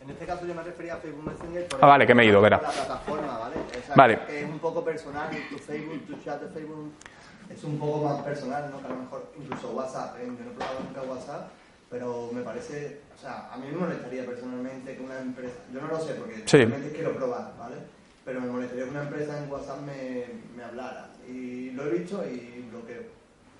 En 0.10 0.14
este 0.14 0.26
caso 0.26 0.44
yo 0.48 0.56
me 0.56 0.64
refería 0.64 0.95
a 0.95 0.98
Facebook 0.98 1.23
Messenger 1.23 1.68
por 1.68 1.86
ah, 1.86 1.88
vale, 1.88 2.07
que 2.07 2.15
me 2.15 2.23
he 2.23 2.26
ido, 2.26 2.41
verá. 2.41 2.60
la 2.60 2.72
plataforma, 2.72 3.38
¿vale? 3.38 3.56
vale. 3.95 4.19
Que 4.26 4.40
es 4.40 4.49
un 4.49 4.57
poco 4.57 4.84
personal, 4.84 5.30
tu 5.52 5.57
Facebook, 5.60 6.07
tu 6.07 6.23
chat 6.23 6.41
de 6.41 6.49
Facebook 6.49 6.91
es 7.48 7.64
un 7.64 7.77
poco 7.77 8.10
más 8.10 8.23
personal, 8.23 8.72
¿no? 8.72 8.80
Que 8.80 8.88
a 8.88 8.90
lo 8.90 8.95
mejor 8.95 9.31
incluso 9.40 9.69
WhatsApp, 9.69 10.18
¿eh? 10.18 10.26
yo 10.26 10.31
no 10.31 10.49
he 10.49 10.53
probado 10.56 10.80
nunca 10.80 11.02
WhatsApp, 11.03 11.49
pero 11.91 12.31
me 12.34 12.41
parece, 12.41 13.02
o 13.15 13.22
sea, 13.22 13.53
a 13.53 13.57
mí 13.57 13.68
me 13.72 13.77
molestaría 13.77 14.26
personalmente 14.26 14.95
que 14.95 15.03
una 15.03 15.19
empresa, 15.19 15.57
yo 15.72 15.80
no 15.80 15.88
lo 15.90 15.99
sé 15.99 16.15
porque 16.15 16.44
realmente 16.52 16.91
quiero 16.91 17.14
probar, 17.14 17.53
¿vale? 17.60 17.76
Pero 18.26 18.41
me 18.41 18.48
molestaría 18.48 18.86
que 18.86 18.90
una 18.90 19.03
empresa 19.03 19.38
en 19.38 19.52
WhatsApp 19.52 19.80
me, 19.81 20.26
me 20.57 20.64
hablara. 20.64 21.10
Y 21.27 21.69
lo 21.72 21.86
he 21.86 21.99
visto 21.99 22.26
y 22.26 22.65
bloqueo. 22.72 23.03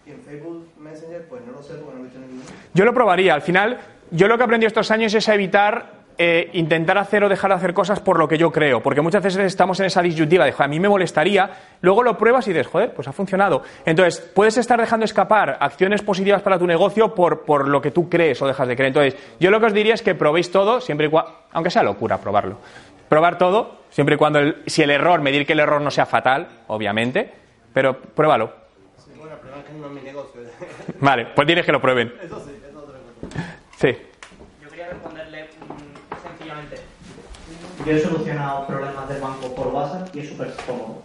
Y 0.07 0.11
en 0.11 0.21
Facebook 0.21 0.67
Messenger, 0.80 1.27
pues 1.27 1.45
no 1.45 1.51
lo 1.51 1.61
sé 1.61 1.76
porque 1.76 1.93
no 1.93 1.99
he 1.99 2.03
visto 2.05 2.19
ninguno. 2.19 2.41
Yo 2.73 2.85
lo 2.85 2.93
probaría. 2.95 3.35
Al 3.35 3.43
final, 3.43 3.80
yo 4.09 4.27
lo 4.27 4.35
que 4.35 4.41
he 4.41 4.45
aprendido 4.45 4.67
estos 4.67 4.89
años 4.89 5.13
es 5.13 5.30
a 5.30 5.35
evitar 5.35 5.98
eh, 6.21 6.49
intentar 6.51 6.97
hacer 6.97 7.23
o 7.23 7.29
dejar 7.29 7.51
de 7.51 7.55
hacer 7.55 7.73
cosas 7.73 8.01
por 8.01 8.19
lo 8.19 8.27
que 8.27 8.37
yo 8.37 8.51
creo, 8.51 8.83
porque 8.83 8.99
muchas 8.99 9.23
veces 9.23 9.45
estamos 9.45 9.79
en 9.79 9.85
esa 9.85 10.01
disyuntiva 10.01 10.43
de, 10.43 10.53
a 10.57 10.67
mí 10.67 10.77
me 10.77 10.89
molestaría, 10.89 11.49
luego 11.79 12.03
lo 12.03 12.17
pruebas 12.17 12.45
y 12.47 12.51
dices, 12.51 12.67
joder, 12.67 12.93
pues 12.93 13.07
ha 13.07 13.13
funcionado. 13.13 13.63
Entonces, 13.85 14.19
puedes 14.35 14.57
estar 14.57 14.77
dejando 14.81 15.05
escapar 15.05 15.55
acciones 15.61 16.01
positivas 16.01 16.41
para 16.41 16.59
tu 16.59 16.67
negocio 16.67 17.15
por, 17.15 17.45
por 17.45 17.69
lo 17.69 17.81
que 17.81 17.91
tú 17.91 18.09
crees 18.09 18.41
o 18.41 18.47
dejas 18.47 18.67
de 18.67 18.75
creer. 18.75 18.87
Entonces, 18.89 19.15
yo 19.39 19.49
lo 19.49 19.61
que 19.61 19.67
os 19.67 19.73
diría 19.73 19.93
es 19.93 20.01
que 20.01 20.13
probéis 20.13 20.51
todo, 20.51 20.81
siempre 20.81 21.07
y 21.07 21.09
cuando, 21.09 21.33
aunque 21.53 21.71
sea 21.71 21.83
locura 21.83 22.17
probarlo. 22.17 22.57
Probar 23.07 23.37
todo, 23.37 23.83
siempre 23.89 24.15
y 24.15 24.17
cuando, 24.17 24.41
si 24.65 24.83
el 24.83 24.91
error, 24.91 25.21
medir 25.21 25.45
que 25.45 25.53
el 25.53 25.61
error 25.61 25.79
no 25.79 25.89
sea 25.89 26.05
fatal, 26.05 26.49
obviamente, 26.67 27.31
pero 27.73 27.97
pruébalo. 27.97 28.51
bueno, 29.17 29.35
que 29.41 29.73
no 29.73 29.87
es 29.87 29.91
mi 29.93 30.01
negocio. 30.01 30.41
Vale, 30.99 31.27
pues 31.33 31.45
tienes 31.47 31.65
que 31.65 31.71
lo 31.71 31.79
prueben. 31.79 32.13
Eso 32.21 32.41
sí, 32.41 32.51
eso 32.61 32.87
Sí. 33.77 34.09
Yo 37.85 37.93
he 37.93 37.99
solucionado 37.99 38.68
problemas 38.68 39.07
del 39.07 39.22
banco 39.22 39.56
por 39.56 39.68
WhatsApp 39.68 40.14
y 40.14 40.19
es 40.19 40.30
súper 40.30 40.53
cómodo. 40.68 41.03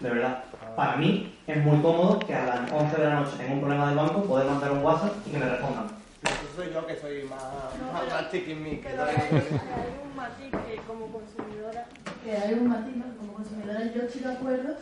De 0.00 0.10
verdad. 0.10 0.44
Para 0.74 0.96
mí 0.96 1.32
es 1.46 1.64
muy 1.64 1.80
cómodo 1.80 2.18
que 2.18 2.34
a 2.34 2.46
las 2.46 2.72
11 2.72 2.96
de 2.96 3.04
la 3.04 3.20
noche 3.20 3.36
tengo 3.38 3.54
un 3.54 3.60
problema 3.60 3.86
del 3.86 3.96
banco, 3.96 4.24
poder 4.24 4.46
mandar 4.46 4.72
un 4.72 4.82
WhatsApp 4.82 5.12
y 5.26 5.30
que 5.30 5.38
me 5.38 5.48
respondan. 5.48 5.86
Eso 6.22 6.56
soy 6.56 6.72
yo 6.74 6.86
que 6.86 6.96
soy 6.96 7.22
más, 7.24 7.42
no, 7.78 7.92
más, 7.92 8.08
más 8.08 8.32
me. 8.32 8.80
Pero 8.82 9.04
hay, 9.04 9.16
hay 9.16 9.94
un 10.04 10.16
matiz 10.16 10.50
que 10.50 10.76
como 10.86 11.06
consumidora, 11.06 11.86
que 12.24 12.36
hay 12.36 12.54
un 12.54 12.68
matiz, 12.68 12.94
como 13.18 13.32
consumidora 13.34 13.80
yo 13.94 14.02
estoy 14.02 14.20
de 14.22 14.32
acuerdo 14.32 14.74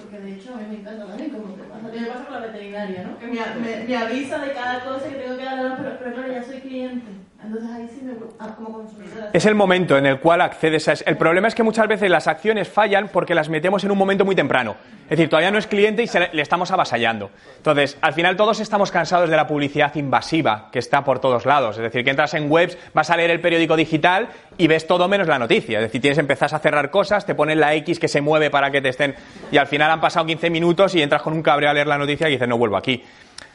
porque 0.00 0.18
de 0.18 0.32
hecho 0.34 0.54
a 0.54 0.58
mí 0.58 0.64
me 0.70 0.76
encanta 0.76 1.06
también, 1.06 1.30
como 1.30 1.54
te 1.54 1.64
pasa, 1.64 1.82
me 1.82 2.06
pasa 2.06 2.24
con 2.24 2.34
la 2.34 2.46
veterinaria, 2.46 3.02
¿no? 3.02 3.18
Que 3.18 3.26
me, 3.26 3.84
me, 3.84 3.96
avisa 3.96 4.38
de 4.38 4.52
cada 4.52 4.84
cosa 4.84 5.08
que 5.08 5.16
tengo 5.16 5.36
que 5.36 5.44
dar, 5.44 5.76
pero, 5.76 5.98
pero 5.98 6.14
claro, 6.14 6.32
ya 6.32 6.42
soy 6.44 6.60
cliente. 6.60 7.06
Entonces 7.44 7.70
ahí 7.70 7.88
sí 7.88 8.02
me, 8.04 8.12
ah, 8.38 8.54
como 8.56 8.72
consumidora. 8.72 9.30
Es 9.32 9.46
el 9.46 9.54
momento 9.54 9.98
en 9.98 10.06
el 10.06 10.20
cual 10.20 10.40
accedes 10.40 10.86
a... 10.88 10.92
El 10.92 11.16
problema 11.16 11.48
es 11.48 11.54
que 11.54 11.62
muchas 11.62 11.88
veces 11.88 12.08
las 12.08 12.28
acciones 12.28 12.68
fallan 12.68 13.08
porque 13.08 13.34
las 13.34 13.48
metemos 13.48 13.82
en 13.82 13.90
un 13.90 13.98
momento 13.98 14.24
muy 14.24 14.36
temprano. 14.36 14.76
Es 15.04 15.10
decir, 15.10 15.28
todavía 15.28 15.50
no 15.50 15.58
es 15.58 15.66
cliente 15.66 16.04
y 16.04 16.08
le 16.32 16.42
estamos 16.42 16.70
avasallando. 16.70 17.30
Entonces, 17.56 17.98
al 18.00 18.14
final 18.14 18.36
todos 18.36 18.60
estamos 18.60 18.92
cansados 18.92 19.28
de 19.28 19.36
la 19.36 19.46
publicidad 19.46 19.94
invasiva 19.96 20.68
que 20.70 20.78
está 20.78 21.02
por 21.02 21.18
todos 21.18 21.44
lados. 21.44 21.76
Es 21.76 21.82
decir, 21.82 22.04
que 22.04 22.10
entras 22.10 22.32
en 22.34 22.50
webs, 22.50 22.78
vas 22.94 23.10
a 23.10 23.16
leer 23.16 23.30
el 23.32 23.40
periódico 23.40 23.76
digital 23.76 24.28
y 24.56 24.68
ves 24.68 24.86
todo 24.86 25.08
menos 25.08 25.26
la 25.26 25.38
noticia. 25.38 25.80
Es 25.80 25.84
decir, 25.86 26.00
tienes 26.00 26.18
empezás 26.18 26.52
a 26.52 26.60
cerrar 26.60 26.90
cosas, 26.90 27.26
te 27.26 27.34
ponen 27.34 27.58
la 27.58 27.74
X 27.74 27.98
que 27.98 28.08
se 28.08 28.20
mueve 28.20 28.50
para 28.50 28.70
que 28.70 28.80
te 28.80 28.90
estén... 28.90 29.16
Y 29.50 29.58
al 29.58 29.66
final 29.66 29.90
han 29.90 30.00
pasado 30.00 30.24
15 30.26 30.48
minutos 30.48 30.94
y 30.94 31.02
entras 31.02 31.22
con 31.22 31.32
un 31.32 31.42
cabreo 31.42 31.70
a 31.70 31.74
leer 31.74 31.88
la 31.88 31.98
noticia 31.98 32.28
y 32.28 32.32
dices, 32.32 32.48
no 32.48 32.56
vuelvo 32.56 32.76
aquí. 32.76 33.02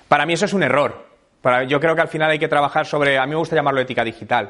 Para 0.10 0.26
mí 0.26 0.34
eso 0.34 0.46
es 0.46 0.54
un 0.54 0.64
error. 0.64 1.07
Para, 1.42 1.64
yo 1.64 1.80
creo 1.80 1.96
que 1.96 2.02
al 2.02 2.08
final 2.08 2.32
hay 2.32 2.40
que 2.40 2.48
trabajar 2.48 2.86
sobre... 2.86 3.18
A 3.18 3.26
mí 3.26 3.32
me 3.32 3.38
gusta 3.38 3.56
llamarlo 3.56 3.82
ética 3.82 4.04
digital 4.04 4.50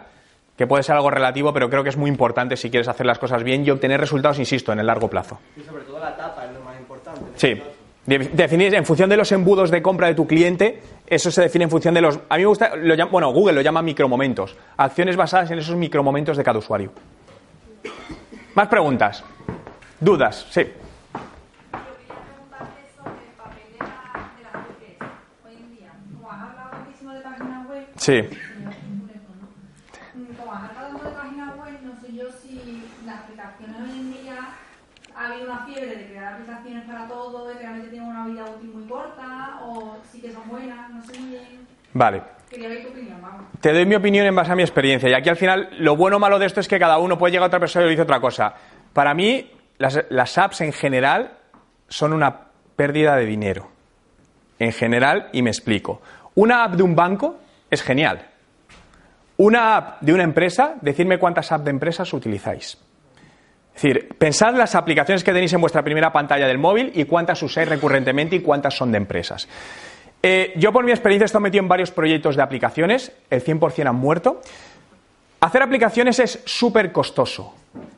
que 0.58 0.66
puede 0.66 0.84
ser 0.84 0.96
algo 0.96 1.12
relativo, 1.12 1.54
pero 1.54 1.70
creo 1.70 1.84
que 1.84 1.90
es 1.90 1.98
muy 1.98 2.10
importante 2.10 2.58
si 2.58 2.72
quieres 2.72 2.88
hacer 2.88 3.06
las 3.06 3.20
cosas 3.20 3.44
bien 3.44 3.64
y 3.64 3.70
obtener 3.70 4.00
resultados, 4.00 4.40
insisto, 4.40 4.74
en 4.74 4.80
el 4.80 4.88
largo 4.88 5.08
plazo. 5.08 5.40
Y 5.56 5.62
sobre 5.62 5.84
todo 5.84 6.00
la 6.00 6.10
etapa 6.10 6.46
es 6.46 6.52
lo 6.52 6.62
más 6.62 6.78
importante. 6.80 7.22
Sí. 7.36 7.62
Definir 8.08 8.74
en 8.74 8.86
función 8.86 9.10
de 9.10 9.18
los 9.18 9.32
embudos 9.34 9.70
de 9.70 9.82
compra 9.82 10.08
de 10.08 10.16
tu 10.16 10.26
cliente, 10.26 10.82
eso 11.06 11.30
se 11.30 11.42
define 11.42 11.66
en 11.66 11.70
función 11.70 11.94
de 11.94 12.02
los. 12.02 12.18
A 12.30 12.38
mí 12.38 12.44
me 12.44 12.48
gusta, 12.48 12.76
lo 12.76 13.08
bueno, 13.10 13.32
Google 13.32 13.54
lo 13.54 13.62
llama 13.62 13.82
micromomentos. 13.82 14.56
Acciones 14.78 15.18
basadas 15.18 15.52
en 15.52 15.60
esos 15.60 15.76
micromomentos 15.76 16.38
de 16.38 16.44
cada 16.44 16.58
usuario. 16.58 16.92
Más 18.56 18.68
preguntas. 18.70 19.24
Dudas, 20.00 20.48
sí. 20.50 20.66
Sí. 27.98 28.24
ha 35.18 35.26
habido 35.26 35.52
una 35.52 35.66
fiebre 35.66 35.96
de 35.96 36.06
crear 36.08 36.34
aplicaciones 36.34 36.86
para 36.86 37.08
todo, 37.08 37.48
de 37.48 37.56
que 37.56 37.60
realmente 37.62 37.90
tienen 37.90 38.10
una 38.10 38.28
vida 38.28 38.46
útil 38.46 38.70
muy 38.74 38.88
corta, 38.88 39.60
o 39.64 39.98
sí 40.12 40.22
que 40.22 40.32
son 40.32 40.48
buenas, 40.48 40.90
no 40.92 41.02
sé 41.04 41.20
muy 41.20 41.30
bien. 41.32 41.68
Vale. 41.94 42.22
Quería 42.50 42.70
ver 42.70 42.84
tu 42.84 42.90
opinión, 42.90 43.22
vamos. 43.22 43.46
Te 43.60 43.74
doy 43.74 43.86
mi 43.86 43.96
opinión 43.96 44.26
en 44.26 44.36
base 44.36 44.52
a 44.52 44.56
mi 44.56 44.62
experiencia. 44.62 45.10
Y 45.10 45.14
aquí 45.14 45.30
al 45.30 45.36
final, 45.36 45.70
lo 45.80 45.96
bueno 45.96 46.18
o 46.18 46.20
malo 46.20 46.38
de 46.38 46.46
esto 46.46 46.60
es 46.60 46.68
que 46.68 46.80
cada 46.80 47.00
uno 47.00 47.18
puede 47.18 47.32
llegar 47.32 47.46
a 47.46 47.48
otra 47.48 47.60
persona 47.60 47.84
y 47.84 47.88
le 47.88 47.92
dice 47.92 48.04
otra 48.04 48.20
cosa. 48.20 48.54
Para 48.94 49.14
mí, 49.14 49.52
las, 49.80 50.06
las 50.10 50.38
apps 50.38 50.62
en 50.62 50.72
general 50.72 51.38
son 51.90 52.14
una 52.14 52.42
pérdida 52.76 53.16
de 53.16 53.26
dinero. 53.26 53.70
En 54.60 54.72
general, 54.72 55.30
y 55.34 55.42
me 55.42 55.50
explico. 55.50 56.02
Una 56.36 56.64
app 56.64 56.76
de 56.76 56.84
un 56.84 56.96
banco 56.96 57.40
es 57.70 57.82
genial. 57.82 58.28
Una 59.38 59.78
app 59.78 60.02
de 60.02 60.14
una 60.14 60.24
empresa, 60.24 60.76
decirme 60.82 61.20
cuántas 61.20 61.52
apps 61.52 61.66
de 61.66 61.72
empresas 61.72 62.12
utilizáis. 62.14 62.78
Es 63.76 63.84
decir, 63.84 64.10
pensad 64.18 64.56
las 64.56 64.74
aplicaciones 64.74 65.24
que 65.24 65.32
tenéis 65.32 65.54
en 65.54 65.62
vuestra 65.62 65.84
primera 65.84 66.12
pantalla 66.12 66.48
del 66.48 66.58
móvil 66.58 66.92
y 66.96 67.06
cuántas 67.06 67.44
usáis 67.44 67.70
recurrentemente 67.70 68.36
y 68.36 68.40
cuántas 68.40 68.76
son 68.76 68.92
de 68.92 68.98
empresas. 68.98 69.48
Eh, 70.24 70.54
yo 70.58 70.74
por 70.74 70.84
mi 70.84 70.92
experiencia 70.92 71.26
he 71.26 71.28
estado 71.28 71.44
metido 71.44 71.62
en 71.62 71.70
varios 71.70 71.92
proyectos 71.92 72.36
de 72.36 72.42
aplicaciones, 72.42 73.12
el 73.30 73.44
100% 73.44 73.88
han 73.88 73.96
muerto. 73.96 74.42
Hacer 75.40 75.62
aplicaciones 75.62 76.18
es 76.18 76.42
súper 76.46 76.92
costoso. 76.92 77.54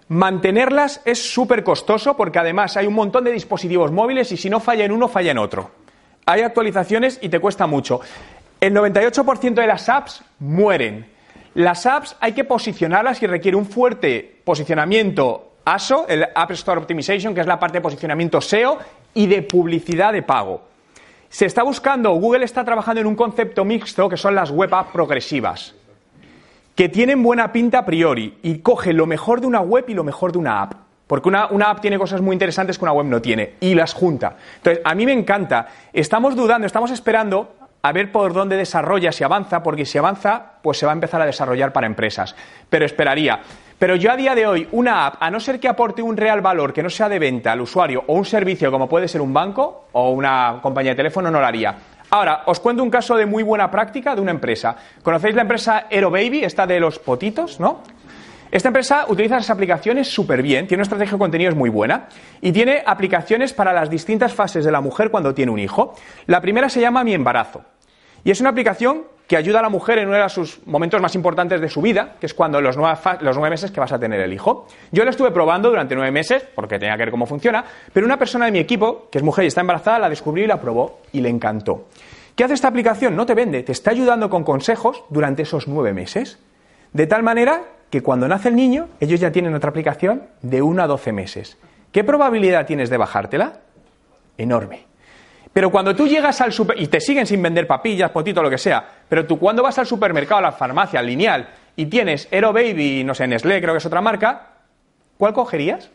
Mantenerlas 0.10 1.02
es 1.06 1.32
súper 1.32 1.64
costoso 1.64 2.18
porque 2.18 2.40
además 2.40 2.76
hay 2.76 2.86
un 2.86 2.96
montón 2.96 3.24
de 3.24 3.32
dispositivos 3.32 3.94
móviles 3.94 4.32
y 4.34 4.38
si 4.38 4.50
no 4.50 4.60
falla 4.60 4.84
en 4.84 4.91
uno, 4.91 5.08
falla 5.08 5.32
en 5.32 5.38
otro. 5.38 5.72
Hay 6.26 6.41
actualizaciones 6.41 7.18
y 7.22 7.30
te 7.30 7.40
cuesta 7.40 7.66
mucho. 7.68 8.02
El 8.60 8.73
98% 8.73 9.53
de 9.53 9.68
las 9.68 9.88
apps 9.88 10.23
mueren. 10.40 11.06
Las 11.53 11.86
apps 11.86 12.15
hay 12.19 12.34
que 12.34 12.44
posicionarlas 12.44 13.22
y 13.23 13.27
requiere 13.27 13.56
un 13.56 13.65
fuerte 13.65 14.41
posicionamiento 14.44 15.53
ASO, 15.65 16.07
el 16.07 16.26
App 16.36 16.52
Store 16.52 16.80
Optimization, 16.80 17.34
que 17.34 17.41
es 17.41 17.48
la 17.48 17.60
parte 17.60 17.77
de 17.77 17.81
posicionamiento 17.81 18.41
SEO 18.41 18.77
y 19.14 19.27
de 19.27 19.41
publicidad 19.44 20.14
de 20.14 20.23
pago. 20.23 20.64
Se 21.30 21.45
está 21.45 21.64
buscando, 21.64 22.11
Google 22.11 22.44
está 22.44 22.65
trabajando 22.65 23.02
en 23.02 23.07
un 23.07 23.15
concepto 23.15 23.64
mixto 23.64 24.10
que 24.10 24.18
son 24.18 24.36
las 24.36 24.52
web 24.52 24.73
apps 24.73 24.91
progresivas 24.91 25.76
que 26.80 26.88
tienen 26.88 27.22
buena 27.22 27.52
pinta 27.52 27.80
a 27.80 27.86
priori 27.86 28.38
y 28.41 28.60
coge 28.60 28.94
lo 28.94 29.06
mejor 29.06 29.41
de 29.41 29.48
una 29.48 29.60
web 29.60 29.84
y 29.90 29.94
lo 29.94 30.06
mejor 30.06 30.31
de 30.31 30.38
una 30.38 30.61
app. 30.61 30.76
Porque 31.07 31.27
una, 31.27 31.48
una, 31.48 31.72
app 31.72 31.81
tiene 31.81 31.99
cosas 31.99 32.22
muy 32.22 32.34
interesantes 32.34 32.77
que 32.77 32.86
una 32.86 32.94
web 32.94 33.06
no 33.06 33.22
tiene 33.22 33.56
y 33.60 33.76
las 33.76 33.94
junta. 33.94 34.38
Entonces, 34.56 34.81
a 34.86 34.95
mí 34.95 35.06
me 35.06 35.11
encanta. 35.11 35.68
Estamos 35.91 36.38
dudando, 36.38 36.65
estamos 36.65 36.91
esperando 36.91 37.56
a 37.81 37.91
ver 37.91 38.11
por 38.11 38.34
dónde 38.34 38.57
desarrolla, 38.57 39.11
si 39.11 39.23
avanza, 39.23 39.64
porque 39.64 39.85
si 39.85 39.97
avanza, 39.97 40.53
pues 40.61 40.77
se 40.77 40.85
va 40.85 40.91
a 40.91 40.93
empezar 40.93 41.22
a 41.22 41.26
desarrollar 41.26 41.72
para 41.72 41.88
empresas. 41.88 42.35
Pero 42.69 42.85
esperaría. 42.85 43.39
Pero 43.77 43.95
yo 43.95 44.11
a 44.11 44.18
día 44.18 44.35
de 44.35 44.45
hoy, 44.45 44.68
una 44.73 45.06
app, 45.06 45.15
a 45.22 45.31
no 45.31 45.39
ser 45.39 45.60
que 45.60 45.69
aporte 45.69 46.01
un 46.01 46.18
real 46.18 46.41
valor 46.41 46.73
que 46.73 46.84
no 46.84 46.89
sea 46.89 47.07
de 47.07 47.18
venta 47.18 47.53
al 47.53 47.61
usuario 47.61 48.03
o 48.07 48.14
un 48.14 48.26
servicio 48.26 48.72
como 48.72 48.89
puede 48.89 49.07
ser 49.07 49.22
un 49.22 49.34
banco 49.34 49.85
o 49.93 50.11
una 50.11 50.60
compañía 50.61 50.91
de 50.91 50.97
teléfono, 50.97 51.31
no 51.31 51.39
lo 51.39 51.45
haría. 51.45 51.76
Ahora, 52.10 52.41
os 52.47 52.60
cuento 52.60 52.84
un 52.84 52.89
caso 52.89 53.15
de 53.15 53.26
muy 53.26 53.43
buena 53.43 53.69
práctica 53.69 54.15
de 54.15 54.22
una 54.22 54.31
empresa. 54.31 54.76
¿Conocéis 55.03 55.35
la 55.35 55.43
empresa 55.43 55.85
Aerobaby, 55.89 56.43
esta 56.43 56.65
de 56.65 56.80
los 56.80 56.99
potitos, 56.99 57.60
no? 57.60 57.81
Esta 58.51 58.69
empresa 58.69 59.05
utiliza 59.07 59.38
esas 59.38 59.51
aplicaciones 59.51 60.07
súper 60.07 60.41
bien, 60.41 60.67
tiene 60.67 60.80
una 60.80 60.84
estrategia 60.84 61.13
de 61.13 61.19
contenidos 61.19 61.55
muy 61.55 61.69
buena 61.69 62.07
y 62.41 62.51
tiene 62.51 62.81
aplicaciones 62.84 63.53
para 63.53 63.73
las 63.73 63.89
distintas 63.89 64.34
fases 64.34 64.65
de 64.65 64.71
la 64.71 64.81
mujer 64.81 65.11
cuando 65.11 65.35
tiene 65.35 65.51
un 65.51 65.59
hijo. 65.59 65.93
La 66.26 66.41
primera 66.41 66.67
se 66.67 66.81
llama 66.81 67.03
Mi 67.03 67.13
embarazo 67.13 67.63
y 68.23 68.31
es 68.31 68.41
una 68.41 68.49
aplicación 68.49 69.03
que 69.27 69.38
ayuda 69.38 69.59
a 69.59 69.61
la 69.61 69.69
mujer 69.69 69.99
en 69.99 70.07
uno 70.07 70.17
de 70.17 70.27
sus 70.30 70.65
momentos 70.65 70.99
más 70.99 71.13
importantes 71.13 71.61
de 71.61 71.69
su 71.69 71.84
vida, 71.84 72.15
que 72.19 72.26
es 72.26 72.34
cuando 72.34 72.59
los 72.61 72.76
nueve, 72.76 72.97
los 73.21 73.38
nueve 73.38 73.51
meses 73.51 73.69
que 73.69 73.80
vas 73.80 73.91
a 73.91 73.99
tener 73.99 74.19
el 74.19 74.34
hijo. 74.34 74.65
Yo 74.91 75.03
lo 75.03 75.11
estuve 75.11 75.30
probando 75.30 75.69
durante 75.69 75.93
nueve 75.93 76.11
meses, 76.11 76.43
porque 76.55 76.80
tenía 76.80 76.97
que 76.97 77.03
ver 77.03 77.11
cómo 77.11 77.27
funciona, 77.27 77.63
pero 77.93 78.07
una 78.07 78.17
persona 78.17 78.45
de 78.45 78.51
mi 78.51 78.57
equipo, 78.57 79.07
que 79.11 79.19
es 79.19 79.23
mujer 79.23 79.43
y 79.43 79.49
está 79.49 79.61
embarazada, 79.61 79.99
la 79.99 80.09
descubrió 80.09 80.45
y 80.45 80.47
la 80.47 80.59
probó 80.59 81.01
y 81.11 81.21
le 81.21 81.30
encantó. 81.30 81.89
¿Qué 82.35 82.43
hace 82.43 82.55
esta 82.55 82.69
aplicación? 82.69 83.15
No 83.15 83.27
te 83.27 83.35
vende, 83.35 83.61
te 83.61 83.71
está 83.71 83.91
ayudando 83.91 84.31
con 84.31 84.43
consejos 84.43 85.03
durante 85.09 85.43
esos 85.43 85.67
nueve 85.67 85.93
meses. 85.93 86.39
De 86.93 87.05
tal 87.05 87.21
manera 87.21 87.61
que 87.90 88.02
cuando 88.02 88.28
nace 88.28 88.49
el 88.49 88.56
niño, 88.56 88.88
ellos 88.99 89.20
ya 89.20 89.32
tienen 89.32 89.53
otra 89.56 89.70
aplicación 89.70 90.24
de 90.41 90.61
uno 90.61 90.84
a 90.84 90.88
doce 90.88 91.11
meses. 91.11 91.57
¿Qué 91.91 92.03
probabilidad 92.03 92.66
tienes 92.66 92.90
de 92.90 92.98
bajártela? 92.98 93.53
Enorme. 94.38 94.86
Pero 95.52 95.72
cuando 95.72 95.95
tú 95.95 96.07
llegas 96.07 96.40
al 96.41 96.53
super 96.53 96.80
y 96.80 96.88
te 96.88 97.02
siguen 97.02 97.26
sin 97.26 97.41
vender 97.41 97.66
papillas, 97.66 98.11
potito, 98.11 98.44
lo 98.44 98.49
que 98.49 98.60
sea, 98.60 98.86
pero 99.10 99.26
tú 99.26 99.40
cuando 99.40 99.64
vas 99.64 99.80
al 99.80 99.88
supermercado, 99.88 100.40
a 100.40 100.44
la 100.44 100.52
farmacia, 100.52 100.99
al 100.99 101.07
lineal 101.07 101.49
y 101.76 101.88
tienes 101.88 102.28
Aero 102.32 102.53
Baby, 102.53 103.03
no 103.03 103.16
sé, 103.16 103.28
Nestlé, 103.28 103.60
creo 103.60 103.74
que 103.74 103.80
es 103.80 103.86
otra 103.86 104.02
marca, 104.02 104.49
¿cuál 105.18 105.34
cogerías? 105.34 105.90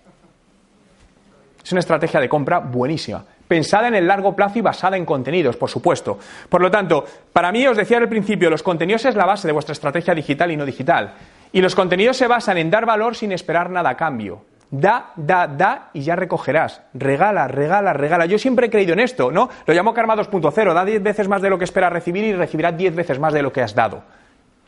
Es 1.62 1.72
una 1.72 1.78
estrategia 1.78 2.20
de 2.20 2.28
compra 2.28 2.58
buenísima, 2.58 3.24
pensada 3.46 3.88
en 3.88 3.94
el 3.94 4.08
largo 4.08 4.34
plazo 4.34 4.58
y 4.58 4.62
basada 4.62 4.96
en 4.96 5.06
contenidos, 5.06 5.56
por 5.56 5.70
supuesto. 5.70 6.18
Por 6.48 6.60
lo 6.60 6.70
tanto, 6.70 7.04
para 7.32 7.52
mí 7.52 7.66
os 7.66 7.76
decía 7.76 7.98
al 7.98 8.08
principio, 8.08 8.50
los 8.50 8.62
contenidos 8.62 9.04
es 9.04 9.14
la 9.14 9.24
base 9.24 9.46
de 9.46 9.52
vuestra 9.52 9.72
estrategia 9.72 10.14
digital 10.14 10.50
y 10.50 10.56
no 10.56 10.66
digital. 10.66 11.14
Y 11.54 11.62
los 11.62 11.76
contenidos 11.76 12.16
se 12.16 12.26
basan 12.26 12.58
en 12.58 12.68
dar 12.68 12.84
valor 12.84 13.14
sin 13.14 13.30
esperar 13.30 13.70
nada 13.70 13.90
a 13.90 13.96
cambio. 13.96 14.44
Da, 14.72 15.12
da, 15.14 15.46
da 15.46 15.90
y 15.92 16.00
ya 16.00 16.16
recogerás. 16.16 16.82
Regala, 16.94 17.46
regala, 17.46 17.92
regala. 17.92 18.26
Yo 18.26 18.40
siempre 18.40 18.66
he 18.66 18.70
creído 18.70 18.92
en 18.92 18.98
esto, 18.98 19.30
¿no? 19.30 19.48
Lo 19.64 19.72
llamo 19.72 19.94
Karma 19.94 20.16
2.0. 20.16 20.74
Da 20.74 20.84
10 20.84 21.00
veces 21.00 21.28
más 21.28 21.40
de 21.40 21.50
lo 21.50 21.56
que 21.56 21.62
esperas 21.62 21.92
recibir 21.92 22.24
y 22.24 22.32
recibirás 22.32 22.76
10 22.76 22.96
veces 22.96 23.20
más 23.20 23.32
de 23.32 23.40
lo 23.40 23.52
que 23.52 23.62
has 23.62 23.72
dado. 23.72 24.02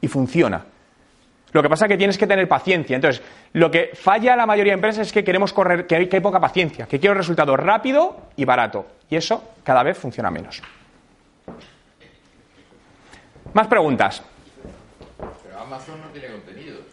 Y 0.01 0.07
funciona. 0.07 0.65
Lo 1.51 1.61
que 1.61 1.69
pasa 1.69 1.87
es 1.87 1.89
que 1.89 1.97
tienes 1.97 2.19
que 2.19 2.29
tener 2.29 2.47
paciencia. 2.47 2.95
Entonces, 2.95 3.21
lo 3.53 3.69
que 3.69 3.91
falla 3.95 4.35
a 4.35 4.37
la 4.37 4.47
mayoría 4.47 4.71
de 4.71 4.77
empresas 4.77 5.09
es 5.09 5.13
que 5.13 5.25
queremos 5.25 5.53
correr, 5.53 5.89
que 5.89 5.97
hay, 5.97 6.09
que 6.09 6.19
hay 6.19 6.23
poca 6.23 6.39
paciencia, 6.39 6.87
que 6.87 7.01
quiero 7.01 7.17
resultado 7.17 7.57
rápido 7.57 8.29
y 8.37 8.45
barato. 8.45 8.87
Y 9.11 9.17
eso 9.17 9.43
cada 9.65 9.83
vez 9.83 9.99
funciona 9.99 10.31
menos. 10.31 10.63
Más 13.55 13.67
preguntas. 13.67 14.23
Amazon 15.67 16.01
no 16.01 16.09
tiene 16.09 16.29
contenidos. 16.29 16.85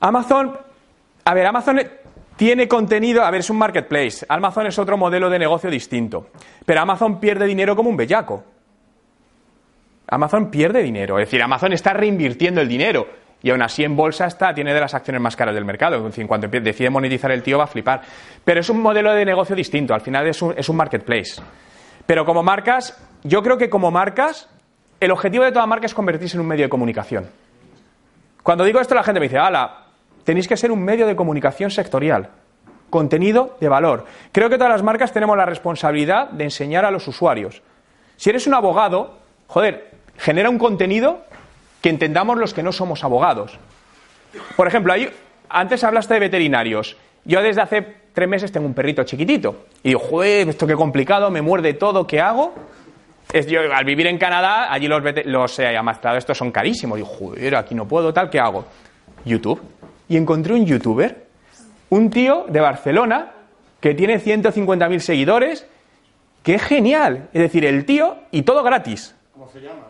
Amazon 0.00 0.58
a 1.24 1.34
ver, 1.34 1.46
Amazon 1.46 1.80
tiene 2.36 2.66
contenido, 2.66 3.22
a 3.22 3.30
ver, 3.30 3.40
es 3.40 3.50
un 3.50 3.58
marketplace. 3.58 4.26
Amazon 4.28 4.66
es 4.66 4.78
otro 4.78 4.96
modelo 4.96 5.30
de 5.30 5.38
negocio 5.38 5.70
distinto. 5.70 6.28
Pero 6.66 6.80
Amazon 6.80 7.20
pierde 7.20 7.46
dinero 7.46 7.76
como 7.76 7.90
un 7.90 7.96
bellaco. 7.96 8.44
Amazon 10.08 10.50
pierde 10.50 10.82
dinero. 10.82 11.18
Es 11.18 11.26
decir, 11.26 11.42
Amazon 11.42 11.72
está 11.72 11.92
reinvirtiendo 11.92 12.60
el 12.60 12.68
dinero. 12.68 13.06
Y 13.42 13.50
aún 13.50 13.62
así 13.62 13.82
en 13.82 13.96
bolsa 13.96 14.26
está, 14.26 14.54
tiene 14.54 14.72
de 14.74 14.80
las 14.80 14.94
acciones 14.94 15.20
más 15.20 15.36
caras 15.36 15.54
del 15.54 15.64
mercado. 15.64 16.04
En 16.04 16.12
fin, 16.12 16.26
cuando 16.26 16.48
decide 16.48 16.90
monetizar 16.90 17.30
el 17.30 17.42
tío 17.42 17.58
va 17.58 17.64
a 17.64 17.68
flipar. 17.68 18.02
Pero 18.44 18.60
es 18.60 18.68
un 18.68 18.80
modelo 18.80 19.12
de 19.14 19.24
negocio 19.24 19.54
distinto. 19.54 19.94
Al 19.94 20.00
final 20.00 20.26
es 20.26 20.42
un, 20.42 20.54
es 20.56 20.68
un 20.68 20.76
marketplace. 20.76 21.40
Pero 22.04 22.24
como 22.24 22.42
marcas, 22.42 23.00
yo 23.22 23.42
creo 23.42 23.56
que 23.58 23.70
como 23.70 23.90
marcas, 23.90 24.48
el 25.02 25.10
objetivo 25.10 25.42
de 25.42 25.50
toda 25.50 25.66
marca 25.66 25.86
es 25.86 25.94
convertirse 25.94 26.36
en 26.36 26.42
un 26.42 26.46
medio 26.46 26.64
de 26.64 26.68
comunicación. 26.68 27.28
Cuando 28.44 28.62
digo 28.62 28.78
esto, 28.78 28.94
la 28.94 29.02
gente 29.02 29.18
me 29.18 29.26
dice, 29.26 29.36
ala, 29.36 29.86
tenéis 30.22 30.46
que 30.46 30.56
ser 30.56 30.70
un 30.70 30.80
medio 30.80 31.08
de 31.08 31.16
comunicación 31.16 31.72
sectorial, 31.72 32.28
contenido 32.88 33.56
de 33.60 33.68
valor. 33.68 34.04
Creo 34.30 34.48
que 34.48 34.58
todas 34.58 34.72
las 34.72 34.84
marcas 34.84 35.12
tenemos 35.12 35.36
la 35.36 35.44
responsabilidad 35.44 36.30
de 36.30 36.44
enseñar 36.44 36.84
a 36.84 36.92
los 36.92 37.08
usuarios. 37.08 37.62
Si 38.16 38.30
eres 38.30 38.46
un 38.46 38.54
abogado, 38.54 39.18
joder, 39.48 39.90
genera 40.18 40.48
un 40.48 40.58
contenido 40.58 41.24
que 41.80 41.88
entendamos 41.88 42.38
los 42.38 42.54
que 42.54 42.62
no 42.62 42.70
somos 42.70 43.02
abogados. 43.02 43.58
Por 44.54 44.68
ejemplo, 44.68 44.94
antes 45.48 45.82
hablaste 45.82 46.14
de 46.14 46.20
veterinarios. 46.20 46.96
Yo 47.24 47.42
desde 47.42 47.60
hace 47.60 47.96
tres 48.12 48.28
meses 48.28 48.52
tengo 48.52 48.66
un 48.66 48.74
perrito 48.74 49.02
chiquitito. 49.02 49.66
Y 49.82 49.88
digo, 49.88 50.00
joder, 50.00 50.48
esto 50.48 50.64
qué 50.64 50.76
complicado, 50.76 51.28
me 51.32 51.42
muerde 51.42 51.74
todo, 51.74 52.06
¿qué 52.06 52.20
hago? 52.20 52.54
Es, 53.32 53.46
yo, 53.46 53.60
al 53.72 53.84
vivir 53.84 54.06
en 54.06 54.18
Canadá, 54.18 54.72
allí 54.72 54.88
los, 54.88 55.02
los 55.24 55.58
eh, 55.58 55.76
amastrados 55.76 56.18
estos 56.18 56.38
son 56.38 56.50
carísimos. 56.50 56.96
Digo, 56.96 57.08
joder, 57.08 57.56
aquí 57.56 57.74
no 57.74 57.86
puedo, 57.86 58.12
tal, 58.12 58.30
¿qué 58.30 58.38
hago? 58.40 58.64
YouTube 59.24 59.60
y 60.08 60.16
encontré 60.16 60.52
un 60.54 60.66
youtuber, 60.66 61.26
un 61.90 62.10
tío 62.10 62.44
de 62.48 62.60
Barcelona 62.60 63.32
que 63.80 63.94
tiene 63.94 64.20
150.000 64.20 64.98
seguidores, 64.98 65.66
que 66.42 66.54
es 66.54 66.62
genial. 66.62 67.28
Es 67.32 67.42
decir, 67.42 67.64
el 67.64 67.84
tío 67.84 68.16
y 68.30 68.42
todo 68.42 68.62
gratis. 68.62 69.14
¿Cómo 69.32 69.48
se 69.48 69.60
llama? 69.60 69.86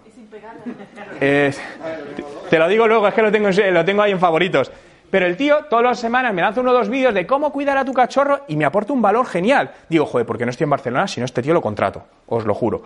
te 2.50 2.58
lo 2.58 2.68
digo 2.68 2.86
luego, 2.86 3.08
es 3.08 3.14
que 3.14 3.22
lo 3.22 3.32
tengo, 3.32 3.48
lo 3.50 3.84
tengo 3.84 4.02
ahí 4.02 4.12
en 4.12 4.20
favoritos. 4.20 4.70
Pero 5.10 5.26
el 5.26 5.36
tío 5.36 5.64
todas 5.68 5.84
las 5.84 6.00
semanas 6.00 6.32
me 6.32 6.40
lanza 6.40 6.60
uno 6.60 6.70
o 6.70 6.74
dos 6.74 6.88
vídeos 6.88 7.12
de 7.12 7.26
cómo 7.26 7.52
cuidar 7.52 7.76
a 7.76 7.84
tu 7.84 7.92
cachorro 7.92 8.44
y 8.48 8.56
me 8.56 8.64
aporta 8.64 8.92
un 8.92 9.02
valor 9.02 9.26
genial. 9.26 9.70
Digo, 9.88 10.06
joder, 10.06 10.26
porque 10.26 10.44
no 10.44 10.50
estoy 10.50 10.64
en 10.64 10.70
Barcelona, 10.70 11.06
si 11.06 11.20
no 11.20 11.26
este 11.26 11.42
tío 11.42 11.52
lo 11.52 11.60
contrato, 11.60 12.04
os 12.28 12.46
lo 12.46 12.54
juro. 12.54 12.82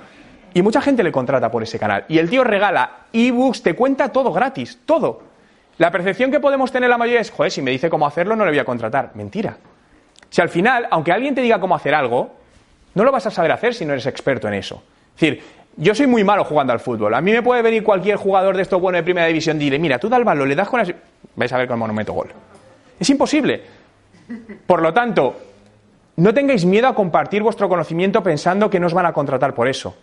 Y 0.56 0.62
mucha 0.62 0.80
gente 0.80 1.02
le 1.02 1.12
contrata 1.12 1.50
por 1.50 1.62
ese 1.62 1.78
canal. 1.78 2.06
Y 2.08 2.16
el 2.16 2.30
tío 2.30 2.42
regala 2.42 2.90
ebooks, 3.12 3.62
te 3.62 3.74
cuenta 3.74 4.08
todo 4.08 4.32
gratis, 4.32 4.78
todo. 4.86 5.20
La 5.76 5.90
percepción 5.90 6.30
que 6.30 6.40
podemos 6.40 6.72
tener 6.72 6.88
la 6.88 6.96
mayoría 6.96 7.20
es, 7.20 7.30
joder, 7.30 7.52
si 7.52 7.60
me 7.60 7.72
dice 7.72 7.90
cómo 7.90 8.06
hacerlo, 8.06 8.34
no 8.36 8.46
le 8.46 8.52
voy 8.52 8.58
a 8.58 8.64
contratar. 8.64 9.10
Mentira. 9.16 9.58
Si 10.30 10.40
al 10.40 10.48
final, 10.48 10.88
aunque 10.90 11.12
alguien 11.12 11.34
te 11.34 11.42
diga 11.42 11.60
cómo 11.60 11.74
hacer 11.74 11.94
algo, 11.94 12.36
no 12.94 13.04
lo 13.04 13.12
vas 13.12 13.26
a 13.26 13.30
saber 13.30 13.52
hacer 13.52 13.74
si 13.74 13.84
no 13.84 13.92
eres 13.92 14.06
experto 14.06 14.48
en 14.48 14.54
eso. 14.54 14.82
Es 15.14 15.20
decir, 15.20 15.42
yo 15.76 15.94
soy 15.94 16.06
muy 16.06 16.24
malo 16.24 16.42
jugando 16.42 16.72
al 16.72 16.80
fútbol. 16.80 17.12
A 17.12 17.20
mí 17.20 17.32
me 17.32 17.42
puede 17.42 17.60
venir 17.60 17.84
cualquier 17.84 18.16
jugador 18.16 18.56
de 18.56 18.62
esto 18.62 18.80
bueno 18.80 18.96
de 18.96 19.02
primera 19.02 19.26
división 19.26 19.58
y 19.58 19.64
dirle, 19.64 19.78
mira, 19.78 19.98
tú 19.98 20.08
da 20.08 20.16
el 20.16 20.24
balón, 20.24 20.48
le 20.48 20.54
das 20.54 20.70
con 20.70 20.78
las... 20.78 20.90
Vais 21.34 21.52
a 21.52 21.58
ver 21.58 21.68
cómo 21.68 21.86
no 21.86 21.92
meto 21.92 22.14
gol. 22.14 22.28
Es 22.98 23.10
imposible. 23.10 23.60
Por 24.66 24.80
lo 24.80 24.94
tanto, 24.94 25.36
no 26.16 26.32
tengáis 26.32 26.64
miedo 26.64 26.88
a 26.88 26.94
compartir 26.94 27.42
vuestro 27.42 27.68
conocimiento 27.68 28.22
pensando 28.22 28.70
que 28.70 28.80
no 28.80 28.86
os 28.86 28.94
van 28.94 29.04
a 29.04 29.12
contratar 29.12 29.52
por 29.52 29.68
eso. 29.68 29.94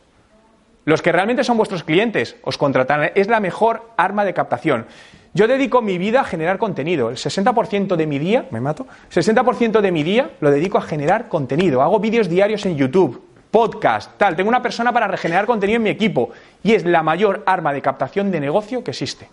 Los 0.85 1.01
que 1.01 1.11
realmente 1.11 1.43
son 1.43 1.57
vuestros 1.57 1.83
clientes 1.83 2.35
os 2.43 2.57
contratarán. 2.57 3.11
Es 3.15 3.27
la 3.27 3.39
mejor 3.39 3.89
arma 3.95 4.25
de 4.25 4.33
captación. 4.33 4.85
Yo 5.33 5.47
dedico 5.47 5.81
mi 5.81 5.97
vida 5.97 6.21
a 6.21 6.23
generar 6.25 6.57
contenido. 6.57 7.09
El 7.09 7.15
60% 7.15 7.95
de 7.95 8.05
mi 8.05 8.19
día, 8.19 8.45
me 8.51 8.61
mato, 8.61 8.85
60% 9.11 9.81
de 9.81 9.91
mi 9.91 10.03
día 10.03 10.31
lo 10.41 10.51
dedico 10.51 10.77
a 10.77 10.81
generar 10.81 11.27
contenido. 11.27 11.81
Hago 11.81 11.99
vídeos 11.99 12.29
diarios 12.29 12.65
en 12.65 12.77
YouTube, 12.77 13.23
podcast, 13.49 14.17
tal. 14.17 14.35
Tengo 14.35 14.49
una 14.49 14.61
persona 14.61 14.91
para 14.91 15.07
regenerar 15.07 15.45
contenido 15.45 15.77
en 15.77 15.83
mi 15.83 15.89
equipo 15.89 16.29
y 16.61 16.73
es 16.73 16.85
la 16.85 17.01
mayor 17.01 17.43
arma 17.45 17.73
de 17.73 17.81
captación 17.81 18.29
de 18.29 18.39
negocio 18.41 18.83
que 18.83 18.91
existe. 18.91 19.27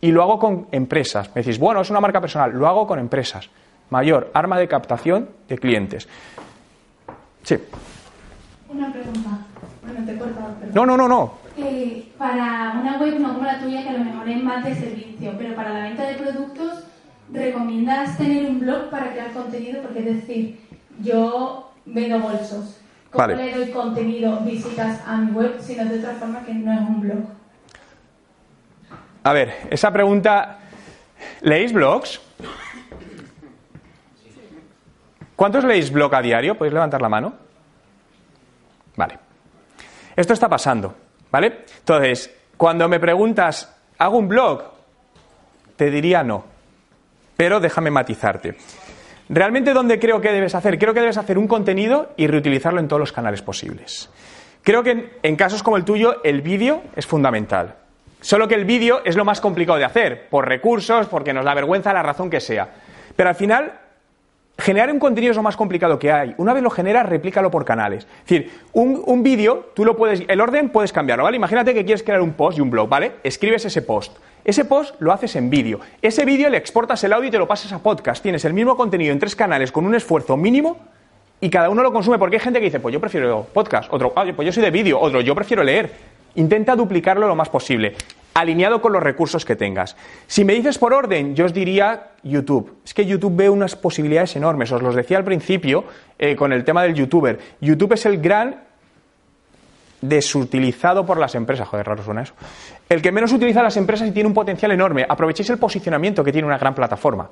Y 0.00 0.12
lo 0.12 0.22
hago 0.22 0.38
con 0.38 0.68
empresas. 0.70 1.30
Me 1.34 1.42
decís, 1.42 1.58
bueno, 1.58 1.80
es 1.80 1.90
una 1.90 2.00
marca 2.00 2.20
personal. 2.20 2.52
Lo 2.52 2.68
hago 2.68 2.86
con 2.86 2.98
empresas. 2.98 3.48
Mayor 3.90 4.30
arma 4.34 4.58
de 4.58 4.68
captación 4.68 5.30
de 5.48 5.58
clientes. 5.58 6.06
Sí. 7.42 7.56
Una 8.68 8.92
pregunta. 8.92 9.53
No, 10.72 10.86
no, 10.86 10.96
no, 10.96 11.08
no. 11.08 11.34
eh, 11.56 12.08
para 12.18 12.76
una 12.80 12.98
web 12.98 13.18
no 13.20 13.34
como 13.34 13.44
la 13.44 13.60
tuya, 13.60 13.82
que 13.82 13.88
a 13.90 13.92
lo 13.92 14.04
mejor 14.04 14.28
es 14.28 14.42
más 14.42 14.64
de 14.64 14.74
servicio, 14.74 15.34
pero 15.38 15.54
para 15.54 15.72
la 15.72 15.80
venta 15.84 16.04
de 16.04 16.14
productos, 16.14 16.84
¿recomiendas 17.32 18.16
tener 18.18 18.46
un 18.50 18.60
blog 18.60 18.90
para 18.90 19.12
crear 19.12 19.32
contenido? 19.32 19.82
Porque 19.82 20.00
es 20.00 20.04
decir, 20.06 20.60
yo 21.00 21.70
vendo 21.84 22.18
bolsos. 22.20 22.80
¿Cómo 23.10 23.26
le 23.28 23.54
doy 23.54 23.70
contenido, 23.70 24.40
visitas 24.40 25.00
a 25.06 25.16
mi 25.18 25.30
web, 25.30 25.56
sino 25.60 25.84
de 25.84 26.00
otra 26.00 26.14
forma 26.14 26.44
que 26.44 26.54
no 26.54 26.72
es 26.72 26.80
un 26.80 27.00
blog? 27.00 27.18
A 29.22 29.32
ver, 29.32 29.54
esa 29.70 29.92
pregunta, 29.92 30.58
¿leéis 31.40 31.72
blogs? 31.72 32.20
¿Cuántos 35.36 35.64
leéis 35.64 35.92
blog 35.92 36.14
a 36.14 36.22
diario? 36.22 36.56
¿Podéis 36.56 36.74
levantar 36.74 37.00
la 37.00 37.08
mano? 37.08 37.32
Vale. 38.96 39.18
Esto 40.16 40.32
está 40.32 40.48
pasando, 40.48 40.94
¿vale? 41.30 41.64
Entonces, 41.78 42.34
cuando 42.56 42.88
me 42.88 43.00
preguntas, 43.00 43.74
¿hago 43.98 44.18
un 44.18 44.28
blog? 44.28 44.62
Te 45.76 45.90
diría 45.90 46.22
no. 46.22 46.44
Pero 47.36 47.58
déjame 47.60 47.90
matizarte. 47.90 48.56
Realmente, 49.28 49.72
¿dónde 49.72 49.98
creo 49.98 50.20
que 50.20 50.30
debes 50.30 50.54
hacer? 50.54 50.78
Creo 50.78 50.94
que 50.94 51.00
debes 51.00 51.16
hacer 51.16 51.38
un 51.38 51.48
contenido 51.48 52.12
y 52.16 52.26
reutilizarlo 52.26 52.78
en 52.78 52.88
todos 52.88 53.00
los 53.00 53.12
canales 53.12 53.42
posibles. 53.42 54.10
Creo 54.62 54.82
que 54.82 55.18
en, 55.22 55.36
casos 55.36 55.62
como 55.62 55.76
el 55.76 55.84
tuyo, 55.84 56.22
el 56.24 56.42
vídeo 56.42 56.82
es 56.94 57.06
fundamental. 57.06 57.76
Solo 58.20 58.48
que 58.48 58.54
el 58.54 58.64
vídeo 58.64 59.02
es 59.04 59.16
lo 59.16 59.24
más 59.24 59.40
complicado 59.40 59.78
de 59.78 59.84
hacer, 59.84 60.28
por 60.30 60.48
recursos, 60.48 61.06
porque 61.08 61.34
nos 61.34 61.44
da 61.44 61.54
vergüenza, 61.54 61.92
la 61.92 62.02
razón 62.02 62.30
que 62.30 62.40
sea. 62.40 62.68
Pero 63.16 63.28
al 63.28 63.34
final, 63.34 63.80
generar 64.58 64.90
un 64.90 64.98
contenido 64.98 65.30
es 65.30 65.36
lo 65.36 65.42
más 65.42 65.56
complicado 65.56 65.98
que 65.98 66.12
hay. 66.12 66.34
Una 66.38 66.52
vez 66.52 66.62
lo 66.62 66.70
generas, 66.70 67.06
replícalo 67.06 67.50
por 67.50 67.64
canales. 67.64 68.04
Es 68.04 68.28
decir, 68.28 68.50
un, 68.72 69.02
un 69.04 69.22
vídeo, 69.22 69.70
tú 69.74 69.84
lo 69.84 69.96
puedes, 69.96 70.22
el 70.28 70.40
orden 70.40 70.68
puedes 70.68 70.92
cambiarlo, 70.92 71.24
¿vale? 71.24 71.36
Imagínate 71.36 71.74
que 71.74 71.84
quieres 71.84 72.02
crear 72.02 72.20
un 72.20 72.32
post 72.32 72.58
y 72.58 72.60
un 72.60 72.70
blog, 72.70 72.88
¿vale? 72.88 73.12
Escribes 73.22 73.64
ese 73.64 73.82
post. 73.82 74.16
Ese 74.44 74.66
post 74.66 74.94
lo 75.00 75.12
haces 75.12 75.36
en 75.36 75.48
vídeo. 75.48 75.80
Ese 76.02 76.24
vídeo 76.24 76.50
le 76.50 76.58
exportas 76.58 77.02
el 77.04 77.12
audio 77.14 77.28
y 77.28 77.30
te 77.30 77.38
lo 77.38 77.48
pasas 77.48 77.72
a 77.72 77.78
podcast. 77.78 78.22
Tienes 78.22 78.44
el 78.44 78.52
mismo 78.52 78.76
contenido 78.76 79.12
en 79.12 79.18
tres 79.18 79.34
canales 79.34 79.72
con 79.72 79.86
un 79.86 79.94
esfuerzo 79.94 80.36
mínimo 80.36 80.76
y 81.40 81.48
cada 81.48 81.70
uno 81.70 81.82
lo 81.82 81.92
consume. 81.92 82.18
Porque 82.18 82.36
hay 82.36 82.40
gente 82.40 82.58
que 82.58 82.66
dice, 82.66 82.78
pues 82.78 82.92
yo 82.92 83.00
prefiero 83.00 83.46
podcast. 83.54 83.90
Otro, 83.90 84.12
ah, 84.14 84.26
pues 84.36 84.44
yo 84.44 84.52
soy 84.52 84.62
de 84.62 84.70
vídeo. 84.70 85.00
Otro, 85.00 85.22
yo 85.22 85.34
prefiero 85.34 85.64
leer. 85.64 85.90
Intenta 86.34 86.76
duplicarlo 86.76 87.26
lo 87.26 87.36
más 87.36 87.48
posible, 87.48 87.94
alineado 88.34 88.82
con 88.82 88.92
los 88.92 89.02
recursos 89.02 89.44
que 89.44 89.56
tengas. 89.56 89.96
Si 90.26 90.44
me 90.44 90.54
dices 90.54 90.78
por 90.78 90.92
orden, 90.92 91.34
yo 91.34 91.44
os 91.46 91.54
diría 91.54 92.10
YouTube. 92.22 92.78
Es 92.84 92.92
que 92.92 93.06
YouTube 93.06 93.36
ve 93.36 93.48
unas 93.48 93.76
posibilidades 93.76 94.36
enormes. 94.36 94.70
Os 94.72 94.82
los 94.82 94.94
decía 94.94 95.16
al 95.16 95.24
principio 95.24 95.84
eh, 96.18 96.34
con 96.36 96.52
el 96.52 96.64
tema 96.64 96.82
del 96.82 96.94
youtuber. 96.94 97.38
YouTube 97.60 97.92
es 97.92 98.04
el 98.06 98.20
gran 98.20 98.62
desutilizado 100.00 101.06
por 101.06 101.18
las 101.18 101.34
empresas. 101.34 101.68
Joder, 101.68 101.86
raro 101.86 102.02
suena 102.02 102.22
eso. 102.22 102.34
El 102.88 103.00
que 103.00 103.12
menos 103.12 103.32
utiliza 103.32 103.62
las 103.62 103.76
empresas 103.76 104.08
y 104.08 104.12
tiene 104.12 104.28
un 104.28 104.34
potencial 104.34 104.72
enorme. 104.72 105.06
Aprovechéis 105.08 105.48
el 105.50 105.58
posicionamiento 105.58 106.22
que 106.22 106.32
tiene 106.32 106.46
una 106.46 106.58
gran 106.58 106.74
plataforma. 106.74 107.30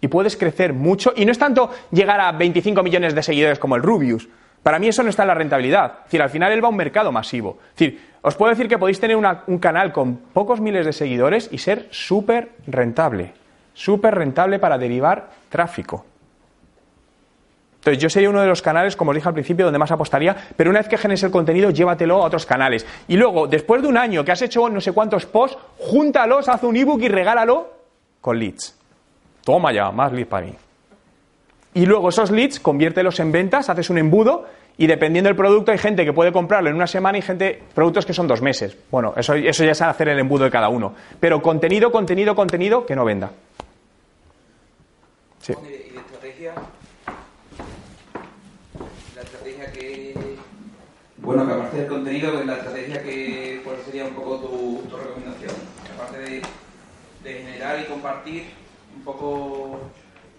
Y 0.00 0.08
puedes 0.08 0.36
crecer 0.36 0.72
mucho. 0.72 1.12
Y 1.14 1.24
no 1.24 1.32
es 1.32 1.38
tanto 1.38 1.70
llegar 1.90 2.20
a 2.20 2.32
25 2.32 2.82
millones 2.82 3.14
de 3.14 3.22
seguidores 3.22 3.58
como 3.58 3.76
el 3.76 3.82
Rubius. 3.82 4.28
Para 4.62 4.78
mí 4.78 4.88
eso 4.88 5.02
no 5.02 5.10
está 5.10 5.22
en 5.22 5.28
la 5.28 5.34
rentabilidad. 5.34 5.92
Es 5.98 6.04
decir, 6.04 6.22
al 6.22 6.30
final 6.30 6.52
él 6.52 6.62
va 6.62 6.68
a 6.68 6.70
un 6.70 6.76
mercado 6.76 7.12
masivo. 7.12 7.58
Es 7.70 7.78
decir, 7.78 8.08
os 8.22 8.34
puedo 8.34 8.50
decir 8.50 8.68
que 8.68 8.78
podéis 8.78 9.00
tener 9.00 9.16
un 9.16 9.58
canal 9.58 9.92
con 9.92 10.16
pocos 10.16 10.60
miles 10.60 10.84
de 10.84 10.92
seguidores 10.92 11.48
y 11.52 11.58
ser 11.58 11.88
súper 11.90 12.50
rentable. 12.66 13.32
Súper 13.74 14.14
rentable 14.14 14.58
para 14.58 14.76
derivar 14.76 15.30
tráfico. 15.48 16.04
Entonces, 17.76 18.02
yo 18.02 18.10
sería 18.10 18.28
uno 18.28 18.40
de 18.40 18.48
los 18.48 18.60
canales, 18.60 18.96
como 18.96 19.12
os 19.12 19.14
dije 19.14 19.28
al 19.28 19.34
principio, 19.34 19.64
donde 19.64 19.78
más 19.78 19.92
apostaría, 19.92 20.36
pero 20.56 20.68
una 20.68 20.80
vez 20.80 20.88
que 20.88 20.98
generes 20.98 21.22
el 21.22 21.30
contenido, 21.30 21.70
llévatelo 21.70 22.22
a 22.22 22.26
otros 22.26 22.44
canales. 22.44 22.84
Y 23.06 23.16
luego, 23.16 23.46
después 23.46 23.80
de 23.80 23.88
un 23.88 23.96
año 23.96 24.24
que 24.24 24.32
has 24.32 24.42
hecho 24.42 24.68
no 24.68 24.80
sé 24.80 24.92
cuántos 24.92 25.24
posts, 25.26 25.56
júntalos, 25.78 26.48
haz 26.48 26.64
un 26.64 26.76
ebook 26.76 27.00
y 27.02 27.08
regálalo 27.08 27.72
con 28.20 28.38
leads. 28.38 28.76
Toma 29.44 29.72
ya, 29.72 29.90
más 29.92 30.12
leads 30.12 30.28
para 30.28 30.46
mí. 30.46 30.54
Y 31.74 31.86
luego 31.86 32.08
esos 32.08 32.30
leads, 32.30 32.60
conviértelos 32.60 33.20
en 33.20 33.32
ventas, 33.32 33.68
haces 33.68 33.90
un 33.90 33.98
embudo 33.98 34.46
y 34.76 34.86
dependiendo 34.86 35.28
del 35.28 35.36
producto 35.36 35.72
hay 35.72 35.78
gente 35.78 36.04
que 36.04 36.12
puede 36.12 36.32
comprarlo 36.32 36.70
en 36.70 36.76
una 36.76 36.86
semana 36.86 37.18
y 37.18 37.22
gente, 37.22 37.62
productos 37.74 38.06
que 38.06 38.12
son 38.12 38.26
dos 38.26 38.42
meses. 38.42 38.76
Bueno, 38.90 39.12
eso, 39.16 39.34
eso 39.34 39.64
ya 39.64 39.72
es 39.72 39.82
hacer 39.82 40.08
el 40.08 40.18
embudo 40.18 40.44
de 40.44 40.50
cada 40.50 40.68
uno. 40.68 40.94
Pero 41.20 41.42
contenido, 41.42 41.90
contenido, 41.90 42.34
contenido 42.34 42.86
que 42.86 42.96
no 42.96 43.04
venda. 43.04 43.30
Sí. 45.40 45.54
Bueno, 51.28 51.46
que 51.46 51.52
aparte 51.52 51.76
del 51.76 51.88
contenido, 51.88 52.32
pues, 52.32 52.46
la 52.46 52.54
estrategia 52.54 53.02
que 53.02 53.60
cuál 53.62 53.76
sería 53.84 54.04
un 54.06 54.14
poco 54.14 54.38
tu, 54.38 54.96
recomendación, 54.96 55.50
aparte 55.94 56.18
de, 56.20 56.42
generar 57.22 57.80
y 57.80 57.84
compartir, 57.84 58.44
un 58.96 59.02
poco 59.04 59.78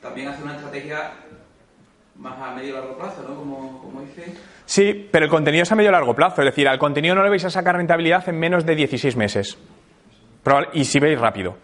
también 0.01 0.27
hacer 0.27 0.43
una 0.43 0.55
estrategia 0.55 1.11
más 2.15 2.37
a 2.39 2.51
medio 2.51 2.69
y 2.69 2.73
largo 2.73 2.97
plazo, 2.97 3.25
¿no? 3.27 3.35
Como, 3.35 3.79
como 3.81 4.01
dice. 4.01 4.33
Sí, 4.65 5.07
pero 5.11 5.25
el 5.25 5.31
contenido 5.31 5.63
es 5.63 5.71
a 5.71 5.75
medio 5.75 5.89
y 5.89 5.93
largo 5.93 6.15
plazo, 6.15 6.41
es 6.41 6.45
decir, 6.45 6.67
al 6.67 6.79
contenido 6.79 7.15
no 7.15 7.23
le 7.23 7.29
vais 7.29 7.45
a 7.45 7.49
sacar 7.49 7.75
rentabilidad 7.75 8.27
en 8.27 8.37
menos 8.37 8.65
de 8.65 8.75
16 8.75 9.15
meses. 9.15 9.57
Y 10.73 10.85
si 10.85 10.99
veis 10.99 11.19
rápido. 11.19 11.57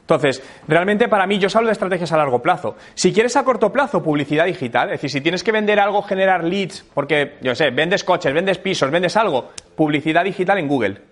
Entonces, 0.00 0.42
realmente 0.68 1.08
para 1.08 1.26
mí 1.26 1.38
yo 1.38 1.48
os 1.48 1.56
hablo 1.56 1.66
de 1.66 1.72
estrategias 1.72 2.12
a 2.12 2.16
largo 2.16 2.40
plazo. 2.40 2.76
Si 2.94 3.12
quieres 3.12 3.36
a 3.36 3.44
corto 3.44 3.72
plazo, 3.72 4.02
publicidad 4.02 4.44
digital, 4.44 4.88
es 4.88 5.00
decir, 5.00 5.10
si 5.10 5.20
tienes 5.20 5.42
que 5.42 5.50
vender 5.50 5.80
algo, 5.80 6.02
generar 6.02 6.44
leads, 6.44 6.84
porque, 6.94 7.38
yo 7.40 7.54
sé, 7.56 7.70
vendes 7.70 8.04
coches, 8.04 8.32
vendes 8.32 8.58
pisos, 8.58 8.90
vendes 8.90 9.16
algo, 9.16 9.50
publicidad 9.74 10.22
digital 10.22 10.58
en 10.58 10.68
Google. 10.68 11.02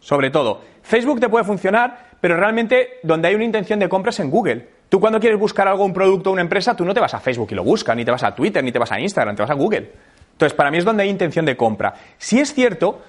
Sobre 0.00 0.30
todo. 0.30 0.60
Facebook 0.82 1.20
te 1.20 1.30
puede 1.30 1.44
funcionar, 1.44 2.10
pero 2.20 2.36
realmente 2.36 2.98
donde 3.02 3.28
hay 3.28 3.34
una 3.34 3.44
intención 3.44 3.78
de 3.78 3.88
compra 3.88 4.10
es 4.10 4.20
en 4.20 4.30
Google. 4.30 4.68
Tú 4.94 5.00
cuando 5.00 5.18
quieres 5.18 5.40
buscar 5.40 5.66
algo, 5.66 5.84
un 5.84 5.92
producto 5.92 6.30
una 6.30 6.40
empresa, 6.40 6.76
tú 6.76 6.84
no 6.84 6.94
te 6.94 7.00
vas 7.00 7.12
a 7.14 7.18
Facebook 7.18 7.48
y 7.50 7.56
lo 7.56 7.64
buscas, 7.64 7.96
ni 7.96 8.04
te 8.04 8.12
vas 8.12 8.22
a 8.22 8.32
Twitter, 8.32 8.62
ni 8.62 8.70
te 8.70 8.78
vas 8.78 8.92
a 8.92 9.00
Instagram, 9.00 9.34
te 9.34 9.42
vas 9.42 9.50
a 9.50 9.54
Google. 9.54 9.90
Entonces, 10.30 10.56
para 10.56 10.70
mí 10.70 10.78
es 10.78 10.84
donde 10.84 11.02
hay 11.02 11.08
intención 11.08 11.44
de 11.44 11.56
compra. 11.56 11.94
Si 12.16 12.38
es 12.38 12.54
cierto 12.54 13.00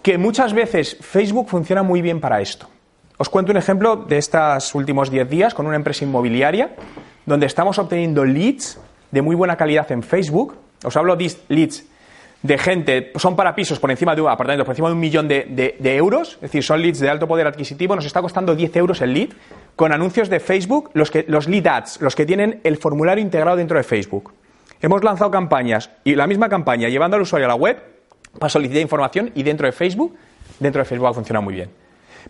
que 0.00 0.16
muchas 0.16 0.52
veces 0.52 0.96
Facebook 1.00 1.48
funciona 1.48 1.82
muy 1.82 2.02
bien 2.02 2.20
para 2.20 2.40
esto. 2.40 2.68
Os 3.16 3.28
cuento 3.28 3.50
un 3.50 3.58
ejemplo 3.58 3.96
de 3.96 4.18
estos 4.18 4.76
últimos 4.76 5.10
10 5.10 5.28
días 5.28 5.54
con 5.54 5.66
una 5.66 5.74
empresa 5.74 6.04
inmobiliaria 6.04 6.76
donde 7.26 7.46
estamos 7.46 7.80
obteniendo 7.80 8.24
leads 8.24 8.78
de 9.10 9.20
muy 9.20 9.34
buena 9.34 9.56
calidad 9.56 9.90
en 9.90 10.04
Facebook. 10.04 10.54
Os 10.84 10.96
hablo 10.96 11.16
de 11.16 11.32
leads 11.48 11.84
de 12.44 12.58
gente, 12.58 13.10
son 13.16 13.36
para 13.36 13.54
pisos 13.54 13.80
por 13.80 13.90
encima 13.90 14.14
de 14.14 14.20
un 14.20 14.28
apartamento, 14.28 14.66
por 14.66 14.72
encima 14.72 14.88
de 14.88 14.94
un 14.94 15.00
millón 15.00 15.26
de, 15.26 15.78
euros, 15.96 16.34
es 16.34 16.40
decir, 16.42 16.62
son 16.62 16.82
leads 16.82 17.00
de 17.00 17.08
alto 17.08 17.26
poder 17.26 17.46
adquisitivo, 17.46 17.96
nos 17.96 18.04
está 18.04 18.20
costando 18.20 18.54
10 18.54 18.76
euros 18.76 19.00
el 19.00 19.14
lead, 19.14 19.30
con 19.74 19.94
anuncios 19.94 20.28
de 20.28 20.40
Facebook, 20.40 20.90
los, 20.92 21.10
que, 21.10 21.24
los 21.26 21.48
lead 21.48 21.66
ads, 21.66 22.02
los 22.02 22.14
que 22.14 22.26
tienen 22.26 22.60
el 22.62 22.76
formulario 22.76 23.22
integrado 23.24 23.56
dentro 23.56 23.78
de 23.78 23.82
Facebook. 23.82 24.34
Hemos 24.82 25.02
lanzado 25.02 25.30
campañas 25.30 25.88
y 26.04 26.16
la 26.16 26.26
misma 26.26 26.50
campaña 26.50 26.90
llevando 26.90 27.16
al 27.16 27.22
usuario 27.22 27.46
a 27.46 27.48
la 27.48 27.54
web 27.54 27.82
para 28.38 28.50
solicitar 28.50 28.82
información 28.82 29.32
y 29.34 29.42
dentro 29.42 29.66
de 29.66 29.72
Facebook, 29.72 30.14
dentro 30.60 30.82
de 30.82 30.84
Facebook 30.84 31.08
ha 31.08 31.14
funcionado 31.14 31.44
muy 31.44 31.54
bien. 31.54 31.70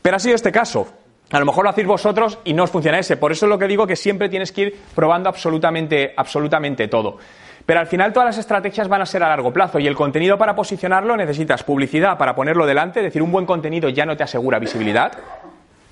Pero 0.01 0.15
ha 0.15 0.21
sido 0.21 0.37
este 0.37 0.53
caso. 0.53 0.87
A 1.33 1.41
lo 1.41 1.47
mejor 1.47 1.65
lo 1.65 1.71
hacéis 1.71 1.89
vosotros 1.89 2.39
y 2.45 2.53
no 2.53 2.63
os 2.63 2.71
funciona 2.71 3.01
ese. 3.01 3.17
Por 3.17 3.33
eso 3.33 3.47
es 3.47 3.51
lo 3.51 3.59
que 3.59 3.67
digo 3.67 3.85
que 3.85 3.97
siempre 3.97 4.29
tienes 4.29 4.53
que 4.53 4.61
ir 4.61 4.77
probando 4.95 5.29
absolutamente, 5.29 6.15
absolutamente 6.17 6.87
todo. 6.87 7.19
Pero 7.67 7.81
al 7.81 7.87
final 7.87 8.13
todas 8.13 8.27
las 8.27 8.39
estrategias 8.39 8.89
van 8.89 9.01
a 9.01 9.07
ser 9.07 9.23
a 9.23 9.29
largo 9.29 9.53
plazo 9.53 9.79
y 9.79 9.87
el 9.87 9.95
contenido 9.95 10.37
para 10.37 10.55
posicionarlo 10.55 11.17
necesitas 11.17 11.63
publicidad 11.63 12.19
para 12.19 12.35
ponerlo 12.35 12.67
delante, 12.67 13.01
es 13.01 13.05
decir, 13.05 13.23
un 13.23 13.33
buen 13.33 13.47
contenido 13.47 13.89
ya 13.89 14.05
no 14.05 14.17
te 14.17 14.23
asegura 14.23 14.59
visibilidad, 14.59 15.13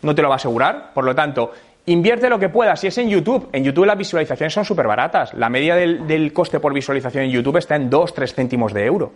no 0.02 0.14
te 0.14 0.20
lo 0.20 0.28
va 0.28 0.34
a 0.34 0.36
asegurar, 0.36 0.90
por 0.92 1.04
lo 1.04 1.14
tanto, 1.14 1.52
invierte 1.86 2.28
lo 2.28 2.38
que 2.38 2.50
puedas. 2.50 2.78
Si 2.80 2.88
es 2.88 2.98
en 2.98 3.08
YouTube, 3.08 3.48
en 3.52 3.64
YouTube 3.64 3.86
las 3.86 3.96
visualizaciones 3.96 4.52
son 4.52 4.64
súper 4.64 4.86
baratas. 4.86 5.32
La 5.34 5.48
media 5.48 5.74
del, 5.74 6.06
del, 6.06 6.32
coste 6.32 6.60
por 6.60 6.74
visualización 6.74 7.24
en 7.24 7.30
YouTube 7.30 7.56
está 7.56 7.76
en 7.76 7.90
2-3 7.90 8.34
céntimos 8.34 8.74
de 8.74 8.84
euro. 8.84 9.12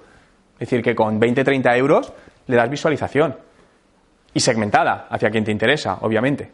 Es 0.54 0.60
decir, 0.60 0.82
que 0.82 0.94
con 0.94 1.20
20-30 1.20 1.76
euros 1.76 2.12
le 2.46 2.56
das 2.56 2.70
visualización 2.70 3.36
y 4.32 4.40
segmentada 4.40 5.06
hacia 5.10 5.30
quien 5.30 5.44
te 5.44 5.52
interesa, 5.52 5.98
obviamente. 6.00 6.50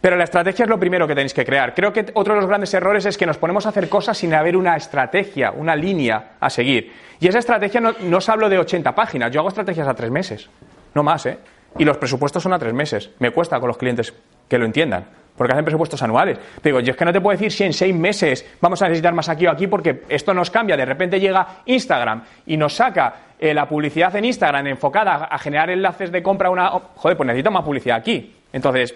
Pero 0.00 0.16
la 0.16 0.24
estrategia 0.24 0.64
es 0.64 0.68
lo 0.68 0.78
primero 0.78 1.06
que 1.06 1.14
tenéis 1.14 1.34
que 1.34 1.44
crear. 1.44 1.74
Creo 1.74 1.92
que 1.92 2.06
otro 2.14 2.34
de 2.34 2.40
los 2.40 2.48
grandes 2.48 2.72
errores 2.74 3.06
es 3.06 3.16
que 3.16 3.26
nos 3.26 3.38
ponemos 3.38 3.66
a 3.66 3.70
hacer 3.70 3.88
cosas 3.88 4.18
sin 4.18 4.34
haber 4.34 4.56
una 4.56 4.76
estrategia, 4.76 5.52
una 5.52 5.74
línea 5.74 6.32
a 6.40 6.50
seguir. 6.50 6.92
Y 7.18 7.28
esa 7.28 7.38
estrategia 7.38 7.80
no, 7.80 7.94
no 8.00 8.18
os 8.18 8.28
hablo 8.28 8.48
de 8.48 8.58
80 8.58 8.94
páginas, 8.94 9.30
yo 9.30 9.40
hago 9.40 9.48
estrategias 9.48 9.88
a 9.88 9.94
tres 9.94 10.10
meses, 10.10 10.48
no 10.94 11.02
más, 11.02 11.26
¿eh? 11.26 11.38
Y 11.78 11.84
los 11.84 11.98
presupuestos 11.98 12.42
son 12.42 12.52
a 12.52 12.58
tres 12.58 12.74
meses. 12.74 13.10
Me 13.20 13.30
cuesta 13.30 13.60
con 13.60 13.68
los 13.68 13.76
clientes 13.76 14.12
que 14.48 14.58
lo 14.58 14.64
entiendan 14.64 15.06
porque 15.40 15.54
hacen 15.54 15.64
presupuestos 15.64 16.02
anuales. 16.02 16.38
Pero 16.60 16.76
digo, 16.76 16.86
yo 16.86 16.90
es 16.90 16.98
que 16.98 17.04
no 17.06 17.14
te 17.14 17.20
puedo 17.22 17.34
decir 17.34 17.50
si 17.50 17.64
en 17.64 17.72
seis 17.72 17.94
meses 17.94 18.44
vamos 18.60 18.82
a 18.82 18.84
necesitar 18.88 19.14
más 19.14 19.28
aquí 19.30 19.46
o 19.46 19.50
aquí, 19.50 19.66
porque 19.68 20.02
esto 20.10 20.34
nos 20.34 20.50
cambia. 20.50 20.76
De 20.76 20.84
repente 20.84 21.18
llega 21.18 21.62
Instagram 21.64 22.24
y 22.44 22.58
nos 22.58 22.74
saca 22.74 23.14
eh, 23.38 23.54
la 23.54 23.66
publicidad 23.66 24.14
en 24.16 24.26
Instagram 24.26 24.66
enfocada 24.66 25.24
a 25.24 25.38
generar 25.38 25.70
enlaces 25.70 26.12
de 26.12 26.22
compra 26.22 26.50
una. 26.50 26.68
Joder, 26.68 27.16
pues 27.16 27.26
necesito 27.26 27.50
más 27.50 27.64
publicidad 27.64 27.96
aquí. 27.96 28.36
Entonces, 28.52 28.94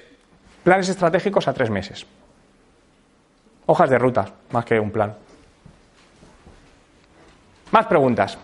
planes 0.64 0.88
estratégicos 0.88 1.46
a 1.46 1.52
tres 1.52 1.70
meses. 1.70 2.06
Hojas 3.66 3.90
de 3.90 3.98
ruta, 3.98 4.26
más 4.50 4.64
que 4.64 4.80
un 4.80 4.90
plan. 4.90 5.14
Más 7.70 7.86
preguntas. 7.86 8.38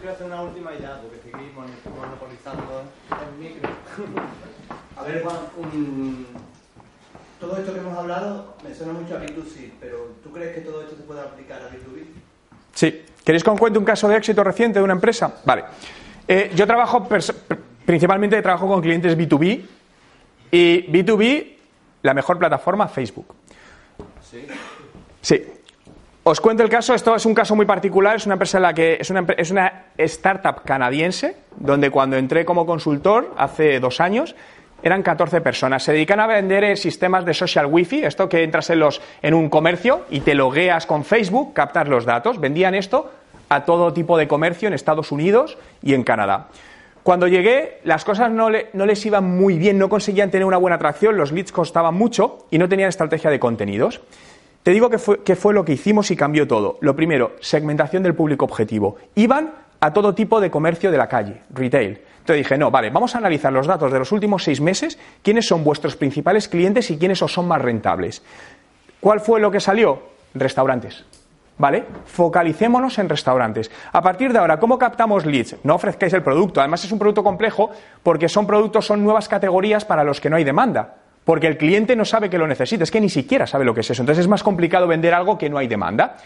quiero 0.00 0.12
hacer 0.12 0.26
una 0.26 0.42
última 0.42 0.70
ya, 0.78 1.00
porque 1.00 1.18
seguimos 1.18 1.66
monopolizando 1.96 2.84
el 3.10 3.42
micro. 3.42 3.70
a 4.98 5.02
ver, 5.02 5.22
Juan, 5.22 6.26
todo 7.40 7.56
esto 7.56 7.72
que 7.72 7.80
hemos 7.80 7.98
hablado 7.98 8.54
me 8.62 8.74
suena 8.74 8.92
mucho 8.92 9.16
a 9.16 9.20
B2C, 9.20 9.72
pero 9.80 10.14
¿tú 10.22 10.30
crees 10.30 10.54
que 10.54 10.60
todo 10.60 10.82
esto 10.82 10.96
se 10.96 11.02
puede 11.02 11.20
aplicar 11.20 11.62
a 11.62 11.70
B2B? 11.70 12.04
Sí. 12.74 13.04
¿Queréis 13.24 13.42
que 13.42 13.50
os 13.50 13.58
cuente 13.58 13.78
un 13.78 13.84
caso 13.86 14.06
de 14.08 14.16
éxito 14.16 14.44
reciente 14.44 14.78
de 14.78 14.84
una 14.84 14.92
empresa? 14.92 15.40
Vale. 15.46 15.64
Eh, 16.28 16.52
yo 16.54 16.66
trabajo 16.66 17.08
principalmente 17.84 18.40
trabajo 18.42 18.68
con 18.68 18.80
clientes 18.80 19.16
B2B 19.16 19.62
y 20.50 20.86
B2B, 20.90 21.46
la 22.02 22.14
mejor 22.14 22.38
plataforma, 22.38 22.88
Facebook. 22.88 23.34
Sí. 24.22 24.46
Sí. 25.20 25.42
Os 26.26 26.40
cuento 26.40 26.62
el 26.62 26.70
caso, 26.70 26.94
esto 26.94 27.14
es 27.14 27.26
un 27.26 27.34
caso 27.34 27.54
muy 27.54 27.66
particular, 27.66 28.16
es 28.16 28.24
una 28.24 28.34
empresa 28.34 28.56
en 28.56 28.62
la 28.62 28.72
que 28.72 28.96
es 28.98 29.10
una, 29.10 29.26
es 29.36 29.50
una 29.50 29.84
startup 29.98 30.62
canadiense, 30.64 31.36
donde 31.56 31.90
cuando 31.90 32.16
entré 32.16 32.46
como 32.46 32.64
consultor 32.64 33.34
hace 33.36 33.78
dos 33.78 34.00
años, 34.00 34.34
eran 34.82 35.02
14 35.02 35.40
personas. 35.40 35.82
Se 35.82 35.92
dedican 35.92 36.20
a 36.20 36.26
vender 36.26 36.76
sistemas 36.76 37.24
de 37.24 37.34
social 37.34 37.66
wifi, 37.66 38.04
esto 38.04 38.28
que 38.28 38.42
entras 38.42 38.70
en, 38.70 38.80
los, 38.80 39.00
en 39.22 39.34
un 39.34 39.48
comercio 39.48 40.06
y 40.10 40.20
te 40.20 40.34
logueas 40.34 40.86
con 40.86 41.04
Facebook, 41.04 41.54
captas 41.54 41.88
los 41.88 42.04
datos. 42.04 42.38
Vendían 42.38 42.74
esto 42.74 43.10
a 43.48 43.64
todo 43.64 43.92
tipo 43.92 44.18
de 44.18 44.28
comercio 44.28 44.68
en 44.68 44.74
Estados 44.74 45.10
Unidos 45.10 45.58
y 45.82 45.94
en 45.94 46.04
Canadá. 46.04 46.48
Cuando 47.04 47.28
llegué, 47.28 47.80
las 47.84 48.02
cosas 48.02 48.30
no, 48.30 48.48
no, 48.72 48.86
les 48.86 49.04
iban 49.04 49.24
muy 49.24 49.58
bien, 49.58 49.78
no 49.78 49.90
conseguían 49.90 50.30
tener 50.30 50.46
una 50.46 50.56
buena 50.56 50.76
atracción, 50.76 51.18
los 51.18 51.32
leads 51.32 51.52
costaban 51.52 51.94
mucho 51.94 52.46
y 52.50 52.56
no 52.56 52.66
tenían 52.66 52.88
estrategia 52.88 53.30
de 53.30 53.38
contenidos. 53.38 54.00
Te 54.62 54.70
digo 54.70 54.88
que 54.88 54.96
fue, 54.96 55.18
fue 55.36 55.52
lo 55.52 55.66
que 55.66 55.74
hicimos 55.74 56.10
y 56.10 56.16
cambió 56.16 56.48
todo. 56.48 56.78
Lo 56.80 56.96
primero, 56.96 57.32
segmentación 57.40 58.02
del 58.02 58.14
público 58.14 58.46
objetivo. 58.46 58.96
Iban 59.16 59.52
a 59.80 59.92
todo 59.92 60.14
tipo 60.14 60.40
de 60.40 60.50
comercio 60.50 60.90
de 60.90 60.96
la 60.96 61.06
calle, 61.06 61.42
retail. 61.50 62.00
Entonces 62.20 62.36
dije, 62.38 62.56
no, 62.56 62.70
vale, 62.70 62.88
vamos 62.88 63.14
a 63.14 63.18
analizar 63.18 63.52
los 63.52 63.66
datos 63.66 63.92
de 63.92 63.98
los 63.98 64.10
últimos 64.10 64.42
seis 64.42 64.62
meses, 64.62 64.98
quiénes 65.22 65.46
son 65.46 65.62
vuestros 65.62 65.96
principales 65.96 66.48
clientes 66.48 66.90
y 66.90 66.96
quiénes 66.96 67.20
os 67.20 67.34
son 67.34 67.46
más 67.46 67.60
rentables. 67.60 68.22
¿Cuál 69.00 69.20
fue 69.20 69.40
lo 69.40 69.50
que 69.50 69.60
salió? 69.60 70.00
Restaurantes. 70.32 71.04
¿Vale? 71.56 71.84
Focalicémonos 72.06 72.98
en 72.98 73.08
restaurantes. 73.08 73.70
A 73.92 74.02
partir 74.02 74.32
de 74.32 74.38
ahora, 74.38 74.58
¿cómo 74.58 74.76
captamos 74.76 75.24
leads? 75.24 75.56
No 75.62 75.76
ofrezcáis 75.76 76.12
el 76.12 76.22
producto. 76.22 76.60
Además, 76.60 76.84
es 76.84 76.90
un 76.90 76.98
producto 76.98 77.22
complejo 77.22 77.70
porque 78.02 78.28
son 78.28 78.46
productos, 78.46 78.86
son 78.86 79.04
nuevas 79.04 79.28
categorías 79.28 79.84
para 79.84 80.02
los 80.02 80.20
que 80.20 80.28
no 80.28 80.36
hay 80.36 80.44
demanda. 80.44 80.96
Porque 81.24 81.46
el 81.46 81.56
cliente 81.56 81.94
no 81.94 82.04
sabe 82.04 82.28
que 82.28 82.38
lo 82.38 82.46
necesita, 82.46 82.84
es 82.84 82.90
que 82.90 83.00
ni 83.00 83.08
siquiera 83.08 83.46
sabe 83.46 83.64
lo 83.64 83.72
que 83.72 83.80
es 83.80 83.90
eso. 83.90 84.02
Entonces 84.02 84.24
es 84.24 84.28
más 84.28 84.42
complicado 84.42 84.86
vender 84.88 85.14
algo 85.14 85.38
que 85.38 85.48
no 85.48 85.56
hay 85.56 85.68
demanda. 85.68 86.16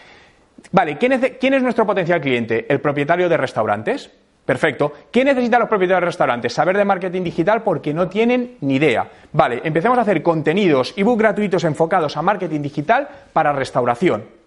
Vale, 0.71 0.97
¿quién 0.97 1.13
es, 1.13 1.33
¿quién 1.39 1.53
es 1.53 1.63
nuestro 1.63 1.85
potencial 1.85 2.19
cliente? 2.19 2.65
El 2.67 2.81
propietario 2.81 3.29
de 3.29 3.37
restaurantes. 3.37 4.09
Perfecto. 4.43 4.91
¿Qué 5.11 5.23
necesitan 5.23 5.59
los 5.59 5.69
propietarios 5.69 6.01
de 6.01 6.05
restaurantes? 6.07 6.53
Saber 6.53 6.75
de 6.75 6.83
marketing 6.83 7.21
digital 7.21 7.61
porque 7.61 7.93
no 7.93 8.09
tienen 8.09 8.57
ni 8.61 8.75
idea. 8.75 9.07
Vale, 9.31 9.61
empecemos 9.63 9.97
a 9.99 10.01
hacer 10.01 10.23
contenidos, 10.23 10.95
ebook 10.97 11.19
gratuitos 11.19 11.63
enfocados 11.65 12.17
a 12.17 12.23
marketing 12.23 12.61
digital 12.61 13.07
para 13.31 13.53
restauración 13.53 14.38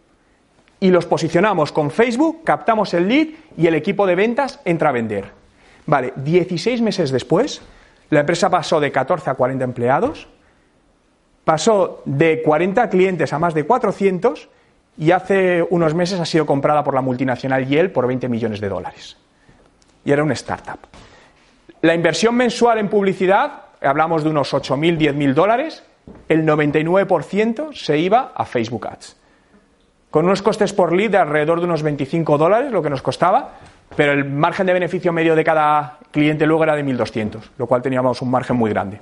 y 0.82 0.90
los 0.90 1.06
posicionamos 1.06 1.70
con 1.70 1.92
Facebook, 1.92 2.42
captamos 2.42 2.92
el 2.92 3.06
lead 3.06 3.28
y 3.56 3.68
el 3.68 3.76
equipo 3.76 4.04
de 4.04 4.16
ventas 4.16 4.58
entra 4.64 4.88
a 4.88 4.92
vender. 4.92 5.26
Vale, 5.86 6.12
16 6.16 6.82
meses 6.82 7.12
después, 7.12 7.62
la 8.10 8.20
empresa 8.20 8.50
pasó 8.50 8.80
de 8.80 8.90
14 8.90 9.30
a 9.30 9.34
40 9.34 9.64
empleados, 9.64 10.26
pasó 11.44 12.02
de 12.04 12.42
40 12.42 12.90
clientes 12.90 13.32
a 13.32 13.38
más 13.38 13.54
de 13.54 13.64
400 13.64 14.48
y 14.98 15.12
hace 15.12 15.64
unos 15.70 15.94
meses 15.94 16.18
ha 16.18 16.26
sido 16.26 16.46
comprada 16.46 16.82
por 16.82 16.94
la 16.94 17.00
multinacional 17.00 17.64
Yale 17.64 17.90
por 17.90 18.08
20 18.08 18.28
millones 18.28 18.60
de 18.60 18.68
dólares. 18.68 19.16
Y 20.04 20.10
era 20.10 20.24
una 20.24 20.34
startup. 20.34 20.80
La 21.80 21.94
inversión 21.94 22.34
mensual 22.34 22.78
en 22.78 22.88
publicidad, 22.88 23.66
hablamos 23.80 24.24
de 24.24 24.30
unos 24.30 24.52
8.000, 24.52 24.98
10.000 24.98 25.32
dólares, 25.32 25.84
el 26.28 26.44
99% 26.44 27.72
se 27.72 27.98
iba 27.98 28.32
a 28.34 28.44
Facebook 28.44 28.88
Ads 28.88 29.21
con 30.12 30.26
unos 30.26 30.42
costes 30.42 30.74
por 30.74 30.92
lead 30.92 31.10
de 31.10 31.16
alrededor 31.16 31.58
de 31.58 31.64
unos 31.64 31.82
25 31.82 32.36
dólares, 32.36 32.70
lo 32.70 32.82
que 32.82 32.90
nos 32.90 33.00
costaba, 33.00 33.52
pero 33.96 34.12
el 34.12 34.26
margen 34.26 34.66
de 34.66 34.74
beneficio 34.74 35.10
medio 35.10 35.34
de 35.34 35.42
cada 35.42 35.98
cliente 36.10 36.46
luego 36.46 36.64
era 36.64 36.76
de 36.76 36.84
1.200, 36.84 37.40
lo 37.56 37.66
cual 37.66 37.80
teníamos 37.80 38.20
un 38.20 38.30
margen 38.30 38.56
muy 38.56 38.70
grande. 38.70 39.00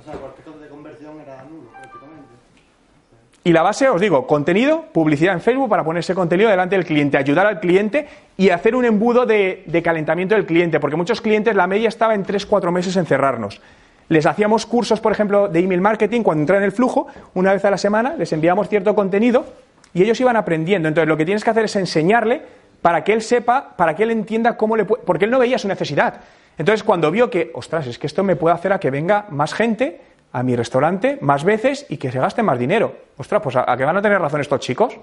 Y 3.43 3.51
la 3.51 3.61
base, 3.61 3.89
os 3.89 3.99
digo, 3.99 4.25
contenido, 4.25 4.85
publicidad 4.93 5.33
en 5.33 5.41
Facebook 5.41 5.67
para 5.67 5.83
ponerse 5.83 6.15
contenido 6.15 6.49
delante 6.49 6.77
del 6.77 6.85
cliente, 6.85 7.17
ayudar 7.17 7.45
al 7.45 7.59
cliente 7.59 8.07
y 8.37 8.51
hacer 8.51 8.73
un 8.73 8.85
embudo 8.85 9.25
de, 9.25 9.63
de 9.65 9.83
calentamiento 9.83 10.35
del 10.35 10.45
cliente, 10.45 10.79
porque 10.79 10.95
muchos 10.95 11.19
clientes 11.19 11.53
la 11.55 11.67
media 11.67 11.89
estaba 11.89 12.15
en 12.15 12.25
3-4 12.25 12.71
meses 12.71 12.95
en 12.95 13.05
cerrarnos. 13.05 13.59
Les 14.07 14.25
hacíamos 14.25 14.65
cursos, 14.65 15.01
por 15.01 15.11
ejemplo, 15.11 15.49
de 15.49 15.59
email 15.59 15.81
marketing 15.81 16.21
cuando 16.21 16.43
entran 16.43 16.59
en 16.59 16.65
el 16.65 16.71
flujo, 16.71 17.07
una 17.33 17.51
vez 17.51 17.65
a 17.65 17.71
la 17.71 17.77
semana, 17.77 18.15
les 18.17 18.31
enviamos 18.31 18.69
cierto 18.69 18.95
contenido 18.95 19.45
y 19.93 20.03
ellos 20.03 20.19
iban 20.19 20.35
aprendiendo. 20.35 20.87
Entonces 20.87 21.07
lo 21.07 21.17
que 21.17 21.25
tienes 21.25 21.43
que 21.43 21.49
hacer 21.49 21.65
es 21.65 21.75
enseñarle 21.75 22.41
para 22.81 23.03
que 23.03 23.13
él 23.13 23.21
sepa, 23.21 23.75
para 23.75 23.95
que 23.95 24.03
él 24.03 24.11
entienda 24.11 24.57
cómo 24.57 24.75
le 24.75 24.85
puede... 24.85 25.03
Porque 25.03 25.25
él 25.25 25.31
no 25.31 25.39
veía 25.39 25.57
su 25.57 25.67
necesidad. 25.67 26.21
Entonces 26.57 26.83
cuando 26.83 27.11
vio 27.11 27.29
que, 27.29 27.51
ostras, 27.53 27.87
es 27.87 27.99
que 27.99 28.07
esto 28.07 28.23
me 28.23 28.35
puede 28.35 28.55
hacer 28.55 28.73
a 28.73 28.79
que 28.79 28.91
venga 28.91 29.25
más 29.29 29.53
gente 29.53 30.01
a 30.33 30.43
mi 30.43 30.55
restaurante 30.55 31.17
más 31.21 31.43
veces 31.43 31.85
y 31.89 31.97
que 31.97 32.11
se 32.11 32.19
gaste 32.19 32.43
más 32.43 32.57
dinero. 32.57 32.95
Ostras, 33.17 33.41
pues 33.41 33.55
a, 33.55 33.75
que 33.77 33.83
van 33.83 33.97
a 33.97 34.01
tener 34.01 34.19
razón 34.19 34.41
estos 34.41 34.59
chicos. 34.59 34.97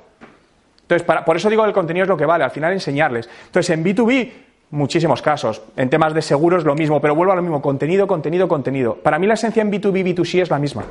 Entonces, 0.82 1.06
por 1.24 1.36
eso 1.36 1.51
digo 1.51 1.62
que 1.62 1.69
el 1.69 1.74
contenido 1.74 2.05
es 2.05 2.09
lo 2.09 2.16
que 2.16 2.24
vale, 2.24 2.44
al 2.44 2.51
final 2.51 2.73
enseñarles. 2.73 3.28
Entonces, 3.47 3.69
en 3.70 3.85
B2B, 3.85 4.31
muchísimos 4.70 5.20
casos. 5.20 5.62
En 5.77 5.90
temas 5.90 6.15
de 6.15 6.23
seguros, 6.23 6.65
lo 6.65 6.74
mismo, 6.74 7.01
pero 7.01 7.15
vuelvo 7.15 7.32
a 7.32 7.36
lo 7.36 7.43
mismo, 7.43 7.60
contenido, 7.60 8.06
contenido, 8.06 8.48
contenido. 8.48 8.94
Para 8.94 9.19
mí 9.19 9.27
la 9.27 9.35
esencia 9.35 9.60
en 9.60 9.70
B2B, 9.70 10.15
B2C 10.15 10.43
es 10.43 10.51
la 10.51 10.59
misma. 10.59 10.85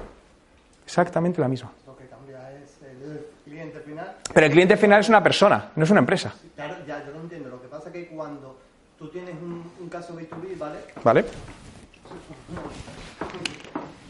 Exactamente 0.85 1.41
la 1.41 1.47
misma. 1.47 1.71
Pero 4.33 4.45
el 4.45 4.51
cliente 4.51 4.77
final 4.77 4.99
es 4.99 5.09
una 5.09 5.23
persona, 5.23 5.71
no 5.75 5.83
es 5.83 5.89
una 5.89 5.99
empresa. 5.99 6.33
Claro, 6.55 6.75
ya, 6.85 7.03
yo 7.05 7.11
lo 7.11 7.21
entiendo. 7.21 7.49
Lo 7.49 7.61
que 7.61 7.67
pasa 7.67 7.89
es 7.89 7.93
que 7.93 8.07
cuando 8.07 8.57
tú 8.97 9.07
tienes 9.09 9.35
un, 9.41 9.89
caso 9.89 10.15
B2B, 10.15 10.57
¿vale? 10.57 10.79
¿Vale? 11.03 11.25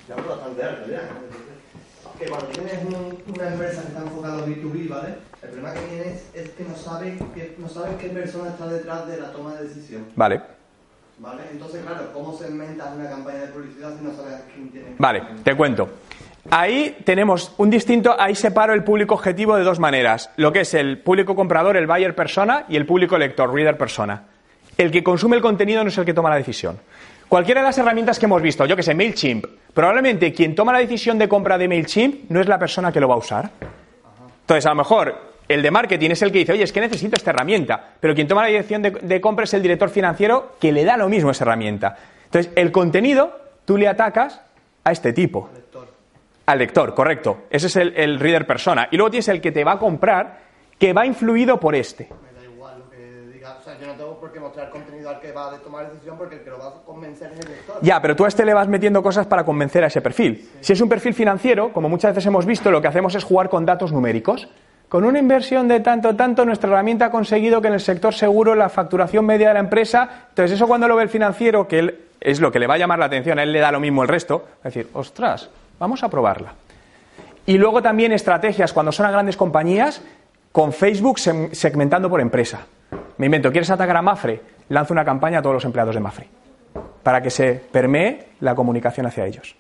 Ya 0.08 0.16
hablo 0.16 0.30
bastante 0.30 0.64
alto, 0.64 0.90
ya. 0.90 1.02
Que 2.18 2.26
cuando 2.26 2.48
tienes 2.48 2.74
una 2.84 3.48
empresa 3.48 3.82
que 3.82 3.88
está 3.90 4.02
enfocada 4.02 4.44
en 4.44 4.56
B2B, 4.56 4.90
¿vale? 4.90 5.16
El 5.42 5.50
problema 5.50 5.74
que 5.74 5.82
tienes 5.82 6.30
es 6.34 6.50
que 6.50 6.64
no 6.64 6.76
sabes, 6.76 7.22
que 7.36 7.56
no 7.60 7.70
sabes 7.70 7.96
qué 7.98 8.10
persona 8.10 8.50
está 8.50 8.68
detrás 8.68 9.08
de 9.08 9.18
la 9.18 9.32
toma 9.32 9.56
de 9.56 9.68
decisión. 9.68 10.06
Vale. 10.16 10.42
¿Vale? 11.20 11.44
Entonces, 11.52 11.84
claro, 11.84 12.12
¿cómo 12.14 12.38
se 12.38 12.48
inventa 12.48 12.94
una 12.94 13.10
campaña 13.10 13.40
de 13.40 13.48
publicidad 13.48 13.98
si 13.98 14.04
no 14.04 14.16
sabes 14.16 14.36
a 14.36 14.46
quién 14.54 14.70
tiene? 14.70 14.96
Vale, 14.98 15.24
te 15.44 15.56
cuento. 15.56 15.90
Ahí 16.50 16.98
tenemos 17.04 17.54
un 17.58 17.70
distinto, 17.70 18.16
ahí 18.18 18.34
separo 18.34 18.74
el 18.74 18.84
público 18.84 19.16
objetivo 19.16 19.58
de 19.58 19.64
dos 19.64 19.80
maneras, 19.80 20.30
lo 20.38 20.54
que 20.54 20.62
es 20.62 20.74
el 20.74 21.00
público 21.00 21.36
comprador, 21.36 21.76
el 21.76 21.88
buyer 21.88 22.16
persona, 22.16 22.66
y 22.70 22.78
el 22.78 22.86
público 22.86 23.18
lector, 23.18 23.54
reader 23.54 23.78
persona. 23.78 24.24
El 24.78 24.92
que 24.92 25.04
consume 25.04 25.36
el 25.36 25.42
contenido 25.42 25.84
no 25.84 25.90
es 25.90 25.98
el 25.98 26.06
que 26.06 26.14
toma 26.14 26.30
la 26.30 26.38
decisión. 26.38 26.80
Cualquiera 27.28 27.60
de 27.60 27.68
las 27.68 27.78
herramientas 27.78 28.18
que 28.18 28.26
hemos 28.26 28.42
visto, 28.42 28.66
yo 28.66 28.78
que 28.78 28.84
sé, 28.84 28.96
MailChimp, 28.96 29.46
probablemente 29.74 30.32
quien 30.32 30.56
toma 30.56 30.72
la 30.72 30.80
decisión 30.80 31.18
de 31.18 31.28
compra 31.28 31.58
de 31.58 31.68
MailChimp 31.68 32.30
no 32.30 32.40
es 32.40 32.48
la 32.48 32.58
persona 32.58 32.92
que 32.94 33.02
lo 33.02 33.10
va 33.10 33.16
a 33.16 33.18
usar. 33.18 33.50
Entonces, 34.42 34.66
a 34.66 34.70
lo 34.70 34.76
mejor 34.76 35.16
el 35.50 35.62
de 35.62 35.72
marketing 35.72 36.12
es 36.12 36.22
el 36.22 36.32
que 36.32 36.40
dice, 36.40 36.54
oye, 36.54 36.64
es 36.64 36.72
que 36.72 36.80
necesito 36.80 37.18
esta 37.18 37.32
herramienta, 37.32 37.96
pero 38.00 38.16
quien 38.16 38.28
toma 38.28 38.44
la 38.44 38.50
decisión 38.50 38.82
de, 38.82 38.92
de 38.92 39.20
compra 39.20 39.44
es 39.44 39.54
el 39.54 39.62
director 39.62 39.90
financiero 39.90 40.54
que 40.62 40.72
le 40.72 40.86
da 40.86 40.96
lo 40.96 41.10
mismo 41.10 41.32
esa 41.32 41.44
herramienta. 41.44 41.98
Entonces, 42.24 42.54
el 42.56 42.72
contenido 42.72 43.38
tú 43.66 43.76
le 43.78 43.90
atacas 43.90 44.40
a 44.86 44.92
este 44.94 45.12
tipo. 45.12 45.50
Al 46.48 46.60
lector, 46.60 46.96
correcto. 46.96 47.40
Ese 47.50 47.68
es 47.68 47.76
el, 47.76 48.20
reader 48.22 48.48
persona. 48.48 48.88
Y 48.90 48.96
luego 48.96 49.12
tienes 49.12 49.28
el 49.28 49.42
que 49.42 49.52
te 49.52 49.66
va 49.66 49.74
a 49.74 49.80
comprar, 49.80 50.40
que 50.80 50.94
va 50.94 51.06
influido 51.06 51.60
por 51.60 51.76
este. 51.76 52.08
Me 52.24 52.40
da 52.40 52.46
igual 52.46 52.80
lo 52.80 52.90
que 52.90 53.34
diga. 53.34 53.58
O 53.60 53.62
sea, 53.62 53.78
yo 53.78 53.86
no 53.86 53.94
tengo 53.96 54.18
por 54.18 54.32
qué 54.32 54.40
mostrar 54.40 54.70
contenido 54.70 55.10
al 55.10 55.20
que 55.20 55.34
va 55.34 55.54
a 55.54 55.58
tomar 55.58 55.92
decisión 55.92 56.18
porque 56.18 56.36
el 56.36 56.44
que 56.44 56.50
lo 56.50 56.58
va 56.58 56.68
a 56.70 56.72
convencer 56.86 57.34
es 57.34 57.40
el 57.42 57.52
lector. 57.52 57.76
Ya, 57.82 58.02
pero 58.02 58.16
tú 58.16 58.24
a 58.24 58.30
este 58.30 58.46
le 58.46 58.54
vas 58.54 58.70
metiendo 58.70 59.04
cosas 59.04 59.28
para 59.28 59.44
convencer 59.44 59.84
a 59.84 59.88
ese 59.88 60.00
perfil. 60.00 60.50
Si 60.62 60.72
es 60.72 60.80
un 60.80 60.88
perfil 60.88 61.14
financiero, 61.14 61.74
como 61.74 61.90
muchas 61.90 62.16
veces 62.16 62.28
hemos 62.28 62.46
visto, 62.46 62.72
lo 62.72 62.82
que 62.82 62.88
hacemos 62.88 63.14
es 63.16 63.26
jugar 63.26 63.50
con 63.50 63.66
datos 63.66 63.92
numéricos. 63.92 64.48
Con 64.88 65.04
una 65.04 65.20
inversión 65.20 65.68
de 65.68 65.82
tanto, 65.82 66.16
tanto, 66.16 66.46
nuestra 66.46 66.70
herramienta 66.70 67.08
ha 67.08 67.12
conseguido 67.12 67.62
que 67.62 67.68
en 67.68 67.74
el 67.74 67.82
sector 67.82 68.14
seguro 68.14 68.56
la 68.56 68.70
facturación 68.70 69.26
media 69.26 69.50
de 69.50 69.56
la 69.56 69.60
empresa, 69.60 70.28
entonces 70.30 70.56
eso 70.56 70.66
cuando 70.66 70.88
lo 70.88 70.96
ve 70.96 71.04
el 71.04 71.10
financiero, 71.10 71.68
que 71.68 71.80
él, 71.80 72.00
es 72.22 72.40
lo 72.40 72.54
que 72.54 72.60
le 72.60 72.68
va 72.68 72.76
a 72.76 72.78
llamar 72.78 73.00
la 73.00 73.08
atención, 73.08 73.38
a 73.38 73.44
él 73.44 73.52
le 73.52 73.60
da 73.60 73.70
lo 73.70 73.82
mismo 73.82 74.04
el 74.04 74.08
resto, 74.08 74.48
es 74.60 74.74
decir, 74.74 74.88
ostras, 74.94 75.50
Vamos 75.80 76.04
a 76.04 76.10
probarla. 76.10 76.54
Y 77.46 77.58
luego 77.58 77.82
también 77.82 78.12
estrategias 78.12 78.74
cuando 78.74 78.92
son 78.92 79.06
a 79.06 79.12
grandes 79.12 79.38
compañías 79.38 80.02
con 80.52 80.74
Facebook 80.74 81.20
segmentando 81.20 82.10
por 82.10 82.20
empresa. 82.20 82.66
Me 83.18 83.28
invento, 83.28 83.52
¿quieres 83.52 83.70
atacar 83.70 83.98
a 83.98 84.02
Mafre? 84.02 84.42
Lanzo 84.70 84.94
una 84.94 85.06
campaña 85.06 85.40
a 85.40 85.42
todos 85.42 85.56
los 85.56 85.66
empleados 85.66 85.96
de 85.96 86.02
Mafre 86.02 86.30
para 87.04 87.22
que 87.22 87.30
se 87.30 87.54
permee 87.54 88.32
la 88.42 88.54
comunicación 88.54 89.06
hacia 89.06 89.26
ellos. 89.26 89.56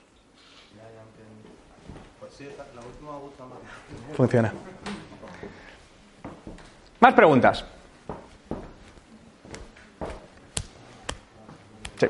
Funciona. 4.15 4.51
Más 6.99 7.13
preguntas. 7.13 7.63
Eh, 12.01 12.09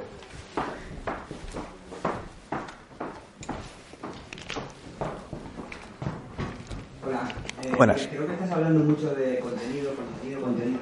Buenas. 7.78 8.08
Creo 8.08 8.26
que 8.26 8.34
estás 8.34 8.52
hablando 8.52 8.84
mucho 8.84 9.14
de 9.14 9.40
contenido, 9.40 9.92
contenido, 9.94 10.42
contenido, 10.42 10.80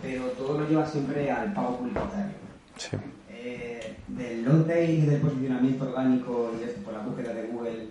pero 0.00 0.24
todo 0.38 0.60
lo 0.60 0.68
lleva 0.68 0.86
siempre 0.86 1.30
al 1.30 1.52
pago 1.52 1.78
publicitario. 1.78 2.34
Sí. 2.76 2.96
Eh, 3.30 3.96
del 4.06 4.44
long 4.44 4.64
tail, 4.64 5.10
del 5.10 5.20
posicionamiento 5.20 5.84
orgánico 5.84 6.52
y 6.54 6.80
por 6.84 6.94
la 6.94 7.00
búsqueda 7.00 7.32
de 7.34 7.46
Google, 7.48 7.88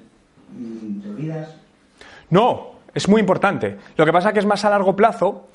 mm, 0.58 1.02
¿te 1.02 1.10
olvidas? 1.10 1.56
No, 2.30 2.72
es 2.94 3.10
muy 3.10 3.20
importante. 3.20 3.78
Lo 3.98 4.06
que 4.06 4.14
pasa 4.14 4.30
es 4.30 4.34
que 4.34 4.40
es 4.40 4.46
más 4.46 4.64
a 4.64 4.70
largo 4.70 4.96
plazo 4.96 5.50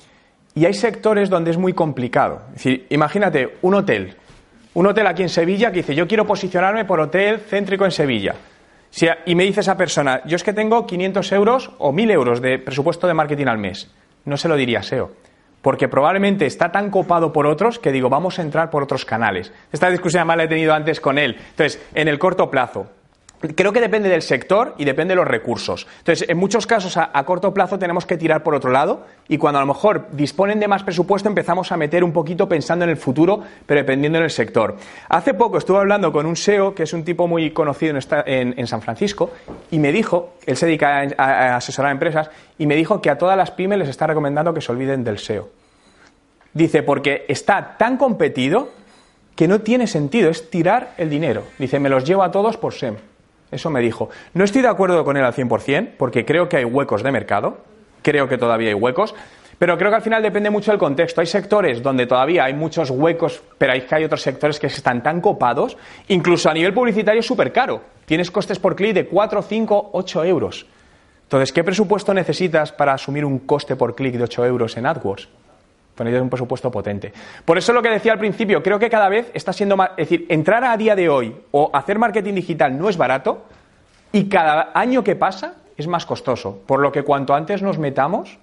y 0.53 0.65
hay 0.65 0.73
sectores 0.75 1.29
donde 1.29 1.51
es 1.51 1.57
muy 1.57 1.73
complicado. 1.73 2.43
Es 2.49 2.63
decir, 2.63 2.85
imagínate 2.89 3.57
un 3.63 3.73
hotel, 3.73 4.15
un 4.75 4.85
hotel 4.85 5.07
aquí 5.07 5.23
en 5.23 5.29
Sevilla 5.29 5.71
que 5.71 5.77
dice, 5.77 5.95
yo 5.95 6.07
quiero 6.07 6.27
posicionarme 6.27 6.85
por 6.85 6.99
hotel 6.99 7.39
céntrico 7.39 7.85
en 7.85 7.91
Sevilla. 7.91 8.35
Y 9.25 9.35
me 9.35 9.43
dice 9.43 9.61
esa 9.61 9.77
persona, 9.77 10.21
yo 10.25 10.35
es 10.35 10.43
que 10.43 10.53
tengo 10.53 10.85
500 10.85 11.31
euros 11.31 11.71
o 11.77 11.91
1000 11.91 12.11
euros 12.11 12.41
de 12.41 12.59
presupuesto 12.59 13.07
de 13.07 13.13
marketing 13.13 13.47
al 13.47 13.57
mes. 13.57 13.91
No 14.25 14.37
se 14.37 14.47
lo 14.47 14.55
diría 14.55 14.83
SEO. 14.83 15.11
Porque 15.61 15.89
probablemente 15.89 16.45
está 16.45 16.71
tan 16.71 16.89
copado 16.89 17.33
por 17.33 17.45
otros 17.45 17.79
que 17.79 17.91
digo, 17.91 18.09
vamos 18.09 18.39
a 18.39 18.41
entrar 18.41 18.69
por 18.69 18.83
otros 18.83 19.05
canales. 19.05 19.51
Esta 19.71 19.89
discusión 19.89 20.21
además 20.21 20.37
la 20.37 20.43
he 20.43 20.47
tenido 20.47 20.73
antes 20.73 21.01
con 21.01 21.17
él. 21.17 21.35
Entonces, 21.37 21.85
en 21.93 22.07
el 22.07 22.17
corto 22.17 22.49
plazo, 22.49 22.87
Creo 23.55 23.71
que 23.71 23.79
depende 23.79 24.09
del 24.09 24.21
sector 24.21 24.75
y 24.77 24.83
depende 24.83 25.13
de 25.13 25.15
los 25.15 25.27
recursos. 25.27 25.87
Entonces, 25.99 26.27
en 26.27 26.37
muchos 26.37 26.67
casos 26.67 26.97
a, 26.97 27.23
corto 27.23 27.53
plazo 27.53 27.79
tenemos 27.79 28.05
que 28.05 28.17
tirar 28.17 28.43
por 28.43 28.53
otro 28.53 28.69
lado 28.69 29.05
y 29.29 29.37
cuando 29.37 29.59
a 29.59 29.61
lo 29.61 29.67
mejor 29.67 30.07
disponen 30.11 30.59
de 30.59 30.67
más 30.67 30.83
presupuesto 30.83 31.29
empezamos 31.29 31.71
a 31.71 31.77
meter 31.77 32.03
un 32.03 32.11
poquito 32.11 32.49
pensando 32.49 32.83
en 32.83 32.91
el 32.91 32.97
futuro, 32.97 33.41
pero 33.65 33.79
dependiendo 33.79 34.19
del 34.19 34.29
sector. 34.29 34.75
Hace 35.07 35.33
poco 35.33 35.57
estuve 35.57 35.77
hablando 35.77 36.11
con 36.11 36.25
un 36.25 36.35
SEO, 36.35 36.75
que 36.75 36.83
es 36.83 36.91
un 36.91 37.05
tipo 37.05 37.27
muy 37.27 37.51
conocido 37.51 37.97
en, 38.25 38.67
San 38.67 38.81
Francisco, 38.81 39.31
y 39.71 39.79
me 39.79 39.93
dijo, 39.93 40.33
él 40.45 40.57
se 40.57 40.65
dedica 40.65 41.07
a, 41.17 41.55
asesorar 41.55 41.89
a 41.89 41.93
empresas, 41.93 42.29
y 42.57 42.65
me 42.65 42.75
dijo 42.75 43.01
que 43.01 43.09
a 43.09 43.17
todas 43.17 43.37
las 43.37 43.51
pymes 43.51 43.79
les 43.79 43.87
está 43.87 44.05
recomendando 44.05 44.53
que 44.53 44.59
se 44.59 44.71
olviden 44.71 45.05
del 45.05 45.17
SEO. 45.17 45.47
Dice, 46.53 46.83
porque 46.83 47.25
está 47.29 47.77
tan 47.77 47.95
competido 47.95 48.69
que 49.35 49.47
no 49.47 49.61
tiene 49.61 49.87
sentido, 49.87 50.29
es 50.29 50.49
tirar 50.49 50.93
el 50.97 51.09
dinero. 51.09 51.43
Dice, 51.57 51.79
me 51.79 51.87
los 51.87 52.03
llevo 52.03 52.23
a 52.23 52.31
todos 52.31 52.57
por 52.57 52.73
SEM. 52.73 52.95
Eso 53.51 53.69
me 53.69 53.81
dijo. 53.81 54.09
No 54.33 54.43
estoy 54.43 54.61
de 54.61 54.67
acuerdo 54.67 55.03
con 55.03 55.17
él 55.17 55.23
al 55.23 55.33
100%, 55.33 55.91
porque 55.97 56.25
creo 56.25 56.47
que 56.49 56.57
hay 56.57 56.65
huecos 56.65 57.03
de 57.03 57.11
mercado, 57.11 57.57
creo 58.01 58.27
que 58.27 58.37
todavía 58.37 58.69
hay 58.69 58.75
huecos, 58.75 59.15
pero 59.57 59.77
creo 59.77 59.89
que 59.89 59.97
al 59.97 60.01
final 60.01 60.23
depende 60.23 60.49
mucho 60.49 60.71
del 60.71 60.79
contexto. 60.79 61.19
Hay 61.19 61.27
sectores 61.27 61.83
donde 61.83 62.07
todavía 62.07 62.45
hay 62.45 62.53
muchos 62.53 62.89
huecos, 62.89 63.41
pero 63.57 63.73
hay 63.73 63.81
que 63.81 63.93
hay 63.93 64.05
otros 64.05 64.21
sectores 64.21 64.57
que 64.59 64.67
están 64.67 65.03
tan 65.03 65.19
copados, 65.19 65.77
incluso 66.07 66.49
a 66.49 66.53
nivel 66.53 66.73
publicitario 66.73 67.19
es 67.19 67.25
súper 67.25 67.51
caro. 67.51 67.81
Tienes 68.05 68.31
costes 68.31 68.57
por 68.57 68.75
clic 68.75 68.93
de 68.93 69.07
4, 69.07 69.41
5, 69.41 69.89
8 69.93 70.23
euros. 70.23 70.65
Entonces, 71.23 71.51
¿qué 71.51 71.63
presupuesto 71.63 72.13
necesitas 72.13 72.71
para 72.71 72.93
asumir 72.93 73.25
un 73.25 73.39
coste 73.39 73.75
por 73.75 73.95
clic 73.95 74.15
de 74.15 74.23
8 74.23 74.45
euros 74.45 74.77
en 74.77 74.85
AdWords? 74.85 75.27
Poner 75.99 76.21
un 76.21 76.29
presupuesto 76.29 76.71
potente. 76.71 77.11
Por 77.43 77.57
eso 77.57 77.73
lo 77.73 77.81
que 77.81 77.89
decía 77.89 78.13
al 78.13 78.19
principio, 78.19 78.63
creo 78.63 78.79
que 78.79 78.89
cada 78.89 79.09
vez 79.09 79.29
está 79.33 79.51
siendo 79.51 79.75
más. 79.75 79.89
Es 79.97 80.09
decir, 80.09 80.25
entrar 80.29 80.63
a 80.63 80.77
día 80.77 80.95
de 80.95 81.09
hoy 81.09 81.35
o 81.51 81.69
hacer 81.73 81.99
marketing 81.99 82.35
digital 82.35 82.79
no 82.79 82.87
es 82.87 82.95
barato 82.95 83.43
y 84.13 84.29
cada 84.29 84.71
año 84.73 85.03
que 85.03 85.17
pasa 85.17 85.55
es 85.75 85.87
más 85.87 86.05
costoso. 86.05 86.61
Por 86.65 86.79
lo 86.79 86.93
que 86.93 87.03
cuanto 87.03 87.33
antes 87.33 87.61
nos 87.61 87.77
metamos, 87.79 88.37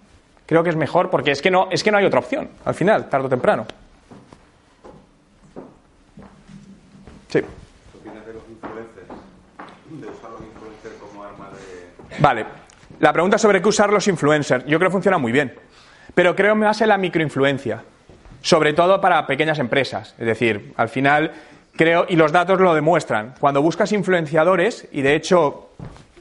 creo 0.45 0.63
que 0.63 0.69
es 0.69 0.77
mejor 0.77 1.09
porque 1.09 1.31
es 1.31 1.41
que 1.41 1.51
no, 1.51 1.69
es 1.71 1.83
que 1.83 1.91
no 1.91 1.97
hay 1.97 2.05
otra 2.05 2.21
opción, 2.21 2.51
al 2.67 2.75
final, 2.75 3.09
tarde 3.09 3.25
o 3.25 3.31
temprano. 3.31 3.65
Sí. 7.29 7.41
¿Qué 7.41 7.99
opinas 7.99 8.27
de 8.27 8.33
los 8.35 8.43
influencers? 8.51 9.09
De 9.89 10.07
usar 10.09 10.31
los 10.31 10.43
influencers 10.43 10.95
como 11.01 11.25
arma 11.25 11.49
de. 11.53 12.19
Vale. 12.19 12.45
La 13.01 13.15
pregunta 13.15 13.39
sobre 13.39 13.63
qué 13.63 13.69
usar 13.71 13.91
los 13.91 14.07
influencers. 14.09 14.67
Yo 14.67 14.77
creo 14.79 14.91
que 14.91 14.93
funciona 14.93 15.17
muy 15.17 15.33
bien. 15.33 15.55
Pero 16.17 16.35
creo 16.35 16.57
más 16.57 16.81
en 16.81 16.89
la 16.89 16.97
microinfluencia, 16.97 17.85
sobre 18.41 18.73
todo 18.73 19.03
para 19.03 19.27
pequeñas 19.27 19.59
empresas. 19.59 20.15
Es 20.19 20.25
decir, 20.25 20.73
al 20.79 20.89
final 20.89 21.31
creo, 21.77 22.07
y 22.09 22.17
los 22.17 22.33
datos 22.33 22.59
lo 22.59 22.75
demuestran, 22.75 23.35
cuando 23.39 23.61
buscas 23.61 23.93
influenciadores, 23.93 24.89
y 24.93 25.03
de 25.03 25.15
hecho 25.15 25.73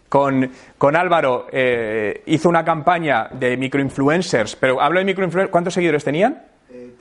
con, 0.10 0.52
Álvaro 0.98 1.48
eh, 1.50 2.24
hizo 2.26 2.50
una 2.50 2.66
campaña 2.66 3.30
de 3.32 3.56
microinfluencers, 3.56 4.58
pero 4.58 4.82
hablo 4.82 5.00
de 5.00 5.06
microinfluencers, 5.06 5.50
¿cuántos 5.50 5.74
seguidores 5.74 6.04
tenían? 6.04 6.44
Eh, 6.70 6.92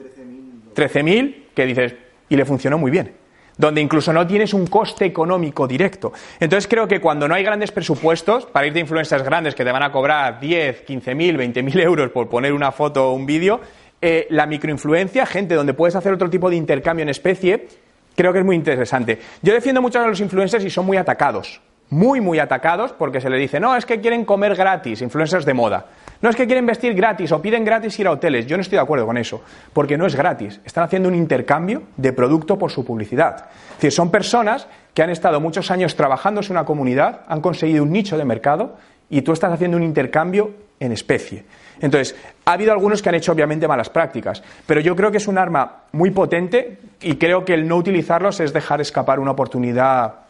13.000. 0.72 0.92
13.000, 0.92 1.36
que 1.52 1.66
dices, 1.66 1.96
y 2.28 2.36
le 2.36 2.44
funcionó 2.44 2.78
muy 2.78 2.92
bien 2.92 3.23
donde 3.56 3.80
incluso 3.80 4.12
no 4.12 4.26
tienes 4.26 4.54
un 4.54 4.66
coste 4.66 5.04
económico 5.04 5.66
directo. 5.66 6.12
Entonces 6.40 6.68
creo 6.68 6.88
que 6.88 7.00
cuando 7.00 7.28
no 7.28 7.34
hay 7.34 7.44
grandes 7.44 7.72
presupuestos, 7.72 8.46
para 8.46 8.66
ir 8.66 8.72
de 8.72 8.80
influencers 8.80 9.22
grandes 9.22 9.54
que 9.54 9.64
te 9.64 9.72
van 9.72 9.82
a 9.82 9.92
cobrar 9.92 10.40
10, 10.40 10.82
15 10.82 11.14
mil, 11.14 11.36
20 11.36 11.62
mil 11.62 11.80
euros 11.80 12.10
por 12.10 12.28
poner 12.28 12.52
una 12.52 12.72
foto 12.72 13.10
o 13.10 13.14
un 13.14 13.26
vídeo, 13.26 13.60
eh, 14.00 14.26
la 14.30 14.46
microinfluencia, 14.46 15.24
gente 15.26 15.54
donde 15.54 15.74
puedes 15.74 15.96
hacer 15.96 16.12
otro 16.12 16.28
tipo 16.28 16.50
de 16.50 16.56
intercambio 16.56 17.02
en 17.02 17.08
especie, 17.08 17.68
creo 18.14 18.32
que 18.32 18.40
es 18.40 18.44
muy 18.44 18.56
interesante. 18.56 19.18
Yo 19.42 19.52
defiendo 19.52 19.80
mucho 19.80 20.00
a 20.00 20.06
los 20.06 20.20
influencers 20.20 20.64
y 20.64 20.70
son 20.70 20.86
muy 20.86 20.96
atacados, 20.96 21.60
muy, 21.90 22.20
muy 22.20 22.38
atacados 22.38 22.92
porque 22.92 23.20
se 23.20 23.30
le 23.30 23.36
dice, 23.38 23.60
no, 23.60 23.76
es 23.76 23.86
que 23.86 24.00
quieren 24.00 24.24
comer 24.24 24.54
gratis, 24.54 25.02
influencers 25.02 25.44
de 25.44 25.54
moda. 25.54 25.86
No 26.20 26.30
es 26.30 26.36
que 26.36 26.46
quieren 26.46 26.64
vestir 26.64 26.94
gratis 26.94 27.32
o 27.32 27.42
piden 27.42 27.64
gratis 27.64 27.98
ir 27.98 28.06
a 28.06 28.12
hoteles. 28.12 28.46
Yo 28.46 28.56
no 28.56 28.62
estoy 28.62 28.76
de 28.76 28.82
acuerdo 28.82 29.04
con 29.06 29.18
eso, 29.18 29.42
porque 29.72 29.98
no 29.98 30.06
es 30.06 30.14
gratis. 30.14 30.60
Están 30.64 30.84
haciendo 30.84 31.08
un 31.08 31.14
intercambio 31.14 31.82
de 31.96 32.12
producto 32.12 32.58
por 32.58 32.70
su 32.70 32.84
publicidad. 32.84 33.46
Es 33.70 33.76
decir, 33.76 33.92
son 33.92 34.10
personas 34.10 34.66
que 34.94 35.02
han 35.02 35.10
estado 35.10 35.40
muchos 35.40 35.70
años 35.70 35.96
trabajando 35.96 36.40
en 36.40 36.50
una 36.50 36.64
comunidad, 36.64 37.20
han 37.28 37.40
conseguido 37.40 37.82
un 37.82 37.92
nicho 37.92 38.16
de 38.16 38.24
mercado 38.24 38.76
y 39.10 39.22
tú 39.22 39.32
estás 39.32 39.52
haciendo 39.52 39.76
un 39.76 39.82
intercambio 39.82 40.52
en 40.80 40.92
especie. 40.92 41.44
Entonces, 41.80 42.16
ha 42.44 42.52
habido 42.52 42.72
algunos 42.72 43.02
que 43.02 43.08
han 43.08 43.14
hecho 43.16 43.32
obviamente 43.32 43.68
malas 43.68 43.90
prácticas, 43.90 44.42
pero 44.66 44.80
yo 44.80 44.96
creo 44.96 45.10
que 45.10 45.18
es 45.18 45.28
un 45.28 45.38
arma 45.38 45.82
muy 45.92 46.10
potente 46.10 46.78
y 47.00 47.16
creo 47.16 47.44
que 47.44 47.54
el 47.54 47.68
no 47.68 47.76
utilizarlos 47.76 48.40
es 48.40 48.52
dejar 48.52 48.80
escapar 48.80 49.20
una 49.20 49.32
oportunidad, 49.32 50.23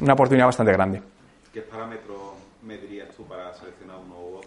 una 0.00 0.14
oportunidad 0.14 0.46
bastante 0.46 0.72
grande. 0.72 1.02
¿Qué 1.52 1.62
parámetro 1.62 2.34
medirías 2.62 3.08
tú 3.16 3.24
para 3.26 3.52
seleccionar 3.54 3.98
un 3.98 4.08
nuevo 4.08 4.40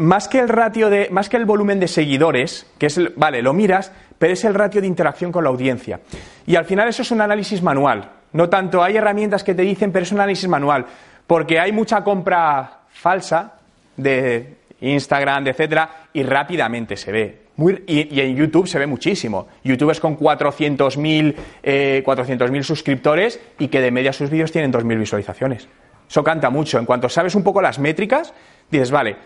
más 0.00 0.28
que 0.28 0.38
el 0.38 0.48
ratio 0.48 0.88
de, 0.88 1.08
más 1.10 1.28
que 1.28 1.36
el 1.36 1.44
volumen 1.44 1.78
de 1.78 1.86
seguidores, 1.86 2.66
que 2.78 2.86
es, 2.86 2.98
vale, 3.16 3.42
lo 3.42 3.52
miras, 3.52 3.92
pero 4.18 4.32
es 4.32 4.44
el 4.44 4.54
ratio 4.54 4.80
de 4.80 4.86
interacción 4.86 5.30
con 5.30 5.44
la 5.44 5.50
audiencia. 5.50 6.00
Y 6.46 6.56
al 6.56 6.64
final 6.64 6.88
eso 6.88 7.02
es 7.02 7.10
un 7.10 7.20
análisis 7.20 7.62
manual. 7.62 8.10
No 8.32 8.48
tanto 8.48 8.82
hay 8.82 8.96
herramientas 8.96 9.44
que 9.44 9.54
te 9.54 9.62
dicen, 9.62 9.92
pero 9.92 10.04
es 10.04 10.12
un 10.12 10.20
análisis 10.20 10.48
manual, 10.48 10.86
porque 11.26 11.60
hay 11.60 11.72
mucha 11.72 12.02
compra 12.02 12.80
falsa 12.88 13.56
de 13.96 14.56
Instagram, 14.80 15.44
de 15.44 15.50
etcétera, 15.50 15.90
y 16.14 16.22
rápidamente 16.22 16.96
se 16.96 17.12
ve. 17.12 17.42
Y, 17.86 18.20
en 18.20 18.36
YouTube 18.36 18.66
se 18.66 18.78
ve 18.78 18.86
muchísimo. 18.86 19.48
YouTube 19.64 19.90
es 19.90 20.00
con 20.00 20.18
400.000 20.18 21.34
eh, 21.62 22.62
suscriptores 22.62 23.40
y 23.58 23.68
que 23.68 23.80
de 23.80 23.90
media 23.90 24.12
sus 24.12 24.30
vídeos 24.30 24.52
tienen 24.52 24.72
2.000 24.72 24.98
visualizaciones. 24.98 25.68
Eso 26.08 26.24
canta 26.24 26.50
mucho. 26.50 26.78
En 26.78 26.86
cuanto 26.86 27.08
sabes 27.08 27.34
un 27.34 27.42
poco 27.42 27.62
las 27.62 27.78
métricas, 27.78 28.34
dices, 28.70 28.90
vale, 28.90 29.16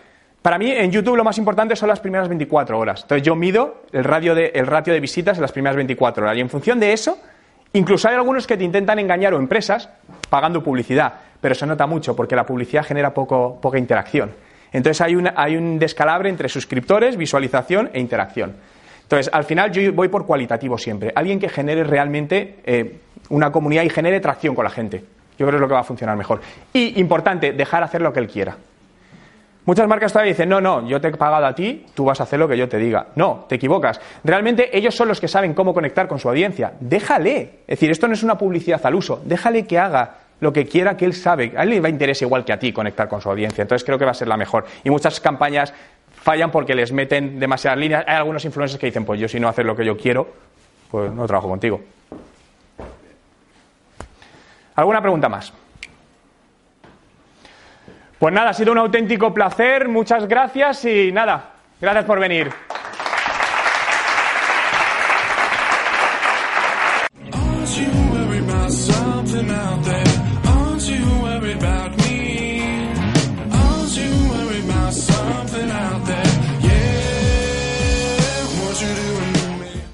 para 0.41 0.59
mí 0.59 0.69
en 0.71 0.91
YouTube 0.91 1.15
lo 1.15 1.23
más 1.23 1.39
importante 1.39 1.75
son 1.75 1.89
las 1.89 1.99
primeras 1.99 2.27
24 2.27 2.77
horas. 2.77 3.01
Entonces 3.01 3.25
yo 3.25 3.35
mido 3.35 3.81
el, 3.91 4.03
ratio 4.03 4.35
de 4.35 4.99
visitas 4.99 5.37
en 5.37 5.41
las 5.41 5.51
primeras 5.51 5.75
24 5.75 6.23
horas. 6.23 6.37
Y 6.37 6.41
en 6.41 6.49
función 6.49 6.79
de 6.79 6.93
eso, 6.93 7.17
incluso 7.73 8.07
hay 8.07 8.13
algunos 8.13 8.45
que 8.45 8.55
te 8.55 8.63
intentan 8.63 8.99
engañar 8.99 9.33
o 9.33 9.37
empresas 9.37 9.89
pagando 10.29 10.63
publicidad. 10.63 11.13
Pero 11.41 11.55
se 11.55 11.65
nota 11.65 11.87
mucho 11.87 12.15
porque 12.15 12.35
la 12.35 12.45
publicidad 12.45 12.85
genera 12.85 13.13
poco, 13.13 13.59
poca 13.59 13.79
interacción. 13.79 14.33
Entonces 14.75 14.99
hay, 14.99 15.55
un 15.55 15.79
descalabre 15.79 16.27
entre 16.27 16.49
suscriptores, 16.49 17.15
visualización 17.15 17.89
e 17.93 17.99
interacción. 18.01 18.57
Entonces, 19.03 19.31
al 19.33 19.45
final 19.45 19.71
yo 19.71 19.93
voy 19.93 20.09
por 20.09 20.25
cualitativo 20.25 20.77
siempre. 20.77 21.13
Alguien 21.15 21.39
que 21.39 21.47
genere 21.47 21.85
realmente 21.85 22.57
eh, 22.65 22.97
una 23.29 23.53
comunidad 23.53 23.83
y 23.83 23.89
genere 23.89 24.19
tracción 24.19 24.53
con 24.53 24.65
la 24.65 24.69
gente. 24.69 24.97
Yo 25.39 25.45
creo 25.45 25.51
que 25.51 25.55
es 25.55 25.61
lo 25.61 25.67
que 25.69 25.75
va 25.75 25.79
a 25.79 25.85
funcionar 25.85 26.17
mejor. 26.17 26.41
Y, 26.73 26.99
importante, 26.99 27.53
dejar 27.53 27.83
hacer 27.83 28.01
lo 28.01 28.11
que 28.11 28.19
él 28.19 28.27
quiera. 28.27 28.57
Muchas 29.63 29.87
marcas 29.87 30.11
todavía 30.11 30.33
dicen, 30.33 30.49
no, 30.49 30.59
no, 30.59 30.85
yo 30.85 30.99
te 30.99 31.07
he 31.07 31.11
pagado 31.11 31.45
a 31.45 31.55
ti, 31.55 31.85
tú 31.93 32.03
vas 32.03 32.19
a 32.19 32.23
hacer 32.23 32.37
lo 32.37 32.47
que 32.49 32.57
yo 32.57 32.67
te 32.67 32.77
diga. 32.77 33.07
No, 33.15 33.45
te 33.47 33.55
equivocas. 33.55 34.01
Realmente 34.25 34.77
ellos 34.77 34.93
son 34.93 35.07
los 35.07 35.21
que 35.21 35.29
saben 35.29 35.53
cómo 35.53 35.73
conectar 35.73 36.05
con 36.09 36.19
su 36.19 36.27
audiencia. 36.27 36.73
Déjale. 36.81 37.59
Es 37.65 37.79
decir, 37.79 37.91
esto 37.91 38.09
no 38.09 38.13
es 38.13 38.23
una 38.23 38.37
publicidad 38.37 38.85
al 38.85 38.95
uso. 38.95 39.21
Déjale 39.23 39.65
que 39.65 39.79
haga 39.79 40.24
lo 40.39 40.51
que 40.53 40.65
quiera 40.65 40.97
que 40.97 41.05
él 41.05 41.13
sabe. 41.13 41.53
A 41.55 41.63
él 41.63 41.69
le 41.69 41.79
va 41.79 41.87
a 41.87 41.89
interés 41.89 42.21
igual 42.21 42.45
que 42.45 42.53
a 42.53 42.59
ti 42.59 42.73
conectar 42.73 43.07
con 43.07 43.21
su 43.21 43.29
audiencia. 43.29 43.61
Entonces 43.61 43.85
creo 43.85 43.97
que 43.97 44.05
va 44.05 44.11
a 44.11 44.15
ser 44.15 44.27
la 44.27 44.37
mejor. 44.37 44.65
Y 44.83 44.89
muchas 44.89 45.19
campañas 45.19 45.73
fallan 46.21 46.51
porque 46.51 46.75
les 46.75 46.91
meten 46.91 47.39
demasiadas 47.39 47.79
líneas. 47.79 48.03
Hay 48.07 48.15
algunos 48.15 48.43
influencers 48.45 48.79
que 48.79 48.87
dicen, 48.87 49.05
pues 49.05 49.19
yo 49.19 49.27
si 49.27 49.39
no 49.39 49.47
haces 49.47 49.65
lo 49.65 49.75
que 49.75 49.85
yo 49.85 49.97
quiero, 49.97 50.27
pues 50.91 51.11
no 51.11 51.25
trabajo 51.27 51.49
contigo. 51.49 51.81
¿Alguna 54.75 55.01
pregunta 55.01 55.29
más? 55.29 55.53
Pues 58.19 58.33
nada, 58.33 58.49
ha 58.49 58.53
sido 58.53 58.71
un 58.71 58.77
auténtico 58.77 59.33
placer, 59.33 59.87
muchas 59.87 60.27
gracias 60.27 60.85
y 60.85 61.11
nada, 61.11 61.51
gracias 61.79 62.05
por 62.05 62.19
venir. 62.19 62.49